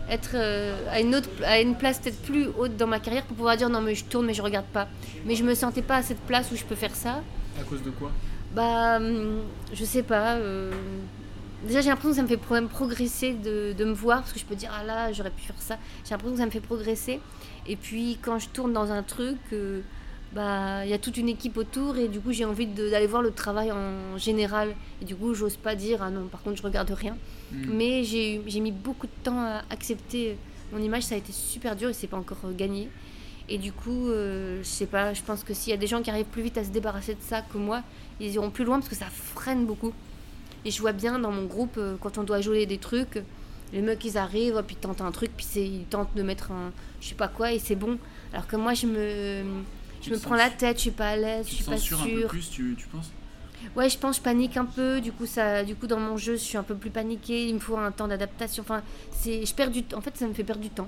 être 0.09 0.31
euh, 0.35 0.75
à 0.89 0.99
une 1.01 1.15
autre, 1.15 1.29
à 1.45 1.59
une 1.59 1.75
place 1.75 1.99
peut-être 1.99 2.21
plus 2.21 2.47
haute 2.57 2.77
dans 2.77 2.87
ma 2.87 2.99
carrière 2.99 3.23
pour 3.23 3.35
pouvoir 3.35 3.57
dire 3.57 3.69
non 3.69 3.81
mais 3.81 3.95
je 3.95 4.05
tourne 4.05 4.25
mais 4.25 4.33
je 4.33 4.41
regarde 4.41 4.65
pas. 4.67 4.87
Mais 5.25 5.35
je 5.35 5.43
me 5.43 5.53
sentais 5.55 5.81
pas 5.81 5.97
à 5.97 6.03
cette 6.03 6.21
place 6.21 6.51
où 6.51 6.55
je 6.55 6.63
peux 6.63 6.75
faire 6.75 6.95
ça. 6.95 7.21
À 7.59 7.63
cause 7.63 7.81
de 7.83 7.89
quoi? 7.91 8.11
Bah, 8.55 8.97
hum, 8.97 9.41
je 9.73 9.83
sais 9.85 10.03
pas. 10.03 10.35
euh, 10.35 10.71
Déjà, 11.67 11.81
j'ai 11.81 11.89
l'impression 11.89 12.11
que 12.11 12.15
ça 12.17 12.21
me 12.21 12.27
fait 12.27 12.37
progresser 12.37 13.33
de, 13.33 13.73
de 13.73 13.83
me 13.83 13.91
voir, 13.93 14.19
parce 14.19 14.31
que 14.31 14.39
je 14.39 14.45
peux 14.45 14.53
dire, 14.55 14.69
ah 14.79 14.83
là, 14.83 15.11
j'aurais 15.11 15.31
pu 15.31 15.41
faire 15.41 15.55
ça. 15.57 15.77
J'ai 16.05 16.11
l'impression 16.11 16.33
que 16.35 16.39
ça 16.39 16.45
me 16.45 16.51
fait 16.51 16.59
progresser. 16.61 17.19
Et 17.65 17.75
puis, 17.75 18.19
quand 18.21 18.37
je 18.37 18.47
tourne 18.49 18.73
dans 18.73 18.91
un 18.91 19.01
truc, 19.01 19.37
euh, 19.53 19.81
bah, 20.33 20.85
il 20.85 20.89
y 20.89 20.93
a 20.93 20.99
toute 20.99 21.17
une 21.17 21.29
équipe 21.29 21.57
autour, 21.57 21.97
et 21.97 22.07
du 22.07 22.19
coup, 22.19 22.31
j'ai 22.31 22.45
envie 22.45 22.67
d'aller 22.67 23.07
voir 23.07 23.21
le 23.21 23.31
travail 23.31 23.71
en 23.71 24.17
général. 24.17 24.75
Et 25.01 25.05
du 25.05 25.15
coup, 25.15 25.33
j'ose 25.33 25.55
pas 25.55 25.75
dire, 25.75 26.01
ah 26.01 26.09
non, 26.09 26.27
par 26.27 26.41
contre, 26.41 26.57
je 26.57 26.63
regarde 26.63 26.91
rien. 26.91 27.17
Mm. 27.51 27.65
Mais 27.73 28.03
j'ai 28.03 28.59
mis 28.59 28.71
beaucoup 28.71 29.07
de 29.07 29.23
temps 29.23 29.39
à 29.39 29.63
accepter 29.69 30.37
mon 30.71 30.79
image, 30.79 31.03
ça 31.03 31.15
a 31.15 31.17
été 31.17 31.31
super 31.31 31.75
dur 31.75 31.89
et 31.89 31.93
c'est 31.93 32.07
pas 32.07 32.17
encore 32.17 32.39
euh, 32.45 32.51
gagné. 32.53 32.89
Et 33.49 33.57
du 33.57 33.71
coup, 33.71 34.09
euh, 34.09 34.59
je 34.61 34.67
sais 34.67 34.85
pas, 34.85 35.13
je 35.13 35.21
pense 35.21 35.43
que 35.43 35.53
s'il 35.53 35.71
y 35.71 35.73
a 35.73 35.77
des 35.77 35.87
gens 35.87 36.01
qui 36.01 36.09
arrivent 36.09 36.25
plus 36.25 36.41
vite 36.41 36.57
à 36.57 36.63
se 36.63 36.69
débarrasser 36.69 37.13
de 37.13 37.21
ça 37.21 37.41
que 37.41 37.57
moi, 37.57 37.83
ils 38.19 38.33
iront 38.33 38.49
plus 38.49 38.65
loin 38.65 38.77
parce 38.79 38.89
que 38.89 38.95
ça 38.95 39.05
freine 39.05 39.65
beaucoup. 39.65 39.93
Et 40.65 40.71
je 40.71 40.81
vois 40.81 40.91
bien 40.91 41.19
dans 41.19 41.31
mon 41.31 41.45
groupe, 41.45 41.75
euh, 41.77 41.95
quand 42.01 42.17
on 42.17 42.23
doit 42.23 42.41
jouer 42.41 42.65
des 42.65 42.77
trucs, 42.77 43.23
les 43.71 43.81
mecs 43.81 44.03
ils 44.03 44.17
arrivent, 44.17 44.61
puis 44.67 44.75
ils 44.75 44.81
tentent 44.81 45.01
un 45.01 45.11
truc, 45.11 45.31
puis 45.37 45.47
ils 45.55 45.85
tentent 45.85 46.15
de 46.15 46.23
mettre 46.23 46.51
un 46.51 46.71
je 46.99 47.09
sais 47.09 47.15
pas 47.15 47.27
quoi 47.27 47.53
et 47.53 47.59
c'est 47.59 47.75
bon. 47.75 47.97
Alors 48.33 48.47
que 48.47 48.55
moi 48.57 48.73
je 48.73 48.87
me, 48.87 49.43
je 50.01 50.05
Tu 50.07 50.11
me 50.11 50.17
prends 50.19 50.35
la 50.35 50.49
tête, 50.49 50.77
je 50.77 50.81
suis 50.81 50.91
pas 50.91 51.09
à 51.09 51.15
l'aise, 51.15 51.45
je 51.45 51.49
Tu 51.49 51.55
suis 51.55 51.63
pas 51.65 51.77
censures 51.77 52.01
un 52.01 52.05
peu 52.05 52.19
sûre. 52.19 52.27
plus, 52.29 52.49
tu, 52.49 52.75
tu 52.77 52.87
penses? 52.87 53.11
Ouais, 53.75 53.89
je 53.89 53.97
pense, 53.97 54.17
je 54.17 54.21
panique 54.21 54.55
un 54.57 54.65
peu. 54.65 55.01
Du 55.01 55.11
coup, 55.11 55.25
ça, 55.25 55.63
du 55.63 55.75
coup, 55.75 55.87
dans 55.87 55.99
mon 55.99 56.15
jeu, 56.17 56.33
je 56.33 56.41
suis 56.41 56.57
un 56.57 56.63
peu 56.63 56.75
plus 56.75 56.89
paniquée. 56.91 57.47
Il 57.47 57.55
me 57.55 57.59
faut 57.59 57.77
un 57.77 57.91
temps 57.91 58.07
d'adaptation. 58.07 58.61
Enfin, 58.63 58.81
c'est, 59.11 59.45
je 59.45 59.53
perds 59.53 59.71
du. 59.71 59.83
En 59.95 60.01
fait, 60.01 60.15
ça 60.17 60.27
me 60.27 60.33
fait 60.33 60.43
perdre 60.43 60.61
du 60.61 60.69
temps. 60.69 60.87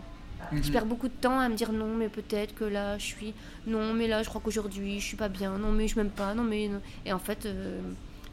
Je 0.52 0.58
Mhm. 0.58 0.72
perds 0.72 0.86
beaucoup 0.86 1.08
de 1.10 1.14
temps 1.14 1.40
à 1.40 1.50
me 1.50 1.56
dire 1.56 1.72
non, 1.74 1.94
mais 1.96 2.08
peut-être 2.10 2.56
que 2.56 2.64
là, 2.64 2.98
je 2.98 3.04
suis. 3.06 3.34
Non, 3.68 3.94
mais 3.94 4.08
là, 4.08 4.24
je 4.24 4.30
crois 4.30 4.40
qu'aujourd'hui, 4.44 5.00
je 5.00 5.06
suis 5.06 5.18
pas 5.18 5.28
bien. 5.30 5.58
Non, 5.58 5.72
mais 5.72 5.88
je 5.88 5.96
m'aime 5.98 6.10
pas. 6.10 6.34
Non, 6.34 6.44
mais. 6.44 6.68
non. 6.68 6.80
Et 7.06 7.12
en 7.14 7.20
fait, 7.20 7.46
euh, 7.46 7.82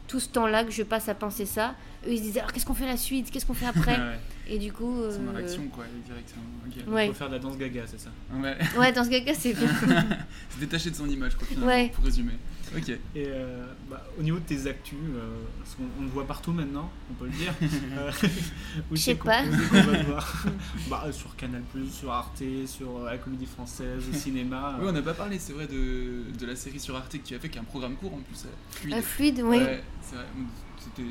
tout 0.07 0.19
ce 0.19 0.29
temps-là 0.29 0.63
que 0.63 0.71
je 0.71 0.83
passe 0.83 1.09
à 1.09 1.15
penser 1.15 1.45
ça, 1.45 1.75
eux, 2.05 2.11
ils 2.11 2.17
se 2.17 2.23
disaient 2.23 2.39
alors 2.39 2.51
qu'est-ce 2.53 2.65
qu'on 2.65 2.73
fait 2.73 2.85
la 2.85 2.97
suite? 2.97 3.29
Qu'est-ce 3.31 3.45
qu'on 3.45 3.53
fait 3.53 3.65
après? 3.67 3.97
Ouais. 3.97 4.19
Et 4.49 4.57
du 4.59 4.71
coup. 4.71 5.03
Ils 5.05 5.13
sont 5.13 5.23
dans 5.23 5.35
euh, 5.35 5.41
l'action, 5.41 5.67
quoi, 5.67 5.83
directement. 6.05 6.43
Ok. 6.65 6.73
Il 6.87 6.93
Ouais. 6.93 7.07
faut 7.07 7.13
faire 7.13 7.27
de 7.27 7.33
la 7.33 7.39
danse 7.39 7.57
gaga, 7.57 7.81
c'est 7.85 7.99
ça? 7.99 8.09
Ouais. 8.33 8.55
Ouais, 8.79 8.93
dans 8.93 9.03
ce 9.03 9.09
cas, 9.09 9.33
c'est 9.37 9.53
bien. 9.57 9.67
Se 9.67 10.59
détacher 10.59 10.89
de 10.89 10.95
son 10.95 11.09
image, 11.09 11.35
quoi, 11.35 11.45
finalement, 11.45 11.67
Ouais. 11.67 11.89
pour 11.93 12.05
résumer. 12.05 12.31
Ok. 12.75 12.89
Et 12.89 12.99
euh, 13.15 13.65
bah, 13.89 14.03
au 14.19 14.23
niveau 14.23 14.37
de 14.39 14.43
tes 14.43 14.67
actus, 14.67 14.97
euh, 15.15 15.19
parce 15.59 15.75
qu'on 15.75 15.83
on 15.99 16.03
le 16.03 16.09
voit 16.09 16.25
partout 16.27 16.51
maintenant, 16.51 16.91
on 17.09 17.13
peut 17.13 17.25
le 17.25 17.31
dire. 17.31 17.53
Euh, 17.97 18.11
Je 18.91 18.97
sais 18.97 19.15
pas. 19.15 19.43
qu'on 19.43 19.81
va 19.81 20.03
voir 20.03 20.45
bah, 20.89 21.05
Sur 21.11 21.35
Canal, 21.35 21.63
sur 21.91 22.11
Arte, 22.11 22.43
sur 22.65 23.03
la 23.05 23.17
comédie 23.17 23.45
française, 23.45 24.03
au 24.11 24.13
cinéma. 24.15 24.77
Oui, 24.79 24.87
on 24.89 24.91
n'a 24.91 25.01
pas 25.01 25.13
parlé, 25.13 25.39
c'est 25.39 25.53
vrai, 25.53 25.67
de, 25.67 26.23
de 26.37 26.45
la 26.45 26.55
série 26.55 26.79
sur 26.79 26.95
Arte 26.95 27.11
que 27.13 27.17
tu 27.27 27.35
as 27.35 27.39
fait, 27.39 27.49
qui 27.49 27.57
est 27.57 27.61
un 27.61 27.65
programme 27.65 27.95
court 27.95 28.13
en 28.13 28.19
plus. 28.19 28.45
euh, 28.45 28.49
Fluide. 28.71 28.93
Euh, 28.95 29.01
fluide, 29.01 29.41
oui. 29.43 29.57
Ouais, 29.57 29.83
c'est 30.01 30.15
vrai. 30.15 30.25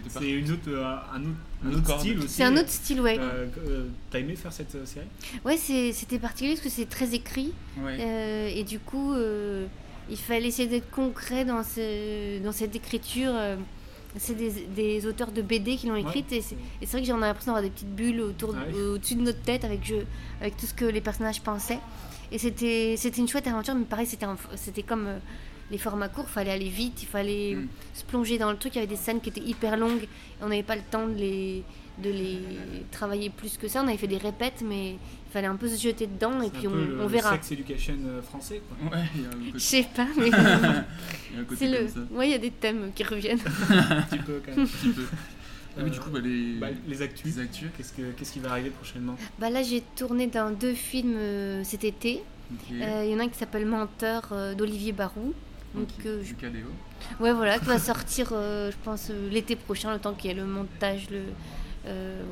C'est 0.09 0.30
une 0.30 0.50
autre, 0.52 0.68
euh, 0.68 0.96
un 1.12 1.20
autre, 1.22 1.36
un 1.64 1.72
autre 1.74 1.98
style 1.98 2.18
aussi. 2.18 2.28
C'est 2.28 2.44
un 2.44 2.57
autre 2.57 2.68
style, 2.70 3.00
ouais. 3.00 3.18
Euh, 3.18 3.46
euh, 3.66 3.86
T'as 4.11 4.20
aimé 4.20 4.34
faire 4.36 4.52
cette 4.52 4.86
série? 4.86 5.07
Ouais, 5.44 5.57
c'était 5.57 6.18
particulier 6.18 6.54
parce 6.54 6.64
que 6.64 6.70
c'est 6.70 6.88
très 6.88 7.14
écrit. 7.14 7.52
Ouais. 7.78 7.98
Euh, 8.00 8.48
et 8.54 8.64
du 8.64 8.78
coup, 8.78 9.12
euh, 9.12 9.66
il 10.11 10.16
fallait 10.16 10.48
essayer 10.48 10.68
d'être 10.68 10.90
concret 10.90 11.44
dans, 11.44 11.62
ce, 11.62 12.38
dans 12.42 12.52
cette 12.52 12.74
écriture. 12.76 13.32
euh, 13.34 13.57
c'est 14.18 14.34
des, 14.34 14.50
des 14.74 15.07
auteurs 15.07 15.30
de 15.30 15.42
BD 15.42 15.76
qui 15.76 15.88
l'ont 15.88 15.96
écrite. 15.96 16.32
Et 16.32 16.40
c'est 16.40 16.54
et 16.80 16.86
c'est 16.86 16.92
vrai 16.92 17.02
que 17.02 17.07
j'en 17.07 17.18
ai 17.18 17.22
l'impression 17.22 17.52
d'avoir 17.52 17.62
des 17.62 17.70
petites 17.74 17.94
bulles 17.94 18.20
autour, 18.22 18.54
Ah 18.57 18.74
au-dessus 18.74 19.14
de 19.16 19.20
notre 19.22 19.42
tête 19.42 19.62
avec, 19.64 19.84
je, 19.84 19.96
avec 20.40 20.57
tout 20.57 20.64
ce 20.66 20.72
que 20.74 20.86
les 20.86 21.00
personnages 21.02 21.42
pensaient. 21.42 21.80
Et 22.32 22.38
c'était 22.38 22.94
c'était 22.96 23.20
une 23.20 23.28
chouette 23.28 23.46
aventure, 23.46 23.74
mais 23.74 23.84
pareil, 23.84 24.07
c'était 24.07 24.82
comme 24.82 25.07
euh, 25.07 25.18
les 25.70 25.78
formats 25.78 26.09
courts. 26.09 26.24
Il 26.28 26.32
fallait 26.32 26.50
aller 26.50 26.68
vite, 26.70 27.02
il 27.02 27.07
fallait 27.09 27.54
Mm. 27.57 27.68
se 27.94 28.04
plonger 28.04 28.38
dans 28.38 28.50
le 28.50 28.57
truc. 28.57 28.74
Il 28.74 28.76
y 28.76 28.78
avait 28.78 28.86
des 28.86 28.96
scènes 28.96 29.20
qui 29.20 29.28
étaient 29.28 29.42
hyper 29.42 29.76
longues. 29.76 30.04
Et 30.04 30.42
on 30.42 30.48
n'avait 30.48 30.62
pas 30.62 30.76
le 30.76 30.82
temps 30.90 31.07
de 31.07 31.14
les, 31.14 31.62
de 32.03 32.11
les 32.11 32.38
travailler 32.90 33.30
plus 33.30 33.57
que 33.57 33.68
ça. 33.68 33.82
On 33.82 33.88
avait 33.88 33.97
fait 33.97 34.07
des 34.07 34.18
répètes, 34.18 34.62
mais 34.64 34.90
il 34.92 35.32
fallait 35.32 35.47
un 35.47 35.57
peu 35.57 35.68
se 35.68 35.80
jeter 35.80 36.07
dedans 36.07 36.40
et 36.42 36.47
C'est 36.47 36.51
puis 36.59 36.66
un 36.66 36.70
on, 36.70 36.74
le, 36.74 36.99
on 37.01 37.03
le 37.03 37.07
verra. 37.09 37.32
sex 37.32 37.53
education 37.53 37.94
euh, 38.07 38.22
français, 38.22 38.61
quoi. 38.68 38.99
Ouais, 38.99 39.05
il 39.16 39.53
Je 39.55 39.59
sais 39.59 39.86
pas, 39.94 40.07
mais 40.18 40.28
Il 40.28 41.57
c'est 41.57 41.68
le. 41.68 41.88
ça. 41.88 42.01
Ouais, 42.12 42.28
il 42.28 42.32
y 42.32 42.34
a 42.34 42.38
des 42.38 42.51
thèmes 42.51 42.90
qui 42.94 43.05
reviennent. 43.05 43.38
un 43.70 44.03
petit 44.03 44.18
peu 44.18 44.40
quand 44.44 44.53
même. 44.57 44.64
Un 44.64 44.66
petit 44.66 44.88
peu. 44.90 45.03
Ah, 45.78 45.82
mais 45.84 45.90
du 45.90 46.01
coup, 46.01 46.09
bah, 46.11 46.20
les, 46.22 46.55
Bah, 46.55 46.68
les 46.88 47.03
actus. 47.03 47.24
les 47.36 47.42
actus. 47.42 47.68
Qu'est-ce, 47.76 47.92
que, 47.92 48.11
qu'est-ce 48.12 48.32
qui 48.32 48.38
va 48.40 48.51
arriver 48.53 48.70
prochainement? 48.70 49.14
Bah 49.38 49.51
là, 49.51 49.62
j'ai 49.62 49.82
tourné 49.94 50.26
dans 50.26 50.51
deux 50.51 50.72
films 50.72 51.14
euh, 51.16 51.62
cet 51.64 51.84
été. 51.84 52.22
Euh, 52.72 53.03
Il 53.05 53.11
y 53.11 53.14
en 53.14 53.18
a 53.18 53.24
un 53.24 53.28
qui 53.28 53.36
s'appelle 53.38 53.66
Menteur 53.66 54.28
euh, 54.32 54.55
d'Olivier 54.55 54.92
Barou. 54.92 55.34
Donc, 55.74 55.88
Ok, 55.99 56.07
euh, 56.07 56.22
je- 56.24 56.30
Lucas. 56.30 56.47
Ouais, 57.20 57.32
voilà, 57.34 57.59
qui 57.59 57.66
va 57.66 57.78
sortir, 57.78 58.30
euh, 58.32 58.70
je 58.70 58.76
pense, 58.82 59.09
euh, 59.11 59.28
l'été 59.30 59.55
prochain, 59.55 59.92
le 59.92 59.99
temps 60.01 60.14
qu'il 60.14 60.30
y 60.30 60.32
ait 60.32 60.36
le 60.36 60.47
montage, 60.47 61.09
le, 61.11 61.18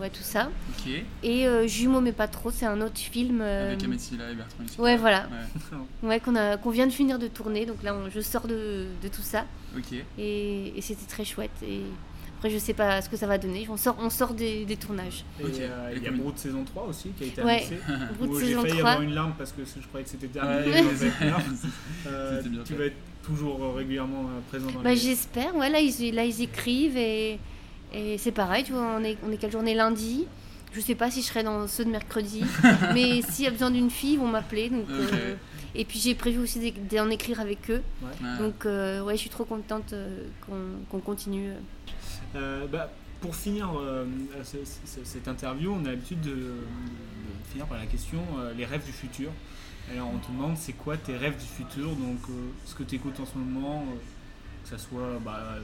ouais, 0.00 0.11
tout 0.11 0.22
ça. 0.22 0.50
Et 1.22 1.46
euh, 1.46 1.66
Jumeaux, 1.66 2.00
mais 2.00 2.12
pas 2.12 2.28
trop, 2.28 2.50
c'est 2.50 2.66
un 2.66 2.80
autre 2.80 2.98
film. 2.98 3.40
euh, 3.40 3.68
Avec 3.68 3.84
Ahmed 3.84 4.00
Silla 4.00 4.30
et 4.30 4.34
Bertrand. 4.34 4.64
Ouais, 4.82 4.96
voilà. 4.96 5.28
Ouais. 6.02 6.09
Ouais, 6.09 6.20
qu'on 6.20 6.36
a, 6.36 6.57
qu'on 6.57 6.70
vient 6.70 6.86
de 6.86 6.92
finir 6.92 7.18
de 7.18 7.28
tourner, 7.28 7.66
donc 7.66 7.82
là, 7.82 7.94
on- 7.94 8.11
je 8.11 8.20
sors 8.20 8.46
de, 8.46 8.86
de 9.02 9.09
tout 9.09 9.22
ça. 9.22 9.44
Ok. 9.76 9.92
Et, 10.18 10.72
et 10.76 10.80
c'était 10.80 11.07
très 11.07 11.24
chouette. 11.24 11.50
Et 11.66 11.80
après, 12.36 12.50
je 12.50 12.59
sais 12.59 12.74
pas 12.74 13.00
ce 13.00 13.09
que 13.09 13.16
ça 13.16 13.26
va 13.26 13.38
donner. 13.38 13.66
On 13.70 13.76
sort, 13.76 13.96
on 14.00 14.11
sort 14.11 14.34
des, 14.34 14.64
des 14.66 14.76
tournages. 14.76 15.24
Et 15.40 15.44
euh, 15.61 15.92
il 15.96 16.02
y 16.02 16.07
a 16.07 16.11
Brood 16.11 16.36
saison 16.36 16.62
3 16.64 16.86
aussi 16.88 17.09
qui 17.16 17.24
a 17.24 17.26
été 17.28 17.42
Ouais, 17.42 17.64
annoncé. 17.66 17.78
Brood 18.18 18.30
Où 18.30 18.38
saison 18.40 18.62
J'ai 18.62 18.68
failli 18.68 18.78
3. 18.80 18.90
avoir 18.90 19.02
une 19.02 19.14
larme 19.14 19.32
parce 19.38 19.52
que 19.52 19.62
je 19.64 19.86
croyais 19.88 20.05
que 20.05 20.11
c'était 20.11 20.26
terminé. 20.26 20.70
Ouais, 20.70 20.82
dans 20.82 20.88
ouais. 20.88 20.94
cette 20.96 21.20
larme. 21.20 21.42
Euh, 22.07 22.42
tu 22.64 22.72
fait. 22.72 22.78
vas 22.78 22.84
être 22.86 22.96
toujours 23.22 23.64
euh, 23.64 23.72
régulièrement 23.72 24.24
euh, 24.28 24.40
présent 24.50 24.70
dans 24.70 24.80
Bah, 24.82 24.90
les... 24.90 24.96
j'espère. 24.96 25.55
Ouais, 25.57 25.70
là 25.70 25.80
ils, 25.80 26.14
là, 26.14 26.24
ils 26.24 26.42
écrivent 26.42 26.96
et, 26.98 27.38
et 27.93 28.18
c'est 28.18 28.32
pareil. 28.32 28.64
Tu 28.64 28.72
vois, 28.72 28.97
on 28.99 29.05
est, 29.05 29.16
on 29.26 29.30
est 29.32 29.37
quelle 29.37 29.53
journée 29.53 29.74
lundi? 29.74 30.26
Je 30.72 30.80
sais 30.80 30.95
pas 30.97 31.11
si 31.11 31.22
je 31.22 31.26
serai 31.26 31.45
dans 31.45 31.68
ceux 31.68 31.85
de 31.85 31.91
mercredi, 31.91 32.43
mais 32.95 33.22
s'il 33.22 33.45
y 33.45 33.49
a 33.49 33.51
besoin 33.53 33.70
d'une 33.70 33.91
fille, 33.91 34.14
ils 34.14 34.18
vont 34.18 34.26
m'appeler. 34.26 34.70
Donc, 34.70 34.87
euh, 34.91 35.35
et 35.76 35.85
puis 35.85 36.01
j'ai 36.01 36.14
prévu 36.16 36.39
aussi 36.41 36.72
d'en 36.91 37.11
écrire 37.11 37.39
avec 37.41 37.70
eux. 37.70 37.82
Ouais. 38.03 38.39
Donc 38.41 38.66
euh, 38.66 39.01
ouais, 39.03 39.14
je 39.14 39.20
suis 39.20 39.30
trop 39.30 39.45
contente 39.45 39.93
euh, 39.93 40.24
qu'on 40.91 40.99
continue. 41.01 41.51
Euh, 42.35 42.66
bah, 42.66 42.91
pour 43.20 43.37
finir 43.37 43.70
euh, 43.78 44.05
ce- 44.43 44.57
ce- 44.64 45.05
cette 45.05 45.28
interview, 45.28 45.72
on 45.72 45.85
a 45.85 45.91
l'habitude 45.91 46.20
de, 46.20 46.30
de 46.35 46.55
finir 47.53 47.66
par 47.66 47.78
la 47.78 47.87
question 47.87 48.18
euh, 48.39 48.53
les 48.57 48.64
rêves 48.64 48.85
du 48.85 48.93
futur. 48.93 49.30
Alors 49.93 50.11
on 50.12 50.18
te 50.18 50.30
demande 50.32 50.57
c'est 50.57 50.72
quoi 50.72 50.97
tes 50.97 51.16
rêves 51.16 51.37
du 51.37 51.45
futur, 51.47 51.91
donc 51.91 52.18
euh, 52.30 52.32
ce 52.66 52.74
que 52.74 52.82
tu 52.82 52.97
écoutes 52.97 53.20
en 53.20 53.26
ce 53.26 53.37
moment, 53.39 53.85
euh, 53.89 53.95
que 54.64 54.68
ça 54.70 54.78
soit 54.78 55.20
bah, 55.24 55.57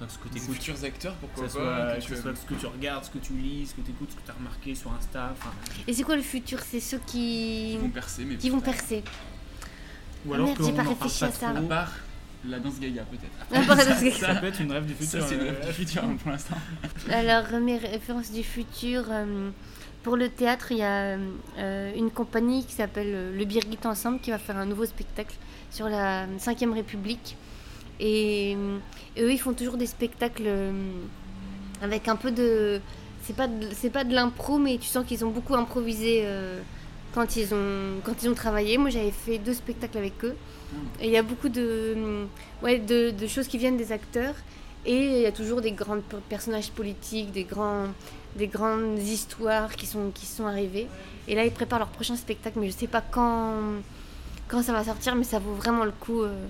enfin, 0.00 0.06
ce 0.08 0.18
que 0.18 0.28
tu 0.28 0.34
Des 0.34 0.44
écoutes. 0.44 0.54
futurs 0.56 0.84
acteurs, 0.84 1.14
pourquoi 1.14 1.48
ça 1.48 1.58
pas, 1.58 1.64
soit, 1.64 1.86
que 1.96 1.96
que 1.96 2.00
tu 2.14 2.22
soit 2.22 2.36
ce 2.36 2.46
que 2.46 2.54
tu 2.54 2.66
regardes, 2.66 3.04
ce 3.04 3.10
que 3.10 3.18
tu 3.18 3.32
lis, 3.34 3.66
ce 3.66 3.74
que 3.74 3.80
tu 3.80 3.90
écoutes, 3.90 4.10
ce 4.10 4.16
que 4.16 4.22
tu 4.24 4.30
as 4.30 4.34
remarqué 4.34 4.74
sur 4.74 4.92
Insta. 4.92 5.30
enfin, 5.32 5.50
Et 5.86 5.92
c'est 5.92 6.02
quoi 6.02 6.16
le 6.16 6.22
futur? 6.22 6.60
C'est 6.60 6.80
ceux 6.80 6.98
qui, 7.06 7.70
Qui 7.72 7.78
vont 7.78 7.88
percer, 7.90 8.24
mais 8.24 8.36
qui 8.36 8.50
vont 8.50 8.60
percer. 8.60 9.02
Ou 10.26 10.32
Ah 10.32 10.34
alors 10.36 10.46
merde, 10.48 10.58
qu'on 10.58 10.64
j'ai 10.66 10.72
pas 10.72 10.82
réfléchi 10.82 11.24
à 11.24 11.30
ça. 11.32 11.48
trop. 11.52 11.56
À 11.58 11.62
part 11.62 11.92
la 12.48 12.58
danse 12.60 12.78
gaga, 12.78 13.02
peut-être. 13.04 13.60
À 13.62 13.66
part 13.66 13.76
la 13.76 13.84
danse 13.86 14.02
gaga. 14.02 14.16
Ça 14.18 14.34
peut 14.36 14.46
être 14.46 14.60
une 14.60 14.72
rêve 14.72 14.86
du 14.86 14.94
futur. 14.94 15.20
Ça, 15.20 15.26
c'est 15.26 15.34
une 15.34 15.40
euh, 15.42 15.52
rêve 15.52 15.66
du 15.66 15.72
futur 15.72 16.02
pour 16.22 16.30
l'instant. 16.30 16.56
Alors, 17.10 17.60
mes 17.60 17.76
références 17.78 18.30
du 18.30 18.42
futur, 18.44 19.04
euh, 19.10 19.50
pour 20.02 20.16
le 20.16 20.28
théâtre, 20.28 20.70
il 20.70 20.78
y 20.78 20.82
a 20.82 21.18
euh, 21.58 21.92
une 21.96 22.10
compagnie 22.10 22.64
qui 22.64 22.72
s'appelle 22.74 23.34
Le 23.36 23.44
Birgit 23.44 23.78
Ensemble 23.84 24.20
qui 24.20 24.30
va 24.30 24.38
faire 24.38 24.56
un 24.56 24.66
nouveau 24.66 24.84
spectacle 24.86 25.34
sur 25.70 25.88
la 25.88 26.26
5ème 26.38 26.72
République. 26.72 27.36
Et, 28.00 28.54
euh, 28.56 28.78
et 29.16 29.22
eux, 29.22 29.32
ils 29.32 29.38
font 29.40 29.54
toujours 29.54 29.76
des 29.76 29.86
spectacles 29.86 30.44
euh, 30.46 30.72
avec 31.82 32.08
un 32.08 32.16
peu 32.16 32.30
de. 32.30 32.80
C'est 33.22 33.34
pas 33.34 33.48
de, 33.48 33.88
pas 33.88 34.04
de 34.04 34.14
l'impro, 34.14 34.58
mais 34.58 34.78
tu 34.78 34.86
sens 34.86 35.04
qu'ils 35.04 35.24
ont 35.24 35.30
beaucoup 35.30 35.54
improvisé 35.56 36.20
euh, 36.24 36.60
quand, 37.14 37.36
ils 37.36 37.52
ont, 37.54 38.00
quand 38.04 38.22
ils 38.22 38.28
ont 38.28 38.34
travaillé. 38.34 38.78
Moi, 38.78 38.90
j'avais 38.90 39.10
fait 39.10 39.38
deux 39.38 39.54
spectacles 39.54 39.98
avec 39.98 40.24
eux. 40.24 40.36
Et 41.00 41.06
il 41.06 41.10
y 41.12 41.16
a 41.16 41.22
beaucoup 41.22 41.48
de, 41.48 41.96
ouais, 42.62 42.78
de, 42.78 43.10
de 43.10 43.26
choses 43.26 43.48
qui 43.48 43.58
viennent 43.58 43.76
des 43.76 43.90
acteurs. 43.92 44.34
Et 44.84 45.16
il 45.16 45.22
y 45.22 45.26
a 45.26 45.32
toujours 45.32 45.60
des 45.60 45.72
grands 45.72 46.00
per- 46.00 46.18
personnages 46.28 46.70
politiques, 46.70 47.32
des, 47.32 47.42
grands, 47.42 47.86
des 48.36 48.46
grandes 48.46 49.00
histoires 49.00 49.74
qui 49.74 49.86
sont, 49.86 50.10
qui 50.14 50.26
sont 50.26 50.46
arrivées. 50.46 50.86
Et 51.26 51.34
là, 51.34 51.44
ils 51.44 51.50
préparent 51.50 51.80
leur 51.80 51.88
prochain 51.88 52.14
spectacle, 52.14 52.60
mais 52.60 52.68
je 52.70 52.76
sais 52.76 52.86
pas 52.86 53.00
quand, 53.00 53.54
quand 54.46 54.62
ça 54.62 54.72
va 54.72 54.84
sortir, 54.84 55.16
mais 55.16 55.24
ça 55.24 55.40
vaut 55.40 55.54
vraiment 55.54 55.84
le 55.84 55.90
coup. 55.92 56.22
euh. 56.22 56.46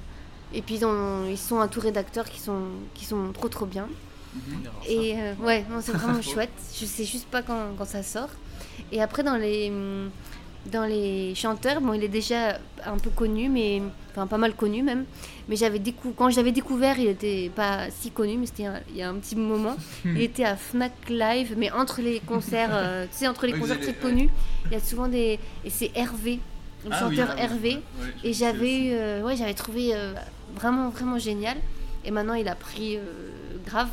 Et 0.55 0.62
puis, 0.62 0.76
ils, 0.76 0.84
ont- 0.86 1.26
ils 1.28 1.38
sont 1.38 1.57
entourés 1.57 1.92
d'acteurs 1.92 2.24
qui 2.28 2.40
sont, 2.40 2.62
qui 2.94 3.05
sont 3.05 3.32
trop, 3.32 3.49
trop 3.49 3.66
bien. 3.66 3.88
Et 4.88 5.14
euh, 5.16 5.34
ouais, 5.40 5.64
c'est 5.80 5.92
vraiment 5.92 6.20
chouette. 6.32 6.51
Je 6.78 6.84
sais 6.84 7.05
juste 7.05 7.26
pas 7.26 7.42
quand, 7.42 7.70
quand 7.78 7.84
ça 7.86 8.03
sort. 8.03 8.28
Et 8.92 9.01
après, 9.03 9.22
dans 9.22 9.36
les, 9.36 9.72
dans 10.70 10.84
les 10.84 11.34
chanteurs, 11.34 11.80
bon, 11.80 11.94
il 11.94 12.05
est 12.05 12.09
déjà 12.09 12.59
un 12.84 12.99
peu 12.99 13.11
connu, 13.11 13.49
mais 13.49 13.82
enfin 14.12 14.26
pas 14.26 14.38
mal 14.38 14.55
connu 14.55 14.82
même. 14.82 15.05
Mais 15.49 15.57
j'avais 15.57 15.78
décou 15.78 16.12
quand 16.16 16.28
je 16.30 16.36
l'avais 16.36 16.53
découvert, 16.53 16.99
il 16.99 17.07
était 17.09 17.51
pas 17.55 17.90
si 17.90 18.11
connu, 18.11 18.36
mais 18.36 18.47
c'était 18.47 18.66
il 18.90 18.97
y 18.97 19.03
a 19.03 19.09
un 19.09 19.14
petit 19.14 19.36
moment. 19.36 19.76
il 20.05 20.20
était 20.20 20.44
à 20.44 20.57
Fnac 20.57 20.92
Live, 21.09 21.55
mais 21.57 21.70
entre 21.72 22.01
les 22.03 22.20
concerts, 22.20 22.70
euh, 22.72 23.07
tu 23.11 23.18
sais, 23.18 23.28
entre 23.28 23.47
les 23.47 23.53
concerts 23.59 23.78
très 23.78 23.88
ouais. 23.88 23.94
connus, 23.94 24.28
il 24.66 24.72
y 24.72 24.76
a 24.76 24.80
souvent 24.80 25.09
des 25.09 25.38
et 25.64 25.70
c'est 25.70 25.90
Hervé, 25.94 26.40
le 26.84 26.90
Ah 26.92 27.07
oui, 27.09 27.16
chanteur 27.16 27.28
ah 27.30 27.34
oui, 27.36 27.42
Hervé. 27.42 27.70
ouais, 27.74 27.80
et 28.24 28.32
j'avais 28.32 28.76
eu, 28.78 28.90
euh, 28.92 29.22
ouais, 29.22 29.36
j'avais 29.36 29.55
trouvé 29.55 29.94
vraiment 30.57 30.89
vraiment 30.91 31.19
génial. 31.19 31.57
Et 32.05 32.11
maintenant, 32.11 32.35
il 32.35 32.49
a 32.49 32.55
pris 32.55 32.97
euh, 32.97 33.03
grave, 33.67 33.89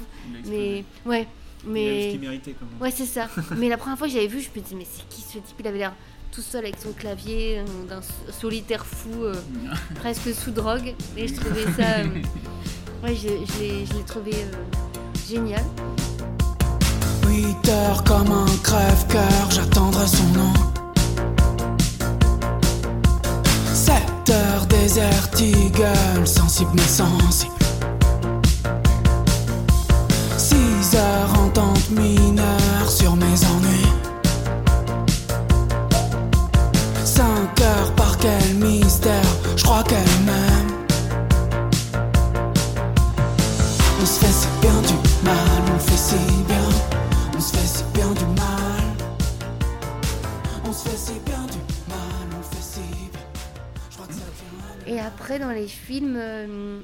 mais 0.47 0.84
ouais. 1.05 1.28
Il 1.66 1.70
a 1.70 1.72
eu 1.72 1.74
Mais 1.74 2.03
ce 2.07 2.11
qu'il 2.11 2.20
méritait, 2.20 2.55
quand 2.59 2.66
même. 2.66 2.82
Ouais, 2.82 2.91
c'est 2.91 3.05
ça. 3.05 3.28
mais 3.57 3.70
la 3.70 3.78
première 3.78 3.97
fois 3.97 4.07
que 4.07 4.14
j'avais 4.14 4.28
vu, 4.28 4.41
je 4.41 4.49
me 4.55 4.64
disais, 4.64 4.76
mais 4.76 4.86
c'est 4.91 5.07
qui 5.09 5.22
ce 5.22 5.34
type? 5.39 5.55
Il 5.59 5.68
avait 5.68 5.78
l'air 5.78 5.93
tout 6.32 6.41
seul 6.41 6.66
avec 6.66 6.76
son 6.82 6.91
clavier, 6.91 7.59
euh, 7.59 7.64
d'un 7.88 8.01
solitaire 8.32 8.86
fou, 8.86 9.24
euh, 9.24 9.34
presque 9.95 10.34
sous 10.34 10.51
drogue. 10.51 10.93
Et 11.18 11.28
je 11.28 11.36
trouvais 11.36 11.64
ça. 11.78 11.99
euh, 11.99 12.05
ouais, 13.03 13.16
je, 13.16 13.30
je 13.30 13.59
l'ai 13.59 13.86
je 13.86 13.93
l'ai 13.93 14.03
trouvé 14.05 14.32
euh, 14.34 15.28
génial. 15.28 15.64
8 17.28 17.70
heures 17.70 18.03
comme 18.03 18.32
un 18.32 18.45
crève-cœur, 18.61 19.49
j'attendrai 19.51 20.05
son 20.05 20.28
nom. 20.34 20.53
7 24.34 24.39
heures 24.39 24.65
désert 24.65 25.29
eagle, 25.39 26.25
sensible 26.25 26.71
mais 26.73 26.81
sensible. 26.81 27.53
6 30.38 30.95
heures 30.95 31.39
entente 31.39 31.89
mineure 31.91 32.89
sur 32.89 33.15
mes 33.15 33.25
ennuis. 33.25 34.02
Et 54.93 54.99
après, 54.99 55.39
dans 55.39 55.49
les 55.51 55.67
films, 55.67 56.15
euh, 56.17 56.79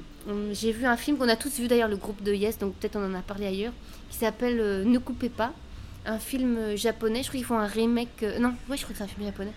j'ai 0.52 0.72
vu 0.72 0.84
un 0.84 0.96
film 0.96 1.16
qu'on 1.16 1.28
a 1.28 1.36
tous 1.36 1.58
vu 1.60 1.68
d'ailleurs, 1.68 1.88
le 1.88 1.96
groupe 1.96 2.22
de 2.22 2.32
Yes, 2.32 2.58
donc 2.58 2.74
peut-être 2.74 2.96
on 2.96 3.04
en 3.04 3.14
a 3.14 3.20
parlé 3.22 3.46
ailleurs, 3.46 3.72
qui 4.10 4.18
s'appelle 4.18 4.58
euh, 4.60 4.84
Ne 4.84 4.98
coupez 4.98 5.28
pas. 5.28 5.52
Un 6.06 6.18
film 6.18 6.56
euh, 6.56 6.76
japonais, 6.76 7.22
je 7.22 7.28
crois 7.28 7.38
qu'ils 7.38 7.44
font 7.46 7.58
un 7.58 7.66
remake. 7.66 8.22
euh, 8.22 8.38
non, 8.38 8.54
ouais, 8.68 8.76
je 8.76 8.82
crois 8.82 8.92
que 8.94 8.98
c'est 8.98 9.04
un 9.04 9.06
film 9.06 9.26
japonais. 9.26 9.52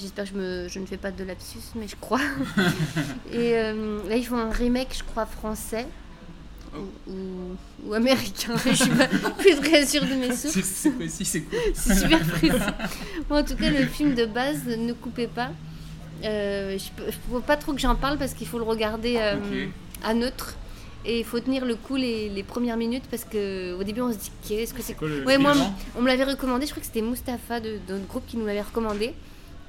J'espère 0.00 0.24
que 0.24 0.30
je, 0.30 0.36
me, 0.36 0.68
je 0.68 0.78
ne 0.80 0.86
fais 0.86 0.96
pas 0.96 1.10
de 1.10 1.22
lapsus, 1.24 1.58
mais 1.76 1.86
je 1.86 1.96
crois. 2.00 2.20
Et 3.32 3.52
là, 3.52 4.16
ils 4.16 4.24
font 4.26 4.38
un 4.38 4.50
remake, 4.50 4.88
je 4.96 5.04
crois, 5.04 5.26
français. 5.26 5.86
Ou, 6.76 7.10
ou- 7.12 7.56
ou 7.86 7.94
américain, 7.94 8.54
je 8.66 8.72
suis 8.72 8.90
pas 8.90 9.06
plus 9.38 9.54
très 9.60 9.86
sûre 9.86 10.02
de 10.04 10.14
mes 10.14 10.34
sources. 10.34 10.54
C'est- 10.54 10.64
C'est 10.64 10.90
précis, 10.90 11.24
c'est 11.24 11.42
cool. 11.42 11.58
C'est 11.74 11.94
super 11.94 12.18
précis. 12.26 12.50
Bon, 13.28 13.36
en 13.36 13.44
tout 13.44 13.54
cas, 13.54 13.70
le 13.70 13.86
film 13.86 14.14
de 14.14 14.24
base, 14.26 14.66
ne 14.66 14.92
coupez 14.94 15.28
pas. 15.28 15.50
Euh, 16.24 16.78
je 16.78 17.02
ne 17.04 17.10
peux 17.32 17.40
pas 17.40 17.56
trop 17.56 17.72
que 17.72 17.80
j'en 17.80 17.94
parle 17.94 18.18
parce 18.18 18.34
qu'il 18.34 18.46
faut 18.46 18.58
le 18.58 18.64
regarder 18.64 19.16
euh, 19.18 19.36
Ok. 19.36 19.68
à 20.04 20.14
neutre. 20.14 20.54
Et 21.06 21.18
il 21.18 21.24
faut 21.24 21.38
tenir 21.38 21.66
le 21.66 21.74
coup 21.76 21.96
les, 21.96 22.30
les 22.30 22.42
premières 22.42 22.78
minutes 22.78 23.04
parce 23.10 23.24
que 23.24 23.74
au 23.78 23.84
début 23.84 24.00
on 24.00 24.10
se 24.10 24.16
dit 24.16 24.32
qu'est-ce 24.48 24.72
que 24.72 24.80
c'est 24.80 24.94
quoi 24.94 25.06
le- 25.06 25.22
Ouais, 25.26 25.36
moi 25.36 25.52
on 25.96 26.00
me 26.00 26.06
l'avait 26.06 26.24
recommandé, 26.24 26.64
je 26.64 26.70
crois 26.70 26.80
que 26.80 26.86
c'était 26.86 27.02
Mustapha 27.02 27.60
de, 27.60 27.78
de 27.86 27.92
notre 27.94 28.06
groupe 28.06 28.26
qui 28.26 28.38
nous 28.38 28.46
l'avait 28.46 28.62
recommandé. 28.62 29.12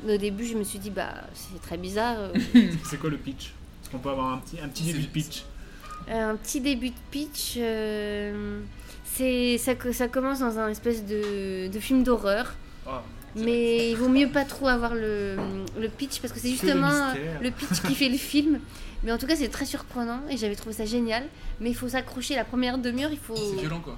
Mais 0.06 0.16
au 0.16 0.18
début 0.18 0.46
je 0.46 0.56
me 0.56 0.64
suis 0.64 0.80
dit 0.80 0.92
bah 0.92 1.14
c'est 1.34 1.62
très 1.62 1.76
bizarre. 1.78 2.16
euh, 2.20 2.34
C'est 2.90 2.98
quoi 2.98 3.10
le 3.10 3.18
pitch? 3.18 3.48
Est-ce 3.84 3.90
qu'on 3.90 4.00
peut 4.00 4.10
avoir 4.12 4.32
un 4.34 4.38
petit, 4.38 4.58
un 4.64 4.70
petit 4.70 4.84
début 4.84 5.02
de 5.02 5.08
pitch? 5.08 5.44
Euh, 6.10 6.32
Un 6.32 6.36
petit 6.38 6.62
début 6.62 6.90
de 6.92 6.96
pitch. 7.12 7.56
euh, 7.58 8.62
c'est 9.04 9.58
ça, 9.58 9.76
co- 9.76 9.92
ça 9.94 10.08
commence 10.08 10.40
dans 10.40 10.58
un 10.58 10.70
espèce 10.70 11.06
de, 11.06 11.68
de 11.68 11.80
film 11.80 12.04
d'horreur. 12.04 12.54
Ah, 12.88 13.04
Mais 13.36 13.92
il 13.92 13.98
vaut 13.98 14.08
mieux 14.10 14.30
pas 14.30 14.46
trop 14.46 14.68
avoir 14.68 14.96
le, 14.96 15.36
le 15.80 15.90
pitch 15.90 16.20
parce 16.20 16.34
que 16.34 16.40
c'est 16.40 16.48
le 16.48 16.54
justement 16.54 17.08
mystère. 17.14 17.42
le 17.42 17.52
pitch 17.52 17.82
qui 17.86 17.96
fait 17.96 18.10
le 18.10 18.18
film. 18.32 18.60
Mais 19.04 19.12
en 19.12 19.18
tout 19.18 19.28
cas, 19.28 19.36
c'est 19.36 19.50
très 19.50 19.66
surprenant 19.66 20.22
et 20.30 20.38
j'avais 20.38 20.56
trouvé 20.56 20.74
ça 20.74 20.86
génial. 20.86 21.24
Mais 21.60 21.70
il 21.70 21.76
faut 21.76 21.90
s'accrocher 21.90 22.36
la 22.36 22.46
première 22.46 22.78
demi-heure. 22.78 23.12
Il 23.12 23.20
faut. 23.20 23.36
C'est 23.36 23.60
violent 23.62 23.82
quoi. 23.82 23.98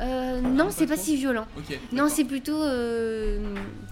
Euh, 0.00 0.40
non, 0.40 0.68
c'est 0.70 0.86
pas 0.86 0.96
si 0.96 1.16
violent. 1.16 1.46
Non, 1.92 2.08
c'est 2.08 2.24
plutôt. 2.24 2.62
euh, 2.62 3.38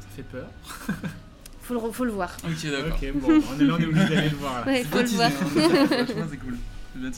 Ça 0.00 0.06
fait 0.16 0.22
peur. 0.22 0.46
faut, 1.62 1.74
le, 1.74 1.92
faut 1.92 2.04
le 2.04 2.12
voir. 2.12 2.36
Ok, 2.44 2.70
d'accord. 2.70 2.96
Ok, 3.00 3.12
bon, 3.14 3.28
on 3.28 3.60
est 3.60 3.64
là, 3.64 3.74
on 3.76 3.80
est 3.82 3.86
obligé 3.86 4.08
d'aller 4.14 4.28
le 4.30 4.36
voir. 4.36 4.60
là. 4.60 4.66
Ouais, 4.72 4.78
C'est 4.78 4.84
faut 4.88 5.02
le 5.02 5.08
voir. 5.08 5.30
hein. 5.30 5.86
Franchement, 6.06 6.24
c'est 6.30 6.36
cool. 6.38 6.56
C'est 6.94 7.00
bien. 7.00 7.10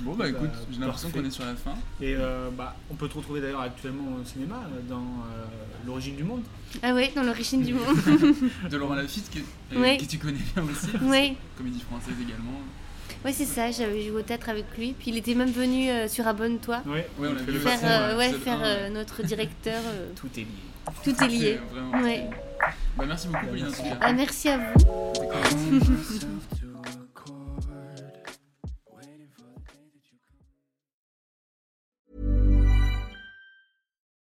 Bon, 0.00 0.12
bah 0.14 0.24
Bah, 0.24 0.28
écoute, 0.30 0.50
j'ai 0.72 0.80
l'impression 0.80 1.10
qu'on 1.10 1.24
est 1.24 1.30
sur 1.30 1.44
la 1.44 1.54
fin. 1.54 1.74
Et 2.00 2.14
euh, 2.16 2.48
bah, 2.56 2.74
on 2.90 2.94
peut 2.94 3.08
te 3.08 3.14
retrouver 3.14 3.40
d'ailleurs 3.40 3.60
actuellement 3.60 4.16
au 4.20 4.24
cinéma 4.24 4.56
euh, 4.66 4.80
dans 4.88 4.96
euh, 4.96 5.44
L'origine 5.86 6.16
du 6.16 6.24
monde. 6.24 6.42
Ah 6.82 6.94
ouais, 6.94 7.10
dans 7.14 7.22
l'origine 7.22 7.62
du 7.62 7.74
monde. 7.74 7.96
De 8.70 8.76
Laurent 8.76 8.94
Lafitte, 8.94 9.30
que, 9.30 9.38
euh, 9.76 9.80
Ouais. 9.80 9.96
que 9.96 10.04
tu 10.04 10.18
connais 10.18 10.38
bien 10.54 10.62
aussi. 10.64 10.96
Ouais. 11.04 11.36
Comédie 11.58 11.80
française 11.80 12.14
également. 12.20 12.60
Ouais, 13.24 13.32
c'est 13.32 13.44
ça, 13.44 13.70
j'avais 13.70 14.02
joué 14.02 14.18
au 14.20 14.22
théâtre 14.22 14.48
avec 14.48 14.64
lui. 14.78 14.94
Puis 14.98 15.10
il 15.10 15.16
était 15.16 15.34
même 15.34 15.50
venu 15.50 15.88
euh, 15.90 16.08
sur 16.08 16.26
Abonne-toi. 16.26 16.82
Ouais, 16.86 17.08
on 17.20 17.24
a 17.24 17.28
vu 17.34 17.52
le 17.52 17.58
Faire, 17.60 17.78
euh, 17.84 18.16
ouais, 18.18 18.32
faire 18.32 18.60
euh, 18.62 18.88
notre 18.90 19.22
directeur. 19.22 19.80
euh, 19.86 20.10
Tout 20.16 20.28
est 20.36 20.40
lié. 20.40 20.46
tout 21.04 21.24
est 21.24 21.28
lié. 21.28 21.60
C'est 21.68 21.74
vraiment- 21.74 22.02
Ouais. 22.02 22.28
Bah, 22.96 23.04
merci 23.06 23.28
beaucoup, 23.28 23.46
Pauline, 23.46 23.66
en 23.66 23.70
tout 23.70 23.82
cas. 23.82 23.96
Ah, 24.00 24.12
merci 24.12 24.48
à 24.48 24.58
vous. 24.58 25.12